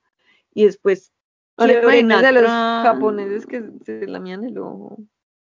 y 0.54 0.66
después 0.66 1.14
Ahora 1.58 1.74
quiebren 1.74 2.06
imagínense 2.06 2.26
a 2.28 2.32
los 2.32 2.52
japoneses 2.84 3.46
que 3.46 3.64
se 3.86 4.08
lamían 4.08 4.44
el 4.44 4.58
ojo. 4.58 4.98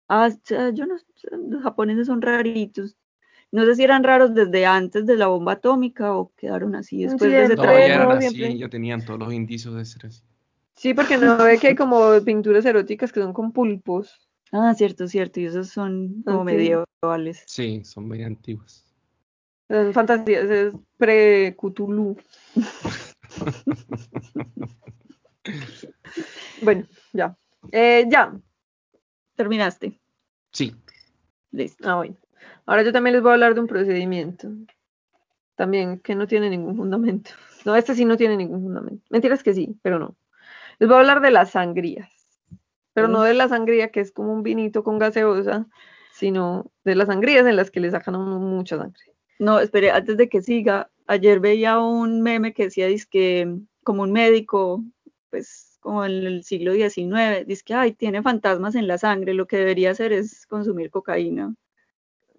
Ah, 0.07 0.29
o 0.33 0.39
sea, 0.43 0.71
yo 0.71 0.85
no 0.85 0.97
sé, 0.97 1.05
los 1.49 1.61
japoneses 1.61 2.07
son 2.07 2.21
raritos. 2.21 2.97
No 3.51 3.65
sé 3.65 3.75
si 3.75 3.83
eran 3.83 4.03
raros 4.03 4.33
desde 4.33 4.65
antes 4.65 5.05
de 5.05 5.15
la 5.15 5.27
bomba 5.27 5.53
atómica 5.53 6.15
o 6.15 6.31
quedaron 6.35 6.75
así 6.75 7.03
después 7.03 7.31
de 7.31 7.43
ese 7.43 7.55
No, 7.55 7.61
trauma. 7.61 7.79
eran 7.79 8.09
no, 8.09 8.11
así, 8.15 8.35
siempre. 8.35 8.57
ya 8.57 8.69
tenían 8.69 9.05
todos 9.05 9.19
los 9.19 9.33
indicios 9.33 9.75
de 9.75 9.85
ser 9.85 10.05
así. 10.07 10.21
Sí, 10.75 10.93
porque 10.93 11.17
no 11.17 11.37
ve 11.37 11.57
que 11.57 11.67
hay 11.67 11.75
como 11.75 12.21
pinturas 12.23 12.65
eróticas 12.65 13.11
que 13.11 13.21
son 13.21 13.33
con 13.33 13.51
pulpos. 13.51 14.28
Ah, 14.51 14.73
cierto, 14.75 15.07
cierto, 15.07 15.39
y 15.39 15.45
esos 15.45 15.69
son 15.69 16.23
como 16.23 16.43
medievales. 16.43 17.43
Sí, 17.45 17.83
son 17.83 18.07
muy 18.07 18.23
antiguas. 18.23 18.85
Son 19.69 19.93
fantasías, 19.93 20.49
es 20.49 20.73
pre-Cthulhu. 20.97 22.17
bueno, 26.63 26.87
ya. 27.13 27.37
Eh, 27.71 28.05
ya. 28.09 28.33
¿Terminaste? 29.35 29.99
Sí. 30.51 30.75
Listo. 31.51 31.87
Ah, 31.87 31.97
bueno. 31.97 32.17
Ahora 32.65 32.83
yo 32.83 32.91
también 32.91 33.13
les 33.13 33.21
voy 33.21 33.31
a 33.31 33.33
hablar 33.35 33.53
de 33.53 33.61
un 33.61 33.67
procedimiento. 33.67 34.49
También 35.55 35.99
que 35.99 36.15
no 36.15 36.27
tiene 36.27 36.49
ningún 36.49 36.75
fundamento. 36.75 37.31
No, 37.65 37.75
este 37.75 37.93
sí 37.93 38.05
no 38.05 38.17
tiene 38.17 38.37
ningún 38.37 38.63
fundamento. 38.63 39.03
Mentiras 39.09 39.43
que 39.43 39.53
sí, 39.53 39.77
pero 39.81 39.99
no. 39.99 40.15
Les 40.79 40.87
voy 40.87 40.95
a 40.95 41.01
hablar 41.01 41.21
de 41.21 41.31
las 41.31 41.51
sangrías. 41.51 42.09
Pero 43.01 43.11
no 43.11 43.23
de 43.23 43.33
la 43.33 43.47
sangría 43.47 43.89
que 43.89 43.99
es 43.99 44.11
como 44.11 44.33
un 44.33 44.43
vinito 44.43 44.83
con 44.83 44.99
gaseosa, 44.99 45.67
sino 46.11 46.71
de 46.83 46.95
las 46.95 47.07
sangrías 47.07 47.45
en 47.47 47.55
las 47.55 47.71
que 47.71 47.79
le 47.79 47.91
sacan 47.91 48.15
a 48.15 48.19
uno 48.19 48.39
mucha 48.39 48.77
sangre. 48.77 49.01
No, 49.39 49.59
espere, 49.59 49.91
antes 49.91 50.17
de 50.17 50.27
que 50.27 50.41
siga, 50.41 50.91
ayer 51.07 51.39
veía 51.39 51.79
un 51.79 52.21
meme 52.21 52.53
que 52.53 52.63
decía, 52.63 52.87
que 53.09 53.55
como 53.83 54.03
un 54.03 54.11
médico, 54.11 54.83
pues 55.29 55.77
como 55.79 56.03
en 56.03 56.25
el 56.25 56.43
siglo 56.43 56.73
XIX, 56.73 57.45
dice 57.45 57.63
que, 57.65 57.73
ay, 57.73 57.93
tiene 57.93 58.21
fantasmas 58.21 58.75
en 58.75 58.87
la 58.87 58.97
sangre, 58.97 59.33
lo 59.33 59.47
que 59.47 59.57
debería 59.57 59.91
hacer 59.91 60.11
es 60.11 60.45
consumir 60.45 60.91
cocaína. 60.91 61.55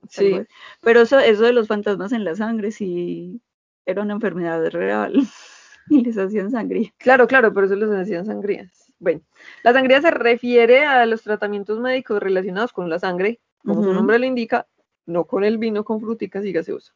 Sí. 0.09 0.35
Algo. 0.35 0.47
Pero 0.83 1.01
eso, 1.01 1.19
eso 1.19 1.43
de 1.45 1.53
los 1.53 1.69
fantasmas 1.69 2.13
en 2.13 2.25
la 2.25 2.37
sangre 2.37 2.71
sí 2.71 3.41
era 3.87 4.03
una 4.03 4.15
enfermedad 4.15 4.65
real 4.71 5.15
y 5.89 6.03
les 6.03 6.19
hacían 6.19 6.51
sangría. 6.51 6.93
Claro, 6.99 7.27
claro, 7.27 7.53
por 7.53 7.65
eso 7.65 7.77
les 7.77 7.91
hacían 7.91 8.27
sangrías. 8.27 8.80
Bueno, 9.01 9.23
la 9.65 9.73
sangría 9.73 10.03
se 10.03 10.11
refiere 10.11 10.85
a 10.85 11.07
los 11.07 11.23
tratamientos 11.23 11.81
médicos 11.81 12.23
relacionados 12.23 12.73
con 12.73 12.89
la 12.91 12.99
sangre, 12.99 13.41
como 13.65 13.83
su 13.83 13.93
nombre 13.93 14.19
lo 14.19 14.27
indica, 14.27 14.69
no 15.07 15.25
con 15.25 15.43
el 15.43 15.57
vino 15.59 15.85
con 15.85 16.01
fruticas 16.01 16.45
y 16.45 16.53
gaseosa. 16.53 16.95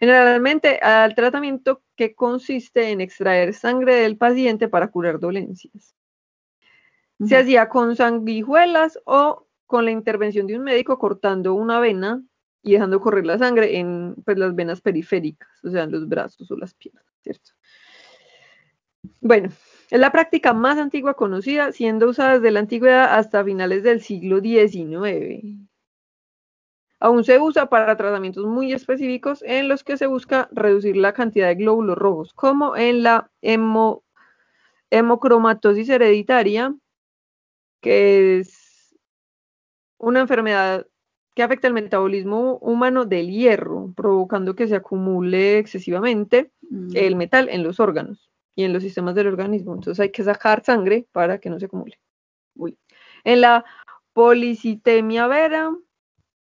Generalmente 0.00 0.78
al 0.78 1.14
tratamiento 1.14 1.82
que 1.94 2.14
consiste 2.14 2.90
en 2.90 3.02
extraer 3.02 3.52
sangre 3.54 3.96
del 3.96 4.16
paciente 4.16 4.68
para 4.68 4.88
curar 4.88 5.20
dolencias. 5.20 5.94
Se 7.24 7.36
hacía 7.36 7.68
con 7.68 7.94
sanguijuelas 7.94 8.98
o 9.04 9.46
con 9.66 9.84
la 9.84 9.90
intervención 9.90 10.46
de 10.46 10.56
un 10.56 10.64
médico 10.64 10.98
cortando 10.98 11.54
una 11.54 11.78
vena 11.78 12.22
y 12.62 12.72
dejando 12.72 13.00
correr 13.00 13.26
la 13.26 13.38
sangre 13.38 13.78
en 13.78 14.14
pues, 14.24 14.38
las 14.38 14.54
venas 14.54 14.80
periféricas, 14.80 15.48
o 15.62 15.70
sea, 15.70 15.84
en 15.84 15.92
los 15.92 16.08
brazos 16.08 16.50
o 16.50 16.56
las 16.56 16.74
piernas, 16.74 17.04
¿cierto? 17.22 17.52
Bueno, 19.20 19.50
es 19.92 20.00
la 20.00 20.10
práctica 20.10 20.54
más 20.54 20.78
antigua 20.78 21.12
conocida, 21.12 21.70
siendo 21.70 22.08
usada 22.08 22.38
desde 22.38 22.50
la 22.50 22.60
antigüedad 22.60 23.12
hasta 23.14 23.44
finales 23.44 23.82
del 23.82 24.00
siglo 24.00 24.40
XIX. 24.40 25.68
Aún 26.98 27.24
se 27.24 27.38
usa 27.38 27.66
para 27.66 27.94
tratamientos 27.94 28.46
muy 28.46 28.72
específicos 28.72 29.42
en 29.42 29.68
los 29.68 29.84
que 29.84 29.98
se 29.98 30.06
busca 30.06 30.48
reducir 30.50 30.96
la 30.96 31.12
cantidad 31.12 31.48
de 31.48 31.56
glóbulos 31.56 31.98
rojos, 31.98 32.32
como 32.32 32.74
en 32.74 33.02
la 33.02 33.30
hemo- 33.42 34.02
hemocromatosis 34.90 35.90
hereditaria, 35.90 36.74
que 37.82 38.38
es 38.38 38.96
una 39.98 40.20
enfermedad 40.20 40.86
que 41.34 41.42
afecta 41.42 41.68
el 41.68 41.74
metabolismo 41.74 42.56
humano 42.62 43.04
del 43.04 43.30
hierro, 43.30 43.92
provocando 43.94 44.54
que 44.54 44.68
se 44.68 44.76
acumule 44.76 45.58
excesivamente 45.58 46.50
Mm. 46.62 46.96
el 46.96 47.16
metal 47.16 47.50
en 47.50 47.62
los 47.62 47.78
órganos. 47.78 48.31
Y 48.54 48.64
en 48.64 48.72
los 48.72 48.82
sistemas 48.82 49.14
del 49.14 49.28
organismo. 49.28 49.74
Entonces 49.74 50.00
hay 50.00 50.10
que 50.10 50.24
sacar 50.24 50.64
sangre 50.64 51.06
para 51.12 51.38
que 51.38 51.50
no 51.50 51.58
se 51.58 51.66
acumule. 51.66 51.98
Uy. 52.54 52.78
En 53.24 53.40
la 53.40 53.64
policitemia 54.12 55.26
vera, 55.26 55.74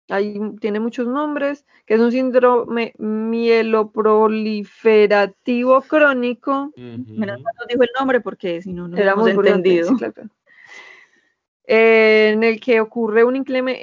ahí 0.10 0.40
tiene 0.60 0.80
muchos 0.80 1.08
nombres, 1.08 1.66
que 1.86 1.94
es 1.96 2.00
un 2.00 2.12
síndrome 2.12 2.94
mieloproliferativo 2.98 5.82
crónico. 5.82 6.72
Menos 6.76 7.42
mal 7.42 7.54
no 7.60 7.66
dijo 7.68 7.84
el 7.84 7.90
nombre 7.98 8.22
porque 8.22 8.62
si 8.62 8.72
no, 8.74 8.88
no 8.88 8.98
hemos 8.98 9.28
entendido. 9.28 9.90
sí, 9.90 9.96
claro. 9.96 10.30
Eh, 11.66 12.32
en 12.34 12.44
el 12.44 12.60
que 12.60 12.82
ocurre 12.82 13.24
un 13.24 13.38
incremento, 13.38 13.82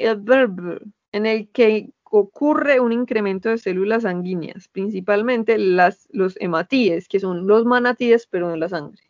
en 1.13 1.27
el 1.27 1.49
que 1.51 1.91
ocurre 2.11 2.81
un 2.81 2.93
incremento 2.93 3.49
de 3.49 3.59
células 3.59 4.03
sanguíneas, 4.03 4.69
principalmente 4.69 5.59
las, 5.59 6.09
los 6.11 6.37
hematíes, 6.41 7.09
que 7.09 7.21
son 7.21 7.47
los 7.47 7.65
manatíes, 7.65 8.27
pero 8.27 8.53
en 8.53 8.61
la 8.61 8.69
sangre. 8.69 9.03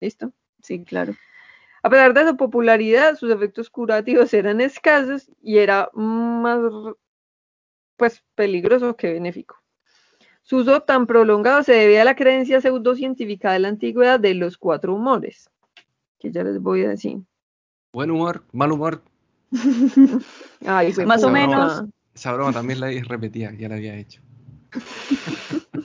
¿Listo? 0.00 0.32
Sí, 0.62 0.84
claro. 0.84 1.14
A 1.82 1.90
pesar 1.90 2.14
de 2.14 2.26
su 2.26 2.36
popularidad, 2.36 3.16
sus 3.16 3.30
efectos 3.30 3.68
curativos 3.68 4.32
eran 4.32 4.60
escasos 4.60 5.30
y 5.42 5.58
era 5.58 5.90
más 5.92 6.58
pues 7.96 8.24
peligroso 8.34 8.96
que 8.96 9.12
benéfico. 9.12 9.56
Su 10.42 10.58
uso 10.58 10.82
tan 10.82 11.06
prolongado 11.06 11.62
se 11.62 11.72
debía 11.72 12.02
a 12.02 12.04
la 12.04 12.16
creencia 12.16 12.60
pseudocientífica 12.60 13.52
de 13.52 13.58
la 13.60 13.68
antigüedad 13.68 14.20
de 14.20 14.34
los 14.34 14.58
cuatro 14.58 14.94
humores, 14.94 15.48
que 16.18 16.30
ya 16.30 16.42
les 16.42 16.60
voy 16.60 16.84
a 16.84 16.88
decir. 16.90 17.18
Buen 17.92 18.10
humor, 18.10 18.44
mal 18.52 18.72
humor. 18.72 19.02
Ay, 20.66 20.92
Más 21.06 21.22
o 21.22 21.30
menos. 21.30 21.84
Esa 22.14 22.32
broma 22.32 22.52
también 22.52 22.80
la 22.80 22.90
repetía, 23.08 23.52
ya 23.52 23.68
la 23.68 23.76
había 23.76 23.94
hecho. 23.96 24.20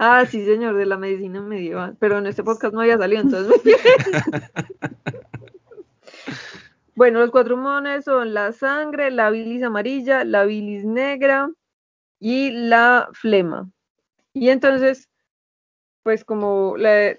Ah, 0.00 0.24
sí, 0.26 0.44
señor, 0.44 0.74
de 0.76 0.86
la 0.86 0.96
medicina 0.96 1.40
medieval. 1.40 1.96
Pero 2.00 2.18
en 2.18 2.26
este 2.26 2.42
podcast 2.42 2.74
no 2.74 2.80
había 2.80 2.98
salido, 2.98 3.22
entonces 3.22 3.48
muy 3.48 3.60
bien. 3.64 3.78
Bueno, 6.96 7.20
los 7.20 7.30
cuatro 7.30 7.54
humores 7.54 8.04
son 8.04 8.34
la 8.34 8.50
sangre, 8.52 9.12
la 9.12 9.30
bilis 9.30 9.62
amarilla, 9.62 10.24
la 10.24 10.44
bilis 10.44 10.84
negra 10.84 11.48
y 12.18 12.50
la 12.50 13.08
flema. 13.12 13.70
Y 14.32 14.48
entonces, 14.48 15.08
pues 16.02 16.24
como 16.24 16.74
la- 16.76 17.16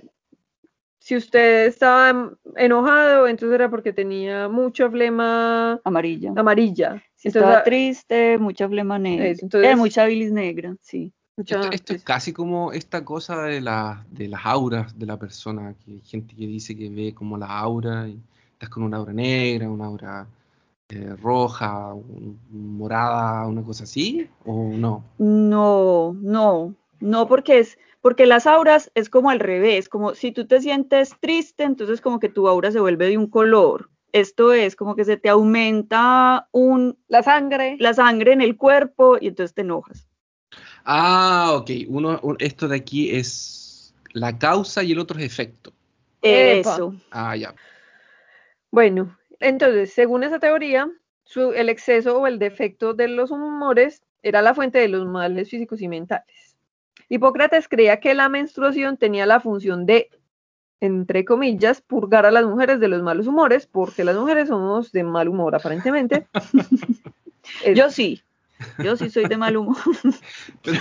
si 0.99 1.15
usted 1.15 1.67
estaba 1.67 2.33
enojado, 2.57 3.29
entonces 3.29 3.55
era 3.55 3.69
porque 3.69 3.93
tenía 3.93 4.49
mucha 4.49 4.89
flema 4.89 5.79
Amarilla. 5.85 6.33
amarilla. 6.35 7.01
Si 7.19 7.27
Entonces, 7.27 7.49
estaba 7.49 7.63
triste, 7.65 8.37
mucha 8.37 8.69
flema 8.69 8.97
negra. 8.97 9.27
Entonces- 9.27 9.71
Eh, 9.71 9.75
mucha 9.75 10.05
bilis 10.05 10.31
negra, 10.31 10.73
sí. 10.79 11.11
mucha- 11.35 11.55
Esto, 11.59 11.71
esto 11.73 11.93
es 11.95 12.03
casi 12.03 12.31
como 12.31 12.71
esta 12.71 13.03
cosa 13.03 13.43
de, 13.43 13.59
la, 13.59 14.05
de 14.09 14.29
las 14.29 14.45
auras 14.45 14.97
de 14.97 15.05
la 15.05 15.17
persona, 15.17 15.75
que 15.83 15.91
hay 15.91 16.01
gente 16.01 16.33
que 16.33 16.47
dice 16.47 16.77
que 16.77 16.89
ve 16.89 17.13
como 17.13 17.37
la 17.37 17.47
aura, 17.47 18.07
y 18.07 18.17
estás 18.53 18.69
con 18.69 18.83
una 18.83 18.95
aura 18.97 19.11
negra, 19.11 19.69
una 19.69 19.85
aura 19.87 20.27
eh, 20.87 21.13
roja, 21.21 21.93
un- 21.93 22.39
morada, 22.49 23.45
una 23.47 23.63
cosa 23.63 23.83
así, 23.83 24.25
o 24.45 24.71
no. 24.73 25.03
No, 25.17 26.15
no, 26.21 26.73
no, 27.01 27.27
porque 27.27 27.59
es, 27.59 27.77
porque 28.01 28.25
las 28.25 28.47
auras 28.47 28.91
es 28.95 29.09
como 29.09 29.29
al 29.29 29.39
revés, 29.41 29.89
como 29.89 30.15
si 30.15 30.31
tú 30.31 30.47
te 30.47 30.61
sientes 30.61 31.13
triste, 31.19 31.63
entonces 31.65 31.99
como 31.99 32.19
que 32.21 32.29
tu 32.29 32.47
aura 32.47 32.71
se 32.71 32.79
vuelve 32.79 33.07
de 33.09 33.17
un 33.17 33.27
color. 33.27 33.89
Esto 34.11 34.53
es 34.53 34.75
como 34.75 34.95
que 34.95 35.05
se 35.05 35.17
te 35.17 35.29
aumenta 35.29 36.47
un, 36.51 36.97
La 37.07 37.23
sangre. 37.23 37.75
la 37.79 37.93
sangre 37.93 38.33
en 38.33 38.41
el 38.41 38.57
cuerpo 38.57 39.17
y 39.19 39.27
entonces 39.27 39.53
te 39.53 39.61
enojas. 39.61 40.07
Ah, 40.83 41.51
ok. 41.55 41.69
Uno, 41.87 42.19
un- 42.23 42.37
esto 42.39 42.67
de 42.67 42.77
aquí 42.77 43.15
es 43.15 43.93
la 44.13 44.37
causa 44.37 44.83
y 44.83 44.91
el 44.93 44.99
otro 44.99 45.19
es 45.19 45.25
efecto. 45.25 45.71
Eso. 46.21 46.95
Ah, 47.11 47.35
ya. 47.35 47.53
Bueno, 48.71 49.17
entonces, 49.39 49.93
según 49.93 50.23
esa 50.23 50.39
teoría, 50.39 50.89
su- 51.23 51.53
el 51.53 51.69
exceso 51.69 52.17
o 52.19 52.27
el 52.27 52.39
defecto 52.39 52.93
de 52.93 53.07
los 53.07 53.31
humores 53.31 54.01
era 54.21 54.41
la 54.41 54.53
fuente 54.53 54.79
de 54.79 54.89
los 54.89 55.05
males 55.07 55.49
físicos 55.49 55.81
y 55.81 55.87
mentales. 55.87 56.57
Hipócrates 57.07 57.67
creía 57.67 57.99
que 57.99 58.13
la 58.13 58.29
menstruación 58.29 58.97
tenía 58.97 59.25
la 59.25 59.39
función 59.39 59.85
de, 59.85 60.09
entre 60.81 61.25
comillas, 61.25 61.81
purgar 61.81 62.25
a 62.25 62.31
las 62.31 62.45
mujeres 62.45 62.79
de 62.79 62.87
los 62.87 63.01
malos 63.01 63.27
humores, 63.27 63.67
porque 63.67 64.03
las 64.03 64.15
mujeres 64.15 64.47
somos 64.49 64.91
de 64.91 65.03
mal 65.03 65.27
humor, 65.27 65.55
aparentemente. 65.55 66.27
Es- 67.65 67.77
Yo 67.77 67.89
sí, 67.89 68.21
yo 68.83 68.95
sí 68.95 69.09
soy 69.09 69.25
de 69.27 69.37
mal 69.37 69.57
humor. 69.57 69.77
Pero, 70.61 70.79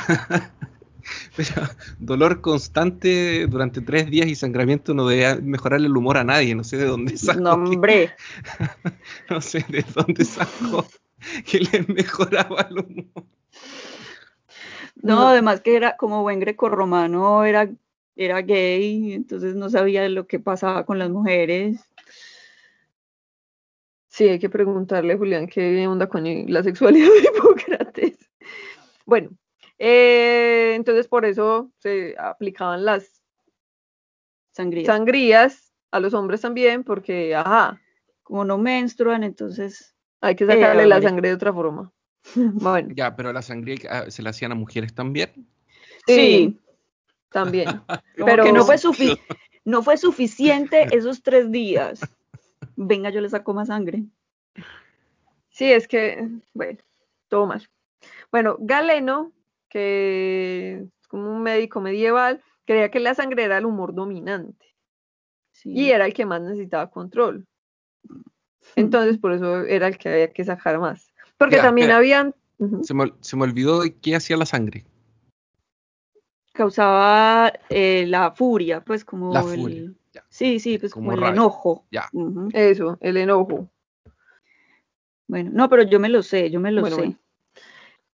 pero 1.37 1.63
dolor 1.99 2.41
constante 2.43 3.47
durante 3.47 3.81
tres 3.81 4.11
días 4.11 4.27
y 4.27 4.35
sangramiento 4.35 4.93
no 4.93 5.07
debe 5.07 5.41
mejorar 5.41 5.81
el 5.81 5.97
humor 5.97 6.19
a 6.19 6.25
nadie. 6.25 6.55
No 6.55 6.65
sé 6.65 6.77
de 6.77 6.85
dónde 6.85 7.17
sacó. 7.17 7.41
No, 7.41 7.51
que- 7.65 7.71
hombre. 7.77 8.11
no 9.31 9.41
sé 9.41 9.65
de 9.69 9.83
dónde 9.95 10.25
sacó 10.27 10.85
que 11.47 11.61
le 11.61 11.87
mejoraba 11.89 12.67
el 12.69 12.79
humor. 12.81 13.25
No, 15.01 15.29
además 15.29 15.61
que 15.61 15.77
era 15.77 15.97
como 15.97 16.23
buen 16.23 16.41
grecorromano, 16.41 17.45
era, 17.45 17.69
era 18.19 18.43
gay, 18.43 19.13
entonces 19.13 19.55
no 19.55 19.71
sabía 19.71 20.09
lo 20.09 20.27
que 20.27 20.41
pasaba 20.41 20.85
con 20.85 20.99
las 20.99 21.09
mujeres. 21.09 21.81
Sí, 24.09 24.29
hay 24.29 24.41
que 24.41 24.51
preguntarle, 24.51 25.17
Julián, 25.17 25.47
qué 25.47 25.87
onda 25.87 26.09
con 26.09 26.25
la 26.53 26.63
sexualidad 26.65 27.07
de 27.07 27.29
Hipócrates. 27.39 28.19
Bueno, 29.07 29.31
eh, 29.79 30.73
entonces 30.75 31.07
por 31.07 31.25
eso 31.25 31.71
se 31.79 32.17
aplicaban 32.19 32.85
las 32.85 33.23
Sangría. 34.51 34.87
sangrías 34.87 35.73
a 35.93 36.01
los 36.01 36.13
hombres 36.13 36.41
también, 36.41 36.83
porque, 36.83 37.37
ajá, 37.37 37.81
como 38.25 38.45
no 38.45 38.59
menstruan, 38.59 39.23
entonces 39.23 39.95
hay 40.21 40.35
que 40.35 40.45
sacarle 40.45 40.87
la 40.87 41.01
sangre 41.01 41.29
de 41.29 41.35
otra 41.35 41.53
forma. 41.53 41.93
Bueno, 42.35 42.93
Ya, 42.97 43.15
pero 43.15 43.33
la 43.33 43.43
sangría 43.43 43.77
ah, 43.89 44.11
se 44.11 44.23
la 44.23 44.31
hacían 44.31 44.51
a 44.51 44.57
mujeres 44.57 44.93
también. 44.93 45.47
sí, 46.05 46.59
también. 47.31 47.69
pero 48.17 48.45
que 48.45 48.53
no 48.53 48.65
fue, 48.65 48.77
sufi- 48.77 49.19
no 49.65 49.83
fue 49.83 49.97
suficiente 49.97 50.87
esos 50.97 51.23
tres 51.23 51.51
días. 51.51 52.01
Venga, 52.77 53.11
yo 53.11 53.21
le 53.21 53.29
saco 53.29 53.55
más 53.55 53.69
sangre. 53.69 54.05
Sí, 55.51 55.73
es 55.73 55.89
que, 55.89 56.29
bueno, 56.55 56.79
todo 57.29 57.47
mal. 57.47 57.69
Bueno, 58.31 58.57
Galeno, 58.61 59.33
que 59.69 60.85
es 61.01 61.09
como 61.09 61.31
un 61.35 61.43
médico 61.43 61.81
medieval, 61.81 62.41
creía 62.65 62.91
que 62.91 63.01
la 63.01 63.15
sangre 63.15 63.45
era 63.45 63.59
el 63.59 63.67
humor 63.67 63.95
dominante 63.95 64.67
Sí. 65.53 65.73
y 65.73 65.91
era 65.91 66.07
el 66.07 66.15
que 66.15 66.25
más 66.25 66.41
necesitaba 66.41 66.89
control. 66.91 67.47
Entonces, 68.77 69.19
por 69.19 69.33
eso 69.33 69.65
era 69.65 69.89
el 69.89 69.99
que 69.99 70.09
había 70.09 70.33
que 70.33 70.45
sacar 70.45 70.79
más. 70.79 71.13
Porque 71.37 71.57
Ya, 71.57 71.63
también 71.63 71.91
habían... 71.91 72.35
Se 72.83 72.95
me, 72.95 73.13
se 73.21 73.37
me 73.37 73.43
olvidó 73.45 73.81
de 73.81 73.95
qué 73.97 74.15
hacía 74.15 74.37
la 74.37 74.47
sangre. 74.47 74.85
Causaba 76.59 77.53
eh, 77.71 78.05
la 78.09 78.33
furia, 78.33 78.81
pues 78.81 79.05
como 79.05 79.33
La 79.33 79.43
el... 79.55 79.97
ya. 80.13 80.25
Sí, 80.29 80.59
sí, 80.59 80.77
pues 80.77 80.93
Como 80.93 81.05
como, 81.05 81.13
el 81.15 81.21
rabia. 81.21 81.33
enojo. 81.35 81.85
Ya. 81.93 82.11
Eso, 82.53 82.99
el 83.01 83.17
enojo. 83.17 83.71
Bueno, 85.29 85.51
no, 85.55 85.69
pero 85.69 85.85
yo 85.85 86.01
me 86.01 86.09
lo 86.09 86.21
sé, 86.25 86.51
yo 86.51 86.59
me 86.59 86.73
lo 86.73 86.81
Bueno, 86.81 86.97
sé. 86.97 87.03
bueno. 87.03 87.19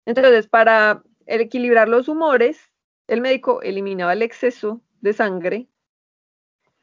Entonces, 0.05 0.47
para 0.47 1.03
equilibrar 1.25 1.87
los 1.87 2.09
humores, 2.09 2.59
el 3.07 3.21
médico 3.21 3.61
eliminaba 3.61 4.11
el 4.11 4.21
exceso 4.21 4.81
de 4.99 5.13
sangre 5.13 5.69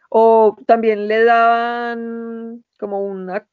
o 0.09 0.57
también 0.67 1.09
le 1.09 1.25
daban 1.25 2.65
como 2.79 3.05
una 3.05 3.47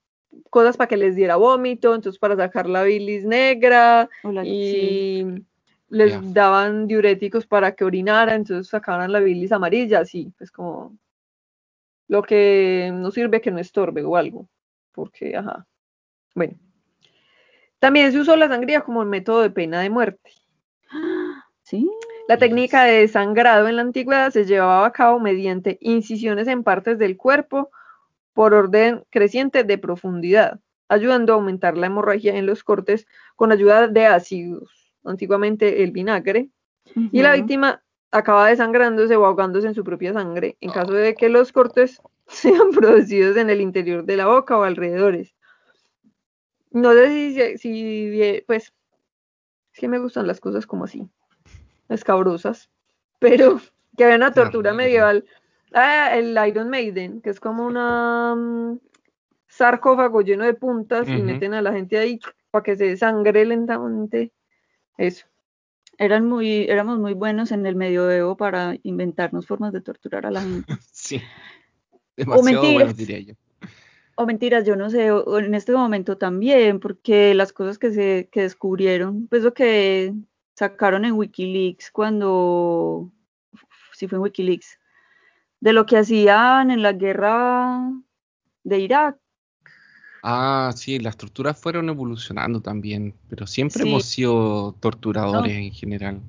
cosas 0.49 0.77
para 0.77 0.87
que 0.87 0.95
les 0.95 1.17
diera 1.17 1.35
vómito, 1.35 1.93
entonces 1.93 2.19
para 2.19 2.37
sacar 2.37 2.69
la 2.69 2.83
bilis 2.83 3.25
negra 3.25 4.09
Hola, 4.23 4.43
sí. 4.45 5.45
Les 5.89 6.33
daban 6.33 6.87
diuréticos 6.87 7.47
para 7.47 7.73
que 7.73 7.85
orinara, 7.85 8.35
entonces 8.35 8.67
sacaran 8.67 9.11
la 9.11 9.19
bilis 9.19 9.51
amarilla, 9.51 9.99
así, 9.99 10.33
pues 10.37 10.51
como 10.51 10.97
lo 12.07 12.21
que 12.23 12.91
no 12.93 13.11
sirve 13.11 13.41
que 13.41 13.51
no 13.51 13.59
estorbe 13.59 14.03
o 14.03 14.15
algo, 14.15 14.47
porque, 14.91 15.35
ajá. 15.35 15.65
Bueno. 16.35 16.57
También 17.79 18.11
se 18.11 18.19
usó 18.19 18.35
la 18.35 18.47
sangría 18.47 18.81
como 18.81 19.05
método 19.05 19.41
de 19.41 19.49
pena 19.49 19.81
de 19.81 19.89
muerte. 19.89 20.31
Sí. 21.61 21.89
La 22.27 22.37
técnica 22.37 22.83
de 22.83 23.07
sangrado 23.07 23.67
en 23.67 23.75
la 23.75 23.83
antigüedad 23.83 24.31
se 24.31 24.45
llevaba 24.45 24.85
a 24.85 24.91
cabo 24.91 25.19
mediante 25.19 25.77
incisiones 25.79 26.47
en 26.47 26.63
partes 26.63 26.97
del 26.97 27.17
cuerpo 27.17 27.69
por 28.33 28.53
orden 28.53 29.03
creciente 29.09 29.63
de 29.63 29.77
profundidad, 29.77 30.59
ayudando 30.89 31.33
a 31.33 31.35
aumentar 31.37 31.77
la 31.77 31.87
hemorragia 31.87 32.35
en 32.35 32.45
los 32.45 32.63
cortes 32.63 33.07
con 33.35 33.51
ayuda 33.51 33.87
de 33.87 34.05
ácidos, 34.05 34.76
antiguamente 35.09 35.83
el 35.83 35.91
vinagre, 35.91 36.49
y 36.95 37.21
la 37.21 37.33
víctima 37.33 37.83
acaba 38.11 38.47
desangrándose 38.47 39.15
o 39.15 39.25
ahogándose 39.25 39.67
en 39.67 39.75
su 39.75 39.83
propia 39.83 40.13
sangre 40.13 40.55
en 40.61 40.71
caso 40.71 40.93
de 40.93 41.15
que 41.15 41.27
los 41.27 41.51
cortes 41.51 42.01
sean 42.27 42.71
producidos 42.71 43.35
en 43.35 43.49
el 43.49 43.59
interior 43.59 44.05
de 44.05 44.17
la 44.17 44.27
boca 44.27 44.57
o 44.57 44.63
alrededores. 44.63 45.35
No 46.71 46.93
sé 46.93 47.09
si, 47.09 47.57
si 47.57 48.43
pues, 48.47 48.73
es 49.73 49.79
que 49.79 49.87
me 49.87 49.99
gustan 49.99 50.27
las 50.27 50.39
cosas 50.39 50.65
como 50.65 50.85
así, 50.85 51.07
escabrosas, 51.89 52.69
pero 53.19 53.59
Que 53.97 54.03
había 54.03 54.15
una 54.15 54.31
tortura 54.31 54.73
medieval. 54.73 55.25
Ah, 55.73 56.15
el 56.15 56.37
Iron 56.47 56.69
Maiden, 56.69 57.19
que 57.19 57.31
es 57.31 57.39
como 57.39 57.65
una 57.65 58.35
mm, 58.35 58.79
sarcófago 59.47 60.21
lleno 60.21 60.45
de 60.45 60.53
puntas 60.53 61.09
y 61.09 61.21
meten 61.21 61.55
a 61.55 61.61
la 61.61 61.73
gente 61.73 61.97
ahí 61.97 62.19
para 62.51 62.63
que 62.63 62.77
se 62.77 62.85
desangre 62.85 63.43
lentamente. 63.43 64.31
Eso. 64.97 65.25
Eran 65.99 66.27
muy, 66.27 66.63
éramos 66.69 66.99
muy 66.99 67.13
buenos 67.13 67.51
en 67.51 67.65
el 67.65 67.75
medioevo 67.75 68.37
para 68.37 68.75
inventarnos 68.83 69.47
formas 69.47 69.73
de 69.73 69.81
torturar 69.81 70.25
a 70.25 70.31
la 70.31 70.41
gente. 70.41 70.73
Sí. 70.91 71.21
Demasiado 72.15 72.63
mentiras. 72.63 72.97
diría 72.97 73.19
yo. 73.19 73.33
O 74.15 74.25
mentiras, 74.25 74.65
yo 74.65 74.75
no 74.75 74.89
sé, 74.89 75.11
o- 75.11 75.23
o 75.23 75.37
en 75.39 75.53
este 75.53 75.71
momento 75.71 76.17
también, 76.17 76.79
porque 76.79 77.35
las 77.35 77.53
cosas 77.53 77.77
que 77.77 77.91
se 77.91 78.27
que 78.31 78.41
descubrieron, 78.41 79.27
pues 79.27 79.43
lo 79.43 79.53
que 79.53 80.13
sacaron 80.55 81.05
en 81.05 81.13
Wikileaks 81.13 81.91
cuando, 81.91 83.11
sí 83.93 84.07
fue 84.07 84.17
en 84.17 84.23
Wikileaks, 84.23 84.79
de 85.59 85.73
lo 85.73 85.85
que 85.85 85.97
hacían 85.97 86.71
en 86.71 86.81
la 86.81 86.93
guerra 86.93 87.91
de 88.63 88.79
Irak. 88.79 89.17
Ah, 90.29 90.73
sí, 90.75 90.99
las 90.99 91.15
torturas 91.15 91.57
fueron 91.57 91.87
evolucionando 91.87 92.59
también, 92.61 93.13
pero 93.29 93.47
siempre 93.47 93.83
Sí. 93.83 93.87
hemos 93.89 94.03
sido 94.03 94.73
torturadores 94.81 95.53
en 95.55 95.71
general. 95.71 96.19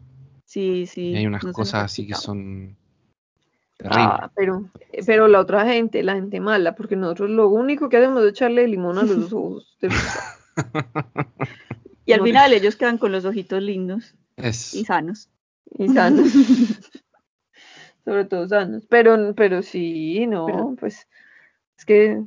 Sí, 0.44 0.86
sí. 0.86 1.08
Y 1.10 1.16
hay 1.16 1.26
unas 1.26 1.42
no 1.42 1.52
cosas 1.52 1.82
así 1.84 2.06
que 2.06 2.14
son 2.14 2.76
terribles. 3.76 4.06
Ah, 4.08 4.30
pero, 4.36 4.70
pero 5.04 5.26
la 5.26 5.40
otra 5.40 5.64
gente, 5.66 6.02
la 6.04 6.14
gente 6.14 6.38
mala, 6.40 6.76
porque 6.76 6.94
nosotros 6.94 7.30
lo 7.30 7.48
único 7.48 7.88
que 7.88 7.96
hacemos 7.96 8.22
es 8.22 8.30
echarle 8.30 8.68
limón 8.68 8.98
a 8.98 9.02
los 9.02 9.32
ojos. 9.32 9.76
Y 12.06 12.12
al 12.12 12.20
no- 12.20 12.24
final 12.24 12.52
ellos 12.54 12.76
quedan 12.76 12.96
con 12.98 13.12
los 13.12 13.24
ojitos 13.26 13.62
lindos 13.62 14.14
Es, 14.36 14.72
y 14.74 14.84
sanos. 14.84 15.28
y 15.76 15.88
sanos. 15.88 16.30
Sobre 18.04 18.24
todo 18.24 18.48
sanos. 18.48 18.86
Pero, 18.88 19.34
pero 19.34 19.60
sí, 19.62 20.24
no, 20.26 20.46
Pero- 20.46 20.76
pues 20.80 21.06
es 21.76 21.84
que 21.84 22.22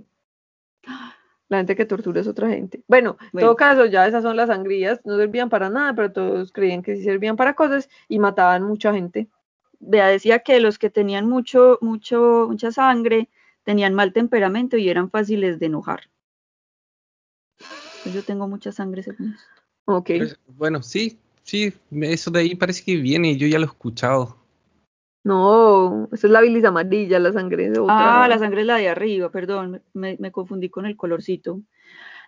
la 1.51 1.57
gente 1.57 1.75
que 1.75 1.85
tortura 1.85 2.21
es 2.21 2.27
otra 2.27 2.47
gente. 2.49 2.81
Bueno, 2.87 3.17
en 3.19 3.29
Bueno. 3.33 3.47
todo 3.49 3.55
caso, 3.57 3.85
ya 3.85 4.07
esas 4.07 4.23
son 4.23 4.37
las 4.37 4.47
sangrías, 4.47 5.01
no 5.03 5.17
servían 5.17 5.49
para 5.49 5.69
nada, 5.69 5.93
pero 5.93 6.09
todos 6.09 6.53
creían 6.53 6.81
que 6.81 6.95
sí 6.95 7.03
servían 7.03 7.35
para 7.35 7.55
cosas 7.55 7.89
y 8.07 8.19
mataban 8.19 8.63
mucha 8.63 8.93
gente. 8.93 9.27
Vea, 9.81 10.07
decía 10.07 10.39
que 10.39 10.61
los 10.61 10.79
que 10.79 10.89
tenían 10.89 11.27
mucho, 11.27 11.77
mucho, 11.81 12.45
mucha 12.47 12.71
sangre 12.71 13.27
tenían 13.65 13.93
mal 13.93 14.13
temperamento 14.13 14.77
y 14.77 14.87
eran 14.87 15.09
fáciles 15.09 15.59
de 15.59 15.65
enojar. 15.65 16.09
Pues 18.01 18.15
yo 18.15 18.23
tengo 18.23 18.47
mucha 18.47 18.71
sangre 18.71 19.03
según 19.03 19.33
esto. 19.33 19.61
Ok. 19.83 20.09
Pues, 20.19 20.39
bueno, 20.47 20.81
sí, 20.81 21.19
sí, 21.43 21.73
eso 21.91 22.31
de 22.31 22.39
ahí 22.39 22.55
parece 22.55 22.85
que 22.85 22.95
viene, 22.95 23.35
yo 23.35 23.45
ya 23.47 23.59
lo 23.59 23.65
he 23.65 23.67
escuchado. 23.67 24.37
No, 25.23 26.09
esa 26.11 26.27
es 26.27 26.31
la 26.31 26.41
bilis 26.41 26.65
amarilla, 26.65 27.19
la 27.19 27.31
sangre 27.31 27.69
de 27.69 27.79
otra. 27.79 28.23
Ah, 28.23 28.27
la 28.27 28.39
sangre 28.39 28.61
es 28.61 28.67
la 28.67 28.77
de 28.77 28.89
arriba, 28.89 29.29
perdón, 29.29 29.83
me, 29.93 30.17
me 30.19 30.31
confundí 30.31 30.69
con 30.69 30.85
el 30.85 30.97
colorcito. 30.97 31.61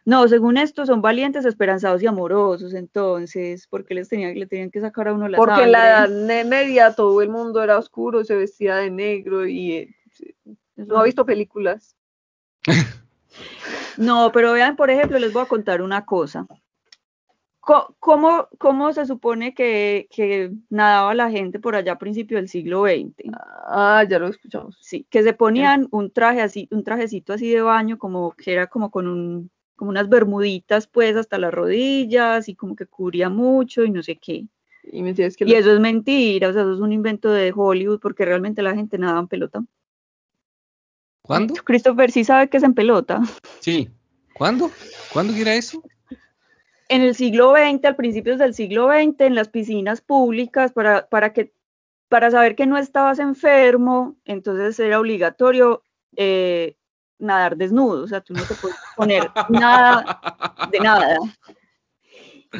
No, 0.05 0.27
según 0.27 0.57
esto 0.57 0.85
son 0.85 1.01
valientes, 1.01 1.45
esperanzados 1.45 2.03
y 2.03 2.07
amorosos, 2.07 2.73
entonces, 2.73 3.67
porque 3.67 3.93
les 3.93 4.09
tenían, 4.09 4.37
le 4.37 4.45
tenían 4.45 4.69
que 4.69 4.81
sacar 4.81 5.07
a 5.07 5.13
uno 5.13 5.29
la 5.29 5.37
Porque 5.37 5.51
sangre? 5.51 5.65
en 5.65 5.71
la 5.71 5.87
Edad 5.87 6.45
Media 6.45 6.93
todo 6.93 7.21
el 7.21 7.29
mundo 7.29 7.63
era 7.63 7.77
oscuro, 7.77 8.23
se 8.25 8.35
vestía 8.35 8.75
de 8.75 8.91
negro 8.91 9.47
y 9.47 9.73
eh, 9.73 9.95
no 10.75 10.97
ha 10.97 11.03
visto 11.03 11.25
películas. 11.25 11.95
No, 13.97 14.31
pero 14.31 14.53
vean, 14.53 14.75
por 14.75 14.89
ejemplo, 14.89 15.19
les 15.19 15.31
voy 15.31 15.43
a 15.43 15.47
contar 15.47 15.81
una 15.81 16.03
cosa. 16.05 16.47
¿Cómo, 17.99 18.49
cómo 18.57 18.91
se 18.91 19.05
supone 19.05 19.53
que, 19.53 20.07
que 20.09 20.51
nadaba 20.69 21.13
la 21.13 21.31
gente 21.31 21.59
por 21.59 21.77
allá 21.77 21.93
a 21.93 21.97
principios 21.97 22.39
del 22.39 22.49
siglo 22.49 22.83
XX? 22.83 23.31
Ah, 23.33 24.03
ya 24.07 24.19
lo 24.19 24.27
escuchamos. 24.27 24.77
Sí, 24.81 25.07
que 25.09 25.23
se 25.23 25.31
ponían 25.31 25.87
un 25.91 26.11
traje 26.11 26.41
así, 26.41 26.67
un 26.71 26.83
trajecito 26.83 27.31
así 27.31 27.49
de 27.49 27.61
baño, 27.61 27.97
como 27.97 28.33
que 28.33 28.51
era 28.51 28.67
como 28.67 28.91
con 28.91 29.07
un, 29.07 29.49
como 29.77 29.91
unas 29.91 30.09
bermuditas 30.09 30.87
pues 30.87 31.15
hasta 31.15 31.37
las 31.37 31.53
rodillas 31.53 32.49
y 32.49 32.55
como 32.55 32.75
que 32.75 32.85
cubría 32.85 33.29
mucho 33.29 33.85
y 33.85 33.91
no 33.91 34.03
sé 34.03 34.17
qué. 34.17 34.45
Y 34.91 35.01
me 35.01 35.13
que 35.13 35.31
Y 35.45 35.53
eso 35.53 35.71
es 35.71 35.79
mentira, 35.79 36.49
o 36.49 36.53
sea, 36.53 36.63
eso 36.63 36.73
es 36.73 36.81
un 36.81 36.91
invento 36.91 37.31
de 37.31 37.53
Hollywood 37.55 38.01
porque 38.01 38.25
realmente 38.25 38.61
la 38.61 38.75
gente 38.75 38.97
nadaba 38.97 39.21
en 39.21 39.27
pelota. 39.29 39.63
¿Cuándo? 41.21 41.53
Christopher 41.63 42.11
sí 42.11 42.25
sabe 42.25 42.49
que 42.49 42.57
es 42.57 42.63
en 42.63 42.73
pelota. 42.73 43.21
Sí. 43.61 43.89
¿Cuándo? 44.33 44.69
¿Cuándo 45.13 45.33
que 45.33 45.41
era 45.41 45.55
eso? 45.55 45.81
En 46.89 47.01
el 47.01 47.15
siglo 47.15 47.53
XX, 47.55 47.85
al 47.85 47.95
principios 47.95 48.37
del 48.39 48.53
siglo 48.53 48.87
XX, 48.87 49.21
en 49.21 49.35
las 49.35 49.49
piscinas 49.49 50.01
públicas, 50.01 50.71
para, 50.73 51.07
para, 51.07 51.33
que, 51.33 51.53
para 52.09 52.29
saber 52.29 52.55
que 52.55 52.65
no 52.65 52.77
estabas 52.77 53.19
enfermo, 53.19 54.15
entonces 54.25 54.79
era 54.79 54.99
obligatorio 54.99 55.81
eh, 56.15 56.75
nadar 57.19 57.55
desnudo, 57.57 58.03
o 58.03 58.07
sea, 58.07 58.21
tú 58.21 58.33
no 58.33 58.43
te 58.43 58.53
puedes 58.55 58.77
poner 58.97 59.31
nada 59.49 60.19
de 60.71 60.79
nada. 60.79 61.17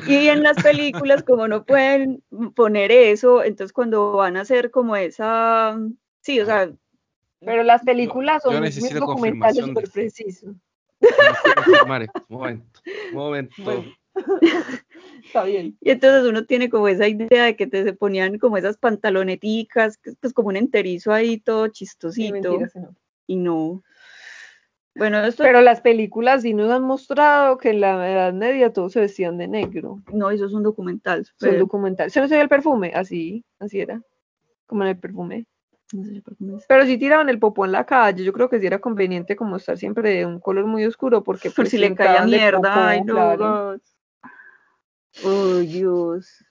Y 0.08 0.28
en 0.28 0.42
las 0.42 0.62
películas, 0.64 1.22
como 1.22 1.48
no 1.48 1.66
pueden 1.66 2.24
poner 2.56 2.92
eso, 2.92 3.44
entonces 3.44 3.74
cuando 3.74 4.14
van 4.14 4.38
a 4.38 4.42
hacer 4.42 4.72
como 4.72 4.96
esa, 4.96 5.78
sí, 6.22 6.40
o 6.40 6.46
sea, 6.46 6.72
Pero 7.42 7.62
las 7.64 7.84
películas 7.84 8.42
Yo- 8.44 8.48
son 8.48 8.54
yo 8.54 8.60
muy 8.60 8.68
necesito 8.70 9.00
documentales 9.02 9.66
súper 9.66 9.90
precisos. 9.92 10.56
Esto. 11.00 11.86
Momento. 12.30 12.80
Momento. 13.12 13.54
Bueno. 13.60 13.84
Está 15.26 15.44
bien. 15.46 15.78
y 15.82 15.90
entonces 15.92 16.30
uno 16.30 16.46
tiene 16.46 16.70
como 16.70 16.88
esa 16.88 17.08
idea 17.08 17.46
de 17.46 17.56
que 17.56 17.68
te 17.68 17.84
se 17.84 17.94
ponían 17.94 18.38
como 18.38 18.58
esas 18.58 18.78
pantaloneticas, 18.78 20.00
es 20.04 20.16
pues 20.20 20.34
como 20.34 20.50
un 20.50 20.58
enterizo 20.58 21.12
ahí 21.14 21.38
todo 21.40 21.66
Sí, 21.68 21.72
chistosito, 21.72 22.60
no. 22.76 22.96
y 23.28 23.36
no. 23.38 23.84
Bueno, 24.96 25.20
esto 25.26 25.42
Pero 25.44 25.62
las 25.62 25.82
películas 25.82 26.44
sí 26.44 26.54
nos 26.54 26.70
han 26.70 26.84
mostrado 26.84 27.58
que 27.58 27.72
en 27.72 27.82
la 27.82 28.12
Edad 28.12 28.34
Media 28.34 28.72
todos 28.72 28.92
se 28.94 29.00
vestían 29.00 29.38
de 29.40 29.48
negro. 29.48 30.04
no, 30.14 30.30
eso 30.30 30.46
es 30.46 30.54
un 30.54 30.62
documental. 30.62 31.26
Pero- 31.40 31.58
documentales. 31.58 32.14
¿Se 32.14 32.22
no 32.22 32.28
se 32.28 32.36
veía 32.36 32.44
el 32.44 32.50
perfume? 32.50 32.92
Así, 32.94 33.44
así 33.60 33.80
era. 33.80 34.02
Como 34.68 34.84
en 34.84 34.90
el 34.90 35.00
perfume. 35.00 35.46
no 35.94 36.04
sé 36.06 36.22
me- 36.40 36.58
Pero 36.68 36.86
si 36.86 36.98
tiraban 37.00 37.30
el 37.30 37.40
popó 37.40 37.66
en 37.66 37.72
la 37.72 37.86
calle, 37.88 38.24
yo 38.24 38.34
creo 38.34 38.50
que 38.50 38.60
sí 38.60 38.68
era 38.68 38.78
conveniente 38.80 39.36
como 39.36 39.58
estar 39.58 39.78
siempre 39.80 40.12
de 40.12 40.26
un 40.28 40.40
color 40.40 40.66
muy 40.68 40.86
oscuro 40.86 41.24
porque 41.24 41.50
Por 41.50 41.56
pues, 41.56 41.70
si 41.70 41.78
le 41.80 41.96
caía 41.96 42.22
de 42.22 42.28
mierda, 42.28 42.60
popó, 42.60 42.70
ay 42.80 43.02
no, 43.04 43.14
claro. 43.16 43.72
God. 43.72 43.82
Oh, 45.24 45.58
Dios. 45.60 46.44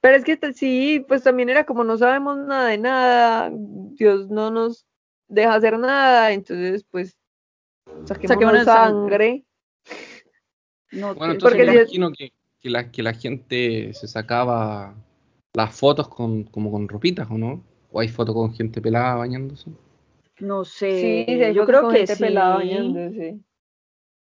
Pero 0.00 0.16
es 0.16 0.24
que 0.24 0.38
sí, 0.52 1.04
pues 1.08 1.22
también 1.22 1.48
era 1.48 1.66
como 1.66 1.84
no 1.84 1.98
sabemos 1.98 2.38
nada 2.38 2.68
de 2.68 2.78
nada, 2.78 3.50
Dios 3.52 4.28
no 4.28 4.50
nos 4.50 4.86
deja 5.26 5.54
hacer 5.54 5.78
nada, 5.78 6.32
entonces 6.32 6.84
pues 6.90 7.18
saquemos 8.04 8.64
sangre. 8.64 9.44
No, 10.92 11.14
Bueno, 11.14 11.34
entonces 11.34 11.58
Porque 11.58 11.70
me 11.70 11.76
imagino 11.80 12.10
que, 12.12 12.32
que, 12.60 12.70
la, 12.70 12.90
que 12.90 13.02
la 13.02 13.12
gente 13.12 13.92
se 13.92 14.08
sacaba 14.08 14.94
las 15.52 15.78
fotos 15.78 16.08
con, 16.08 16.44
como 16.44 16.70
con 16.70 16.88
ropitas, 16.88 17.28
¿o 17.30 17.36
no? 17.36 17.64
¿O 17.90 18.00
hay 18.00 18.08
fotos 18.08 18.34
con 18.34 18.54
gente 18.54 18.80
pelada 18.80 19.16
bañándose? 19.16 19.70
no 20.40 20.64
sé, 20.64 21.24
sí, 21.26 21.54
yo 21.54 21.66
creo 21.66 21.82
con 21.82 21.92
que 21.92 21.98
gente 21.98 22.14
sí. 22.14 22.22
pelada 22.22 22.56
bañándose. 22.56 23.40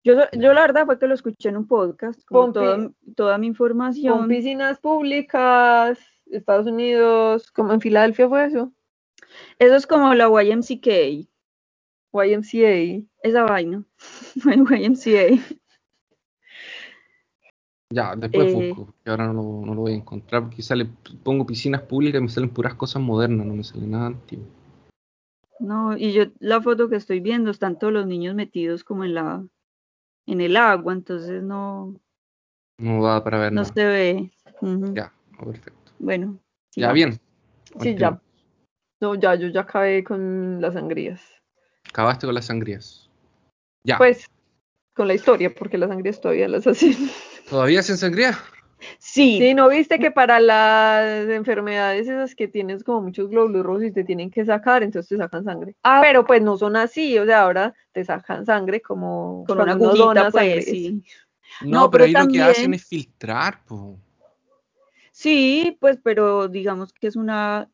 Yo, 0.05 0.15
yo 0.33 0.53
la 0.53 0.63
verdad 0.63 0.85
fue 0.87 0.99
que 0.99 1.07
lo 1.07 1.15
escuché 1.15 1.49
en 1.51 1.57
un 1.59 1.67
podcast, 1.69 2.21
Pompi- 2.29 2.53
toda, 2.55 2.91
toda 3.15 3.39
mi 3.39 3.47
Con 3.47 3.53
información. 3.53 4.29
piscinas 4.29 4.79
públicas, 4.81 5.99
Estados 6.27 6.67
Unidos, 6.67 7.51
como 7.53 7.73
en 7.73 7.81
Filadelfia 7.81 8.29
fue 8.29 8.47
eso, 8.47 8.73
Eso 9.59 9.77
es 9.77 9.87
como 9.87 10.13
la 10.15 10.29
YMCK, 10.29 11.27
YMCA. 12.13 13.07
esa 13.23 13.45
vaina. 13.45 13.85
YMCA. 14.45 15.39
Ya, 17.91 18.17
después 18.17 18.53
Eh. 18.53 18.73
busco, 18.73 18.95
que 19.05 19.11
ahora 19.11 19.27
no 19.29 19.35
lo, 19.35 19.67
no 19.67 19.75
lo 19.75 19.81
voy 19.83 19.93
a 19.93 19.97
encontrar, 19.97 20.43
porque 20.45 20.63
sale, 20.63 20.87
pongo 21.23 21.45
piscinas 21.47 21.83
públicas 21.83 22.21
y 22.21 22.23
me 22.25 22.29
salen 22.31 22.51
puras 22.51 22.75
cosas 22.75 23.03
modernas, 23.03 23.47
no 23.47 23.55
me 23.55 23.63
sale 23.65 23.87
nada 23.87 24.07
antiguo. 24.07 24.47
No, 25.61 25.97
y 25.97 26.13
yo 26.13 26.25
la 26.41 26.61
foto 26.61 26.89
que 26.89 26.97
estoy 26.97 27.21
viendo 27.21 27.51
están 27.51 27.79
todos 27.79 27.93
los 27.93 28.07
niños 28.07 28.35
metidos 28.35 28.83
como 28.83 29.05
en 29.05 29.15
la 29.15 29.45
en 30.27 30.41
el 30.41 30.57
agua, 30.57 30.93
entonces 30.93 31.43
no, 31.43 31.95
No 32.79 33.03
da 33.03 33.23
para 33.23 33.39
ver 33.39 33.53
no 33.53 33.63
nada. 33.63 33.75
se 33.75 33.85
ve. 33.85 34.33
Ya, 34.95 35.13
perfecto. 35.39 35.93
Bueno, 35.99 36.39
Ya, 36.77 36.93
bien. 36.93 37.19
Sí, 37.81 37.97
ya. 37.97 38.21
No, 39.01 39.15
ya, 39.15 39.35
yo 39.35 39.49
ya 39.49 39.63
acabé 39.63 40.05
con 40.05 40.61
las 40.61 40.75
sangrías. 40.75 41.21
Acabaste 41.89 42.27
con 42.27 42.35
las 42.35 42.47
sangrías. 42.47 43.11
Ya. 43.85 43.99
Pues, 43.99 44.27
con 44.95 45.09
la 45.09 45.15
historia, 45.15 45.53
porque 45.55 45.77
las 45.79 45.89
sangrías 45.89 46.21
todavía 46.21 46.49
las 46.49 46.67
hacen. 46.67 46.95
¿Todavía 47.49 47.83
sin 47.83 47.97
sangría? 47.97 48.39
Sí, 48.99 49.39
Sí, 49.39 49.55
¿no 49.55 49.69
viste 49.69 49.99
que 49.99 50.11
para 50.11 50.41
las 50.41 51.29
enfermedades 51.29 52.09
esas 52.09 52.35
que 52.35 52.49
tienes 52.49 52.85
como 52.85 53.03
muchos 53.03 53.29
glóbulos 53.29 53.65
rojos 53.65 53.85
y 53.85 53.93
te 53.93 54.05
tienen 54.05 54.31
que 54.31 54.45
sacar, 54.45 54.83
entonces 54.83 55.09
te 55.09 55.17
sacan 55.17 55.45
sangre? 55.45 55.75
Ah. 55.83 56.01
Pero 56.03 56.25
pues 56.25 56.43
no 56.43 56.57
son 56.57 56.77
así, 56.77 57.19
o 57.19 57.25
sea, 57.25 57.43
ahora 57.43 57.75
te 57.93 58.05
sacan 58.05 58.45
sangre 58.47 58.81
como 58.81 59.45
con 59.47 59.61
una 59.61 59.73
agujita, 59.73 60.31
pues, 60.31 60.35
sangre. 60.35 60.63
sí. 60.63 61.03
No, 61.61 61.83
No, 61.83 61.91
pero 61.91 62.05
pero 62.05 62.19
ahí 62.21 62.27
lo 62.27 62.33
que 62.33 62.43
hacen 62.43 62.75
es 62.75 62.85
filtrar, 62.85 63.65
po. 63.65 63.99
Sí, 65.13 65.77
pues, 65.81 65.99
pero 66.03 66.49
digamos 66.49 66.93
que 66.93 67.07
es 67.07 67.17
una, 67.17 67.69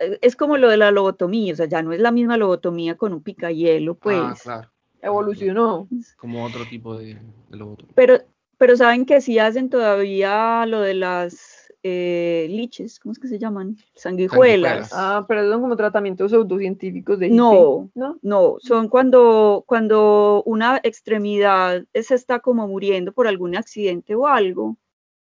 eh, 0.00 0.18
es 0.20 0.36
como 0.36 0.56
lo 0.56 0.68
de 0.68 0.76
la 0.76 0.90
lobotomía, 0.90 1.52
o 1.52 1.56
sea, 1.56 1.66
ya 1.66 1.82
no 1.82 1.92
es 1.92 2.00
la 2.00 2.10
misma 2.10 2.36
lobotomía 2.36 2.96
con 2.96 3.12
un 3.12 3.22
picahielo, 3.22 3.94
pues. 3.94 4.18
Ah, 4.20 4.36
claro. 4.42 4.70
Evolucionó. 5.00 5.86
Como 6.16 6.44
otro 6.44 6.64
tipo 6.64 6.96
de, 6.96 7.14
de 7.48 7.56
lobotomía. 7.56 7.92
Pero, 7.94 8.24
pero 8.58 8.76
saben 8.76 9.04
que 9.06 9.20
sí 9.20 9.38
hacen 9.38 9.68
todavía 9.70 10.64
lo 10.66 10.80
de 10.80 10.94
las 10.94 11.72
eh, 11.82 12.46
liches, 12.48 12.98
¿cómo 12.98 13.12
es 13.12 13.18
que 13.18 13.28
se 13.28 13.38
llaman? 13.38 13.76
Sanguijuelas. 13.94 14.88
Sanguijuelas. 14.88 14.92
Ah, 14.94 15.24
pero 15.28 15.48
son 15.50 15.60
como 15.60 15.76
tratamientos 15.76 16.30
pseudocientíficos 16.30 17.18
de 17.18 17.28
No, 17.28 17.90
¿no? 17.94 18.18
No, 18.22 18.56
son 18.60 18.88
cuando, 18.88 19.64
cuando 19.66 20.42
una 20.46 20.80
extremidad 20.82 21.84
se 21.92 22.14
está 22.14 22.40
como 22.40 22.66
muriendo 22.66 23.12
por 23.12 23.26
algún 23.26 23.54
accidente 23.56 24.14
o 24.14 24.26
algo 24.26 24.76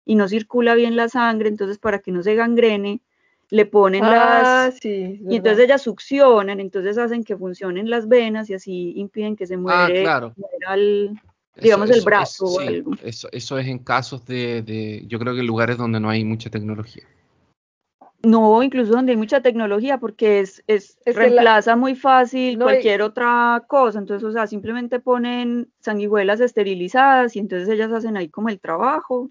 y 0.05 0.15
no 0.15 0.27
circula 0.27 0.73
bien 0.73 0.95
la 0.95 1.07
sangre, 1.07 1.49
entonces 1.49 1.77
para 1.77 1.99
que 1.99 2.11
no 2.11 2.23
se 2.23 2.33
gangrene, 2.33 3.01
le 3.51 3.65
ponen 3.65 4.03
Ah, 4.05 4.69
las... 4.71 4.79
sí. 4.81 5.21
Y 5.29 5.35
entonces 5.35 5.65
ellas 5.65 5.83
succionan, 5.83 6.59
entonces 6.59 6.97
hacen 6.97 7.23
que 7.23 7.37
funcionen 7.37 7.89
las 7.91 8.07
venas 8.07 8.49
y 8.49 8.55
así 8.55 8.93
impiden 8.95 9.35
que 9.35 9.45
se 9.45 9.57
muere, 9.57 9.99
Ah, 9.99 10.01
claro. 10.03 10.33
muera 10.35 10.73
el- 10.73 11.19
digamos, 11.63 11.89
el 11.91 12.01
brazo 12.01 12.45
o 12.45 12.59
sí, 12.59 12.67
algo. 12.67 12.91
Eso, 13.03 13.27
eso 13.31 13.57
es 13.59 13.67
en 13.67 13.79
casos 13.79 14.25
de, 14.25 14.61
de- 14.61 15.03
yo 15.07 15.19
creo 15.19 15.33
que 15.33 15.41
en 15.41 15.47
lugares 15.47 15.77
donde 15.77 15.99
no 15.99 16.09
hay 16.09 16.23
mucha 16.23 16.49
tecnología. 16.49 17.03
No, 18.21 18.61
incluso 18.63 18.91
donde 18.91 19.13
hay 19.13 19.17
mucha 19.17 19.41
tecnología, 19.41 19.97
porque 19.97 20.41
es, 20.41 20.61
es, 20.67 20.97
Es 21.05 21.15
que 21.15 21.21
la- 21.21 21.27
reemplaza 21.27 21.77
muy 21.77 21.95
fácil 21.95 22.57
No, 22.59 22.65
y- 22.65 22.73
cualquier 22.73 23.01
otra 23.01 23.63
cosa. 23.67 23.99
Entonces, 23.99 24.27
o 24.27 24.31
sea, 24.33 24.45
simplemente 24.45 24.99
ponen 24.99 25.71
sanguijuelas 25.79 26.41
esterilizadas 26.41 27.35
y 27.35 27.39
entonces 27.39 27.69
ellas 27.69 27.91
hacen 27.93 28.17
ahí 28.17 28.27
como 28.27 28.49
el 28.49 28.59
trabajo 28.59 29.29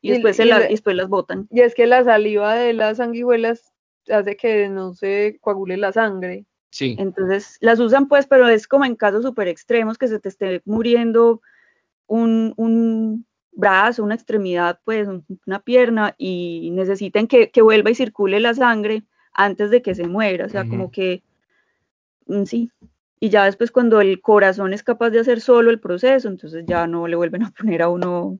y 0.00 0.08
Y- 0.08 0.12
después, 0.12 0.36
se 0.36 0.44
y 0.44 0.48
la- 0.48 0.60
le- 0.60 0.66
y 0.66 0.70
después 0.70 0.94
las 0.94 1.08
botan. 1.08 1.48
Y 1.50 1.60
es 1.62 1.74
que 1.74 1.86
la 1.86 2.04
saliva 2.04 2.54
de 2.54 2.72
las 2.72 2.98
sanguijuelas 2.98 3.72
hace 4.08 4.36
que 4.36 4.68
no 4.68 4.94
se 4.94 5.38
coagule 5.40 5.76
la 5.76 5.90
sangre. 5.90 6.44
Sí, 6.74 6.96
Entonces, 6.98 7.56
las 7.60 7.78
usan 7.78 8.08
pues, 8.08 8.26
pero 8.26 8.48
es 8.48 8.66
como 8.66 8.84
en 8.84 8.96
casos 8.96 9.22
súper 9.22 9.46
extremos 9.46 9.96
que 9.96 10.08
se 10.08 10.18
te 10.18 10.28
esté 10.28 10.60
muriendo 10.64 11.40
un, 12.08 12.52
un 12.56 13.24
brazo, 13.52 14.02
una 14.02 14.16
extremidad, 14.16 14.80
pues, 14.84 15.06
un- 15.06 15.24
una 15.46 15.60
pierna 15.60 16.16
y 16.18 16.70
necesiten 16.72 17.28
que, 17.28 17.52
que 17.52 17.62
vuelva 17.62 17.90
y 17.90 17.94
circule 17.94 18.40
la 18.40 18.54
sangre 18.54 19.04
antes 19.32 19.70
de 19.70 19.82
que 19.82 19.94
se 19.94 20.08
muera. 20.08 20.46
O 20.46 20.48
sea, 20.48 20.64
como 20.68 20.90
que, 20.90 21.22
mm, 22.26 22.42
sí. 22.44 22.72
Y 23.20 23.28
ya 23.28 23.44
después 23.44 23.70
cuando 23.70 24.00
el 24.00 24.20
corazón 24.20 24.72
es 24.74 24.82
capaz 24.82 25.10
de 25.10 25.20
hacer 25.20 25.40
solo 25.40 25.70
el 25.70 25.78
proceso, 25.78 26.26
entonces 26.26 26.64
ya 26.66 26.88
no 26.88 27.06
le 27.06 27.14
vuelven 27.14 27.44
a 27.44 27.52
poner 27.52 27.82
a 27.82 27.88
uno 27.88 28.36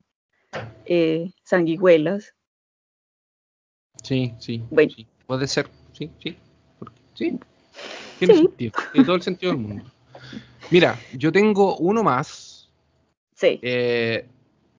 eh, 0.85 1.31
sanguijuelas. 1.45 2.33
sí, 4.03 4.33
sí, 4.39 4.61
Bueno. 4.69 4.91
sí. 4.93 5.07
Puede 5.25 5.47
ser, 5.47 5.67
sí, 5.93 6.11
sí. 6.21 6.37
sí. 7.13 7.39
Tiene 8.19 8.33
Sí. 8.35 8.41
sentido. 8.41 8.73
Tiene 8.91 9.05
todo 9.05 9.15
el 9.15 9.21
sentido 9.21 9.51
del 9.53 9.61
mundo. 9.61 9.91
Mira, 10.71 10.99
yo 11.13 11.31
tengo 11.31 11.77
uno 11.77 12.03
más, 12.03 12.69
Sí. 13.35 13.59
eh, 13.61 14.25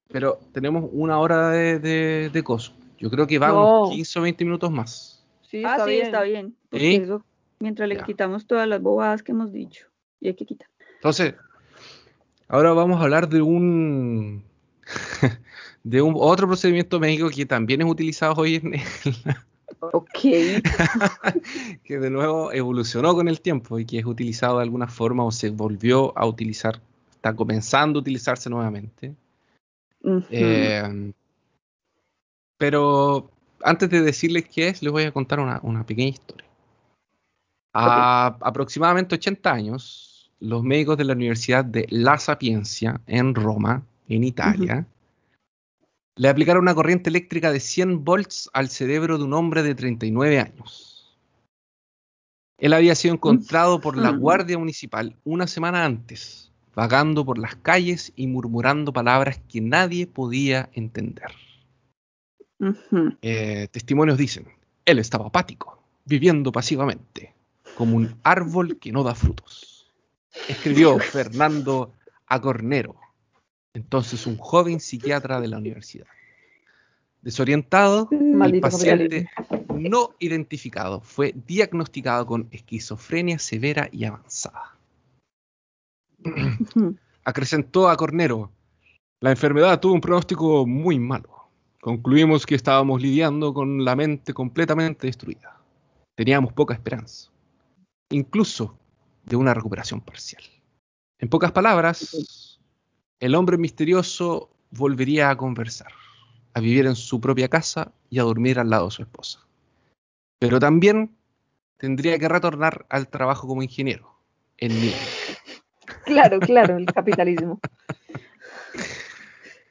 pero 0.09 0.41
tenemos 0.53 0.89
una 0.93 1.18
hora 1.18 1.51
de, 1.51 1.78
de, 1.78 2.30
de 2.32 2.43
coso. 2.43 2.72
Yo 2.99 3.11
creo 3.11 3.26
que 3.26 3.39
va 3.39 3.49
No. 3.49 3.59
unos 3.82 3.91
15 3.91 4.18
o 4.18 4.22
20 4.22 4.45
minutos 4.45 4.70
más. 4.70 5.24
Sí, 5.43 5.62
ah, 5.64 5.72
está 5.72 5.84
sí, 5.84 5.91
bien. 5.91 6.03
está 6.05 6.22
bien. 6.22 6.57
Porque 6.70 6.91
¿Sí? 6.91 6.97
eso, 6.97 7.24
mientras 7.61 7.89
le 7.89 7.97
Ya. 7.97 8.05
quitamos 8.05 8.47
todas 8.47 8.66
las 8.66 8.80
bobadas 8.80 9.22
que 9.22 9.32
hemos 9.32 9.53
dicho. 9.53 9.87
Y 10.20 10.28
hay 10.28 10.34
que 10.34 10.47
quitar. 10.47 10.68
Entonces, 10.95 11.34
ahora 12.49 12.72
vamos 12.72 12.99
a 13.01 13.05
hablar 13.05 13.28
de 13.28 13.43
un 13.43 14.43
de 15.84 16.03
un 16.03 16.14
otro 16.16 16.47
procedimiento 16.47 16.99
médico 16.99 17.28
que 17.28 17.45
también 17.47 17.82
es 17.82 17.87
utilizado 17.89 18.34
hoy 18.37 18.57
en 18.57 18.74
Ok. 19.81 20.11
que 21.85 21.99
de 21.99 22.11
nuevo 22.11 22.53
evolucionó 22.53 23.14
con 23.14 23.29
el 23.29 23.41
tiempo 23.41 23.79
y 23.79 23.85
que 23.85 23.99
es 23.99 24.07
utilizado 24.07 24.59
de 24.59 24.64
alguna 24.64 24.89
forma 24.89 25.24
o 25.24 25.31
se 25.31 25.51
volvió 25.51 26.16
a 26.16 26.27
utilizar, 26.27 26.81
está 27.11 27.35
comenzando 27.35 27.99
a 27.99 28.03
utilizarse 28.03 28.49
nuevamente. 28.51 29.14
Eh, 30.31 31.12
pero 32.59 33.31
antes 33.62 33.91
de 33.91 34.01
decirles 34.03 34.49
qué 34.49 34.68
es, 34.68 34.83
les 34.83 34.93
voy 34.93 35.05
a 35.05 35.12
contar 35.12 35.41
una, 35.41 35.61
una 35.62 35.85
pequeña 35.85 36.11
historia. 36.11 36.47
A 37.74 38.39
aproximadamente 38.41 39.16
80 39.16 39.53
años, 39.53 40.31
los 40.41 40.62
médicos 40.62 40.97
de 40.97 41.05
la 41.05 41.12
Universidad 41.12 41.64
de 41.64 41.87
La 41.91 42.18
Sapienza 42.18 43.01
en 43.07 43.35
Roma, 43.35 43.83
en 44.09 44.24
Italia, 44.24 44.87
le 46.17 46.29
aplicaron 46.29 46.62
una 46.62 46.75
corriente 46.75 47.11
eléctrica 47.11 47.53
de 47.53 47.61
100 47.61 48.05
volts 48.05 48.51
al 48.55 48.71
cerebro 48.71 49.19
de 49.19 49.25
un 49.25 49.35
hombre 49.35 49.62
de 49.62 49.75
39 49.75 50.41
años. 50.41 51.17
Él 52.59 52.73
había 52.73 52.95
sido 52.95 53.14
encontrado 53.14 53.81
por 53.81 53.99
la. 53.99 54.11
Guardia 54.11 54.59
Municipal 54.59 55.14
una 55.25 55.47
semana 55.47 55.85
antes, 55.85 56.51
vagando 56.75 57.25
por 57.25 57.37
las 57.37 57.55
calles 57.57 58.14
y 58.17 58.27
murmurando 58.29 58.95
palabras 58.95 59.41
que 59.47 59.61
nadie 59.61 60.07
podía 60.07 60.71
entender. 60.73 61.33
Eh, 63.21 63.69
testimonios 63.71 64.17
dicen, 64.17 64.47
él 64.87 64.99
estaba 64.99 65.27
apático, 65.27 65.83
viviendo 66.07 66.51
pasivamente, 66.51 67.35
como 67.77 67.97
un 67.97 68.17
árbol 68.23 68.79
que 68.79 68.91
no 68.91 69.03
da 69.03 69.14
frutos. 69.14 69.93
Escribió 70.49 70.99
Fernando 70.99 71.93
Acornero, 72.27 72.97
entonces 73.77 74.27
un 74.27 74.39
joven 74.39 74.81
psiquiatra 74.81 75.39
de 75.39 75.49
la 75.49 75.59
universidad. 75.59 76.07
Desorientado, 77.20 78.09
el 78.11 78.35
Maldito 78.35 78.62
paciente 78.62 79.29
no 79.68 80.14
identificado 80.18 81.03
fue 81.03 81.35
diagnosticado 81.47 82.24
con 82.24 82.49
esquizofrenia 82.53 83.39
severa 83.39 83.91
y 83.93 84.05
avanzada. 84.05 84.79
Acrecentó 87.24 87.91
a 87.91 87.97
Cornero. 87.99 88.51
La 89.20 89.31
enfermedad 89.31 89.79
tuvo 89.79 89.93
un 89.93 90.01
pronóstico 90.01 90.66
muy 90.66 90.99
malo. 90.99 91.51
Concluimos 91.83 92.47
que 92.47 92.55
estábamos 92.55 93.03
lidiando 93.03 93.53
con 93.53 93.85
la 93.85 93.95
mente 93.95 94.33
completamente 94.33 95.07
destruida. 95.07 95.61
Teníamos 96.14 96.55
poca 96.55 96.72
esperanza, 96.72 97.31
incluso 98.11 98.79
de 99.22 99.37
una 99.37 99.53
recuperación 99.53 100.01
parcial. 100.01 100.43
En 101.18 101.29
pocas 101.29 101.53
palabras, 101.53 102.56
el 103.21 103.35
hombre 103.35 103.57
misterioso 103.57 104.51
volvería 104.71 105.31
a 105.31 105.37
conversar, 105.37 105.93
a 106.55 106.61
vivir 106.61 106.87
en 106.87 106.97
su 106.97 107.21
propia 107.21 107.49
casa 107.49 107.93
y 108.11 108.19
a 108.19 108.25
dormir 108.25 108.59
al 108.59 108.71
lado 108.71 108.87
de 108.87 108.93
su 108.93 109.03
esposa. 109.03 109.47
Pero 110.39 110.59
también 110.59 111.14
tendría 111.79 112.19
que 112.19 112.29
retornar 112.29 112.85
al 112.89 113.09
trabajo 113.09 113.49
como 113.49 113.62
ingeniero 113.62 114.14
en 114.59 114.81
Milán. 114.81 115.01
Claro, 116.05 116.41
claro, 116.41 116.77
el 116.77 116.87
capitalismo. 116.87 117.61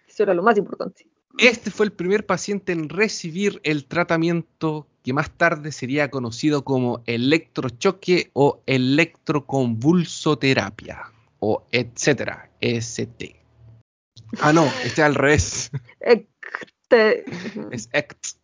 Eso 0.07 0.23
era 0.23 0.33
lo 0.33 0.41
más 0.43 0.57
importante. 0.57 1.05
Este 1.37 1.69
fue 1.71 1.85
el 1.85 1.91
primer 1.93 2.25
paciente 2.25 2.73
en 2.73 2.89
recibir 2.89 3.61
el 3.63 3.85
tratamiento 3.85 4.87
que 5.03 5.13
más 5.13 5.29
tarde 5.31 5.73
sería 5.73 6.09
conocido 6.09 6.63
como 6.65 7.03
electrochoque 7.05 8.31
o 8.33 8.61
electroconvulsoterapia 8.65 11.14
o 11.47 11.67
etcétera, 11.71 12.49
ST. 12.59 13.35
Ah, 14.41 14.51
no, 14.51 14.65
este 14.83 14.87
es 14.87 14.99
al 14.99 15.15
revés, 15.15 15.71
Ecte- 15.99 17.23
es 17.71 17.87
ECT. 17.93 18.37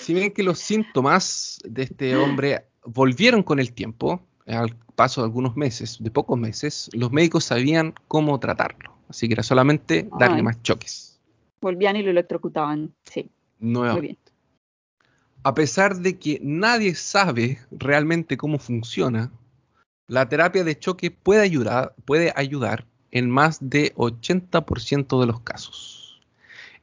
Si 0.00 0.14
bien 0.14 0.32
que 0.32 0.42
los 0.42 0.58
síntomas 0.58 1.58
de 1.64 1.82
este 1.82 2.16
hombre 2.16 2.66
volvieron 2.84 3.42
con 3.42 3.58
el 3.58 3.72
tiempo, 3.72 4.20
al 4.46 4.74
paso 4.94 5.20
de 5.20 5.26
algunos 5.26 5.56
meses, 5.56 5.98
de 6.00 6.10
pocos 6.10 6.38
meses, 6.38 6.88
los 6.94 7.12
médicos 7.12 7.44
sabían 7.44 7.92
cómo 8.08 8.38
tratarlo. 8.40 8.96
Así 9.08 9.26
que 9.28 9.34
era 9.34 9.42
solamente 9.42 10.08
darle 10.18 10.36
Ay. 10.38 10.42
más 10.42 10.62
choques. 10.62 11.20
Volvían 11.60 11.96
y 11.96 12.02
lo 12.02 12.10
electrocutaban. 12.10 12.94
Sí, 13.04 13.30
muy 13.58 13.72
Nuevamente. 13.72 14.06
bien. 14.06 14.18
A 15.42 15.54
pesar 15.54 15.96
de 15.96 16.18
que 16.18 16.40
nadie 16.42 16.94
sabe 16.94 17.58
realmente 17.70 18.36
cómo 18.36 18.58
funciona, 18.58 19.30
la 20.08 20.28
terapia 20.28 20.64
de 20.64 20.78
choque 20.78 21.10
puede 21.10 21.40
ayudar, 21.40 21.94
puede 22.04 22.32
ayudar 22.36 22.86
en 23.10 23.30
más 23.30 23.58
de 23.60 23.94
80% 23.94 25.20
de 25.20 25.26
los 25.26 25.40
casos. 25.40 26.20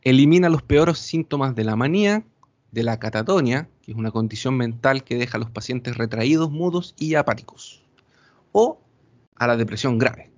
Elimina 0.02 0.50
los 0.50 0.64
peores 0.64 0.98
síntomas 0.98 1.56
de 1.56 1.64
la 1.64 1.76
manía, 1.76 2.26
de 2.72 2.84
la 2.84 3.00
catatonia, 3.00 3.70
que 3.82 3.92
es 3.92 3.98
una 3.98 4.12
condición 4.12 4.58
mental 4.58 5.04
que 5.04 5.16
deja 5.16 5.38
a 5.38 5.40
los 5.40 5.52
pacientes 5.52 5.96
retraídos, 5.96 6.52
mudos 6.52 6.96
y 6.98 7.16
apáticos, 7.16 7.84
o 8.52 8.82
a 9.36 9.48
la 9.48 9.56
depresión 9.56 9.98
grave, 9.98 10.32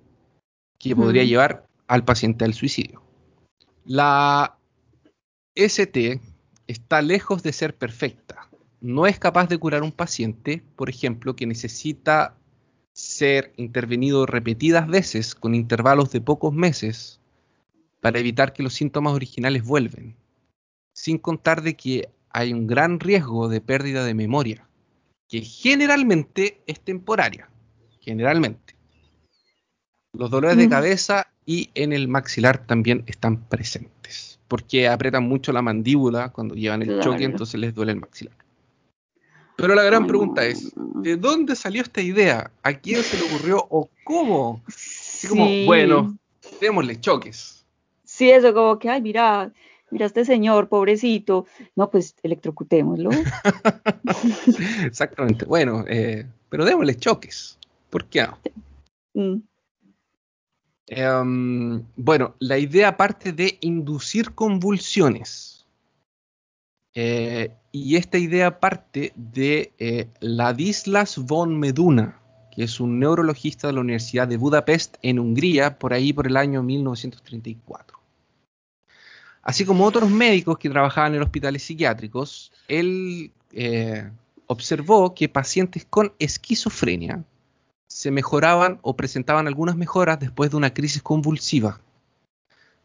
que 0.78 0.94
podría 0.94 1.24
llevar 1.24 1.66
al 1.88 2.04
paciente 2.04 2.44
al 2.44 2.54
suicidio. 2.54 3.02
La 3.84 4.58
ST 5.54 6.20
está 6.66 7.02
lejos 7.02 7.42
de 7.42 7.52
ser 7.52 7.76
perfecta. 7.76 8.48
No 8.80 9.06
es 9.06 9.18
capaz 9.18 9.48
de 9.48 9.58
curar 9.58 9.82
un 9.82 9.92
paciente, 9.92 10.62
por 10.76 10.90
ejemplo, 10.90 11.34
que 11.34 11.46
necesita 11.46 12.36
ser 12.96 13.52
intervenido 13.58 14.24
repetidas 14.24 14.88
veces 14.88 15.34
con 15.34 15.54
intervalos 15.54 16.10
de 16.12 16.22
pocos 16.22 16.54
meses 16.54 17.20
para 18.00 18.18
evitar 18.18 18.54
que 18.54 18.62
los 18.62 18.72
síntomas 18.72 19.12
originales 19.12 19.64
vuelven. 19.64 20.16
Sin 20.94 21.18
contar 21.18 21.60
de 21.60 21.76
que 21.76 22.08
hay 22.30 22.54
un 22.54 22.66
gran 22.66 22.98
riesgo 22.98 23.50
de 23.50 23.60
pérdida 23.60 24.02
de 24.02 24.14
memoria, 24.14 24.66
que 25.28 25.42
generalmente 25.42 26.62
es 26.66 26.80
temporaria, 26.80 27.50
generalmente. 28.00 28.74
Los 30.14 30.30
dolores 30.30 30.56
de 30.56 30.70
cabeza 30.70 31.26
y 31.44 31.68
en 31.74 31.92
el 31.92 32.08
maxilar 32.08 32.66
también 32.66 33.04
están 33.06 33.46
presentes, 33.46 34.40
porque 34.48 34.88
apretan 34.88 35.24
mucho 35.24 35.52
la 35.52 35.60
mandíbula 35.60 36.30
cuando 36.30 36.54
llevan 36.54 36.80
el 36.80 37.00
choque, 37.00 37.18
Claro. 37.18 37.32
entonces 37.32 37.60
les 37.60 37.74
duele 37.74 37.92
el 37.92 38.00
maxilar. 38.00 38.45
Pero 39.56 39.74
la 39.74 39.82
gran 39.82 40.06
pregunta 40.06 40.44
es, 40.44 40.72
¿de 40.76 41.16
dónde 41.16 41.56
salió 41.56 41.82
esta 41.82 42.00
idea? 42.00 42.50
¿A 42.62 42.74
quién 42.74 43.02
se 43.02 43.16
le 43.16 43.24
ocurrió 43.24 43.66
o 43.70 43.88
cómo? 44.04 44.62
Así 44.66 45.28
como, 45.28 45.46
Sí. 45.46 45.64
bueno, 45.64 46.16
démosle 46.60 47.00
choques. 47.00 47.64
Sí, 48.04 48.30
eso 48.30 48.52
como 48.52 48.78
que, 48.78 48.90
ay, 48.90 49.00
mira, 49.00 49.50
mira 49.90 50.06
este 50.06 50.24
señor, 50.24 50.68
pobrecito. 50.68 51.46
No, 51.74 51.90
pues 51.90 52.14
electrocutémoslo. 52.22 53.10
Exactamente. 54.84 55.44
Bueno, 55.46 55.84
eh, 55.88 56.26
pero 56.50 56.64
démosle 56.64 56.96
choques. 56.96 57.58
¿Por 57.90 58.04
qué 58.06 58.22
no? 58.22 58.38
Mm, 59.14 59.42
Em, 60.88 61.82
bueno, 61.96 62.36
la 62.38 62.58
idea 62.58 62.96
parte 62.96 63.32
de 63.32 63.58
inducir 63.60 64.32
convulsiones. 64.34 65.55
Eh, 66.98 67.54
y 67.72 67.96
esta 67.96 68.16
idea 68.16 68.58
parte 68.58 69.12
de 69.16 69.74
eh, 69.78 70.08
Ladislas 70.20 71.18
von 71.18 71.60
Meduna, 71.60 72.18
que 72.50 72.64
es 72.64 72.80
un 72.80 72.98
neurologista 72.98 73.66
de 73.66 73.74
la 73.74 73.80
Universidad 73.80 74.26
de 74.26 74.38
Budapest 74.38 74.96
en 75.02 75.18
Hungría, 75.18 75.78
por 75.78 75.92
ahí 75.92 76.14
por 76.14 76.26
el 76.26 76.38
año 76.38 76.62
1934. 76.62 77.98
Así 79.42 79.66
como 79.66 79.84
otros 79.84 80.10
médicos 80.10 80.56
que 80.56 80.70
trabajaban 80.70 81.14
en 81.14 81.22
hospitales 81.22 81.64
psiquiátricos, 81.64 82.50
él 82.66 83.30
eh, 83.52 84.10
observó 84.46 85.14
que 85.14 85.28
pacientes 85.28 85.84
con 85.84 86.14
esquizofrenia 86.18 87.22
se 87.88 88.10
mejoraban 88.10 88.78
o 88.80 88.96
presentaban 88.96 89.46
algunas 89.46 89.76
mejoras 89.76 90.18
después 90.18 90.50
de 90.50 90.56
una 90.56 90.72
crisis 90.72 91.02
convulsiva, 91.02 91.78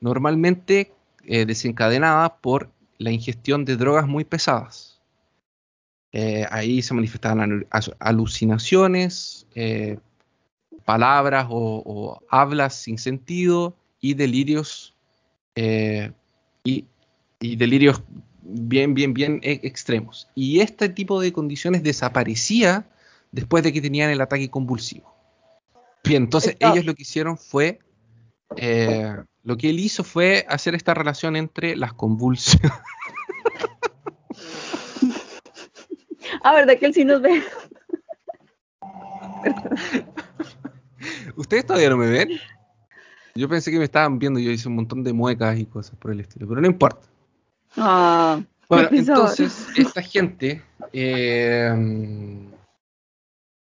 normalmente 0.02 0.92
desencadenada 1.24 2.36
por 2.38 2.72
la 3.02 3.12
ingestión 3.12 3.66
de 3.66 3.78
drogas 3.78 4.08
muy 4.08 4.24
pesadas. 4.24 5.02
Eh, 6.14 6.46
ahí 6.50 6.82
se 6.82 6.94
manifestaban 6.94 7.66
alucinaciones, 8.00 9.48
eh, 9.56 9.98
palabras 10.86 11.48
o, 11.50 11.82
o 11.86 12.20
hablas 12.30 12.76
sin 12.76 12.98
sentido 12.98 13.76
y 14.02 14.14
delirios 14.14 14.94
eh, 15.56 16.12
y, 16.64 16.86
y 17.40 17.56
delirios 17.56 18.04
bien, 18.42 18.94
bien, 18.94 19.14
bien 19.14 19.40
e- 19.42 19.62
extremos. 19.64 20.28
Y 20.36 20.60
este 20.60 20.90
tipo 20.90 21.22
de 21.22 21.32
condiciones 21.32 21.82
desaparecía 21.84 22.90
después 23.32 23.64
de 23.64 23.72
que 23.72 23.82
tenían 23.82 24.12
el 24.12 24.22
ataque 24.22 24.50
convulsivo. 24.50 25.16
Bien, 26.04 26.24
entonces 26.24 26.58
ellos 26.60 26.86
lo 26.86 26.94
que 26.94 27.04
hicieron 27.04 27.38
fue, 27.38 27.80
eh, 28.58 29.16
lo 29.44 29.58
que 29.58 29.70
él 29.70 29.80
hizo 29.80 30.04
fue 30.04 30.46
hacer 30.50 30.76
esta 30.76 30.94
relación 30.94 31.36
entre 31.36 31.76
las 31.76 31.94
convulsiones. 31.94 32.72
Ah, 36.44 36.54
¿verdad 36.56 36.78
que 36.80 36.88
él 36.88 36.94
sí 36.94 37.06
nos 37.06 37.22
ve? 37.22 37.44
¿Ustedes 41.36 41.66
todavía 41.66 41.90
no 41.90 41.98
me 41.98 42.08
ven? 42.08 42.30
Yo 43.36 43.48
pensé 43.48 43.72
que 43.72 43.78
me 43.78 43.86
estaban 43.86 44.20
viendo, 44.20 44.40
yo 44.40 44.50
hice 44.50 44.68
un 44.68 44.76
montón 44.76 45.04
de 45.04 45.14
muecas 45.14 45.60
y 45.60 45.66
cosas 45.66 45.96
por 45.98 46.12
el 46.12 46.20
estilo, 46.20 46.48
pero 46.48 46.62
no 46.62 46.68
importa. 46.68 47.08
Ah, 47.78 48.42
Bueno, 48.68 48.90
entonces, 48.92 49.68
esta 49.78 50.02
gente, 50.02 50.62
eh, 50.94 51.72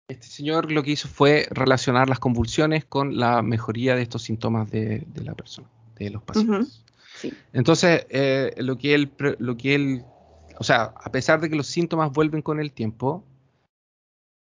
este 0.09 0.29
señor 0.29 0.71
lo 0.71 0.83
que 0.83 0.93
hizo 0.93 1.09
fue 1.09 1.47
relacionar 1.51 2.09
las 2.09 2.21
convulsiones 2.21 2.85
con 2.85 3.19
la 3.19 3.43
mejoría 3.43 3.97
de 3.97 4.03
estos 4.03 4.23
síntomas 4.23 4.71
de, 4.71 5.05
de 5.07 5.25
la 5.25 5.35
persona, 5.35 5.69
de 5.97 6.11
los 6.11 6.23
pacientes. 6.23 6.85
Sí. 7.17 7.33
Entonces, 7.53 8.07
eh, 8.11 8.55
lo 8.59 8.79
que 8.79 8.95
él, 8.95 9.13
lo 9.39 9.57
que 9.57 9.75
él, 9.75 10.05
o 10.59 10.65
sea, 10.65 10.95
a 10.97 11.11
pesar 11.11 11.41
de 11.41 11.51
que 11.51 11.57
los 11.57 11.67
síntomas 11.67 12.13
vuelven 12.13 12.43
con 12.43 12.61
el 12.61 12.73
tiempo, 12.73 13.25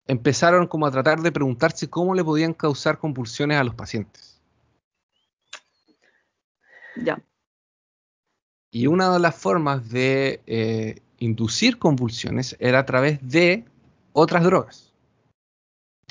empezaron 0.07 0.67
como 0.67 0.87
a 0.87 0.91
tratar 0.91 1.21
de 1.21 1.31
preguntarse 1.31 1.89
cómo 1.89 2.15
le 2.15 2.23
podían 2.23 2.53
causar 2.53 2.97
convulsiones 2.97 3.57
a 3.57 3.63
los 3.63 3.75
pacientes. 3.75 4.41
Ya. 6.95 7.21
Y 8.71 8.87
una 8.87 9.13
de 9.13 9.19
las 9.19 9.35
formas 9.35 9.89
de 9.89 10.41
eh, 10.47 11.01
inducir 11.17 11.77
convulsiones 11.77 12.55
era 12.59 12.79
a 12.79 12.85
través 12.85 13.19
de 13.21 13.65
otras 14.13 14.43
drogas. 14.43 14.90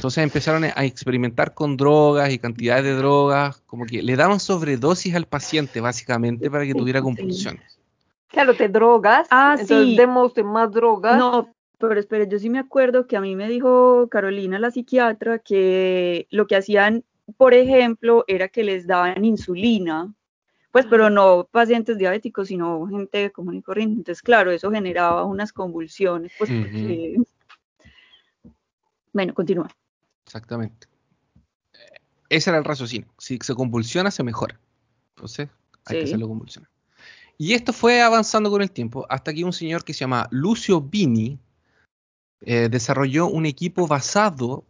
Entonces 0.01 0.25
empezaron 0.25 0.65
a 0.65 0.85
experimentar 0.87 1.53
con 1.53 1.77
drogas 1.77 2.33
y 2.33 2.39
cantidades 2.39 2.85
de 2.85 2.95
drogas, 2.95 3.61
como 3.67 3.85
que 3.85 4.03
le 4.03 4.17
daban 4.17 4.41
sobredosis 4.41 5.15
al 5.15 5.27
paciente 5.27 5.83
básicamente 5.83 6.51
para 6.51 6.65
que 6.65 6.73
tuviera 6.73 7.01
Sí. 7.01 7.05
convulsiones. 7.05 7.79
Claro, 8.29 8.55
te 8.55 8.71
drogas. 8.71 9.29
Ah, 9.31 9.59
entonces 9.61 9.99
sí. 10.35 10.43
más 10.43 10.73
drogas. 10.73 11.19
No, 11.19 11.53
pero 11.77 12.01
espere, 12.01 12.27
yo 12.27 12.39
sí 12.39 12.49
me 12.49 12.59
acuerdo 12.59 13.07
que 13.07 13.19
a 13.19 13.21
mí 13.21 13.37
me 13.37 13.47
dijo 13.51 14.09
Carolina, 14.11 14.59
la 14.59 14.71
psiquiatra, 14.71 15.39
que 15.39 16.27
lo 16.31 16.47
que 16.47 16.57
hacían, 16.57 17.05
por 17.37 17.53
ejemplo, 17.53 18.25
era 18.27 18.49
que 18.49 18.65
les 18.65 18.87
daban 18.87 19.23
insulina, 19.27 20.11
pues, 20.73 20.87
pero 20.87 21.11
no 21.11 21.47
pacientes 21.51 21.99
diabéticos, 21.99 22.49
sino 22.49 22.87
gente 22.87 23.31
común 23.33 23.57
y 23.57 23.63
corriente. 23.63 23.99
Entonces, 23.99 24.23
claro, 24.23 24.51
eso 24.51 24.71
generaba 24.71 25.27
unas 25.27 25.53
convulsiones, 25.53 26.33
pues, 26.39 26.51
porque... 26.51 27.17
Bueno, 29.13 29.35
continúa. 29.35 29.69
Exactamente. 30.31 30.87
Ese 32.29 32.51
era 32.51 32.59
el 32.61 32.65
raciocinio. 32.65 33.09
Si 33.19 33.37
se 33.43 33.53
convulsiona, 33.57 34.13
se 34.13 34.23
mejora. 34.23 34.61
Entonces, 35.17 35.49
hay 35.85 35.99
que 35.99 36.05
hacerlo 36.05 36.29
convulsionar. 36.29 36.71
Y 37.37 37.55
esto 37.55 37.73
fue 37.73 38.01
avanzando 38.01 38.49
con 38.49 38.63
el 38.63 38.71
tiempo 38.71 39.05
hasta 39.09 39.35
que 39.35 39.43
un 39.43 39.53
señor 39.53 39.83
que 39.83 39.93
se 39.93 40.01
llama 40.01 40.29
Lucio 40.31 40.81
Bini 40.81 41.41
eh, 42.43 42.69
desarrolló 42.71 43.27
un 43.27 43.45
equipo 43.45 43.89
basado 43.89 44.65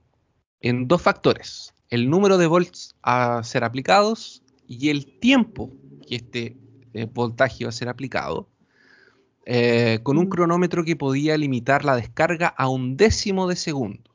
en 0.62 0.88
dos 0.88 1.02
factores. 1.02 1.74
El 1.90 2.08
número 2.08 2.38
de 2.38 2.46
volts 2.46 2.94
a 3.02 3.42
ser 3.44 3.62
aplicados 3.62 4.42
y 4.66 4.88
el 4.88 5.18
tiempo 5.18 5.70
que 6.08 6.16
este 6.16 6.56
eh, 6.94 7.04
voltaje 7.04 7.56
iba 7.60 7.68
a 7.68 7.72
ser 7.72 7.90
aplicado. 7.90 8.48
eh, 9.46 10.00
con 10.02 10.16
un 10.16 10.26
Mm. 10.26 10.30
cronómetro 10.30 10.84
que 10.84 10.96
podía 10.96 11.36
limitar 11.36 11.84
la 11.84 11.96
descarga 11.96 12.46
a 12.48 12.68
un 12.68 12.96
décimo 12.96 13.48
de 13.48 13.56
segundo. 13.56 14.09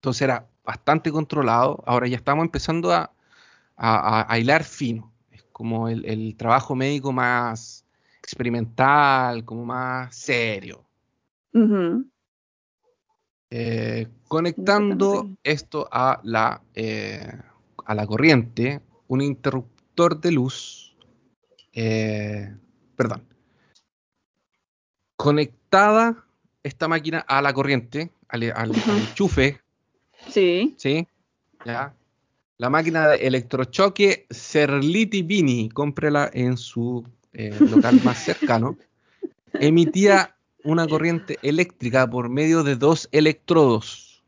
Entonces 0.00 0.22
era 0.22 0.48
bastante 0.64 1.12
controlado. 1.12 1.82
Ahora 1.86 2.06
ya 2.08 2.16
estamos 2.16 2.42
empezando 2.42 2.90
a, 2.90 3.12
a- 3.76 4.20
a- 4.20 4.32
a 4.32 4.38
hilar 4.38 4.64
fino. 4.64 5.12
Es 5.30 5.42
como 5.52 5.88
el, 5.88 6.06
el 6.06 6.34
trabajo 6.36 6.74
médico 6.74 7.12
más 7.12 7.84
experimental, 8.22 9.44
como 9.44 9.66
más 9.66 10.16
serio. 10.16 10.86
Eh, 13.50 14.08
conectando 14.26 15.28
esto 15.42 15.86
a 15.92 16.18
la, 16.22 16.62
eh, 16.74 17.30
a 17.84 17.94
la 17.94 18.06
corriente, 18.06 18.80
un 19.08 19.20
interruptor 19.20 20.18
de 20.18 20.32
luz, 20.32 20.96
eh, 21.74 22.56
perdón, 22.96 23.26
conectada 25.16 26.24
esta 26.62 26.88
máquina 26.88 27.18
a 27.28 27.42
la 27.42 27.52
corriente, 27.52 28.12
al, 28.28 28.44
al- 28.44 28.52
al 28.54 28.70
Ujú. 28.70 28.92
enchufe, 28.92 29.60
Sí. 30.28 30.74
¿sí? 30.78 31.06
¿Ya? 31.64 31.94
La 32.58 32.68
máquina 32.68 33.08
de 33.08 33.16
electrochoque 33.26 34.26
Cerliti 34.30 35.22
Bini, 35.22 35.70
cómprela 35.70 36.30
en 36.32 36.56
su 36.56 37.04
eh, 37.32 37.56
local 37.58 38.00
más 38.04 38.18
cercano, 38.24 38.76
emitía 39.54 40.36
una 40.64 40.86
corriente 40.86 41.38
eléctrica 41.42 42.08
por 42.08 42.28
medio 42.28 42.62
de 42.62 42.76
dos 42.76 43.08
electrodos 43.12 44.22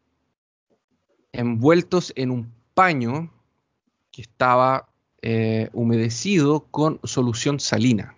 envueltos 1.32 2.12
en 2.16 2.30
un 2.30 2.52
paño 2.74 3.30
que 4.10 4.22
estaba 4.22 4.88
eh, 5.22 5.68
humedecido 5.72 6.66
con 6.70 7.00
solución 7.04 7.60
salina. 7.60 8.14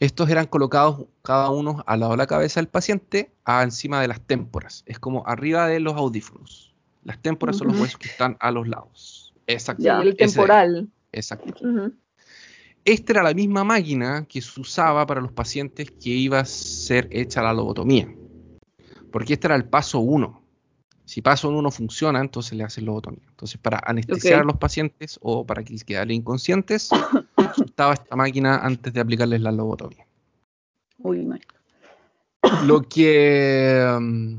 Estos 0.00 0.30
eran 0.30 0.46
colocados 0.46 1.04
cada 1.22 1.50
uno 1.50 1.84
al 1.86 2.00
lado 2.00 2.12
de 2.12 2.18
la 2.18 2.26
cabeza 2.26 2.58
del 2.58 2.68
paciente, 2.68 3.30
a 3.44 3.62
encima 3.62 4.00
de 4.00 4.08
las 4.08 4.20
témporas. 4.22 4.82
Es 4.86 4.98
como 4.98 5.26
arriba 5.26 5.68
de 5.68 5.78
los 5.78 5.94
audífonos. 5.94 6.74
Las 7.04 7.20
témporas 7.20 7.58
son 7.58 7.68
los 7.68 7.78
huesos 7.78 7.98
que 7.98 8.08
están 8.08 8.38
a 8.40 8.50
los 8.50 8.66
lados. 8.66 9.34
Exacto. 9.46 9.82
Ya. 9.82 10.00
el 10.00 10.16
temporal. 10.16 10.88
Exacto. 11.12 11.54
Esta 12.86 13.12
era 13.12 13.22
la 13.22 13.34
misma 13.34 13.62
máquina 13.62 14.24
que 14.26 14.40
se 14.40 14.58
usaba 14.58 15.04
para 15.06 15.20
los 15.20 15.32
pacientes 15.32 15.90
que 15.90 16.08
iba 16.08 16.40
a 16.40 16.44
ser 16.46 17.06
hecha 17.10 17.42
la 17.42 17.52
lobotomía. 17.52 18.08
Porque 19.12 19.34
este 19.34 19.48
era 19.48 19.56
el 19.56 19.66
paso 19.66 20.00
1. 20.00 20.39
Si 21.10 21.22
paso 21.22 21.48
1 21.48 21.60
no 21.60 21.72
funciona, 21.72 22.20
entonces 22.20 22.52
le 22.56 22.62
hacen 22.62 22.84
lobotomía. 22.84 23.24
Entonces, 23.28 23.60
para 23.60 23.82
anestesiar 23.84 24.42
a 24.42 24.44
los 24.44 24.58
pacientes 24.58 25.18
o 25.20 25.44
para 25.44 25.64
que 25.64 25.76
quedaran 25.78 26.12
inconscientes, 26.12 26.88
estaba 27.66 27.94
esta 27.94 28.14
máquina 28.14 28.58
antes 28.58 28.92
de 28.92 29.00
aplicarles 29.00 29.40
la 29.40 29.50
lobotomía. 29.50 30.06
Uy. 30.98 31.28
Lo 32.64 32.82
que, 32.82 33.84
mm, 34.00 34.36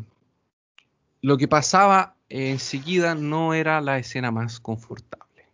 lo 1.24 1.38
que 1.38 1.50
pasaba 1.50 2.16
enseguida 2.30 3.16
no 3.16 3.54
era 3.54 3.82
la 3.82 3.98
escena 3.98 4.32
más 4.32 4.62
confortable. 4.62 5.50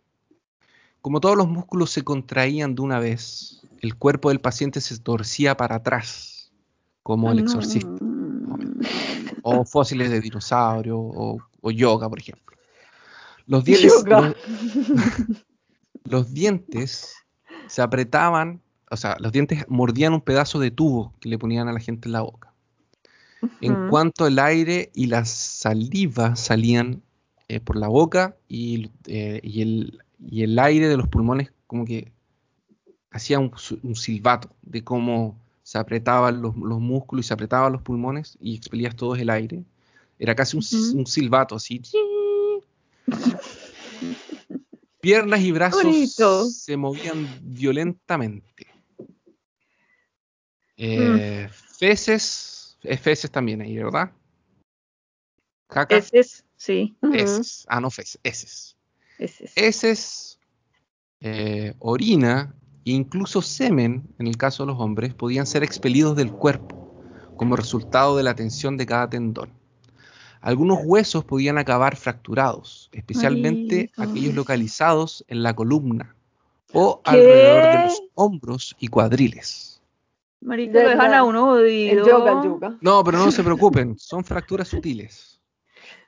Como 1.00 1.18
todos 1.18 1.36
los 1.36 1.48
músculos 1.48 1.90
se 1.90 2.02
contraían 2.04 2.76
de 2.76 2.82
una 2.82 3.00
vez, 3.00 3.66
el 3.80 3.96
cuerpo 3.96 4.28
del 4.28 4.38
paciente 4.38 4.80
se 4.80 4.96
torcía 5.00 5.56
para 5.56 5.74
atrás, 5.74 6.52
como 7.02 7.32
el 7.32 7.40
exorcista, 7.40 7.90
Mm. 8.58 8.77
O 9.48 9.64
fósiles 9.64 10.10
de 10.10 10.20
dinosaurio, 10.20 10.98
o, 10.98 11.38
o 11.60 11.70
yoga, 11.70 12.08
por 12.08 12.18
ejemplo. 12.18 12.56
Los 13.46 13.64
dientes, 13.66 13.92
Yoga. 14.04 14.20
los- 14.20 14.36
los 16.04 16.32
dientes 16.34 17.14
se 17.68 17.82
apretaban, 17.82 18.60
o 18.90 18.96
sea, 18.96 19.16
los 19.20 19.32
dientes 19.32 19.64
mordían 19.68 20.12
un 20.14 20.20
pedazo 20.20 20.58
de 20.58 20.70
tubo 20.70 21.12
que 21.20 21.28
le 21.28 21.38
ponían 21.38 21.68
a 21.68 21.72
la 21.72 21.80
gente 21.80 22.08
en 22.08 22.12
la 22.12 22.22
boca. 22.22 22.52
En 23.60 23.88
cuanto 23.90 24.26
el 24.26 24.38
aire 24.38 24.90
y 24.94 25.06
la 25.06 25.24
saliva 25.24 26.36
salían 26.36 27.02
eh, 27.48 27.58
por 27.60 27.76
la 27.76 27.88
boca 27.88 28.36
y, 28.48 28.90
eh, 29.06 29.40
y 29.42 29.62
el, 29.62 29.98
y 30.20 30.42
el 30.44 30.58
aire 30.58 30.88
de 30.88 30.96
los 30.96 31.08
pulmones 31.08 31.52
como 31.66 31.84
que 31.84 32.12
hacía 33.10 33.38
un 33.40 33.96
silbato 33.96 34.50
de 34.62 34.84
cómo 34.84 35.36
se 35.68 35.76
apretaban 35.76 36.40
los, 36.40 36.56
los 36.56 36.80
músculos 36.80 37.26
y 37.26 37.28
se 37.28 37.34
apretaban 37.34 37.70
los 37.70 37.82
pulmones 37.82 38.38
y 38.40 38.56
expelías 38.56 38.96
todo 38.96 39.14
el 39.16 39.28
aire. 39.28 39.66
Era 40.18 40.34
casi 40.34 40.56
un, 40.56 41.06
silbato 41.06 41.56
así. 41.56 41.82
Piernas 44.98 45.40
y 45.42 45.52
brazos 45.52 45.84
Bonito. 45.84 46.46
se 46.46 46.74
movían 46.74 47.28
violentamente. 47.42 48.66
Eh, 50.78 51.50
Feces, 51.78 52.78
es 52.82 53.00
feces 53.02 53.30
también 53.30 53.60
ahí, 53.60 53.76
¿verdad? 53.76 54.10
Caca, 55.66 55.98
Ese 55.98 56.18
es, 56.18 56.44
sí. 56.56 56.96
Heces. 57.12 57.66
Ah, 57.68 57.82
no, 57.82 57.90
feces, 57.90 58.18
heces. 58.24 58.76
Ese 59.18 59.44
es. 59.44 59.52
Heces, 59.54 60.40
eh, 61.20 61.74
orina 61.78 62.54
e 62.92 62.94
incluso 62.94 63.42
semen, 63.42 64.02
en 64.18 64.26
el 64.26 64.36
caso 64.36 64.62
de 64.64 64.68
los 64.72 64.80
hombres, 64.80 65.14
podían 65.14 65.46
ser 65.46 65.62
expelidos 65.62 66.16
del 66.16 66.30
cuerpo 66.32 66.76
como 67.36 67.56
resultado 67.56 68.16
de 68.16 68.22
la 68.22 68.34
tensión 68.34 68.76
de 68.76 68.86
cada 68.86 69.08
tendón. 69.08 69.50
Algunos 70.40 70.78
huesos 70.84 71.24
podían 71.24 71.58
acabar 71.58 71.96
fracturados, 71.96 72.88
especialmente 72.92 73.90
aquellos 73.96 74.34
localizados 74.34 75.24
en 75.28 75.42
la 75.42 75.54
columna 75.54 76.14
o 76.72 77.00
¿Qué? 77.02 77.10
alrededor 77.10 77.72
de 77.72 77.84
los 77.84 78.02
hombros 78.14 78.76
y 78.78 78.88
cuadriles. 78.88 79.82
Marica, 80.40 80.82
lo 80.82 80.88
dejan 80.90 81.14
a 81.14 81.24
uno 81.24 81.56
El 81.56 81.62
jodido. 81.64 82.06
yoga, 82.06 82.32
el 82.42 82.48
yoga. 82.48 82.78
No, 82.80 83.02
pero 83.02 83.18
no 83.18 83.30
se 83.32 83.42
preocupen, 83.42 83.98
son 83.98 84.22
fracturas 84.24 84.68
sutiles. 84.68 85.40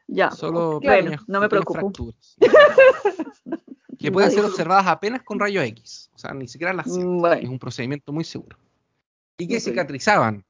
Ya. 0.06 0.30
Solo 0.30 0.80
Bueno, 0.80 1.16
no 1.26 1.40
me 1.40 1.48
preocupo. 1.48 1.80
fracturas. 1.80 2.36
que 4.00 4.10
pueden 4.10 4.30
ser 4.30 4.44
observadas 4.44 4.86
apenas 4.86 5.22
con 5.22 5.38
rayo 5.38 5.60
X. 5.62 6.10
O 6.14 6.18
sea, 6.18 6.32
ni 6.32 6.48
siquiera 6.48 6.72
las. 6.72 6.86
Es 6.86 6.96
un 6.96 7.58
procedimiento 7.58 8.12
muy 8.12 8.24
seguro. 8.24 8.56
Y 9.38 9.46
que 9.46 9.60
cicatrizaban. 9.60 10.44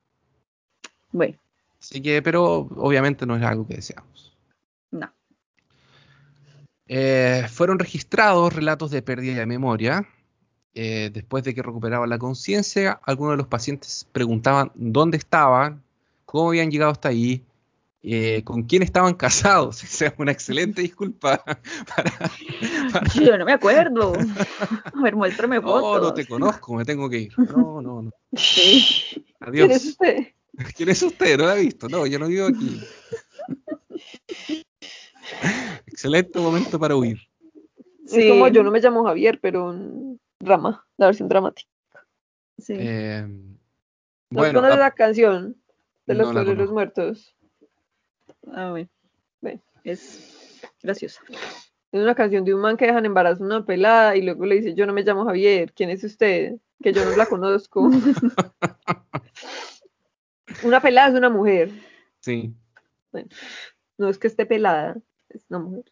bueno, 1.12 1.38
Así 1.80 2.00
que, 2.02 2.22
pero 2.22 2.68
obviamente 2.76 3.26
no 3.26 3.36
es 3.36 3.42
algo 3.42 3.66
que 3.66 3.76
deseamos. 3.76 4.36
no. 4.90 5.12
Eh, 6.86 7.46
fueron 7.48 7.78
registrados 7.78 8.52
relatos 8.52 8.90
de 8.90 9.02
pérdida 9.02 9.40
de 9.40 9.46
memoria. 9.46 10.06
Eh, 10.74 11.10
después 11.12 11.42
de 11.44 11.54
que 11.54 11.62
recuperaban 11.62 12.08
la 12.08 12.18
conciencia, 12.18 13.00
algunos 13.04 13.32
de 13.32 13.36
los 13.38 13.46
pacientes 13.48 14.06
preguntaban 14.12 14.70
dónde 14.74 15.16
estaban, 15.16 15.82
cómo 16.24 16.48
habían 16.50 16.70
llegado 16.70 16.92
hasta 16.92 17.08
ahí, 17.08 17.44
eh, 18.02 18.42
con 18.44 18.62
quién 18.62 18.82
estaban 18.82 19.14
casados. 19.14 19.82
Esa 19.84 20.06
es 20.06 20.14
una 20.18 20.32
excelente 20.32 20.82
disculpa 20.82 21.42
para, 21.44 21.60
para- 22.12 22.30
Yo 23.14 23.36
no 23.38 23.44
me 23.44 23.52
acuerdo. 23.52 24.12
A 24.94 25.02
ver, 25.02 25.14
muéstrame 25.16 25.56
No, 25.56 25.62
fotos. 25.62 26.02
no 26.02 26.14
te 26.14 26.26
conozco, 26.26 26.74
me 26.74 26.84
tengo 26.84 27.08
que 27.10 27.18
ir. 27.18 27.38
No, 27.38 27.80
no, 27.82 28.02
no. 28.02 28.10
Sí. 28.36 29.24
¿Quién 29.50 29.70
es 29.70 29.82
Adiós. 29.82 29.84
usted? 29.84 30.16
¿Quién 30.76 30.88
es 30.88 31.02
usted? 31.02 31.38
No 31.38 31.46
la 31.46 31.56
he 31.56 31.60
visto. 31.62 31.88
No, 31.88 32.06
yo 32.06 32.18
no 32.18 32.26
vivo 32.28 32.46
aquí. 32.46 32.80
Excelente 35.86 36.38
momento 36.38 36.78
para 36.78 36.96
huir. 36.96 37.18
Sí. 38.06 38.22
Es 38.22 38.30
como 38.30 38.48
yo 38.48 38.62
no 38.62 38.70
me 38.70 38.80
llamo 38.80 39.04
Javier, 39.04 39.38
pero 39.40 39.74
drama, 40.40 40.84
la 40.96 41.06
versión 41.06 41.28
dramática. 41.28 41.68
Sí. 42.58 42.74
Eh, 42.76 43.24
¿No 43.26 43.56
bueno, 44.30 44.60
conoces 44.60 44.78
la 44.78 44.90
canción 44.90 45.56
de 46.06 46.14
los 46.14 46.28
No 46.28 46.32
la 46.34 46.44
toreros 46.44 46.70
muertos? 46.72 47.34
Ah, 48.52 48.70
bueno. 48.70 48.88
Es 49.84 50.60
graciosa. 50.82 51.22
Es 51.92 52.00
una 52.00 52.14
canción 52.14 52.44
de 52.44 52.54
un 52.54 52.60
man 52.60 52.76
que 52.76 52.86
dejan 52.86 53.06
embarazada 53.06 53.44
una 53.44 53.64
pelada 53.64 54.16
y 54.16 54.22
luego 54.22 54.46
le 54.46 54.56
dice, 54.56 54.74
yo 54.74 54.86
no 54.86 54.92
me 54.92 55.02
llamo 55.02 55.24
Javier, 55.24 55.72
¿quién 55.72 55.90
es 55.90 56.04
usted? 56.04 56.56
Que 56.82 56.92
yo 56.92 57.04
no 57.04 57.16
la 57.16 57.26
conozco. 57.26 57.90
una 60.64 60.80
pelada 60.80 61.08
es 61.08 61.14
una 61.14 61.30
mujer, 61.30 61.70
sí. 62.20 62.54
no 63.98 64.08
es 64.08 64.18
que 64.18 64.28
esté 64.28 64.46
pelada, 64.46 64.96
es 65.30 65.44
una 65.48 65.58
mujer. 65.60 65.84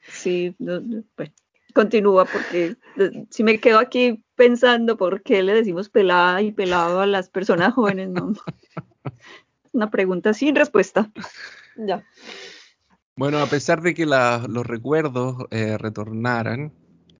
Sí, 0.00 0.54
no, 0.58 0.80
no, 0.80 1.04
bueno. 1.16 1.32
Continúa 1.74 2.26
porque 2.26 2.76
eh, 2.98 3.26
si 3.30 3.44
me 3.44 3.58
quedo 3.58 3.78
aquí 3.78 4.22
pensando 4.34 4.98
por 4.98 5.22
qué 5.22 5.42
le 5.42 5.54
decimos 5.54 5.88
pelada 5.88 6.42
y 6.42 6.52
pelado 6.52 7.00
a 7.00 7.06
las 7.06 7.30
personas 7.30 7.72
jóvenes, 7.72 8.10
no. 8.10 8.34
Una 9.72 9.90
pregunta 9.90 10.34
sin 10.34 10.54
respuesta. 10.54 11.10
Ya. 11.76 12.04
Bueno, 13.16 13.38
a 13.40 13.46
pesar 13.46 13.82
de 13.82 13.94
que 13.94 14.06
la- 14.06 14.44
los 14.48 14.66
recuerdos 14.66 15.36
eh, 15.50 15.76
retornaran, 15.78 16.72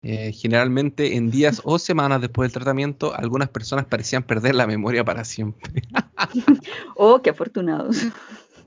eh, 0.03 0.33
generalmente 0.33 1.17
en 1.17 1.31
días 1.31 1.61
o 1.65 1.79
semanas 1.79 2.21
después 2.21 2.49
del 2.49 2.55
tratamiento, 2.55 3.15
algunas 3.15 3.49
personas 3.51 3.85
parecían 3.87 4.23
perder 4.25 4.55
la 4.55 4.67
memoria 4.67 5.05
para 5.05 5.25
siempre. 5.25 5.83
Oh, 6.97 7.21
qué 7.21 7.31
afortunados. 7.31 7.97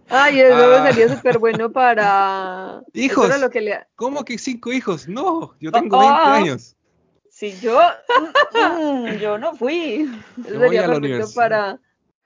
Ay, 0.10 0.40
eso 0.42 0.56
Ah. 0.56 0.88
sería 0.92 1.16
súper 1.16 1.40
bueno 1.40 1.72
para... 1.72 2.82
Hijos. 2.94 3.26
Era 3.28 3.38
lo 3.38 3.50
que 3.50 3.62
le... 3.62 3.80
¿Cómo 3.96 4.24
que 4.24 4.38
cinco 4.38 4.72
hijos? 4.72 5.08
No, 5.08 5.56
yo 5.60 5.72
tengo 5.72 5.98
Oh, 5.98 6.00
20 6.02 6.14
oh. 6.14 6.26
años. 6.28 6.76
Si 7.30 7.52
yo, 7.60 7.80
mm, 8.54 9.18
yo 9.20 9.38
no 9.38 9.56
fui. 9.56 10.10
Yo 10.38 10.60
sería 10.60 10.86
perfecto 10.88 11.28
para... 11.36 11.80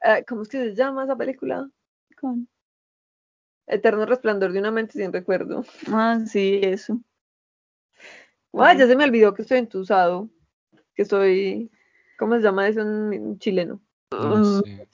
eh, 0.03 0.23
¿Cómo 0.27 0.43
es 0.43 0.49
que 0.49 0.57
se 0.69 0.75
llama 0.75 1.03
esa 1.05 1.15
película? 1.15 1.67
Con- 2.19 2.47
Eterno 3.69 4.05
resplandor 4.05 4.51
de 4.51 4.59
una 4.59 4.71
mente 4.71 4.93
sin 4.93 5.13
recuerdo. 5.13 5.63
Ah, 5.87 6.19
sí, 6.25 6.59
eso. 6.63 6.99
Ay, 8.53 8.77
ya 8.77 8.87
se 8.87 8.95
me 8.95 9.03
olvidó 9.05 9.33
que 9.33 9.43
estoy 9.43 9.59
entusado. 9.59 10.29
Que 10.95 11.05
soy... 11.05 11.71
¿Cómo 12.17 12.35
se 12.35 12.41
llama 12.41 12.67
eso 12.67 12.81
en 12.81 13.37
chileno? 13.39 13.79
No 14.11 14.37
Mm, 14.39 14.61
sé. 14.63 14.87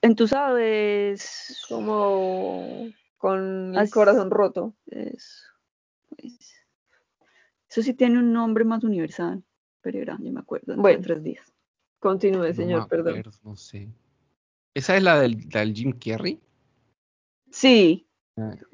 Entusado 0.00 0.58
es 0.58 1.62
Como 1.68 2.88
con 3.18 3.74
el 3.74 3.78
As- 3.78 3.90
corazón 3.90 4.30
roto. 4.30 4.74
Eso. 4.86 5.44
pues, 6.08 6.54
eso 7.68 7.82
sí 7.82 7.94
tiene 7.94 8.18
un 8.18 8.32
nombre 8.32 8.64
más 8.64 8.82
universal. 8.82 9.44
Pero 9.82 9.98
era, 9.98 10.18
yo 10.20 10.32
me 10.32 10.40
acuerdo, 10.40 10.74
Bueno. 10.76 11.02
tres 11.02 11.22
días. 11.22 11.52
Continúe, 12.00 12.48
No 12.48 12.54
señor, 12.54 12.88
perdón. 12.88 13.22
no 13.44 13.56
sé. 13.56 13.88
¿Esa 14.74 14.96
es 14.96 15.02
la 15.02 15.20
del, 15.20 15.38
la 15.52 15.60
del 15.60 15.74
Jim 15.74 15.92
Carrey? 15.98 16.40
Sí, 17.50 18.06
Ah, 18.08 18.11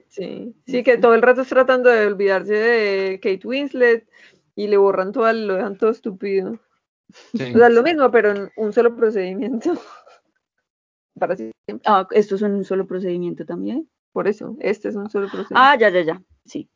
Sí, 0.08 0.54
sí, 0.66 0.82
que 0.82 0.98
todo 0.98 1.14
el 1.14 1.22
rato 1.22 1.42
es 1.42 1.48
tratando 1.48 1.90
de 1.90 2.06
olvidarse 2.06 2.52
de 2.54 3.20
Kate 3.20 3.46
Winslet 3.46 4.08
y 4.54 4.66
le 4.68 4.76
borran 4.76 5.12
todo, 5.12 5.30
lo 5.32 5.54
dejan 5.54 5.76
todo 5.76 5.90
estúpido. 5.90 6.58
sí. 7.34 7.52
O 7.54 7.58
sea, 7.58 7.66
es 7.68 7.74
lo 7.74 7.82
mismo, 7.82 8.10
pero 8.10 8.30
en 8.32 8.50
un 8.56 8.72
solo 8.72 8.94
procedimiento. 8.96 9.72
Para 11.18 11.36
siempre. 11.36 11.56
ah, 11.84 12.06
esto 12.12 12.36
es 12.36 12.42
un 12.42 12.64
solo 12.64 12.86
procedimiento 12.86 13.44
también. 13.44 13.88
Por 14.12 14.28
eso, 14.28 14.56
este 14.60 14.88
es 14.88 14.96
un 14.96 15.10
solo 15.10 15.26
procedimiento. 15.26 15.54
Ah, 15.56 15.76
ya, 15.78 15.90
ya, 15.90 16.02
ya. 16.02 16.22
Sí. 16.44 16.68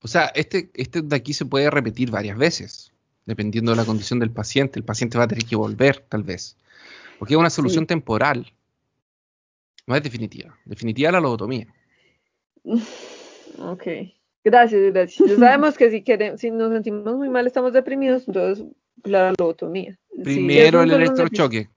O 0.00 0.08
sea, 0.08 0.26
este, 0.34 0.70
este 0.74 1.02
de 1.02 1.16
aquí 1.16 1.32
se 1.32 1.44
puede 1.44 1.70
repetir 1.70 2.10
varias 2.10 2.38
veces, 2.38 2.92
dependiendo 3.26 3.72
de 3.72 3.76
la 3.76 3.84
condición 3.84 4.20
del 4.20 4.30
paciente. 4.30 4.78
El 4.78 4.84
paciente 4.84 5.18
va 5.18 5.24
a 5.24 5.28
tener 5.28 5.44
que 5.44 5.56
volver, 5.56 6.04
tal 6.08 6.22
vez. 6.22 6.56
Porque 7.18 7.34
es 7.34 7.38
una 7.40 7.50
solución 7.50 7.82
Sí. 7.82 7.88
temporal. 7.88 8.52
No 9.86 9.96
es 9.96 10.02
definitiva. 10.02 10.56
Definitiva 10.64 11.10
la 11.10 11.20
lobotomía. 11.20 11.66
Ok. 13.60 13.86
Gracias, 14.44 14.92
gracias. 14.92 15.28
Ya 15.28 15.36
sabemos 15.36 15.76
que 15.76 15.90
si 15.90 16.02
queremos, 16.02 16.40
si 16.40 16.50
nos 16.50 16.72
sentimos 16.72 17.16
muy 17.16 17.28
mal, 17.28 17.44
estamos 17.46 17.72
deprimidos, 17.72 18.28
entonces 18.28 18.64
la 19.02 19.32
lobotomía. 19.36 19.98
Primero 20.22 20.82
Sí, 20.82 20.88
el 20.90 21.02
electrochoque. 21.02 21.68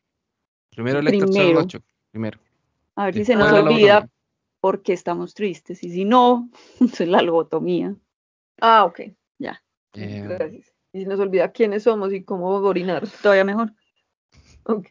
Primero 0.70 1.00
el 1.00 1.08
electrochoque. 1.08 1.88
Primero. 2.12 2.40
A 2.96 3.06
ver 3.06 3.16
si 3.16 3.26
se 3.26 3.36
nos 3.36 3.52
olvida 3.52 4.08
por 4.60 4.84
qué 4.84 4.94
estamos 4.94 5.34
tristes. 5.34 5.84
Y 5.84 5.90
si 5.90 6.06
no, 6.06 6.50
entonces 6.80 7.08
la 7.08 7.24
lobotomía. 7.24 7.96
Ah, 8.60 8.86
ok. 8.86 9.02
Eh, 9.94 10.22
Gracias. 10.28 10.74
Y 10.94 11.00
si 11.00 11.06
nos 11.06 11.20
olvida 11.20 11.52
quiénes 11.52 11.84
somos 11.84 12.14
y 12.14 12.24
cómo 12.24 12.48
orinar. 12.50 13.08
Todavía 13.22 13.44
mejor. 13.44 13.74
Ok. 14.64 14.88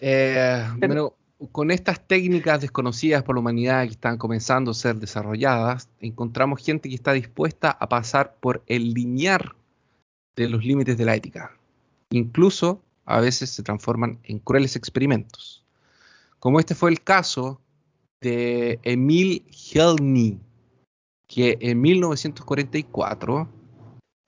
Eh, 0.00 0.66
bueno, 0.78 1.14
con 1.52 1.70
estas 1.70 2.06
técnicas 2.06 2.60
desconocidas 2.60 3.22
por 3.22 3.34
la 3.34 3.40
humanidad 3.40 3.84
que 3.84 3.92
están 3.92 4.18
comenzando 4.18 4.70
a 4.70 4.74
ser 4.74 4.96
desarrolladas, 4.96 5.88
encontramos 6.00 6.64
gente 6.64 6.88
que 6.88 6.94
está 6.94 7.12
dispuesta 7.12 7.70
a 7.70 7.88
pasar 7.88 8.36
por 8.40 8.62
el 8.66 8.92
linear 8.92 9.54
de 10.36 10.48
los 10.48 10.64
límites 10.64 10.98
de 10.98 11.04
la 11.04 11.14
ética. 11.14 11.56
Incluso 12.10 12.82
a 13.04 13.20
veces 13.20 13.50
se 13.50 13.62
transforman 13.62 14.18
en 14.24 14.38
crueles 14.38 14.76
experimentos. 14.76 15.64
Como 16.38 16.60
este 16.60 16.74
fue 16.74 16.90
el 16.90 17.02
caso 17.02 17.60
de 18.20 18.78
Emil 18.82 19.44
Helny, 19.72 20.38
que 21.26 21.56
en 21.60 21.80
1944 21.80 23.48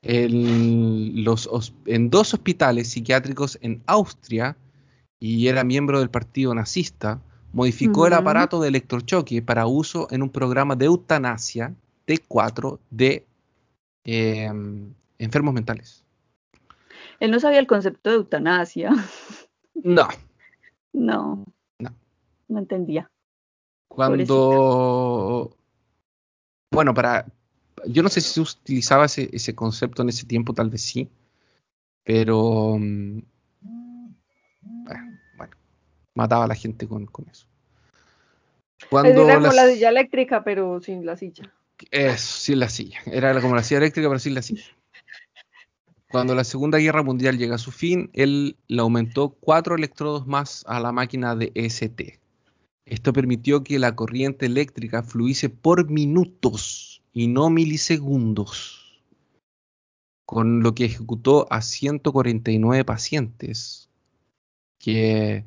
en, 0.02 1.24
dos 1.24 2.34
hospitales 2.34 2.88
psiquiátricos 2.88 3.58
en 3.60 3.82
Austria 3.86 4.56
y 5.22 5.46
era 5.46 5.62
miembro 5.62 6.00
del 6.00 6.10
partido 6.10 6.52
nazista, 6.52 7.20
modificó 7.52 8.08
el 8.08 8.12
aparato 8.12 8.60
de 8.60 8.66
electrochoque 8.66 9.40
para 9.40 9.68
uso 9.68 10.08
en 10.10 10.20
un 10.20 10.30
programa 10.30 10.74
de 10.74 10.86
eutanasia 10.86 11.76
T4 12.08 12.80
de 12.90 13.24
em, 14.02 14.92
enfermos 15.18 15.54
mentales. 15.54 16.04
Él 17.20 17.30
no 17.30 17.38
sabía 17.38 17.60
el 17.60 17.68
concepto 17.68 18.10
de 18.10 18.16
eutanasia. 18.16 18.90
No. 19.74 20.06
No. 20.92 21.44
No. 21.78 21.90
No 22.46 22.58
entendía. 22.58 23.10
Cuando... 23.88 25.56
Bueno, 26.70 26.92
para... 26.92 27.26
Yo 27.86 28.02
no 28.02 28.10
sé 28.10 28.20
si 28.20 28.34
se 28.34 28.40
utilizaba 28.40 29.06
ese, 29.06 29.54
concepto 29.54 30.02
en 30.02 30.10
ese 30.10 30.26
tiempo, 30.26 30.52
tal 30.52 30.68
vez 30.68 30.82
sí, 30.82 31.08
pero... 32.04 32.76
Bueno, 32.78 33.22
mataba 36.14 36.44
a 36.44 36.48
la 36.48 36.54
gente 36.54 36.86
con, 36.86 37.08
eso. 37.30 37.46
Cuando 38.90 39.24
era 39.24 39.40
como 39.40 39.52
la 39.52 39.68
silla 39.68 39.88
eléctrica, 39.88 40.44
pero 40.44 40.80
sin 40.80 41.06
la 41.06 41.16
silla. 41.16 41.52
Eso, 41.90 42.40
sin 42.40 42.60
la 42.60 42.68
silla. 42.68 42.98
Era 43.06 43.40
como 43.40 43.54
la 43.54 43.62
silla 43.62 43.78
eléctrica, 43.78 44.08
pero 44.08 44.18
sin 44.18 44.34
la 44.34 44.42
silla. 44.42 44.64
Cuando 46.12 46.34
la 46.34 46.44
Segunda 46.44 46.78
Guerra 46.78 47.02
Mundial 47.02 47.38
llega 47.38 47.54
a 47.54 47.58
su 47.58 47.72
fin, 47.72 48.10
él 48.12 48.56
le 48.68 48.82
aumentó 48.82 49.30
cuatro 49.30 49.74
electrodos 49.74 50.26
más 50.26 50.62
a 50.66 50.78
la 50.78 50.92
máquina 50.92 51.34
de 51.34 51.52
ST. 51.54 52.20
Esto 52.84 53.12
permitió 53.14 53.64
que 53.64 53.78
la 53.78 53.96
corriente 53.96 54.44
eléctrica 54.44 55.02
fluise 55.02 55.48
por 55.48 55.88
minutos 55.88 57.02
y 57.14 57.28
no 57.28 57.48
milisegundos, 57.48 59.02
con 60.26 60.62
lo 60.62 60.74
que 60.74 60.84
ejecutó 60.84 61.46
a 61.50 61.62
149 61.62 62.84
pacientes 62.84 63.88
que 64.78 65.46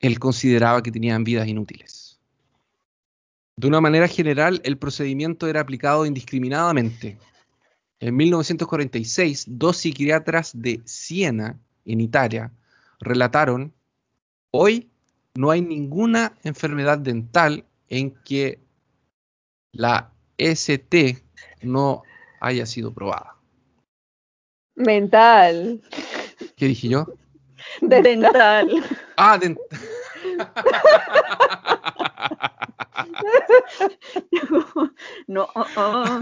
él 0.00 0.18
consideraba 0.18 0.82
que 0.82 0.92
tenían 0.92 1.24
vidas 1.24 1.48
inútiles. 1.48 2.20
De 3.56 3.66
una 3.66 3.80
manera 3.80 4.06
general, 4.06 4.60
el 4.64 4.76
procedimiento 4.76 5.46
era 5.46 5.60
aplicado 5.60 6.04
indiscriminadamente, 6.04 7.18
en 7.98 8.14
1946, 8.14 9.46
dos 9.48 9.78
psiquiatras 9.78 10.52
de 10.54 10.82
Siena, 10.84 11.58
en 11.86 12.00
Italia, 12.02 12.52
relataron, 13.00 13.72
hoy 14.50 14.90
no 15.34 15.50
hay 15.50 15.62
ninguna 15.62 16.36
enfermedad 16.44 16.98
dental 16.98 17.64
en 17.88 18.10
que 18.10 18.58
la 19.72 20.12
ST 20.36 21.24
no 21.62 22.02
haya 22.40 22.66
sido 22.66 22.92
probada. 22.92 23.36
Mental. 24.74 25.80
¿Qué 26.56 26.66
dije 26.66 26.88
yo? 26.88 27.06
Dental. 27.80 28.68
Ah, 29.16 29.38
dental. 29.38 29.64
no, 35.26 35.48
oh, 35.54 35.66
oh, 35.76 36.20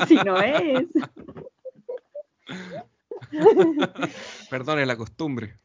así 0.00 0.16
no 0.24 0.40
es. 0.40 0.88
Perdone 4.50 4.86
la 4.86 4.96
costumbre. 4.96 5.60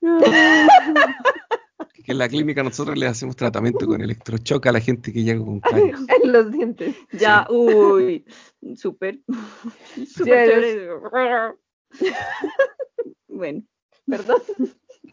que 2.04 2.12
en 2.12 2.18
la 2.18 2.28
clínica 2.28 2.62
nosotros 2.62 2.98
le 2.98 3.06
hacemos 3.06 3.34
tratamiento 3.34 3.86
con 3.86 4.02
electrochoque 4.02 4.68
a 4.68 4.72
la 4.72 4.80
gente 4.80 5.12
que 5.12 5.22
llega 5.22 5.42
con 5.42 5.60
caries. 5.60 5.98
En 6.22 6.32
los 6.32 6.52
dientes. 6.52 6.94
Ya, 7.12 7.46
uy, 7.50 8.26
súper. 8.76 9.20
Súper 10.06 11.56
bueno, 13.28 13.62
perdón. 14.06 14.42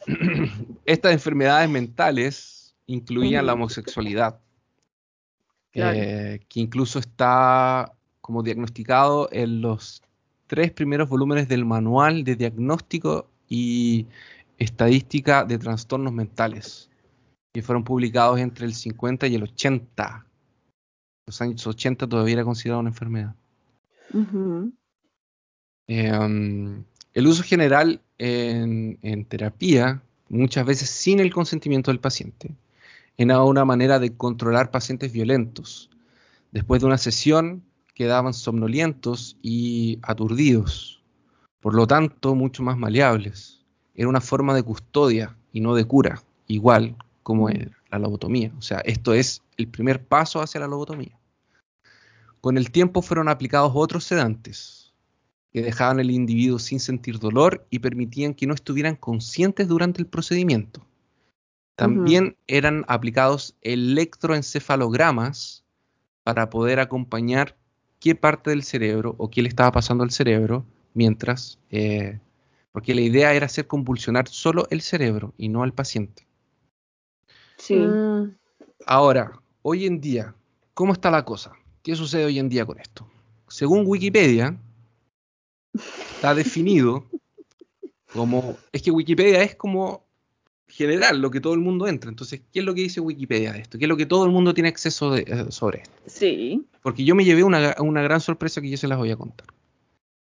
Estas 0.86 1.14
enfermedades 1.14 1.70
mentales 1.70 2.76
incluían 2.88 3.46
la 3.46 3.54
homosexualidad, 3.54 4.40
eh, 5.74 6.40
que 6.50 6.60
incluso 6.60 7.00
está 7.00 7.94
como 8.20 8.44
diagnosticado 8.44 9.30
en 9.32 9.62
los 9.62 10.02
tres 10.48 10.72
primeros 10.72 11.10
volúmenes 11.10 11.48
del 11.48 11.66
Manual 11.66 12.24
de 12.24 12.36
Diagnóstico 12.36 13.30
y 13.48 14.08
Estadística 14.58 15.44
de 15.44 15.58
Trastornos 15.58 16.14
Mentales, 16.14 16.90
que 17.54 17.62
fueron 17.62 17.84
publicados 17.84 18.40
entre 18.40 18.66
el 18.66 18.74
50 18.74 19.28
y 19.28 19.36
el 19.36 19.44
80. 19.44 20.26
Los 21.26 21.42
años 21.42 21.66
80 21.66 22.08
todavía 22.08 22.34
era 22.34 22.44
considerado 22.44 22.82
una 22.82 22.90
enfermedad. 22.90 23.36
Eh, 25.88 26.18
um, 26.18 26.84
el 27.14 27.28
uso 27.28 27.44
general 27.44 28.02
en, 28.22 29.00
en 29.02 29.26
terapia, 29.26 30.04
muchas 30.30 30.64
veces 30.66 30.90
sin 30.90 31.20
el 31.20 31.34
consentimiento 31.34 31.90
del 31.90 32.00
paciente, 32.00 32.56
era 33.18 33.44
una 33.44 33.66
manera 33.66 33.98
de 34.00 34.16
controlar 34.16 34.70
pacientes 34.70 35.12
violentos. 35.12 35.90
Después 36.52 36.82
de 36.82 36.88
una 36.88 37.00
sesión 37.00 37.64
quedaban 37.96 38.34
somnolientos 38.34 39.38
y 39.42 40.00
aturdidos, 40.04 41.04
por 41.62 41.74
lo 41.74 41.88
tanto 41.88 42.36
mucho 42.36 42.62
más 42.62 42.78
maleables. 42.78 43.66
Era 43.96 44.08
una 44.08 44.22
forma 44.22 44.54
de 44.54 44.64
custodia 44.64 45.36
y 45.52 45.62
no 45.62 45.74
de 45.74 45.86
cura, 45.86 46.22
igual 46.48 46.96
como 47.24 47.48
mm. 47.48 47.72
la 47.90 48.00
lobotomía. 48.00 48.52
O 48.58 48.62
sea, 48.62 48.80
esto 48.80 49.14
es 49.14 49.42
el 49.58 49.68
primer 49.68 50.04
paso 50.04 50.42
hacia 50.42 50.60
la 50.60 50.68
lobotomía. 50.68 51.18
Con 52.40 52.58
el 52.58 52.72
tiempo 52.72 53.02
fueron 53.02 53.30
aplicados 53.30 53.72
otros 53.76 54.04
sedantes 54.04 54.81
que 55.52 55.62
dejaban 55.62 56.00
al 56.00 56.12
individuo 56.12 56.60
sin 56.60 56.80
sentir 56.80 57.20
dolor 57.20 57.66
y 57.70 57.80
permitían 57.80 58.34
que 58.34 58.48
no 58.48 58.54
estuvieran 58.54 58.96
conscientes 58.96 59.68
durante 59.68 60.02
el 60.02 60.08
procedimiento. 60.08 60.86
También 61.76 62.38
eran 62.48 62.86
aplicados 62.88 63.56
electroencefalogramas 63.62 65.64
para 66.24 66.50
poder 66.50 66.80
acompañar 66.80 67.58
qué 68.00 68.16
parte 68.16 68.52
del 68.52 68.64
cerebro 68.64 69.16
o 69.18 69.30
qué 69.30 69.42
le 69.42 69.50
estaba 69.50 69.72
pasando 69.72 70.04
al 70.04 70.12
cerebro 70.12 70.66
mientras, 70.94 71.60
eh, 71.70 72.20
porque 72.72 72.94
la 72.94 73.02
idea 73.02 73.34
era 73.34 73.48
hacer 73.48 73.68
convulsionar 73.68 74.28
solo 74.28 74.68
el 74.70 74.82
cerebro 74.82 75.34
y 75.38 75.50
no 75.50 75.64
al 75.64 75.74
paciente. 75.74 76.28
Sí. 77.58 77.76
Mm. 77.76 78.36
Ahora, 78.86 79.42
hoy 79.62 79.86
en 79.86 80.02
día, 80.02 80.36
¿cómo 80.74 80.94
está 80.94 81.12
la 81.12 81.26
cosa? 81.26 81.54
¿Qué 81.84 81.96
sucede 81.96 82.26
hoy 82.26 82.40
en 82.40 82.50
día 82.50 82.66
con 82.66 82.80
esto? 82.80 83.08
Según 83.48 83.84
Wikipedia, 83.86 84.58
está 85.74 86.36
definido 86.36 87.06
como, 88.14 88.58
es 88.72 88.82
que 88.82 88.92
Wikipedia 88.92 89.42
es 89.42 89.56
como 89.56 90.06
general, 90.68 91.20
lo 91.20 91.32
que 91.32 91.42
todo 91.42 91.54
el 91.54 91.60
mundo 91.60 91.88
entra. 91.88 92.10
Entonces, 92.10 92.42
¿qué 92.52 92.60
es 92.60 92.66
lo 92.66 92.74
que 92.74 92.82
dice 92.82 93.00
Wikipedia 93.00 93.54
de 93.54 93.60
esto? 93.60 93.78
¿Qué 93.78 93.86
es 93.86 93.90
lo 93.90 93.98
que 93.98 94.06
todo 94.06 94.26
el 94.26 94.32
mundo 94.32 94.54
tiene 94.54 94.70
acceso 94.70 95.16
eh, 95.16 95.46
sobre 95.50 95.82
esto? 95.82 95.96
Sí. 96.08 96.66
Porque 96.82 97.04
yo 97.04 97.16
me 97.16 97.26
llevé 97.26 97.44
una, 97.44 97.76
una 97.80 98.02
gran 98.02 98.22
sorpresa 98.22 98.62
que 98.62 98.70
yo 98.70 98.78
se 98.78 98.88
las 98.88 98.98
voy 98.98 99.12
a 99.12 99.18
contar. 99.18 99.48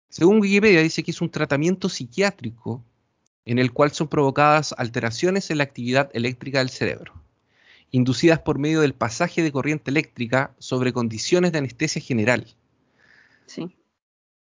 Según 0.10 0.40
Wikipedia, 0.40 0.82
dice 0.82 1.04
que 1.04 1.12
es 1.12 1.22
un 1.22 1.30
tratamiento 1.30 1.90
psiquiátrico 1.90 2.84
en 3.46 3.60
el 3.60 3.72
cual 3.72 3.92
son 3.92 4.08
provocadas 4.08 4.74
alteraciones 4.78 5.50
en 5.52 5.60
la 5.60 5.64
actividad 5.64 6.10
eléctrica 6.14 6.60
del 6.60 6.70
cerebro, 6.70 7.14
inducidas 7.92 8.40
por 8.40 8.58
medio 8.60 8.82
del 8.82 8.94
pasaje 8.94 9.42
de 9.44 9.52
corriente 9.52 9.92
eléctrica 9.92 10.54
sobre 10.60 10.94
condiciones 10.94 11.52
de 11.52 11.60
anestesia 11.60 12.02
general. 12.02 12.46
Sí. 13.46 13.74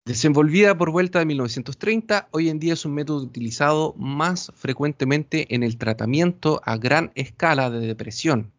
Desenvolvida 0.05 0.77
por 0.77 0.91
vuelta 0.91 1.19
de 1.19 1.25
1930, 1.25 2.27
hoy 2.31 2.49
en 2.49 2.59
día 2.59 2.73
es 2.73 2.83
un 2.83 2.93
método 2.93 3.23
utilizado 3.23 3.93
más 3.97 4.51
frecuentemente 4.53 5.55
en 5.55 5.63
el 5.63 5.77
tratamiento 5.77 6.61
a 6.65 6.75
gran 6.75 7.13
escala 7.15 7.69
de 7.69 7.87
depresión, 7.87 8.51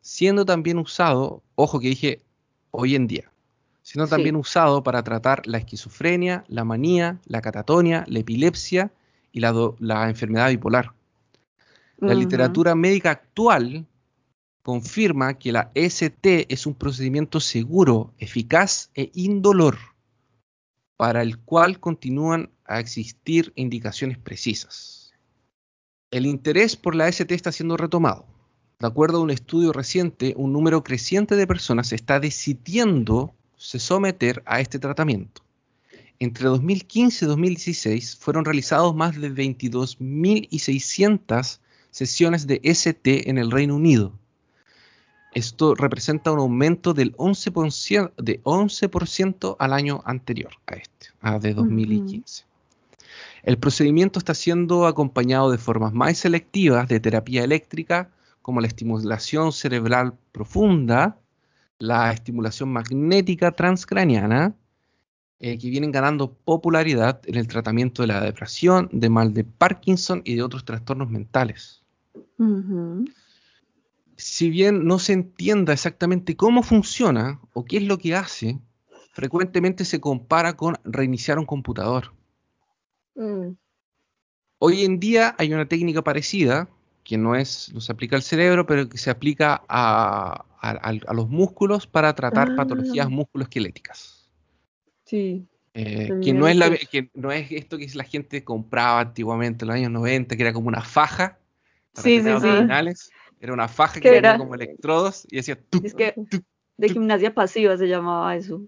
siendo 0.00 0.46
también 0.46 0.78
usado, 0.78 1.42
ojo 1.56 1.78
que 1.78 1.88
dije 1.88 2.22
hoy 2.70 2.94
en 2.94 3.06
día, 3.06 3.30
siendo 3.82 4.08
también 4.08 4.34
usado 4.34 4.82
para 4.82 5.02
tratar 5.02 5.46
la 5.46 5.58
esquizofrenia, 5.58 6.44
la 6.48 6.64
manía, 6.64 7.20
la 7.26 7.42
catatonia, 7.42 8.06
la 8.08 8.20
epilepsia 8.20 8.90
y 9.30 9.40
la, 9.40 10.08
enfermedad 10.08 10.48
bipolar. 10.48 10.94
La 11.98 12.14
literatura 12.14 12.74
médica 12.74 13.10
actual 13.10 13.84
confirma 14.62 15.34
que 15.34 15.52
la 15.52 15.70
ST 15.74 16.46
es 16.48 16.64
un 16.64 16.74
procedimiento 16.74 17.40
seguro, 17.40 18.14
eficaz 18.18 18.90
e 18.94 19.10
indolor 19.12 19.76
para 20.98 21.22
el 21.22 21.38
cual 21.38 21.80
continúan 21.80 22.50
a 22.66 22.80
existir 22.80 23.54
indicaciones 23.54 24.18
precisas. 24.18 25.14
El 26.10 26.26
interés 26.26 26.76
por 26.76 26.96
la 26.96 27.08
ST 27.08 27.34
está 27.34 27.52
siendo 27.52 27.76
retomado. 27.76 28.26
De 28.80 28.88
acuerdo 28.88 29.18
a 29.18 29.22
un 29.22 29.30
estudio 29.30 29.72
reciente, 29.72 30.34
un 30.36 30.52
número 30.52 30.82
creciente 30.82 31.36
de 31.36 31.46
personas 31.46 31.92
está 31.92 32.18
decidiendo 32.18 33.32
se 33.56 33.78
someter 33.78 34.42
a 34.44 34.60
este 34.60 34.80
tratamiento. 34.80 35.42
Entre 36.18 36.46
2015 36.46 37.24
y 37.24 37.28
2016 37.28 38.16
fueron 38.16 38.44
realizados 38.44 38.96
más 38.96 39.20
de 39.20 39.30
22.600 39.30 41.60
sesiones 41.90 42.48
de 42.48 42.60
ST 42.64 43.30
en 43.30 43.38
el 43.38 43.52
Reino 43.52 43.76
Unido. 43.76 44.18
Esto 45.38 45.76
representa 45.76 46.32
un 46.32 46.40
aumento 46.40 46.94
del 46.94 47.14
11%, 47.16 48.12
de 48.16 48.40
11 48.42 48.90
al 49.60 49.72
año 49.72 50.02
anterior 50.04 50.50
a 50.66 50.74
este, 50.74 51.10
a 51.20 51.38
de 51.38 51.54
2015. 51.54 52.44
El 53.44 53.56
procedimiento 53.56 54.18
está 54.18 54.34
siendo 54.34 54.88
acompañado 54.88 55.52
de 55.52 55.58
formas 55.58 55.92
más 55.92 56.18
selectivas 56.18 56.88
de 56.88 56.98
terapia 56.98 57.44
eléctrica, 57.44 58.10
como 58.42 58.60
la 58.60 58.66
estimulación 58.66 59.52
cerebral 59.52 60.14
profunda, 60.32 61.16
la 61.78 62.10
estimulación 62.10 62.72
magnética 62.72 63.52
transcraniana, 63.52 64.56
eh, 65.38 65.56
que 65.56 65.70
vienen 65.70 65.92
ganando 65.92 66.32
popularidad 66.32 67.20
en 67.26 67.36
el 67.36 67.46
tratamiento 67.46 68.02
de 68.02 68.08
la 68.08 68.20
depresión, 68.20 68.88
de 68.90 69.08
mal 69.08 69.32
de 69.34 69.44
Parkinson 69.44 70.20
y 70.24 70.34
de 70.34 70.42
otros 70.42 70.64
trastornos 70.64 71.08
mentales. 71.08 71.84
Si 74.18 74.50
bien 74.50 74.84
no 74.84 74.98
se 74.98 75.12
entienda 75.12 75.72
exactamente 75.72 76.36
cómo 76.36 76.62
funciona 76.62 77.40
o 77.52 77.64
qué 77.64 77.76
es 77.76 77.84
lo 77.84 77.98
que 77.98 78.16
hace, 78.16 78.58
frecuentemente 79.12 79.84
se 79.84 80.00
compara 80.00 80.56
con 80.56 80.76
reiniciar 80.84 81.38
un 81.38 81.46
computador. 81.46 82.12
Mm. 83.14 83.52
Hoy 84.58 84.84
en 84.84 84.98
día 84.98 85.36
hay 85.38 85.54
una 85.54 85.66
técnica 85.66 86.02
parecida, 86.02 86.68
que 87.04 87.16
no 87.16 87.36
es, 87.36 87.72
no 87.72 87.80
se 87.80 87.92
aplica 87.92 88.16
al 88.16 88.22
cerebro, 88.22 88.66
pero 88.66 88.88
que 88.88 88.98
se 88.98 89.10
aplica 89.10 89.62
a, 89.68 90.44
los 91.12 91.28
músculos 91.28 91.86
para 91.86 92.12
tratar 92.14 92.50
ah. 92.50 92.56
patologías 92.56 93.08
musculoesqueléticas. 93.08 94.28
Sí. 95.04 95.46
Eh, 95.74 96.10
que, 96.24 96.32
no 96.34 96.48
es 96.48 96.56
la, 96.56 96.76
que 96.76 97.08
no 97.14 97.30
es 97.30 97.52
esto 97.52 97.78
que 97.78 97.88
la 97.94 98.02
gente 98.02 98.42
compraba 98.42 98.98
antiguamente 99.00 99.64
en 99.64 99.68
los 99.68 99.76
años 99.76 99.92
90, 99.92 100.36
que 100.36 100.42
era 100.42 100.52
como 100.52 100.66
una 100.66 100.82
faja 100.82 101.38
sí, 102.02 102.20
sí, 102.20 102.28
sí. 102.40 103.10
Era 103.40 103.52
una 103.52 103.68
faja 103.68 104.00
que 104.00 104.16
era 104.16 104.36
como 104.36 104.54
electrodos 104.54 105.26
y 105.30 105.36
decía... 105.36 105.58
es 105.82 105.94
que 105.94 106.14
de 106.76 106.88
gimnasia 106.88 107.34
pasiva 107.34 107.76
se 107.76 107.88
llamaba 107.88 108.34
eso. 108.36 108.66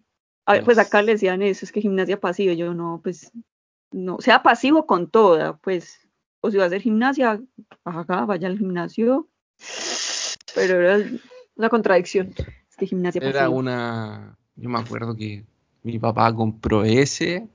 pues 0.65 0.79
acá 0.79 1.03
le 1.03 1.13
decían 1.13 1.43
eso, 1.43 1.65
es 1.65 1.73
que 1.73 1.81
gimnasia 1.81 2.21
pasiva, 2.21 2.53
yo 2.53 2.75
no, 2.75 3.01
pues, 3.03 3.33
no, 3.93 4.19
sea 4.21 4.43
pasivo 4.43 4.87
con 4.87 5.09
toda, 5.11 5.57
pues, 5.59 6.09
o 6.41 6.51
si 6.51 6.57
va 6.57 6.65
a 6.65 6.67
hacer 6.67 6.83
gimnasia, 6.83 7.41
acá, 7.85 8.25
vaya 8.25 8.49
al 8.49 8.59
gimnasio, 8.59 9.29
pero 10.55 10.81
era 10.81 11.09
una 11.55 11.69
contradicción, 11.69 12.35
es 12.69 12.77
que 12.77 12.87
gimnasia 12.87 13.23
Era 13.23 13.49
una, 13.49 14.37
yo 14.57 14.69
me 14.69 14.79
acuerdo 14.79 15.15
que 15.15 15.45
mi 15.83 15.99
papá 15.99 16.35
compró 16.35 16.85
ese, 16.85 17.49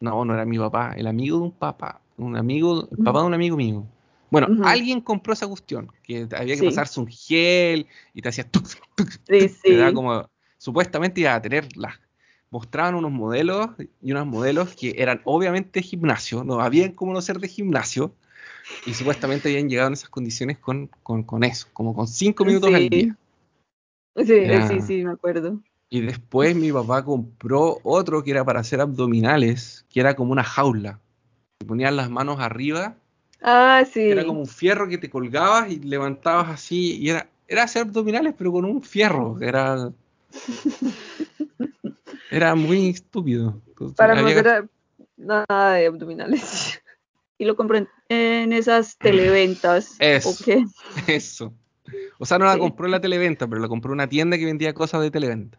no, 0.00 0.24
no 0.24 0.34
era 0.34 0.44
mi 0.44 0.58
papá, 0.58 0.94
el 0.96 1.06
amigo 1.06 1.38
de 1.38 1.44
un 1.44 1.52
papá, 1.52 2.00
un 2.16 2.36
amigo, 2.36 2.88
el 2.90 3.04
papá 3.04 3.20
de 3.20 3.26
un 3.26 3.34
amigo 3.34 3.56
mío, 3.56 3.86
bueno, 4.30 4.48
alguien 4.64 5.00
compró 5.00 5.32
esa 5.32 5.46
cuestión, 5.46 5.90
que 6.02 6.26
había 6.36 6.56
que 6.56 6.64
pasarse 6.64 7.00
un 7.00 7.08
gel 7.08 7.86
y 8.14 8.22
te 8.22 8.28
hacía 8.28 8.44
tuk, 8.44 8.68
tuk, 8.94 9.10
sí, 9.28 9.48
sí. 9.48 9.92
como, 9.92 10.30
supuestamente 10.58 11.20
iba 11.20 11.34
a 11.34 11.42
tener 11.42 11.68
mostraban 12.50 12.94
unos 12.94 13.12
modelos 13.12 13.70
y 14.00 14.12
unos 14.12 14.26
modelos 14.26 14.74
que 14.74 14.94
eran 14.96 15.20
obviamente 15.24 15.82
gimnasio, 15.82 16.44
no 16.44 16.60
habían 16.60 16.92
como 16.92 17.12
no 17.12 17.20
ser 17.20 17.38
de 17.38 17.48
gimnasio, 17.48 18.14
y 18.86 18.94
supuestamente 18.94 19.48
habían 19.48 19.68
llegado 19.68 19.88
en 19.88 19.94
esas 19.94 20.08
condiciones 20.08 20.58
con, 20.58 20.88
con, 21.02 21.44
eso, 21.44 21.68
como 21.72 21.94
con 21.94 22.06
cinco 22.06 22.44
minutos 22.44 22.72
al 22.72 22.88
día. 22.88 23.16
Sí, 24.16 24.44
sí, 24.68 24.80
sí, 24.80 25.04
me 25.04 25.12
acuerdo. 25.12 25.60
Y 25.88 26.00
después 26.02 26.54
mi 26.54 26.70
papá 26.70 27.04
compró 27.04 27.80
otro 27.82 28.22
que 28.22 28.30
era 28.30 28.44
para 28.44 28.60
hacer 28.60 28.80
abdominales, 28.80 29.84
que 29.90 30.00
era 30.00 30.14
como 30.14 30.32
una 30.32 30.44
jaula. 30.44 31.00
Te 31.58 31.66
ponían 31.66 31.96
las 31.96 32.10
manos 32.10 32.38
arriba 32.38 32.96
Ah, 33.42 33.84
sí. 33.90 34.10
Era 34.10 34.24
como 34.24 34.40
un 34.40 34.46
fierro 34.46 34.88
que 34.88 34.98
te 34.98 35.10
colgabas 35.10 35.70
y 35.70 35.80
levantabas 35.80 36.50
así. 36.50 36.98
Y 36.98 37.10
era, 37.10 37.28
era 37.48 37.64
hacer 37.64 37.82
abdominales, 37.82 38.34
pero 38.36 38.52
con 38.52 38.64
un 38.64 38.82
fierro. 38.82 39.38
Era. 39.40 39.90
era 42.30 42.54
muy 42.54 42.90
estúpido. 42.90 43.60
Para 43.96 44.14
no 44.14 44.26
hacer 44.26 44.68
nada 45.16 45.74
de 45.74 45.86
abdominales. 45.86 46.80
Y 47.38 47.46
lo 47.46 47.56
compré 47.56 47.86
en, 48.10 48.52
esas 48.52 48.98
televentas. 48.98 49.96
Eso. 49.98 50.36
Eso. 51.06 51.54
O 52.18 52.26
sea, 52.26 52.38
no 52.38 52.44
la 52.44 52.58
compró 52.58 52.84
en 52.84 52.90
la 52.90 53.00
televenta, 53.00 53.48
pero 53.48 53.62
la 53.62 53.68
compró 53.68 53.92
en 53.92 53.94
una 53.94 54.10
tienda 54.10 54.36
que 54.36 54.44
vendía 54.44 54.74
cosas 54.74 55.00
de 55.00 55.10
televenta. 55.10 55.58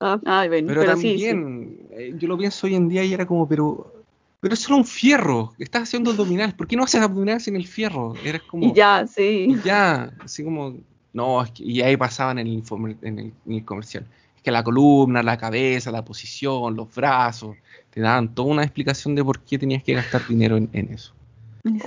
Ah, 0.00 0.46
pero, 0.48 0.86
también, 0.86 1.86
eh, 1.90 2.14
yo 2.16 2.28
lo 2.28 2.38
pienso 2.38 2.66
hoy 2.66 2.76
en 2.76 2.88
día 2.88 3.04
y 3.04 3.12
era 3.12 3.26
como, 3.26 3.46
pero 3.46 4.01
pero 4.42 4.54
es 4.54 4.60
solo 4.60 4.78
un 4.78 4.84
fierro. 4.84 5.54
Estás 5.56 5.84
haciendo 5.84 6.10
abdominales. 6.10 6.52
¿Por 6.52 6.66
qué 6.66 6.74
no 6.74 6.82
haces 6.82 7.00
abdominales 7.00 7.46
en 7.46 7.54
el 7.54 7.64
fierro? 7.64 8.14
Eres 8.24 8.42
como. 8.42 8.66
Y 8.66 8.72
ya, 8.72 9.06
sí. 9.06 9.46
Y 9.48 9.62
ya, 9.62 10.12
así 10.18 10.42
como. 10.42 10.78
No, 11.12 11.40
es 11.44 11.52
que, 11.52 11.62
y 11.62 11.80
ahí 11.80 11.96
pasaban 11.96 12.40
en 12.40 12.48
el, 12.48 12.96
en, 13.02 13.32
el, 13.46 13.64
comercial. 13.64 14.04
Es 14.34 14.42
que 14.42 14.50
la 14.50 14.64
columna, 14.64 15.22
la 15.22 15.38
cabeza, 15.38 15.92
la 15.92 16.04
posición, 16.04 16.74
los 16.74 16.92
brazos, 16.92 17.56
te 17.90 18.00
daban 18.00 18.34
toda 18.34 18.48
una 18.48 18.64
explicación 18.64 19.14
de 19.14 19.22
por 19.22 19.38
qué 19.42 19.60
tenías 19.60 19.84
que 19.84 19.94
gastar 19.94 20.26
dinero 20.26 20.56
en, 20.56 20.92
eso. 20.92 21.14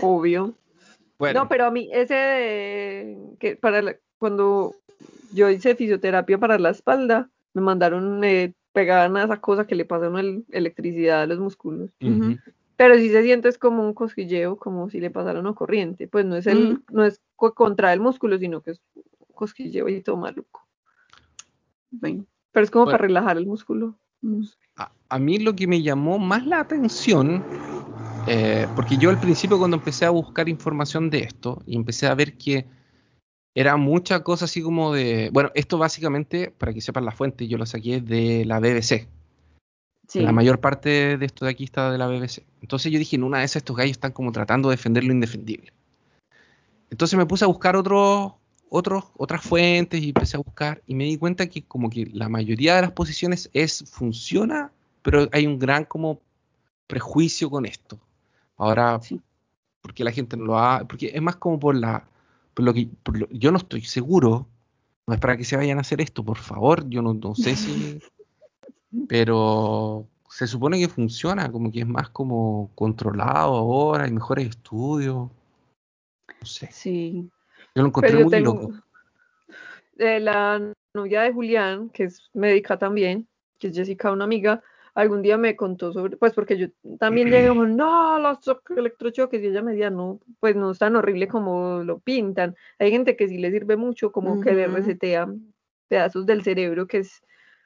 Obvio. 0.02 0.53
Bueno. 1.19 1.41
No, 1.41 1.49
pero 1.49 1.65
a 1.65 1.72
mí 1.72 1.90
ese 1.91 2.14
de, 2.14 3.18
que 3.38 3.57
para 3.57 3.98
cuando 4.18 4.76
yo 5.34 5.49
hice 5.49 5.76
fisioterapia 5.76 6.38
para 6.38 6.57
la 6.57 6.69
espalda, 6.69 7.30
me 7.53 7.61
mandaron 7.61 8.23
eh, 8.23 8.53
pegaban 8.76 9.15
a 9.15 9.23
esa 9.23 9.39
cosa 9.39 9.65
que 9.65 9.73
le 9.73 9.85
pasa 9.85 10.07
a 10.07 10.10
uno 10.10 10.43
electricidad 10.52 11.22
a 11.22 11.27
los 11.27 11.39
músculos. 11.39 11.91
Pero 12.76 12.97
si 12.97 13.10
se 13.10 13.23
siente 13.23 13.47
es 13.47 13.57
como 13.57 13.88
un 13.88 13.93
cosquilleo, 13.93 14.57
como 14.57 14.89
si 14.89 14.99
le 14.99 15.10
pasara 15.10 15.39
una 15.39 15.53
corriente. 15.53 16.10
Pues 16.10 16.26
no 16.26 16.35
es 16.35 16.45
el, 16.45 16.81
no 16.91 17.06
es 17.06 17.22
contra 17.38 17.93
el 17.93 18.02
músculo, 18.02 18.38
sino 18.38 18.61
que 18.61 18.72
es 18.72 18.81
un 18.93 19.34
cosquilleo 19.34 19.88
y 19.88 20.02
todo 20.02 20.18
maluco. 20.18 20.68
Pero 22.02 22.26
es 22.53 22.69
como 22.69 22.85
para 22.85 22.97
relajar 22.97 23.38
el 23.38 23.47
músculo. 23.47 23.95
A, 24.76 25.19
mí 25.19 25.39
lo 25.39 25.56
que 25.56 25.68
me 25.68 25.81
llamó 25.81 26.19
más 26.19 26.45
la 26.45 26.60
atención, 26.60 27.45
eh, 28.27 28.68
porque 28.76 28.97
yo 28.97 29.10
al 29.10 29.22
principio 29.22 29.57
cuando 29.57 29.77
empecé 29.77 30.03
a 30.03 30.10
buscar 30.10 30.49
información 30.49 31.10
de 31.10 31.19
esto 31.19 31.64
y 31.65 31.77
empecé 31.77 32.07
a 32.07 32.15
ver 32.15 32.38
que 32.38 32.65
era 33.56 33.77
mucha 33.77 34.22
cosa 34.22 34.45
así 34.45 34.61
como 34.61 34.94
de. 34.94 35.30
Bueno, 35.32 35.49
esto 35.56 35.77
básicamente, 35.77 36.52
para 36.52 36.73
que 36.73 36.82
sepan 36.82 37.06
la 37.06 37.11
fuente, 37.11 37.48
yo 37.48 37.57
lo 37.57 37.65
saqué 37.65 38.02
de 38.02 38.44
la 38.44 38.60
BBC. 38.60 39.07
La 40.14 40.34
mayor 40.34 40.60
parte 40.60 41.18
de 41.18 41.26
esto 41.26 41.45
de 41.45 41.52
aquí 41.52 41.64
está 41.64 41.91
de 41.91 41.98
la 41.98 42.07
BBC. 42.07 42.44
Entonces 42.61 42.91
yo 42.91 42.99
dije, 42.99 43.15
en 43.15 43.23
una 43.23 43.40
de 43.40 43.45
esas 43.45 43.57
estos 43.57 43.76
gallos 43.76 43.94
están 43.94 44.11
como 44.11 44.32
tratando 44.32 44.69
de 44.69 44.76
defender 44.76 45.03
lo 45.03 45.11
indefendible. 45.11 45.73
Entonces 46.91 47.18
me 47.18 47.26
puse 47.26 47.44
a 47.44 47.48
buscar 47.48 47.76
otros, 47.76 48.34
otros, 48.69 49.06
otras 49.18 49.41
fuentes 49.41 50.03
y 50.03 50.10
empecé 50.10 50.38
a 50.38 50.41
buscar 50.41 50.84
y 50.86 50.94
me 50.94 51.06
di 51.06 51.18
cuenta 51.18 51.48
que 51.48 51.64
como 51.64 51.90
que 51.90 52.06
la 52.14 52.30
mayoría 52.30 52.76
de 52.76 52.84
las 52.84 52.91
posiciones 52.91 53.49
es 53.53 53.84
funciona, 53.90 54.72
pero 55.02 55.27
hay 55.32 55.48
un 55.48 55.57
gran 55.57 55.86
como 55.86 56.19
prejuicio 56.88 57.49
con 57.49 57.65
esto. 57.65 57.99
Ahora, 58.57 58.99
porque 59.82 60.03
la 60.03 60.11
gente 60.11 60.38
no 60.38 60.45
lo 60.45 60.60
ha, 60.60 60.86
porque 60.88 61.11
es 61.14 61.22
más 61.22 61.38
como 61.38 61.60
por 61.60 61.76
la 61.76 62.06
por 62.56 62.65
lo 62.65 62.73
que 62.73 62.90
yo 63.30 63.52
no 63.52 63.57
estoy 63.57 63.82
seguro, 63.82 64.48
no 65.06 65.14
es 65.14 65.19
para 65.19 65.38
que 65.38 65.44
se 65.44 65.57
vayan 65.57 65.77
a 65.77 65.82
hacer 65.82 66.02
esto, 66.02 66.23
por 66.23 66.38
favor, 66.38 66.90
yo 66.90 67.02
no, 67.02 67.36
sé 67.36 67.56
si, 67.56 67.99
pero 69.07 70.07
se 70.30 70.48
supone 70.48 70.80
que 70.80 70.88
funciona, 70.88 71.52
como 71.52 71.72
que 71.72 71.82
es 71.82 71.88
más 71.88 72.10
como 72.10 72.72
controlado 72.73 73.56
ahora, 73.56 74.06
hay 74.06 74.11
mejores 74.11 74.49
estudios, 74.49 75.30
no 76.41 76.45
sé. 76.45 76.69
Sí. 76.72 77.30
Yo 77.76 77.82
lo 77.82 77.90
encontré 77.90 78.23
muy 78.23 78.40
loco. 78.40 78.72
la 79.98 80.73
novia 80.94 81.22
de 81.23 81.34
Julián, 81.34 81.90
que 81.90 82.06
es 82.06 82.30
médica 82.34 82.80
también, 82.80 83.27
que 83.60 83.68
es 83.68 83.76
Jessica, 83.76 84.11
una 84.11 84.23
amiga, 84.23 84.64
algún 84.96 85.22
día 85.22 85.38
me 85.38 85.56
contó 85.56 85.92
sobre, 85.92 86.18
pues 86.18 86.34
porque 86.34 86.58
yo 86.58 86.68
también 86.98 87.30
llegué 87.30 87.50
como, 87.50 87.66
no, 87.68 88.18
los 88.18 88.40
electrochoques, 88.76 89.44
y 89.44 89.48
ella 89.48 89.62
me 89.62 89.74
decía, 89.74 89.90
no, 89.90 90.20
pues 90.40 90.56
no 90.56 90.72
es 90.72 90.80
tan 90.80 90.96
horrible 90.96 91.28
como 91.28 91.84
lo 91.84 92.00
pintan. 92.00 92.56
Hay 92.80 92.92
gente 92.92 93.16
que 93.16 93.28
sí 93.28 93.38
le 93.38 93.52
sirve 93.52 93.76
mucho, 93.76 94.12
como 94.12 94.42
que 94.42 94.54
le 94.54 94.68
resetea 94.68 95.28
pedazos 95.90 96.26
del 96.26 96.44
cerebro, 96.44 96.88
que 96.88 97.00
es, 97.00 97.22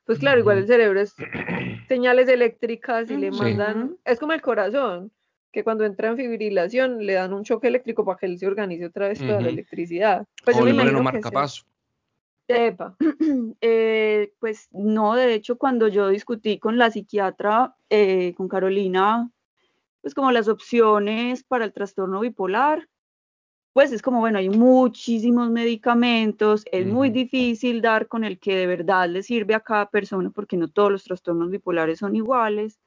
pues 0.06 0.20
claro, 0.20 0.40
igual 0.40 0.58
el 0.58 0.68
cerebro 0.68 1.00
es 1.00 1.16
señales 1.88 2.28
eléctricas 2.28 3.10
y 3.10 3.18
le 3.18 3.32
mandan, 3.32 3.96
es 4.04 4.20
como 4.20 4.34
el 4.34 4.42
corazón, 4.42 5.12
que 5.52 5.64
cuando 5.64 5.86
entra 5.86 6.10
en 6.10 6.18
fibrilación 6.18 7.06
le 7.06 7.14
dan 7.14 7.34
un 7.34 7.44
choque 7.44 7.68
eléctrico 7.68 8.06
para 8.06 8.18
que 8.18 8.26
él 8.26 8.38
se 8.38 8.48
organice 8.48 8.86
otra 8.86 9.08
vez 9.08 9.20
toda 9.20 9.42
la 9.42 9.50
electricidad. 9.50 10.28
Pues 10.44 10.58
o 10.58 10.60
yo 10.60 10.66
me 10.66 10.72
imagino 10.72 11.04
marcapaso. 11.04 11.64
Epa. 12.50 12.96
Eh, 13.62 14.34
pues 14.40 14.70
no, 14.72 15.16
de 15.16 15.34
hecho, 15.34 15.58
cuando 15.58 15.88
yo 15.88 16.10
discutí 16.10 16.60
con 16.60 16.78
la 16.78 16.92
psiquiatra, 16.92 17.76
eh, 17.90 18.34
con 18.36 18.48
Carolina, 18.48 19.30
pues 20.02 20.14
como 20.14 20.32
las 20.32 20.48
opciones 20.48 21.44
para 21.44 21.66
el 21.66 21.74
trastorno 21.74 22.22
bipolar, 22.22 22.88
pues 23.74 23.92
es 23.92 24.02
como, 24.02 24.20
bueno, 24.20 24.40
hay 24.40 24.50
muchísimos 24.50 25.50
medicamentos, 25.52 26.66
es 26.72 26.88
muy 26.88 27.10
difícil 27.10 27.82
dar 27.82 28.08
con 28.08 28.24
el 28.24 28.40
que 28.40 28.56
de 28.56 28.68
verdad 28.68 29.08
le 29.10 29.24
sirve 29.24 29.54
a 29.54 29.60
cada 29.60 29.90
persona 29.90 30.32
porque 30.32 30.58
no 30.58 30.68
todos 30.70 30.92
los 30.92 31.04
trastornos 31.04 31.52
bipolares 31.52 32.00
son 32.00 32.16
iguales. 32.16 32.80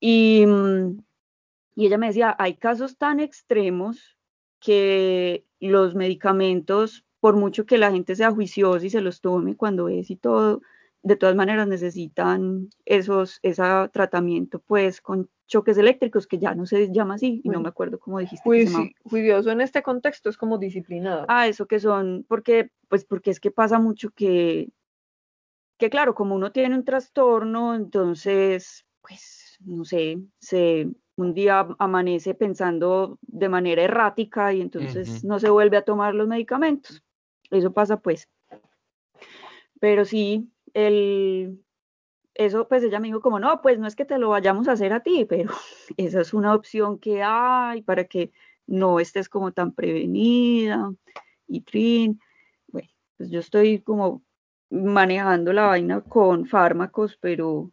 Y, 0.00 0.44
mm, 0.46 1.02
y 1.76 1.86
ella 1.86 1.98
me 1.98 2.08
decía, 2.08 2.34
hay 2.38 2.54
casos 2.54 2.96
tan 2.96 3.20
extremos 3.20 4.16
que 4.60 5.44
los 5.60 5.94
medicamentos, 5.94 7.04
por 7.20 7.36
mucho 7.36 7.66
que 7.66 7.78
la 7.78 7.90
gente 7.92 8.16
sea 8.16 8.30
juiciosa 8.32 8.84
y 8.86 8.90
se 8.90 9.00
los 9.00 9.20
tome 9.20 9.56
cuando 9.56 9.88
es 9.88 10.10
y 10.10 10.16
todo, 10.16 10.62
de 11.02 11.16
todas 11.16 11.34
maneras 11.36 11.66
necesitan 11.68 12.68
esos, 12.84 13.38
ese 13.42 13.62
tratamiento 13.92 14.58
pues 14.60 15.00
con 15.00 15.28
choques 15.46 15.78
eléctricos 15.78 16.26
que 16.26 16.38
ya 16.38 16.54
no 16.54 16.66
se 16.66 16.90
llama 16.92 17.14
así 17.14 17.40
y 17.44 17.48
no 17.48 17.60
me 17.60 17.68
acuerdo 17.68 17.98
cómo 17.98 18.18
dijiste. 18.18 18.48
Juici- 18.48 18.94
juicioso 19.04 19.50
en 19.50 19.60
este 19.60 19.82
contexto 19.82 20.28
es 20.30 20.36
como 20.36 20.58
disciplinado. 20.58 21.24
Ah, 21.28 21.46
eso 21.48 21.66
que 21.66 21.80
son, 21.80 22.24
porque, 22.28 22.70
pues 22.88 23.04
porque 23.04 23.30
es 23.30 23.40
que 23.40 23.50
pasa 23.50 23.78
mucho 23.78 24.10
que, 24.10 24.68
que 25.78 25.90
claro, 25.90 26.14
como 26.14 26.34
uno 26.34 26.52
tiene 26.52 26.74
un 26.76 26.84
trastorno, 26.84 27.74
entonces, 27.74 28.84
pues, 29.00 29.56
no 29.64 29.84
sé, 29.84 30.18
se, 30.38 30.88
un 31.16 31.34
día 31.34 31.66
amanece 31.78 32.34
pensando 32.34 33.18
de 33.22 33.48
manera 33.48 33.82
errática 33.82 34.52
y 34.52 34.60
entonces 34.60 35.24
no 35.24 35.38
se 35.38 35.50
vuelve 35.50 35.76
a 35.78 35.82
tomar 35.84 36.14
los 36.14 36.28
medicamentos. 36.28 37.02
Eso 37.50 37.72
pasa, 37.72 37.98
pues. 38.00 38.28
Pero 39.80 40.04
sí, 40.04 40.48
el, 40.74 41.62
eso, 42.34 42.68
pues 42.68 42.82
ella 42.82 43.00
me 43.00 43.08
dijo 43.08 43.20
como, 43.20 43.40
no, 43.40 43.60
pues 43.62 43.78
no 43.78 43.86
es 43.86 43.96
que 43.96 44.04
te 44.04 44.18
lo 44.18 44.28
vayamos 44.30 44.68
a 44.68 44.72
hacer 44.72 44.92
a 44.92 45.00
ti, 45.02 45.24
pero 45.24 45.50
esa 45.96 46.20
es 46.20 46.34
una 46.34 46.54
opción 46.54 46.98
que 46.98 47.22
hay 47.22 47.82
para 47.82 48.04
que 48.04 48.30
no 48.66 49.00
estés 49.00 49.28
como 49.28 49.52
tan 49.52 49.72
prevenida 49.72 50.92
y 51.48 51.62
trin. 51.62 52.20
Bueno, 52.68 52.88
pues 53.16 53.30
yo 53.30 53.40
estoy 53.40 53.80
como 53.80 54.22
manejando 54.70 55.52
la 55.52 55.66
vaina 55.66 56.02
con 56.02 56.46
fármacos, 56.46 57.16
pero 57.20 57.72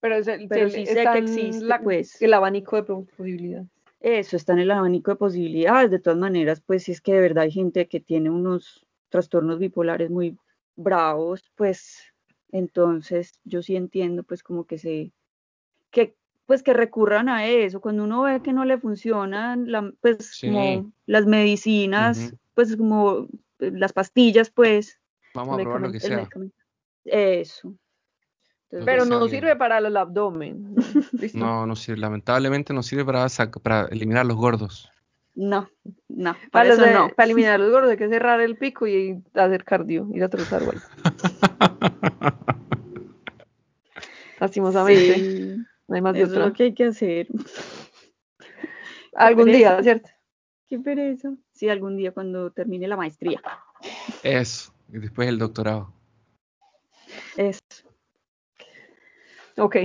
Pero, 0.00 0.16
es 0.16 0.28
el- 0.28 0.48
pero 0.48 0.68
se- 0.68 0.76
sí 0.80 0.86
sé 0.86 1.06
que 1.10 1.18
existe, 1.18 1.64
la- 1.64 1.80
pues. 1.80 2.20
el 2.20 2.34
abanico 2.34 2.76
de 2.76 2.82
posibilidades. 2.82 3.68
eso 4.00 4.36
está 4.36 4.52
en 4.52 4.58
el 4.58 4.70
abanico 4.70 5.12
de 5.12 5.16
posibilidades. 5.16 5.90
De 5.90 5.98
todas 5.98 6.18
maneras, 6.18 6.60
pues 6.60 6.82
si 6.82 6.92
es 6.92 7.00
que 7.00 7.14
de 7.14 7.20
verdad 7.22 7.44
hay 7.44 7.52
gente 7.52 7.88
que 7.88 8.00
tiene 8.00 8.28
unos 8.28 8.86
trastornos 9.14 9.60
bipolares 9.60 10.10
muy 10.10 10.36
bravos, 10.74 11.44
pues 11.54 12.02
entonces 12.50 13.38
yo 13.44 13.62
sí 13.62 13.76
entiendo 13.76 14.24
pues 14.24 14.42
como 14.42 14.64
que 14.64 14.76
se, 14.76 15.12
que 15.92 16.16
pues 16.46 16.64
que 16.64 16.72
recurran 16.72 17.28
a 17.28 17.46
eso. 17.46 17.80
Cuando 17.80 18.02
uno 18.02 18.22
ve 18.22 18.42
que 18.42 18.52
no 18.52 18.64
le 18.64 18.76
funcionan, 18.76 19.70
la- 19.70 19.92
pues 20.00 20.16
Sí. 20.32 20.48
como 20.48 20.92
las 21.06 21.26
medicinas, 21.26 22.34
pues 22.54 22.76
como 22.76 23.28
eh, 23.60 23.70
las 23.72 23.92
pastillas, 23.92 24.50
pues. 24.50 25.00
Vamos 25.32 25.60
a 25.60 25.62
probar 25.62 25.80
lo 25.82 25.92
que 25.92 26.00
sea. 26.00 26.28
Eso. 27.04 27.76
Entonces, 28.64 28.84
Pero 28.84 29.04
no 29.04 29.28
sirve 29.28 29.54
para 29.54 29.78
el 29.78 29.96
abdomen. 29.96 30.74
¿Listo? 31.12 31.38
No, 31.38 31.66
no 31.66 31.76
sirve. 31.76 32.00
Lamentablemente 32.00 32.74
no 32.74 32.82
sirve 32.82 33.04
para, 33.04 33.26
para 33.62 33.86
eliminar 33.92 34.26
los 34.26 34.36
gordos. 34.36 34.90
No, 35.34 35.68
no, 36.08 36.36
Para, 36.52 36.72
eso 36.72 36.82
de- 36.82 36.92
no. 36.92 37.08
para 37.16 37.24
eliminar 37.26 37.58
los 37.60 37.70
gordos 37.70 37.90
hay 37.90 37.96
que 37.96 38.08
cerrar 38.08 38.40
el 38.40 38.56
pico 38.56 38.86
y 38.86 39.22
hacer 39.34 39.64
cardio, 39.64 40.08
ir 40.12 40.22
a 40.24 40.28
trotar 40.28 40.62
o 40.62 40.70
algo. 40.70 40.82
Lastimosamente, 44.40 45.14
Sí, 45.14 45.56
no 45.88 45.94
hay 45.94 46.02
más 46.02 46.14
de 46.14 46.22
eso 46.22 46.32
es 46.32 46.38
lo 46.38 46.52
que 46.52 46.64
hay 46.64 46.74
que 46.74 46.84
hacer. 46.84 47.28
Algún 49.14 49.46
día, 49.46 49.80
¿cierto? 49.82 50.10
Qué 50.68 50.78
pereza. 50.80 51.30
Sí, 51.52 51.68
algún 51.68 51.96
día 51.96 52.10
cuando 52.12 52.50
termine 52.50 52.88
la 52.88 52.96
maestría. 52.96 53.40
Eso. 54.24 54.72
Y 54.92 54.98
después 54.98 55.28
el 55.28 55.38
doctorado. 55.38 55.92
Eso. 57.36 57.60
Ok. 59.56 59.76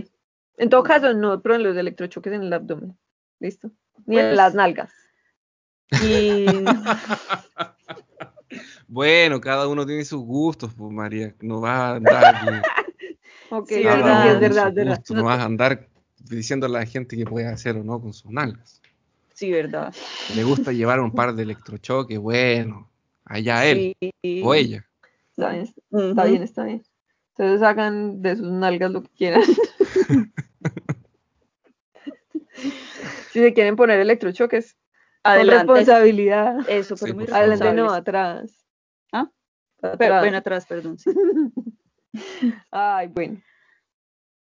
En 0.57 0.69
todo 0.69 0.81
caso, 0.81 1.13
no 1.13 1.41
prueben 1.43 1.63
los 1.63 1.77
electrochoques 1.77 2.34
en 2.34 2.41
el 2.41 2.51
abdomen. 2.53 2.97
¿Listo? 3.39 3.69
Ni 4.07 4.17
en 4.17 4.26
Pues- 4.27 4.35
las 4.38 4.55
nalgas. 4.55 4.91
Y 6.03 6.63
Bueno, 8.87 9.39
cada 9.39 9.67
uno 9.67 9.85
tiene 9.85 10.03
sus 10.05 10.21
gustos, 10.21 10.73
pues 10.75 10.91
María. 10.91 11.35
No 11.41 11.61
vas 11.61 11.79
a 11.79 11.95
andar 11.95 12.35
aquí. 12.35 12.45
Ok, 13.51 13.67
Sí, 13.69 13.81
verdad, 13.83 14.31
es 14.35 14.39
verdad, 14.39 14.73
gustos, 14.75 15.17
No 15.17 15.23
vas 15.23 15.39
a 15.39 15.45
andar 15.45 15.87
diciendo 16.19 16.67
a 16.67 16.69
la 16.69 16.85
gente 16.85 17.17
que 17.17 17.25
puede 17.25 17.47
hacer 17.47 17.77
o 17.77 17.83
no 17.83 17.99
con 17.99 18.13
sus 18.13 18.29
nalgas. 18.31 18.79
sí, 19.33 19.51
verdad. 19.51 19.91
Le 20.35 20.43
gusta 20.43 20.71
llevar 20.71 20.99
un 20.99 21.11
par 21.11 21.33
de 21.33 21.41
electrochoques, 21.41 22.19
bueno, 22.19 22.91
allá 23.25 23.65
él 23.65 23.95
Sí. 24.21 24.41
o 24.43 24.53
ella. 24.53 24.85
Está 25.31 25.49
bien, 25.51 25.73
está 25.91 26.25
bien, 26.25 26.43
está 26.43 26.63
bien. 26.65 26.83
Entonces 27.29 27.63
hagan 27.63 28.21
de 28.21 28.35
sus 28.35 28.51
nalgas 28.51 28.91
lo 28.91 29.01
que 29.01 29.09
quieran. 29.17 29.41
si 33.31 33.39
se 33.39 33.53
quieren 33.53 33.75
poner 33.75 33.99
electrochoques, 33.99 34.77
con 35.21 35.31
Adelante. 35.33 35.73
responsabilidad. 35.73 36.69
Eso, 36.69 36.95
Sí, 36.95 37.05
pero 37.05 37.15
muy. 37.15 37.25
Adelante, 37.31 37.73
no, 37.73 37.91
atrás. 37.91 38.65
¿Ah? 39.11 39.29
Atrás. 39.77 39.97
Pero, 39.97 40.19
bueno, 40.19 40.37
atrás, 40.37 40.65
perdón. 40.65 40.97
sí. 40.97 41.09
Ay, 42.71 43.07
bueno. 43.07 43.41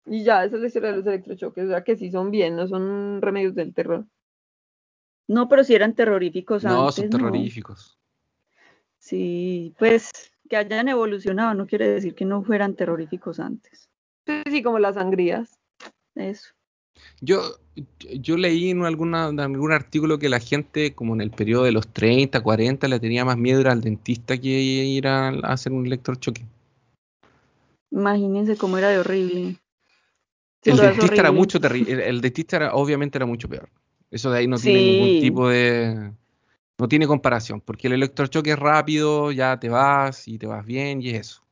Y 0.06 0.24
ya, 0.24 0.44
esa 0.44 0.56
es 0.56 0.62
la 0.62 0.68
historia 0.68 0.92
de 0.92 0.98
los 0.98 1.06
electrochoques. 1.08 1.66
O 1.66 1.68
sea, 1.70 1.84
que 1.84 1.96
sí 1.96 2.12
son 2.12 2.32
bien, 2.32 2.56
no 2.56 2.68
son 2.68 3.22
remedios 3.22 3.56
del 3.56 3.74
terror. 3.74 4.06
No, 5.28 5.48
pero 5.48 5.64
si 5.64 5.74
eran 5.74 5.96
terroríficos 5.96 6.64
No, 6.64 6.82
antes, 6.88 6.96
son 6.96 7.10
terroríficos. 7.10 7.98
Sí, 8.98 9.74
pues 9.80 10.12
que 10.50 10.58
hayan 10.58 10.88
evolucionado 10.90 11.54
no 11.54 11.66
quiere 11.68 11.88
decir 11.88 12.16
que 12.16 12.26
no 12.26 12.44
fueran 12.44 12.76
terroríficos 12.76 13.40
antes. 13.40 13.90
Sí, 14.26 14.44
sí, 14.50 14.64
como 14.64 14.80
las 14.80 14.96
sangrías. 14.96 15.60
Eso. 16.16 16.54
Yo, 17.22 17.42
yo 18.02 18.38
leí 18.38 18.70
en, 18.70 18.84
alguna, 18.86 19.30
en 19.30 19.40
algún 19.40 19.72
artículo 19.72 20.20
que 20.20 20.30
la 20.30 20.40
gente, 20.40 20.94
como 20.94 21.14
en 21.16 21.22
el 21.22 21.32
periodo 21.32 21.64
de 21.64 21.72
los 21.72 21.88
30, 21.88 22.42
40, 22.42 22.88
le 22.88 23.00
tenía 23.00 23.26
más 23.26 23.38
miedo 23.38 23.62
ir 23.62 23.68
al 23.68 23.82
dentista 23.82 24.38
que 24.38 24.48
ir 24.50 25.08
a, 25.08 25.30
a 25.30 25.54
hacer 25.54 25.72
un 25.72 25.86
electrochoque. 25.86 26.46
Imagínense 27.92 28.58
cómo 28.58 28.78
era 28.78 28.90
de 28.90 29.00
horrible. 29.00 29.58
El 30.66 30.76
es 30.76 30.82
dentista 30.82 31.22
era 31.22 31.32
mucho 31.32 31.60
terri- 31.60 31.88
el, 31.88 32.00
el 32.00 32.22
dentista 32.22 32.56
era, 32.58 32.74
obviamente 32.74 33.18
era 33.18 33.26
mucho 33.26 33.50
peor. 33.50 33.70
Eso 34.10 34.32
de 34.32 34.40
ahí 34.40 34.48
no 34.48 34.58
tiene 34.58 34.82
ningún 34.82 35.20
tipo 35.20 35.50
de. 35.50 36.12
No 36.78 36.88
tiene 36.88 37.08
comparación, 37.08 37.62
porque 37.62 37.88
el 37.88 37.94
electrochoque 37.94 38.52
es 38.52 38.60
rápido, 38.60 39.32
ya 39.32 39.60
te 39.60 39.70
vas 39.70 40.28
y 40.28 40.38
te 40.38 40.48
vas 40.48 40.66
bien 40.66 41.02
y 41.02 41.10
es 41.10 41.20
eso. 41.22 41.44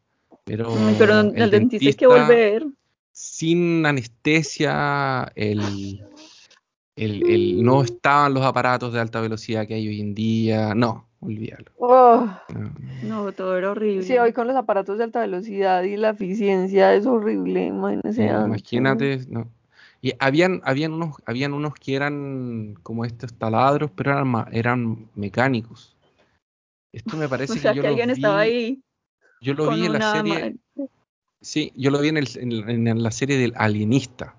Pero, 0.46 0.68
Pero 0.98 1.20
el, 1.36 1.52
dentista 1.52 1.86
hay 1.90 1.94
que 1.94 2.08
volver. 2.08 2.66
Sin 3.12 3.86
anestesia, 3.86 5.32
el, 5.36 5.60
el, 6.96 7.30
el- 7.30 7.64
no 7.64 7.84
estaban 7.84 8.34
los 8.34 8.44
aparatos 8.44 8.94
de 8.94 9.00
alta 9.00 9.22
velocidad 9.22 9.68
que 9.68 9.76
hay 9.76 9.88
hoy 9.88 10.02
en 10.02 10.14
día. 10.16 10.74
No, 10.76 11.08
olvídalo. 11.20 11.72
Oh, 11.78 12.30
No. 12.54 12.72
No, 13.04 13.32
todo 13.32 13.58
era 13.58 13.72
horrible. 13.72 14.04
sí, 14.04 14.18
hoy 14.18 14.32
con 14.32 14.46
los 14.48 14.56
aparatos 14.56 14.98
de 15.00 15.06
alta 15.06 15.22
velocidad 15.22 15.82
y 15.84 15.98
la 15.98 16.10
eficiencia 16.10 16.94
es 16.94 17.06
horrible. 17.08 17.66
Imagínense. 17.66 18.14
Sí, 18.14 18.28
antes. 18.28 18.48
imagínate, 18.48 19.20
no. 19.30 19.48
Y 20.04 20.14
habían, 20.20 20.62
habían 20.64 20.94
unos, 20.94 21.16
habían 21.26 21.54
unos 21.54 21.74
que 21.76 21.96
eran 21.96 22.76
como 22.84 23.06
estos 23.06 23.34
taladros, 23.34 23.92
pero 23.96 24.12
eran, 24.12 24.28
ma- 24.28 24.48
eran 24.52 25.10
mecánicos. 25.16 25.96
Esto 26.92 27.18
me 27.18 27.28
parece 27.30 27.54
O 27.54 27.56
sea, 27.58 27.72
que 27.72 27.78
yo 27.78 27.82
que 27.82 27.88
lo 27.88 27.94
alguien 27.94 28.08
vi, 28.10 28.14
estaba 28.14 28.40
ahí 28.40 28.84
yo 29.42 29.54
lo 29.56 29.70
vi 29.70 29.86
en 29.86 29.94
la 29.94 29.98
una 29.98 30.12
serie, 30.12 30.56
sí, 31.42 31.72
yo 31.76 31.92
lo 31.92 32.00
vi 32.00 32.10
en, 32.10 32.18
el- 32.18 32.30
en- 32.70 32.88
en 32.88 33.04
la 33.04 33.12
serie 33.12 33.38
del 33.38 33.54
Alienista, 33.56 34.36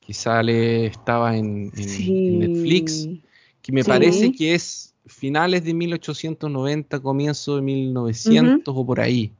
que 0.00 0.12
sale, 0.14 0.86
estaba 0.86 1.36
en, 1.36 1.70
en- 1.76 1.88
en 1.88 2.38
Netflix, 2.40 2.92
Sí. 3.02 3.22
que 3.62 3.72
me 3.72 3.82
Sí. 3.82 3.88
parece 3.88 4.32
que 4.32 4.54
es 4.54 4.94
finales 5.06 5.64
de 5.64 5.72
1890, 5.74 7.00
comienzo 7.00 7.56
de 7.56 7.62
1900 7.62 8.74
o 8.76 8.86
por 8.86 9.00
ahí. 9.00 9.32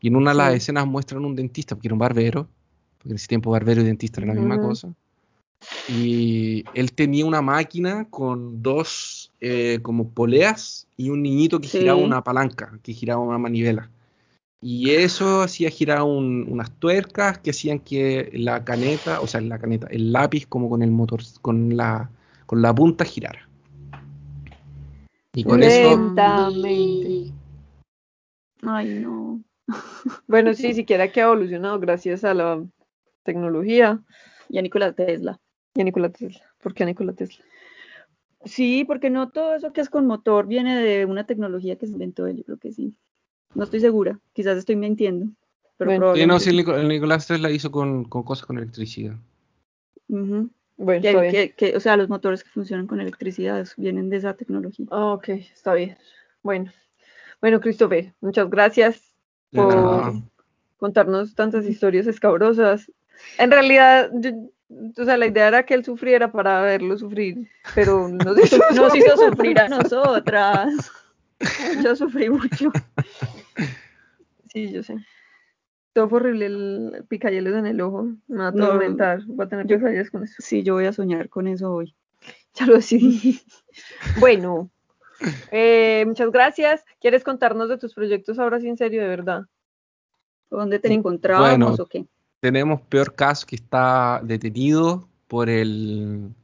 Y 0.00 0.08
en 0.08 0.16
una 0.16 0.30
de 0.32 0.36
las 0.36 0.50
Sí. 0.52 0.56
escenas 0.58 0.86
muestran 0.86 1.24
un 1.24 1.36
dentista, 1.36 1.74
porque 1.76 1.88
era 1.88 1.94
un 1.94 1.98
barbero, 2.00 2.48
porque 2.98 3.10
en 3.10 3.16
ese 3.16 3.26
tiempo 3.28 3.50
barbero 3.50 3.82
y 3.82 3.84
dentista 3.84 4.20
era 4.20 4.34
la 4.34 4.40
misma 4.40 4.60
cosa. 4.60 4.92
Y 5.88 6.64
él 6.74 6.92
tenía 6.92 7.24
una 7.26 7.42
máquina 7.42 8.06
con 8.10 8.62
dos 8.62 9.30
eh, 9.40 9.80
como 9.82 10.08
poleas 10.08 10.86
y 10.96 11.08
un 11.10 11.22
niñito 11.22 11.60
que 11.60 11.66
Sí. 11.68 11.78
giraba 11.78 11.98
una 12.00 12.22
palanca, 12.22 12.78
que 12.82 12.92
giraba 12.92 13.20
una 13.22 13.38
manivela. 13.38 13.90
Y 14.64 14.90
eso 14.90 15.42
hacía 15.42 15.70
girar 15.70 16.02
un- 16.02 16.46
unas 16.48 16.70
tuercas 16.70 17.38
que 17.38 17.50
hacían 17.50 17.80
que 17.80 18.30
la 18.32 18.64
caneta, 18.64 19.20
o 19.20 19.26
sea, 19.26 19.40
la 19.40 19.58
caneta, 19.58 19.88
el 19.90 20.12
lápiz 20.12 20.46
como 20.46 20.70
con 20.70 20.82
el 20.82 20.92
motor, 20.92 21.20
con 21.40 21.76
la, 21.76 22.08
con 22.46 22.62
la 22.62 22.72
punta 22.72 23.04
girara. 23.04 23.48
Y 25.34 25.42
con 25.42 25.62
eso, 25.64 25.96
Lentamente. 25.96 27.32
Ay, 28.62 29.00
no. 29.00 29.42
Bueno, 30.28 30.54
sí, 30.54 30.72
siquiera 30.74 31.10
que 31.10 31.20
ha 31.20 31.24
evolucionado 31.24 31.80
gracias 31.80 32.22
a 32.22 32.32
la 32.32 32.64
tecnología. 33.24 34.00
Y 34.48 34.58
a 34.58 34.62
Nikola 34.62 34.92
Tesla. 34.92 35.40
¿Y 35.74 35.80
a 35.80 35.84
Nikola 35.84 36.10
Tesla? 36.10 36.42
¿Por 36.62 36.74
qué 36.74 36.84
a 36.84 36.86
Nikola 36.86 37.14
Tesla? 37.14 37.44
Sí, 38.44 38.84
porque 38.84 39.10
no 39.10 39.30
todo 39.30 39.54
eso 39.54 39.72
que 39.72 39.80
es 39.80 39.88
con 39.88 40.06
motor 40.06 40.46
viene 40.46 40.76
de 40.76 41.04
una 41.04 41.26
tecnología 41.26 41.76
que 41.76 41.86
se 41.86 41.92
inventó 41.92 42.26
él, 42.26 42.36
yo 42.38 42.44
creo 42.44 42.58
que 42.58 42.72
sí. 42.72 42.96
No 43.54 43.64
estoy 43.64 43.80
segura, 43.80 44.18
quizás 44.32 44.56
estoy 44.58 44.76
mintiendo. 44.76 45.26
Pero 45.76 45.90
Bueno. 45.90 46.14
Sí, 46.14 46.26
no, 46.26 46.36
probablemente 46.36 46.44
sí, 46.44 46.50
el, 46.50 46.64
sí. 46.64 46.70
El 46.82 46.88
Nicolás 46.88 47.26
Tesla 47.26 47.50
hizo 47.50 47.70
con, 47.70 48.04
con 48.04 48.22
cosas 48.22 48.46
con 48.46 48.58
electricidad. 48.58 49.14
Bueno, 50.08 50.48
Que- 51.02 51.08
está 51.08 51.20
bien. 51.20 51.32
que- 51.32 51.52
que, 51.54 51.76
o 51.76 51.80
sea, 51.80 51.96
los 51.96 52.08
motores 52.08 52.42
que 52.44 52.50
funcionan 52.50 52.86
con 52.86 53.00
electricidad 53.00 53.66
vienen 53.76 54.10
de 54.10 54.16
esa 54.18 54.34
tecnología. 54.34 54.86
Ah, 54.90 55.12
ok, 55.14 55.28
está 55.28 55.74
bien. 55.74 55.96
Bueno, 56.42 56.72
bueno, 57.40 57.60
Christopher, 57.60 58.12
muchas 58.20 58.48
gracias 58.50 59.02
por 59.52 60.12
contarnos 60.78 61.34
tantas 61.34 61.66
historias 61.66 62.06
escabrosas. 62.06 62.90
En 63.38 63.50
realidad, 63.50 64.10
yo- 64.14 64.50
o 64.98 65.04
sea, 65.04 65.16
la 65.16 65.26
idea 65.26 65.48
era 65.48 65.64
que 65.64 65.74
él 65.74 65.84
sufriera 65.84 66.32
para 66.32 66.62
verlo 66.62 66.96
sufrir, 66.96 67.48
pero 67.74 68.08
no 68.08 68.34
se 68.34 68.58
Nos 68.74 68.96
hizo 68.96 69.16
sufrir 69.16 69.58
a 69.60 69.68
nosotras. 69.68 70.90
Yo 71.84 71.94
sufrí 71.96 72.30
mucho. 72.30 72.70
Sí, 74.52 74.70
yo 74.72 74.82
sé. 74.82 74.96
Todo 75.92 76.08
fue 76.08 76.20
horrible 76.20 76.46
el 76.46 77.04
picayelos 77.08 77.54
en 77.54 77.66
el 77.66 77.80
ojo. 77.80 78.04
Me 78.28 78.38
va 78.38 78.48
a 78.48 78.50
No, 78.52 78.64
atormentar. 78.66 79.22
Voy 79.26 79.44
a 79.46 79.48
tener 79.48 79.66
yo- 79.66 79.76
pesadillas 79.76 80.10
con 80.10 80.24
eso. 80.24 80.34
Sí, 80.38 80.62
yo 80.62 80.74
voy 80.74 80.86
a 80.86 80.92
soñar 80.92 81.28
con 81.28 81.46
eso 81.48 81.72
hoy. 81.72 81.94
Ya 82.54 82.66
lo 82.66 82.74
decidí. 82.74 83.40
bueno, 84.20 84.70
eh, 85.50 86.04
muchas 86.06 86.30
gracias. 86.30 86.84
¿Quieres 87.00 87.24
contarnos 87.24 87.68
de 87.70 87.78
tus 87.78 87.94
proyectos 87.94 88.38
ahora 88.38 88.60
sí 88.60 88.68
en 88.68 88.76
serio, 88.76 89.00
de 89.02 89.08
verdad? 89.08 89.42
¿Dónde 90.50 90.78
te 90.78 90.88
Sí. 90.88 90.94
encontramos 90.94 91.48
Bueno. 91.48 91.74
o 91.78 91.86
qué? 91.86 92.06
Tenemos 92.40 92.82
peor 92.82 93.14
caso 93.14 93.46
que 93.46 93.56
está 93.56 94.20
detenido 94.22 95.08
por 95.28 95.48
el... 95.48 96.34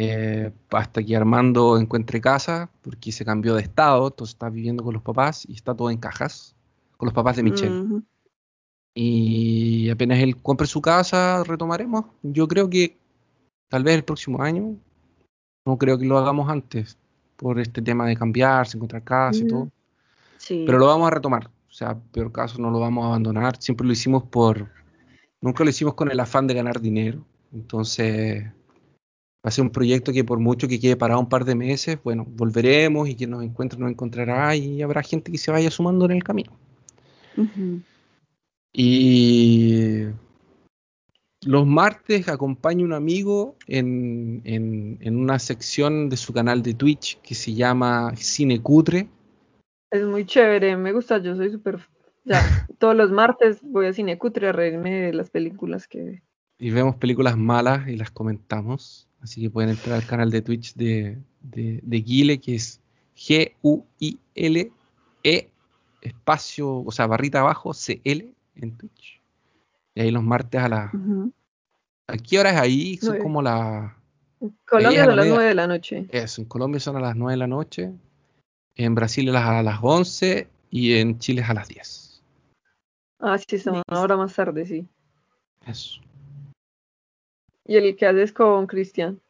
eh, 0.00 0.52
hasta 0.70 1.02
que 1.02 1.16
Armando 1.16 1.76
encuentre 1.76 2.20
casa, 2.20 2.70
porque 2.82 3.10
se 3.10 3.24
cambió 3.24 3.56
de 3.56 3.62
estado, 3.62 4.06
entonces 4.06 4.34
está 4.34 4.48
viviendo 4.48 4.84
con 4.84 4.94
los 4.94 5.02
papás 5.02 5.44
y 5.48 5.54
está 5.54 5.74
todo 5.74 5.90
en 5.90 5.98
cajas, 5.98 6.54
con 6.96 7.06
los 7.06 7.12
papás 7.12 7.34
de 7.34 7.42
Michelle. 7.42 8.02
Y 8.94 9.90
apenas 9.90 10.20
él 10.20 10.40
compre 10.40 10.68
su 10.68 10.80
casa, 10.80 11.42
retomaremos. 11.42 12.04
Yo 12.22 12.46
creo 12.46 12.70
que 12.70 12.96
tal 13.68 13.82
vez 13.82 13.96
el 13.96 14.04
próximo 14.04 14.40
año. 14.40 14.76
No 15.66 15.76
creo 15.78 15.98
que 15.98 16.06
lo 16.06 16.16
hagamos 16.16 16.48
antes, 16.48 16.96
por 17.34 17.58
este 17.58 17.82
tema 17.82 18.06
de 18.06 18.16
cambiarse, 18.16 18.76
encontrar 18.76 19.02
casa 19.02 19.40
y 19.40 19.48
todo. 19.48 19.68
Sí. 20.36 20.62
Pero 20.64 20.78
lo 20.78 20.86
vamos 20.86 21.08
a 21.08 21.10
retomar. 21.10 21.50
O 21.68 21.72
sea, 21.72 21.98
peor 22.12 22.30
caso, 22.30 22.62
no 22.62 22.70
lo 22.70 22.78
vamos 22.78 23.02
a 23.02 23.08
abandonar. 23.08 23.60
Siempre 23.60 23.84
lo 23.84 23.92
hicimos 23.92 24.22
por. 24.22 24.70
Nunca 25.40 25.64
lo 25.64 25.70
hicimos 25.70 25.94
con 25.94 26.08
el 26.08 26.20
afán 26.20 26.46
de 26.46 26.54
ganar 26.54 26.80
dinero. 26.80 27.24
Entonces, 27.52 28.46
va 29.48 29.50
a 29.50 29.52
ser 29.52 29.64
un 29.64 29.70
proyecto 29.70 30.12
que 30.12 30.24
por 30.24 30.38
mucho 30.38 30.68
que 30.68 30.78
quede 30.78 30.94
parado 30.94 31.20
un 31.20 31.28
par 31.30 31.46
de 31.46 31.54
meses, 31.54 31.98
bueno, 32.04 32.26
volveremos 32.28 33.08
y 33.08 33.14
quien 33.14 33.30
nos 33.30 33.42
encuentre 33.42 33.78
nos 33.78 33.90
encontrará 33.90 34.54
y 34.54 34.82
habrá 34.82 35.02
gente 35.02 35.32
que 35.32 35.38
se 35.38 35.50
vaya 35.50 35.70
sumando 35.70 36.04
en 36.04 36.10
el 36.10 36.22
camino. 36.22 36.52
Y 38.74 40.04
los 41.46 41.66
martes 41.66 42.28
acompaño 42.28 42.84
a 42.84 42.88
un 42.88 42.92
amigo 42.92 43.56
en, 43.66 44.42
en- 44.44 44.98
en 45.00 45.16
una 45.16 45.38
sección 45.38 46.10
de 46.10 46.18
su 46.18 46.34
canal 46.34 46.62
de 46.62 46.74
Twitch 46.74 47.18
que 47.22 47.34
se 47.34 47.54
llama 47.54 48.12
Cine 48.16 48.60
Cutre. 48.60 49.08
Es 49.90 50.04
muy 50.04 50.26
chévere, 50.26 50.76
me 50.76 50.92
gusta, 50.92 51.18
yo 51.18 51.34
soy 51.36 51.50
súper... 51.50 51.78
Ya, 52.24 52.42
todos 52.78 52.94
los 52.94 53.10
martes 53.10 53.60
voy 53.62 53.86
a 53.86 53.94
Cinecutre 53.94 54.48
a 54.48 54.52
reírme 54.52 54.92
de 55.00 55.14
las 55.14 55.30
películas 55.30 55.88
que... 55.88 56.20
y 56.58 56.70
vemos 56.70 56.96
películas 56.96 57.38
malas 57.38 57.88
y 57.88 57.96
las 57.96 58.10
comentamos. 58.10 59.07
Así 59.20 59.40
que 59.42 59.50
pueden 59.50 59.70
entrar 59.70 59.96
al 59.96 60.06
canal 60.06 60.30
de 60.30 60.42
Twitch 60.42 60.74
de, 60.74 61.18
de, 61.40 61.80
de 61.82 61.96
Guile, 62.00 62.38
que 62.40 62.54
es 62.54 62.80
G-U-I-L-E 63.16 64.72
E, 65.24 65.50
espacio, 66.00 66.84
o 66.84 66.92
sea, 66.92 67.06
barrita 67.06 67.40
abajo, 67.40 67.74
C-L 67.74 68.32
en 68.54 68.76
Twitch. 68.76 69.20
Y 69.94 70.00
ahí 70.00 70.10
los 70.10 70.22
martes 70.22 70.60
a 70.60 70.68
la... 70.68 70.90
Ujú. 70.94 71.32
¿A 72.06 72.16
qué 72.16 72.38
horas 72.38 72.56
ahí? 72.56 72.96
Son 72.98 73.18
como 73.18 73.42
las... 73.42 73.92
Colombia 74.64 75.02
a 75.02 75.06
son 75.06 75.10
la 75.10 75.16
las 75.16 75.24
media. 75.24 75.34
nueve 75.34 75.48
de 75.48 75.54
la 75.54 75.66
noche. 75.66 76.06
Eso, 76.10 76.40
en 76.40 76.48
Colombia 76.48 76.78
son 76.80 76.96
a 76.96 77.00
las 77.00 77.16
9 77.16 77.32
de 77.32 77.36
la 77.38 77.46
noche, 77.48 77.92
en 78.76 78.94
Brasil 78.94 79.28
a 79.30 79.32
las, 79.32 79.44
a 79.44 79.62
las 79.64 79.78
11 79.82 80.48
y 80.70 80.94
en 80.94 81.18
Chile 81.18 81.42
es 81.42 81.50
a 81.50 81.54
las 81.54 81.66
10. 81.68 82.22
Ah, 83.18 83.36
sí, 83.36 83.58
son 83.58 83.74
Listo. 83.74 83.94
ahora 83.94 84.16
más 84.16 84.32
tarde, 84.34 84.64
sí. 84.64 84.86
Eso. 85.66 86.00
Y 87.68 87.76
el 87.76 87.94
que 87.94 88.06
haces 88.06 88.32
con 88.32 88.66
Cristian. 88.66 89.20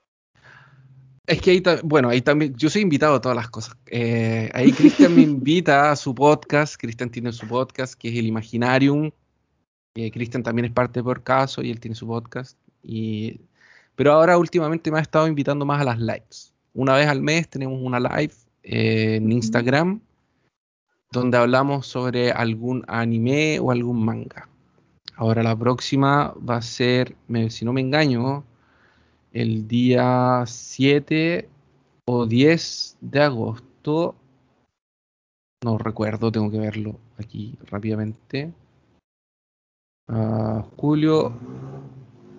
Es 1.26 1.42
que 1.42 1.50
ahí, 1.50 1.62
bueno, 1.82 2.08
ahí 2.08 2.22
también, 2.22 2.54
yo 2.56 2.70
soy 2.70 2.80
invitado 2.80 3.16
a 3.16 3.20
todas 3.20 3.36
las 3.36 3.50
cosas. 3.50 3.76
Eh, 3.86 4.48
ahí 4.54 4.72
Cristian 4.72 5.14
me 5.14 5.20
invita 5.20 5.90
a 5.90 5.96
su 5.96 6.14
podcast, 6.14 6.76
Cristian 6.76 7.10
tiene 7.10 7.32
su 7.32 7.46
podcast 7.46 7.94
que 7.94 8.08
es 8.08 8.16
el 8.16 8.26
Imaginarium. 8.26 9.10
Eh, 9.94 10.10
Cristian 10.10 10.42
también 10.42 10.64
es 10.64 10.72
parte 10.72 11.00
de 11.00 11.04
Por 11.04 11.22
Caso 11.22 11.62
y 11.62 11.70
él 11.70 11.80
tiene 11.80 11.94
su 11.94 12.06
podcast. 12.06 12.56
Y, 12.82 13.40
pero 13.96 14.12
ahora 14.12 14.38
últimamente 14.38 14.90
me 14.90 14.98
ha 14.98 15.02
estado 15.02 15.28
invitando 15.28 15.66
más 15.66 15.82
a 15.82 15.84
las 15.84 15.98
lives. 15.98 16.54
Una 16.72 16.94
vez 16.94 17.08
al 17.08 17.20
mes 17.20 17.48
tenemos 17.48 17.78
una 17.82 17.98
live 17.98 18.32
eh, 18.62 19.16
en. 19.16 19.32
Instagram 19.32 20.00
donde 21.10 21.38
hablamos 21.38 21.86
sobre 21.86 22.30
algún 22.30 22.84
anime 22.86 23.58
o 23.58 23.70
algún 23.72 24.04
manga. 24.04 24.48
Ahora 25.18 25.42
la 25.42 25.56
próxima 25.56 26.32
va 26.48 26.58
a 26.58 26.62
ser, 26.62 27.16
me- 27.26 27.50
si 27.50 27.64
no 27.64 27.72
me 27.72 27.80
engaño, 27.80 28.44
el 29.32 29.66
día 29.66 30.44
7 30.46 31.48
o 32.06 32.24
10 32.24 32.96
de 33.00 33.20
agosto. 33.20 34.14
No 35.64 35.76
recuerdo, 35.76 36.30
tengo 36.30 36.48
que 36.52 36.60
verlo 36.60 37.00
aquí 37.18 37.58
rápidamente. 37.66 38.52
Ah, 40.08 40.64
julio, 40.76 41.32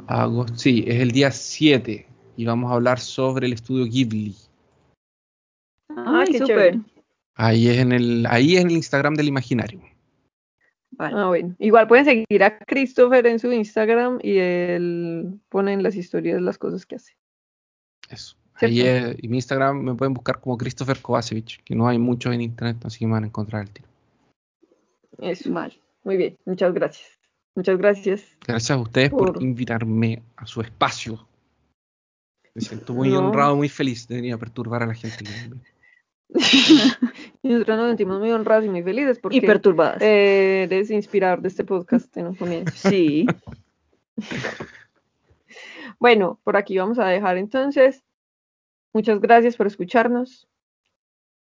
agosto, 0.07 0.55
sí, 0.55 0.85
es 0.87 1.01
el 1.01 1.11
día 1.11 1.31
7 1.31 2.07
y 2.37 2.45
vamos 2.45 2.71
a 2.71 2.75
hablar 2.75 3.01
sobre 3.01 3.47
el 3.47 3.53
estudio 3.53 3.85
Ghibli. 3.87 4.37
Ah, 5.89 6.23
qué 6.25 6.37
súper. 6.37 6.47
chévere. 6.47 6.79
Ahí 7.35 7.67
es 7.67 7.77
en 7.79 7.91
el, 7.91 8.25
ahí 8.29 8.55
es 8.55 8.61
en 8.61 8.67
el 8.69 8.77
Instagram 8.77 9.15
del 9.15 9.27
Imaginario. 9.27 9.81
Vale. 10.99 11.15
Ah, 11.17 11.27
bueno. 11.27 11.55
Igual 11.59 11.87
pueden 11.87 12.05
seguir 12.05 12.43
a 12.43 12.59
Christopher 12.59 13.25
en 13.25 13.39
su 13.39 13.51
Instagram 13.51 14.19
y 14.21 14.37
él 14.37 15.39
pone 15.49 15.71
en 15.73 15.81
las 15.81 15.95
historias 15.95 16.41
las 16.41 16.57
cosas 16.57 16.85
que 16.85 16.97
hace. 16.97 17.13
Eso. 18.09 18.35
Ahí 18.55 18.81
es, 18.81 19.15
y 19.21 19.29
mi 19.29 19.37
Instagram 19.37 19.81
me 19.81 19.95
pueden 19.95 20.13
buscar 20.13 20.41
como 20.41 20.57
Christopher 20.57 21.01
Kovacevic, 21.01 21.63
que 21.63 21.73
no 21.75 21.87
hay 21.87 21.97
mucho 21.97 22.33
en 22.33 22.41
internet, 22.41 22.75
así 22.83 22.99
que 22.99 23.05
me 23.07 23.13
van 23.13 23.23
a 23.23 23.27
encontrar 23.27 23.61
el 23.63 23.69
tiro. 23.71 23.87
Eso. 25.19 25.49
Vale. 25.53 25.79
Muy 26.03 26.17
bien. 26.17 26.37
Muchas 26.45 26.73
gracias. 26.73 27.07
Muchas 27.55 27.77
gracias. 27.77 28.23
Gracias 28.45 28.71
a 28.71 28.77
ustedes 28.77 29.09
por, 29.09 29.33
Por- 29.33 29.41
invitarme 29.41 30.21
a 30.35 30.45
su 30.45 30.59
espacio. 30.61 31.25
Me 32.53 32.61
siento 32.61 32.93
muy 32.93 33.09
No. 33.09 33.19
honrado, 33.19 33.55
muy 33.55 33.69
feliz 33.69 34.05
de 34.07 34.15
venir 34.15 34.33
a 34.33 34.37
perturbar 34.37 34.83
a 34.83 34.87
la 34.87 34.93
gente. 34.95 35.23
y 37.41 37.49
nosotros 37.49 37.77
nos 37.77 37.87
sentimos 37.89 38.19
muy 38.19 38.31
honrados 38.31 38.65
y 38.65 38.69
muy 38.69 38.83
felices 38.83 39.19
porque 39.19 39.37
Y 39.37 39.41
perturbadas. 39.41 40.01
eh, 40.01 40.63
eres 40.63 40.91
inspirador 40.91 41.41
de 41.41 41.47
este 41.47 41.63
podcast 41.63 42.15
en 42.17 42.27
un 42.27 42.35
comienzo. 42.35 42.89
Sí. 42.89 43.25
Bueno, 45.99 46.39
por 46.45 46.55
aquí 46.55 46.77
vamos 46.77 46.97
a 46.97 47.07
dejar 47.07 47.37
entonces. 47.37 48.03
Muchas 48.93 49.19
gracias 49.19 49.57
por 49.57 49.67
escucharnos. 49.67 50.47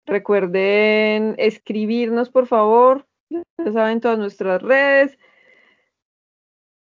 Recuerden 0.04 1.36
escribirnos, 1.38 2.28
por 2.30 2.46
favor. 2.48 3.06
Ya 3.30 3.72
saben 3.72 4.00
todas 4.00 4.18
nuestras 4.18 4.60
redes. 4.60 5.16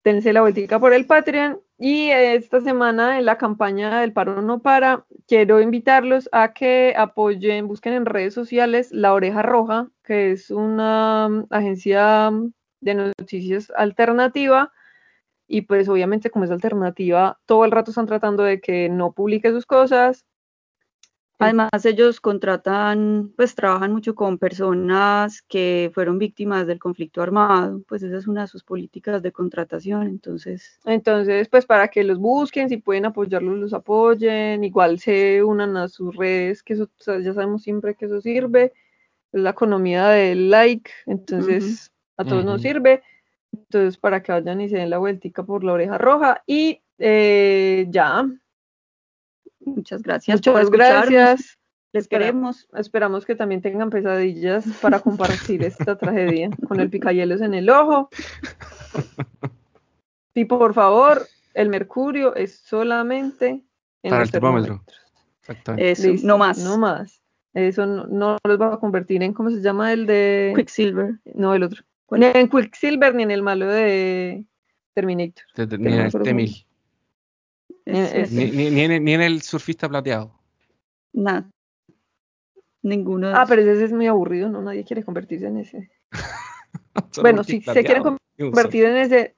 Dense 0.04 0.32
la 0.32 0.40
vueltica 0.40 0.78
por 0.78 0.94
el 0.94 1.06
Patreon. 1.06 1.60
Y 1.78 2.10
esta 2.10 2.60
semana 2.62 3.18
en 3.18 3.26
la 3.26 3.36
campaña 3.36 4.00
del 4.00 4.14
paro 4.14 4.40
no 4.40 4.60
para, 4.60 5.04
quiero 5.26 5.60
invitarlos 5.60 6.28
a 6.32 6.54
que 6.54 6.94
apoyen, 6.96 7.68
busquen 7.68 7.92
en 7.92 8.06
redes 8.06 8.32
sociales 8.32 8.92
La 8.92 9.12
Oreja 9.12 9.42
Roja, 9.42 9.90
que 10.02 10.32
es 10.32 10.50
una 10.50 11.28
mm, 11.28 11.46
agencia 11.50 12.30
mm, 12.30 12.52
de 12.80 12.94
noticias 12.94 13.70
alternativa. 13.76 14.72
Y 15.48 15.62
pues 15.62 15.88
obviamente 15.88 16.30
como 16.30 16.44
es 16.46 16.50
alternativa, 16.50 17.40
todo 17.46 17.64
el 17.64 17.70
rato 17.72 17.90
están 17.90 18.06
tratando 18.06 18.42
de 18.42 18.60
que 18.60 18.88
no 18.88 19.12
publique 19.12 19.50
sus 19.50 19.66
cosas. 19.66 20.24
Además, 21.38 21.84
ellos 21.84 22.20
contratan, 22.20 23.32
pues 23.36 23.54
trabajan 23.54 23.92
mucho 23.92 24.14
con 24.14 24.38
personas 24.38 25.42
que 25.42 25.90
fueron 25.94 26.18
víctimas 26.18 26.66
del 26.66 26.78
conflicto 26.78 27.20
armado, 27.22 27.82
pues 27.86 28.02
esa 28.02 28.16
es 28.16 28.26
una 28.26 28.42
de 28.42 28.46
sus 28.48 28.64
políticas 28.64 29.22
de 29.22 29.32
contratación, 29.32 30.06
entonces, 30.06 30.78
Entonces, 30.86 31.48
pues 31.48 31.66
para 31.66 31.88
que 31.88 32.04
los 32.04 32.18
busquen, 32.18 32.68
si 32.70 32.78
pueden 32.78 33.04
apoyarlos, 33.04 33.58
los 33.58 33.72
apoyen. 33.74 34.64
Igual 34.64 34.98
se 34.98 35.42
unan 35.44 35.76
a 35.76 35.88
sus 35.88 36.16
redes, 36.16 36.62
que 36.62 36.72
eso 36.74 36.84
o 36.84 37.02
sea, 37.02 37.18
ya 37.20 37.34
sabemos 37.34 37.62
siempre 37.62 37.94
que 37.94 38.06
eso 38.06 38.20
sirve. 38.20 38.72
Es 39.32 39.40
la 39.40 39.50
economía 39.50 40.08
del 40.08 40.50
like, 40.50 40.90
entonces 41.06 41.92
a 42.16 42.24
todos 42.24 42.44
nos 42.44 42.62
sirve. 42.62 43.02
Entonces, 43.52 43.98
para 43.98 44.22
que 44.22 44.32
vayan 44.32 44.60
y 44.60 44.68
se 44.68 44.76
den 44.78 44.90
la 44.90 44.98
vueltica 44.98 45.44
por 45.44 45.64
la 45.64 45.72
oreja 45.74 45.98
roja. 45.98 46.42
Y 46.46 46.80
Eh, 46.98 47.86
ya. 47.90 48.26
Muchas 49.66 50.02
gracias. 50.02 50.38
Muchas 50.38 50.64
por 50.64 50.70
gracias. 50.76 51.58
Les 51.92 52.08
queremos. 52.08 52.68
Esperamos 52.74 53.24
que 53.24 53.34
también 53.34 53.62
tengan 53.62 53.90
pesadillas 53.90 54.66
para 54.80 55.00
compartir 55.00 55.62
esta 55.64 55.96
tragedia 55.96 56.50
con 56.68 56.80
el 56.80 56.90
picayelos 56.90 57.40
en 57.40 57.54
el 57.54 57.70
ojo. 57.70 58.10
Y 60.34 60.44
por 60.44 60.74
favor, 60.74 61.26
el 61.54 61.70
mercurio 61.70 62.34
es 62.34 62.58
solamente 62.58 63.64
en 64.02 64.10
para 64.10 64.20
los 64.20 64.28
el 64.28 64.32
termómetro. 64.32 64.84
Eso, 65.78 66.08
no 66.22 66.36
más. 66.36 66.58
No 66.58 66.76
más. 66.76 67.22
Eso 67.54 67.86
no, 67.86 68.06
no, 68.06 68.36
los 68.44 68.60
va 68.60 68.74
a 68.74 68.78
convertir 68.78 69.22
en, 69.22 69.32
¿cómo 69.32 69.50
se 69.50 69.62
llama 69.62 69.92
el 69.94 70.06
de? 70.06 70.52
Quicksilver. 70.54 71.14
No, 71.34 71.54
el 71.54 71.62
otro. 71.62 71.82
Ni 72.10 72.26
en 72.26 72.48
Quicksilver 72.48 73.14
ni 73.14 73.22
en 73.22 73.30
el 73.30 73.42
malo 73.42 73.66
de 73.66 74.44
Terminator. 74.92 75.44
De, 75.54 75.66
de, 75.66 75.78
ni 75.78 75.94
en 75.94 76.00
el 76.00 76.65
ni, 77.86 78.50
ni, 78.50 78.70
ni, 78.98 79.14
en 79.14 79.20
el, 79.22 79.42
surfista 79.42 79.88
plateado. 79.88 80.32
Nada. 81.12 81.48
Ninguno. 82.82 83.28
Ah, 83.28 83.46
pero 83.48 83.62
ese 83.62 83.84
es 83.84 83.92
muy 83.92 84.06
aburrido, 84.06 84.48
¿no? 84.48 84.60
Nadie 84.60 84.84
quiere 84.84 85.04
convertirse 85.04 85.46
en 85.46 85.58
ese. 85.58 85.90
bueno, 87.22 87.44
si 87.44 87.60
se 87.62 87.84
quieren 87.84 88.02
convertir 88.02 88.84
en 88.84 88.96
ese, 88.96 89.36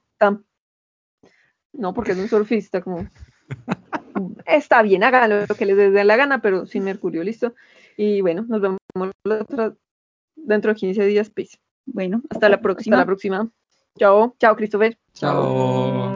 no, 1.73 1.93
porque 1.93 2.11
es 2.11 2.17
un 2.17 2.27
surfista, 2.27 2.81
como. 2.81 3.07
Está 4.45 4.81
bien, 4.81 5.03
hagan 5.03 5.47
lo 5.47 5.55
que 5.55 5.65
les 5.65 5.77
dé 5.77 6.03
la 6.03 6.17
gana, 6.17 6.41
pero 6.41 6.65
sin 6.65 6.83
Mercurio, 6.83 7.23
listo. 7.23 7.53
Y 7.95 8.21
bueno, 8.21 8.45
nos 8.47 8.61
vemos 8.61 8.79
dentro 10.35 10.73
de 10.73 10.75
15 10.75 11.05
días. 11.05 11.29
Peace. 11.29 11.57
Bueno, 11.85 12.21
hasta 12.29 12.49
la 12.49 12.61
próxima. 12.61 12.95
Hasta 12.95 13.03
la 13.03 13.05
próxima. 13.05 13.49
Chao, 13.97 14.35
chao, 14.39 14.55
Christopher. 14.55 14.97
Chao. 15.13 16.08